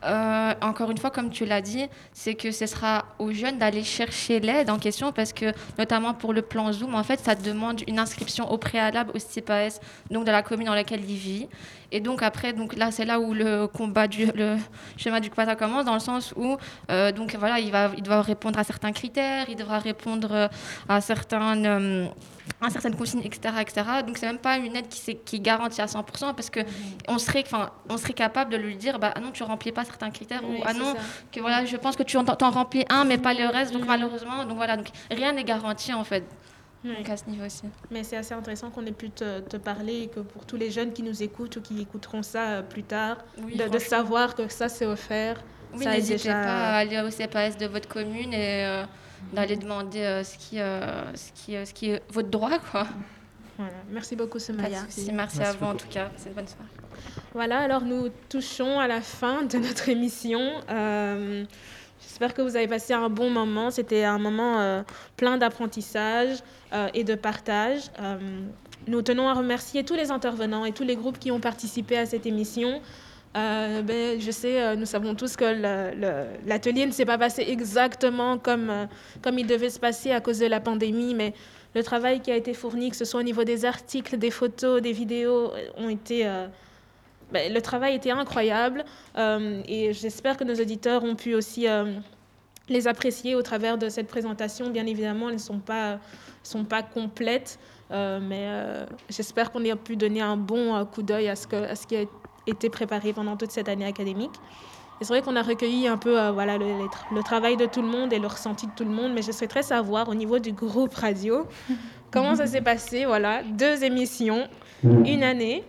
Euh, 0.05 0.55
encore 0.63 0.91
une 0.91 0.99
fois, 0.99 1.11
comme 1.11 1.31
tu 1.31 1.45
l'as 1.45 1.61
dit, 1.61 1.87
c'est 2.13 2.35
que 2.35 2.53
ce 2.53 2.67
sera 2.67 3.07
aux 3.19 3.33
jeunes 3.33 3.59
d'aller 3.59 3.85
chercher 3.85 4.41
l'aide 4.41 4.71
en 4.71 4.79
question 4.79 5.13
parce 5.13 5.33
que, 5.33 5.53
notamment 5.79 6.15
pour 6.15 6.33
le 6.33 6.43
plan 6.43 6.73
Zoom, 6.73 6.95
en 6.95 7.05
fait, 7.05 7.21
ça 7.21 7.35
demande 7.35 7.83
une 7.87 7.99
inscription 7.99 8.51
au 8.51 8.59
préalable 8.59 9.13
au 9.15 9.19
CPAS, 9.19 9.81
donc 10.11 10.25
de 10.25 10.31
la 10.31 10.43
commune 10.43 10.67
dans 10.67 10.75
laquelle 10.75 11.05
il 11.09 11.17
vit. 11.17 11.49
Et 11.93 12.01
donc 12.01 12.23
après, 12.23 12.53
donc 12.53 12.77
là, 12.77 12.91
c'est 12.91 13.05
là 13.05 13.21
où 13.21 13.35
le 13.35 13.67
combat 13.67 14.07
du 14.07 14.27
le 14.27 14.57
schéma 14.97 15.21
du 15.21 15.31
combat 15.31 15.57
commence, 15.57 15.85
dans 15.85 15.95
le 15.95 16.01
sens 16.01 16.33
où 16.37 16.57
euh, 16.91 17.13
donc 17.13 17.35
voilà, 17.37 17.59
il 17.59 17.71
va, 17.71 17.91
il 17.97 18.03
doit 18.03 18.23
répondre 18.23 18.59
à 18.59 18.65
certains 18.65 18.93
critères, 18.93 19.47
il 19.49 19.57
devra 19.57 19.79
répondre 19.79 20.49
à 20.89 21.01
certaines 21.01 21.67
euh, 21.67 22.07
à 22.61 22.71
certaines 22.71 22.97
consignes, 22.97 23.23
etc., 23.25 23.55
etc. 23.61 23.83
Donc 24.07 24.19
c'est 24.19 24.27
même 24.27 24.39
pas 24.39 24.59
une 24.59 24.77
aide 24.77 24.89
qui, 24.89 25.17
qui 25.17 25.37
est 25.37 25.41
garantie 25.41 25.81
à 25.81 25.87
100% 25.87 26.35
parce 26.35 26.51
que 26.51 26.61
on 27.09 27.19
serait, 27.19 27.43
enfin, 27.47 27.71
on 27.89 27.97
serait 27.97 28.13
capable 28.13 28.53
de 28.53 28.57
lui 28.57 28.77
dire, 28.77 28.99
bah 28.99 29.13
ah 29.15 29.21
non, 29.21 29.31
tu 29.31 29.43
remplis 29.43 29.73
pas 29.73 29.85
certains 29.85 30.11
critères 30.11 30.43
oui, 30.45 30.59
ou 30.59 30.63
ah 30.67 30.75
non, 30.75 30.95
ça. 30.95 31.01
que 31.33 31.41
voilà, 31.41 31.65
je 31.65 31.77
pense 31.77 31.97
que 31.97 32.03
tu 32.03 32.17
en, 32.17 32.25
en 32.25 32.51
remplis 32.51 32.85
un, 32.89 33.05
mais 33.05 33.19
pas 33.19 33.35
le 33.35 33.47
reste. 33.47 33.73
Donc 33.73 33.87
malheureusement, 33.87 34.45
donc 34.45 34.57
voilà, 34.57 34.77
donc 34.77 34.89
rien 35.11 35.33
n'est 35.33 35.45
garanti 35.45 35.93
en 35.93 36.05
fait. 36.05 36.25
Donc 36.85 37.09
à 37.09 37.17
ce 37.17 37.29
niveau-ci. 37.29 37.65
Mais 37.91 38.05
c'est 38.05 38.17
assez 38.17 38.33
intéressant 38.33 38.71
qu'on 38.71 38.87
ait 38.87 38.93
pu 38.93 39.11
te, 39.11 39.41
te, 39.41 39.57
parler 39.59 40.03
et 40.03 40.07
que 40.09 40.21
pour 40.21 40.47
tous 40.47 40.57
les 40.57 40.71
jeunes 40.71 40.93
qui 40.93 41.03
nous 41.03 41.23
écoutent 41.23 41.57
ou 41.57 41.61
qui 41.61 41.81
écouteront 41.81 42.23
ça 42.23 42.49
euh, 42.49 42.63
plus 42.63 42.85
tard, 42.85 43.19
Oui, 43.45 43.57
de, 43.57 43.79
savoir 43.79 44.35
que 44.35 44.49
ça 44.49 44.69
c'est 44.69 44.87
offert. 44.87 45.43
Oui, 45.75 45.87
n'hésitez 45.87 46.17
déjà- 46.17 46.33
pas 46.33 46.71
à 46.71 46.77
aller 46.79 47.01
au 47.01 47.11
CPAS 47.11 47.57
de 47.59 47.67
votre 47.67 47.89
commune 47.89 48.33
et 48.33 48.65
euh, 48.65 48.85
d'aller 49.33 49.57
demander 49.57 50.01
euh, 50.01 50.25
ce, 50.25 50.39
qui, 50.39 50.59
euh, 50.59 51.15
ce, 51.15 51.33
qui, 51.33 51.55
euh, 51.55 51.65
ce 51.67 51.75
qui 51.75 51.91
est 51.91 52.03
votre 52.11 52.31
droit. 52.31 52.59
Quoi. 52.71 52.87
Voilà. 53.59 53.75
Merci 53.91 54.17
beaucoup, 54.17 54.39
Semaya. 54.39 54.81
Souci. 54.89 55.13
Merci, 55.13 55.43
à 55.43 55.53
vous 55.53 55.67
en 55.67 55.75
tout 55.75 55.89
cas. 55.89 56.11
C'est 56.17 56.31
une 56.31 56.35
bonne 56.35 56.49
soirée. 56.49 56.71
Voilà, 57.35 57.59
alors 57.59 57.83
nous 57.83 58.09
touchons 58.31 58.81
à 58.81 58.89
la 58.89 59.03
fin 59.03 59.43
de 59.43 59.59
notre 59.59 59.91
émission. 59.91 60.41
Euh, 60.71 61.45
J'espère 62.01 62.33
que 62.33 62.43
vous 62.43 62.57
avez 62.57 62.67
passé 62.67 62.95
un 62.95 63.11
bon 63.11 63.31
moment. 63.31 63.71
C'était 63.71 64.05
un 64.05 64.19
moment 64.19 64.59
euh, 64.61 64.83
plein 65.17 65.37
d'apprentissage 65.37 66.39
euh, 66.39 66.60
et 66.95 67.05
de 67.05 67.15
partage. 67.15 67.83
Euh, 68.01 68.19
nous 68.87 69.03
tenons 69.03 69.29
à 69.29 69.35
remercier 69.35 69.85
tous 69.85 69.95
les 69.95 70.11
intervenants 70.11 70.65
et 70.65 70.73
tous 70.73 70.85
les 70.85 70.97
groupes 70.97 71.19
qui 71.19 71.31
ont 71.31 71.41
participé 71.41 71.99
à 71.99 72.07
cette 72.07 72.27
émission. 72.27 72.81
Euh, 73.37 73.83
ben, 73.83 74.21
je 74.21 74.31
sais, 74.31 74.61
euh, 74.61 74.75
nous 74.75 74.87
savons 74.87 75.15
tous 75.15 75.37
que 75.37 75.45
l'atelier 76.47 76.87
ne 76.87 76.91
s'est 76.91 77.05
pas 77.05 77.19
passé 77.19 77.45
exactement 77.47 78.39
comme, 78.39 78.71
euh, 78.71 78.87
comme 79.23 79.39
il 79.39 79.47
devait 79.47 79.71
se 79.71 79.79
passer 79.79 80.11
à 80.11 80.21
cause 80.21 80.41
de 80.41 80.47
la 80.47 80.59
pandémie, 80.59 81.15
mais 81.15 81.33
le 81.75 81.85
travail 81.85 82.21
qui 82.21 82.33
a 82.33 82.37
été 82.37 82.55
fourni, 82.55 82.91
que 82.91 82.97
ce 82.97 83.05
soit 83.05 83.21
au 83.21 83.23
niveau 83.23 83.45
des 83.45 83.65
articles, 83.65 84.17
des 84.17 84.33
photos, 84.33 84.83
des 84.83 84.93
vidéos, 84.93 85.53
euh, 85.53 85.69
ont 85.77 85.89
été... 85.89 86.27
euh, 86.27 86.49
ben, 87.31 87.53
le 87.53 87.61
travail 87.61 87.95
était 87.95 88.11
incroyable 88.11 88.85
euh, 89.17 89.63
et 89.69 89.93
j'espère 89.93 90.37
que 90.37 90.43
nos 90.43 90.55
auditeurs 90.55 91.05
ont 91.05 91.15
pu 91.15 91.37
aussi 91.37 91.69
euh, 91.69 91.93
les 92.69 92.89
apprécier 92.89 93.37
au 93.37 93.43
travers 93.43 93.79
de 93.79 93.89
cette 93.89 94.09
présentation. 94.09 94.71
Bien 94.71 94.87
évidemment, 94.87 95.29
elles 95.29 95.37
ne 95.37 95.41
sont 95.41 95.61
pas, 95.61 96.01
sont 96.43 96.65
pas 96.65 96.83
complètes, 96.83 97.59
euh, 97.91 98.19
mais 98.23 98.45
euh, 98.47 98.87
j'espère 99.09 99.51
qu'on 99.53 99.65
a 99.71 99.77
pu 99.77 99.97
donner 99.97 100.21
un 100.23 100.37
bon 100.37 100.75
euh, 100.77 100.85
coup 100.85 101.03
d'œil 101.03 101.29
à, 101.29 101.37
ce 101.37 101.47
que- 101.47 101.57
à 101.71 101.75
ce 101.77 101.87
qui 101.87 101.97
a 101.97 102.05
été 102.47 102.71
préparé 102.71 103.13
pendant 103.13 103.37
toute 103.37 103.51
cette 103.51 103.69
année 103.69 103.85
académique. 103.87 104.33
Et 105.01 105.05
c'est 105.05 105.13
vrai 105.15 105.23
qu'on 105.23 105.37
a 105.37 105.43
recueilli 105.43 105.89
un 105.89 105.97
peu 105.97 106.21
euh, 106.21 106.31
voilà, 106.31 106.59
le, 106.59 106.67
le 107.15 107.23
travail 107.23 107.57
de 107.57 107.67
tout 107.67 107.81
le 107.83 107.89
monde 107.89 108.13
et 108.13 108.19
le 108.19 108.27
ressenti 108.27 108.67
de 108.67 108.73
tout 108.77 108.85
le 108.85 108.91
monde, 108.91 109.13
mais 109.15 109.23
je 109.23 109.33
souhaiterais 109.33 109.63
savoir 109.63 110.09
au 110.09 110.15
niveau 110.15 110.39
du 110.39 110.53
groupe 110.53 110.95
radio, 110.95 111.47
comment 112.11 112.35
ça 112.37 112.47
s'est 112.47 112.61
passé. 112.61 113.05
Voilà, 113.07 113.43
deux 113.43 113.83
émissions, 113.85 114.47
une 114.85 115.23
année. 115.23 115.65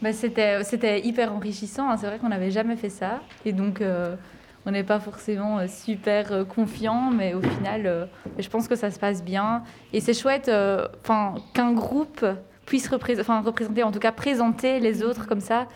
Bah, 0.00 0.12
c'était, 0.12 0.62
c'était 0.62 1.00
hyper 1.00 1.32
enrichissant. 1.32 1.90
hein. 1.90 1.96
C'est 1.96 2.06
vrai 2.06 2.18
qu'on 2.18 2.28
n'avait 2.28 2.52
jamais 2.52 2.76
fait 2.76 2.88
ça. 2.88 3.20
Et 3.44 3.52
donc, 3.52 3.80
euh, 3.80 4.14
on 4.68 4.70
n'est 4.70 4.84
pas 4.84 5.00
forcément 5.00 5.58
euh, 5.58 5.66
super 5.66 6.30
euh, 6.30 6.44
confiant, 6.44 7.10
mais 7.10 7.32
au 7.32 7.40
final, 7.40 7.86
euh, 7.86 8.04
je 8.38 8.48
pense 8.50 8.68
que 8.68 8.76
ça 8.76 8.90
se 8.90 8.98
passe 8.98 9.24
bien. 9.24 9.62
Et 9.94 10.00
c'est 10.00 10.12
chouette 10.12 10.48
euh, 10.48 10.86
'fin, 11.02 11.36
qu'un 11.54 11.72
groupe 11.72 12.24
puisse 12.66 12.86
représenter, 12.88 13.82
en 13.82 13.90
tout 13.90 13.98
cas 13.98 14.12
présenter 14.12 14.78
les 14.78 15.02
autres 15.02 15.26
comme 15.26 15.40
ça. 15.40 15.66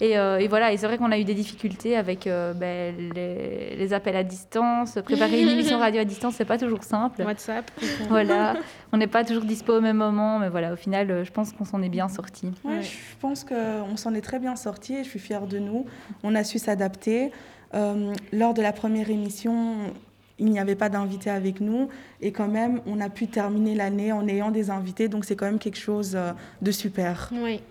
Et, 0.00 0.16
euh, 0.18 0.38
et 0.38 0.46
voilà, 0.46 0.72
et 0.72 0.76
c'est 0.76 0.86
vrai 0.86 0.98
qu'on 0.98 1.10
a 1.10 1.18
eu 1.18 1.24
des 1.24 1.34
difficultés 1.34 1.96
avec 1.96 2.26
euh, 2.26 2.52
ben, 2.52 2.94
les, 3.14 3.74
les 3.76 3.92
appels 3.94 4.14
à 4.14 4.22
distance. 4.22 4.98
Préparer 5.04 5.40
une 5.42 5.48
émission 5.48 5.78
radio 5.86 6.02
à 6.02 6.04
distance, 6.04 6.34
c'est 6.36 6.44
pas 6.44 6.58
toujours 6.58 6.84
simple. 6.84 7.22
WhatsApp. 7.22 7.68
Voilà, 8.08 8.54
on 8.92 8.98
n'est 8.98 9.06
pas 9.06 9.24
toujours 9.24 9.44
dispo 9.44 9.72
au 9.78 9.80
même 9.80 9.96
moment, 9.96 10.38
mais 10.38 10.50
voilà, 10.50 10.72
au 10.74 10.76
final, 10.76 11.24
je 11.24 11.30
pense 11.32 11.52
qu'on 11.52 11.64
s'en 11.64 11.82
est 11.82 11.88
bien 11.88 12.08
sorti. 12.08 12.52
Ouais, 12.62 12.82
Je 12.82 13.16
pense 13.20 13.42
qu'on 13.42 13.96
s'en 13.96 14.12
est 14.14 14.20
très 14.20 14.38
bien 14.38 14.54
sorti 14.54 14.96
et 14.96 15.02
je 15.02 15.08
suis 15.08 15.18
fière 15.18 15.46
de 15.46 15.58
nous. 15.58 15.86
On 16.22 16.34
a 16.36 16.44
su 16.44 16.58
s'adapter. 16.58 17.32
Euh, 17.74 18.14
lors 18.32 18.54
de 18.54 18.62
la 18.62 18.72
première 18.72 19.10
émission, 19.10 19.92
il 20.38 20.46
n'y 20.46 20.58
avait 20.58 20.76
pas 20.76 20.88
d'invités 20.88 21.30
avec 21.30 21.60
nous 21.60 21.88
et 22.20 22.32
quand 22.32 22.48
même, 22.48 22.80
on 22.86 23.00
a 23.00 23.10
pu 23.10 23.26
terminer 23.26 23.74
l'année 23.74 24.12
en 24.12 24.26
ayant 24.28 24.50
des 24.50 24.70
invités, 24.70 25.08
donc 25.08 25.24
c'est 25.24 25.36
quand 25.36 25.46
même 25.46 25.58
quelque 25.58 25.78
chose 25.78 26.14
euh, 26.14 26.32
de 26.62 26.70
super. 26.70 27.30
Oui. 27.32 27.62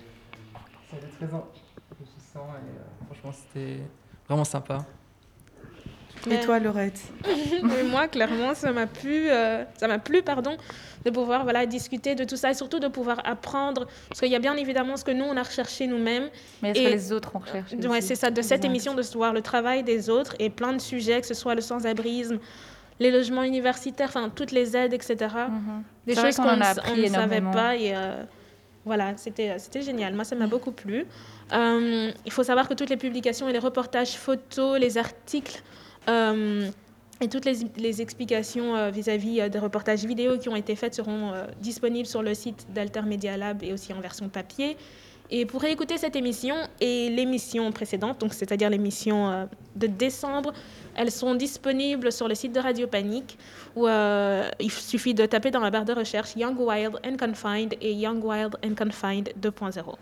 C'était 0.90 1.08
très 1.08 1.26
enrichissant 1.26 2.48
et 2.56 2.70
euh, 2.70 3.06
franchement 3.06 3.32
c'était 3.32 3.80
vraiment 4.28 4.44
sympa. 4.44 4.86
Et 6.32 6.40
toi, 6.42 6.60
Laurette 6.60 7.00
Mais 7.64 7.84
moi, 7.84 8.08
clairement, 8.08 8.54
ça 8.56 8.72
m'a 8.72 8.88
plu, 8.88 9.30
euh, 9.30 9.64
ça 9.78 9.88
m'a 9.88 10.00
plu, 10.00 10.22
pardon, 10.24 10.58
de 11.06 11.10
pouvoir 11.12 11.44
voilà 11.44 11.66
discuter 11.66 12.16
de 12.16 12.24
tout 12.24 12.36
ça 12.36 12.52
et 12.52 12.54
surtout 12.54 12.80
de 12.80 12.88
pouvoir 12.88 13.22
apprendre, 13.26 13.86
parce 14.10 14.20
qu'il 14.20 14.32
y 14.32 14.36
a 14.36 14.40
bien 14.40 14.56
évidemment 14.56 14.98
ce 14.98 15.04
que 15.06 15.12
nous 15.12 15.26
on 15.26 15.38
a 15.38 15.44
recherché 15.44 15.86
nous-mêmes. 15.88 16.30
Mais 16.62 16.72
est-ce 16.72 16.80
que 16.82 16.88
les 16.90 17.12
autres 17.12 17.36
ont 17.36 17.40
recherché 17.40 17.76
Ouais, 17.88 18.02
c'est 18.02 18.16
ça, 18.16 18.30
de 18.32 18.36
Des 18.36 18.44
cette 18.44 18.66
émission, 18.66 18.94
de 18.96 19.02
voir 19.14 19.34
le 19.34 19.42
travail 19.42 19.84
des 19.84 20.10
autres 20.10 20.36
et 20.40 20.50
plein 20.50 20.74
de 20.74 20.80
sujets, 20.82 21.22
que 21.22 21.28
ce 21.28 21.34
soit 21.36 21.54
le 21.56 21.62
sans-abrisme, 21.62 22.40
les 23.00 23.12
logements 23.12 23.44
universitaires, 23.44 24.08
enfin 24.10 24.30
toutes 24.34 24.52
les 24.52 24.76
aides, 24.76 24.94
etc. 24.94 25.16
Des 25.18 25.26
Mhm. 25.26 25.84
C'est 26.08 26.14
vrai 26.16 26.26
choses 26.28 26.36
qu'on 26.38 26.44
qu'on 26.44 26.50
en 26.50 26.62
a 26.62 26.74
ne- 26.74 26.80
on 26.80 26.84
appris 26.84 27.02
ne 27.02 27.08
savait 27.08 27.42
pas 27.42 27.76
et 27.76 27.96
euh, 27.96 28.24
voilà, 28.86 29.14
c'était 29.18 29.58
c'était 29.60 29.82
génial. 29.82 30.14
Moi, 30.16 30.24
ça 30.24 30.36
m'a 30.36 30.48
beaucoup 30.48 30.72
plu. 30.72 31.06
Euh, 31.54 32.12
il 32.26 32.32
faut 32.32 32.44
savoir 32.44 32.68
que 32.68 32.74
toutes 32.74 32.90
les 32.90 32.98
publications 32.98 33.48
et 33.50 33.54
les 33.54 33.60
reportages 33.60 34.16
photos, 34.16 34.80
les 34.80 34.98
articles 34.98 35.62
euh, 35.62 35.85
et 37.22 37.30
toutes 37.30 37.46
les, 37.46 38.02
explications 38.02 38.76
euh, 38.76 38.90
vis-à-vis 38.90 39.40
euh, 39.40 39.50
des 39.50 39.60
reportages 39.60 40.04
vidéo 40.04 40.38
qui 40.38 40.50
ont 40.50 40.56
été 40.56 40.76
faites 40.76 40.94
seront 40.94 41.32
euh, 41.32 41.46
disponibles 41.62 42.08
sur 42.08 42.22
le 42.22 42.34
site 42.34 42.68
d'Alter 42.74 43.04
Media 43.04 43.38
Lab 43.38 43.64
et 43.64 43.72
aussi 43.72 43.94
en 43.94 44.02
version 44.02 44.28
papier. 44.28 44.76
Et 45.32 45.46
pour 45.48 45.64
écouter 45.64 45.98
cette 45.98 46.16
émission 46.16 46.56
et 46.80 47.10
l'émission 47.10 47.72
précédente, 47.72 48.24
c'est-à-dire 48.32 48.70
l'émission 48.70 49.32
euh, 49.32 49.46
de 49.76 49.88
décembre, 49.88 50.54
elles 50.96 51.12
sont 51.12 51.34
disponibles 51.34 52.12
sur 52.12 52.28
le 52.28 52.36
site 52.36 52.54
de 52.54 52.60
Radio 52.60 52.86
Panique 52.86 53.38
où 53.76 53.88
euh, 53.88 54.48
il 54.60 54.72
suffit 54.72 55.16
de 55.16 55.26
taper 55.26 55.50
dans 55.50 55.62
la 55.62 55.72
barre 55.72 55.86
de 55.86 55.94
recherche 55.94 56.36
Young 56.36 56.60
Wild 56.60 57.00
and 57.04 57.18
Confined 57.18 57.74
et 57.82 57.94
Young 57.94 58.24
Wild 58.24 58.56
and 58.64 58.76
Confined 58.76 59.30
2.0. 59.42 59.96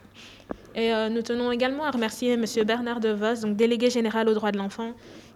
Et 0.76 0.94
euh, 0.94 1.08
nous 1.08 1.22
tenons 1.22 1.52
également 1.52 1.86
à 1.86 1.92
remercier 1.92 2.34
M. 2.34 2.46
Bernard 2.66 3.00
DeVos, 3.00 3.42
donc 3.44 3.56
délégué 3.56 3.90
général 3.90 4.28
aux 4.28 4.34
droits 4.34 4.52
de 4.52 4.58
l'enfant, 4.58 4.92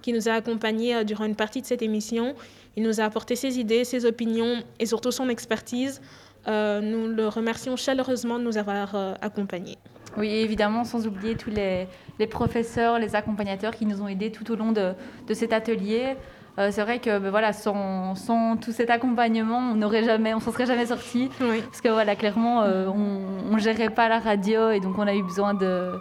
qui 0.08 0.14
nous 0.14 0.30
a 0.30 0.32
accompagnés 0.32 0.96
euh, 0.96 1.04
durant 1.04 1.26
une 1.26 1.36
partie 1.36 1.62
de 1.62 1.66
cette 1.66 1.82
émission. 1.82 2.34
Il 2.78 2.84
nous 2.84 3.02
a 3.02 3.04
apporté 3.04 3.36
ses 3.36 3.60
idées, 3.60 3.84
ses 3.84 4.06
opinions 4.06 4.64
et 4.80 4.86
surtout 4.86 5.12
son 5.12 5.28
expertise. 5.28 6.00
Euh, 6.48 6.80
nous 6.80 7.14
le 7.14 7.28
remercions 7.28 7.76
chaleureusement 7.76 8.40
de 8.40 8.46
nous 8.46 8.58
avoir 8.58 8.96
euh, 8.96 9.16
accompagnés. 9.22 9.78
Oui, 10.16 10.30
évidemment, 10.30 10.86
sans 10.86 11.06
oublier 11.08 11.36
tous 11.36 11.50
les, 11.50 11.88
les 12.20 12.28
professeurs, 12.28 13.00
les 13.00 13.16
accompagnateurs 13.18 13.76
qui 13.76 13.86
nous 13.86 14.02
ont 14.02 14.08
aidés 14.08 14.32
tout 14.32 14.50
au 14.50 14.56
long 14.56 14.72
de, 14.72 14.94
de 15.28 15.34
cet 15.34 15.52
atelier. 15.52 16.16
Euh, 16.58 16.70
c'est 16.72 16.84
vrai 16.84 17.00
que 17.00 17.20
ben 17.20 17.30
voilà, 17.30 17.52
sans, 17.52 18.16
sans 18.16 18.56
tout 18.56 18.72
cet 18.72 18.90
accompagnement, 18.90 19.60
on 19.60 19.76
n'aurait 19.76 20.06
jamais, 20.06 20.34
on 20.34 20.40
s'en 20.40 20.54
serait 20.54 20.68
jamais 20.68 20.86
sorti. 20.86 21.30
Parce 21.38 21.82
que 21.82 21.90
voilà, 21.90 22.16
clairement, 22.16 22.62
on 22.62 23.54
ne 23.56 23.60
gérait 23.60 23.90
pas 23.90 24.08
la 24.08 24.20
radio 24.20 24.72
et 24.72 24.80
donc 24.80 24.98
on 24.98 25.06
a 25.06 25.14
eu 25.14 25.22
besoin 25.22 25.54
de, 25.54 25.92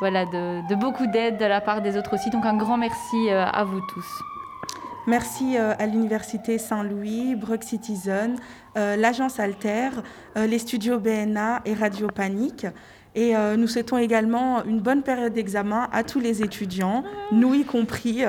voilà, 0.00 0.24
de, 0.24 0.66
de 0.68 0.74
beaucoup 0.74 1.06
d'aide 1.06 1.38
de 1.38 1.44
la 1.44 1.60
part 1.60 1.82
des 1.82 1.96
autres 1.96 2.14
aussi. 2.14 2.30
Donc 2.30 2.44
un 2.44 2.56
grand 2.56 2.76
merci 2.76 3.30
euh, 3.30 3.44
à 3.44 3.64
vous 3.64 3.80
tous. 3.92 4.06
Merci 5.06 5.56
euh, 5.56 5.72
à 5.78 5.86
l'Université 5.86 6.58
Saint-Louis, 6.58 7.34
Brock 7.34 7.62
Citizen, 7.62 8.36
euh, 8.76 8.96
l'agence 8.96 9.40
Alter, 9.40 9.90
les 10.36 10.58
studios 10.58 10.98
BNA 10.98 11.62
et 11.64 11.74
Radio 11.74 12.08
Panique. 12.08 12.66
Et 13.14 13.34
euh, 13.34 13.56
nous 13.56 13.66
souhaitons 13.66 13.98
également 13.98 14.64
une 14.64 14.80
bonne 14.80 15.02
période 15.02 15.32
d'examen 15.32 15.88
à 15.92 16.04
tous 16.04 16.20
les 16.20 16.42
étudiants, 16.42 17.02
nous 17.32 17.54
y 17.54 17.64
compris. 17.64 18.22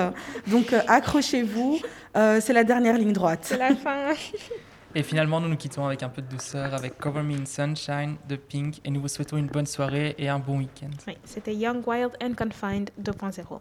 Donc 0.48 0.73
euh, 0.73 0.81
accrochez-vous, 0.88 1.80
euh, 2.18 2.39
c'est 2.41 2.53
la 2.53 2.64
dernière 2.64 2.98
ligne 2.98 3.14
droite. 3.14 3.41
C'est 3.43 3.57
la 3.57 3.76
fin. 3.76 4.14
Et 4.93 5.03
finalement, 5.03 5.39
nous 5.39 5.47
nous 5.47 5.55
quittons 5.55 5.85
avec 5.85 6.03
un 6.03 6.09
peu 6.09 6.22
de 6.22 6.27
douceur 6.27 6.73
avec 6.73 6.97
Cover 6.97 7.23
Me 7.23 7.39
in 7.39 7.45
Sunshine 7.45 8.18
de 8.27 8.35
Pink 8.35 8.81
et 8.84 8.91
nous 8.91 8.99
vous 8.99 9.07
souhaitons 9.07 9.38
une 9.38 9.47
bonne 9.47 9.65
soirée 9.65 10.15
et 10.18 10.27
un 10.27 10.39
bon 10.39 10.57
week-end. 10.57 10.89
Oui, 11.07 11.18
c'était 11.23 11.55
Young, 11.55 11.88
Wild 11.88 12.11
and 12.22 12.34
Confined 12.34 12.89
2.0. 13.01 13.59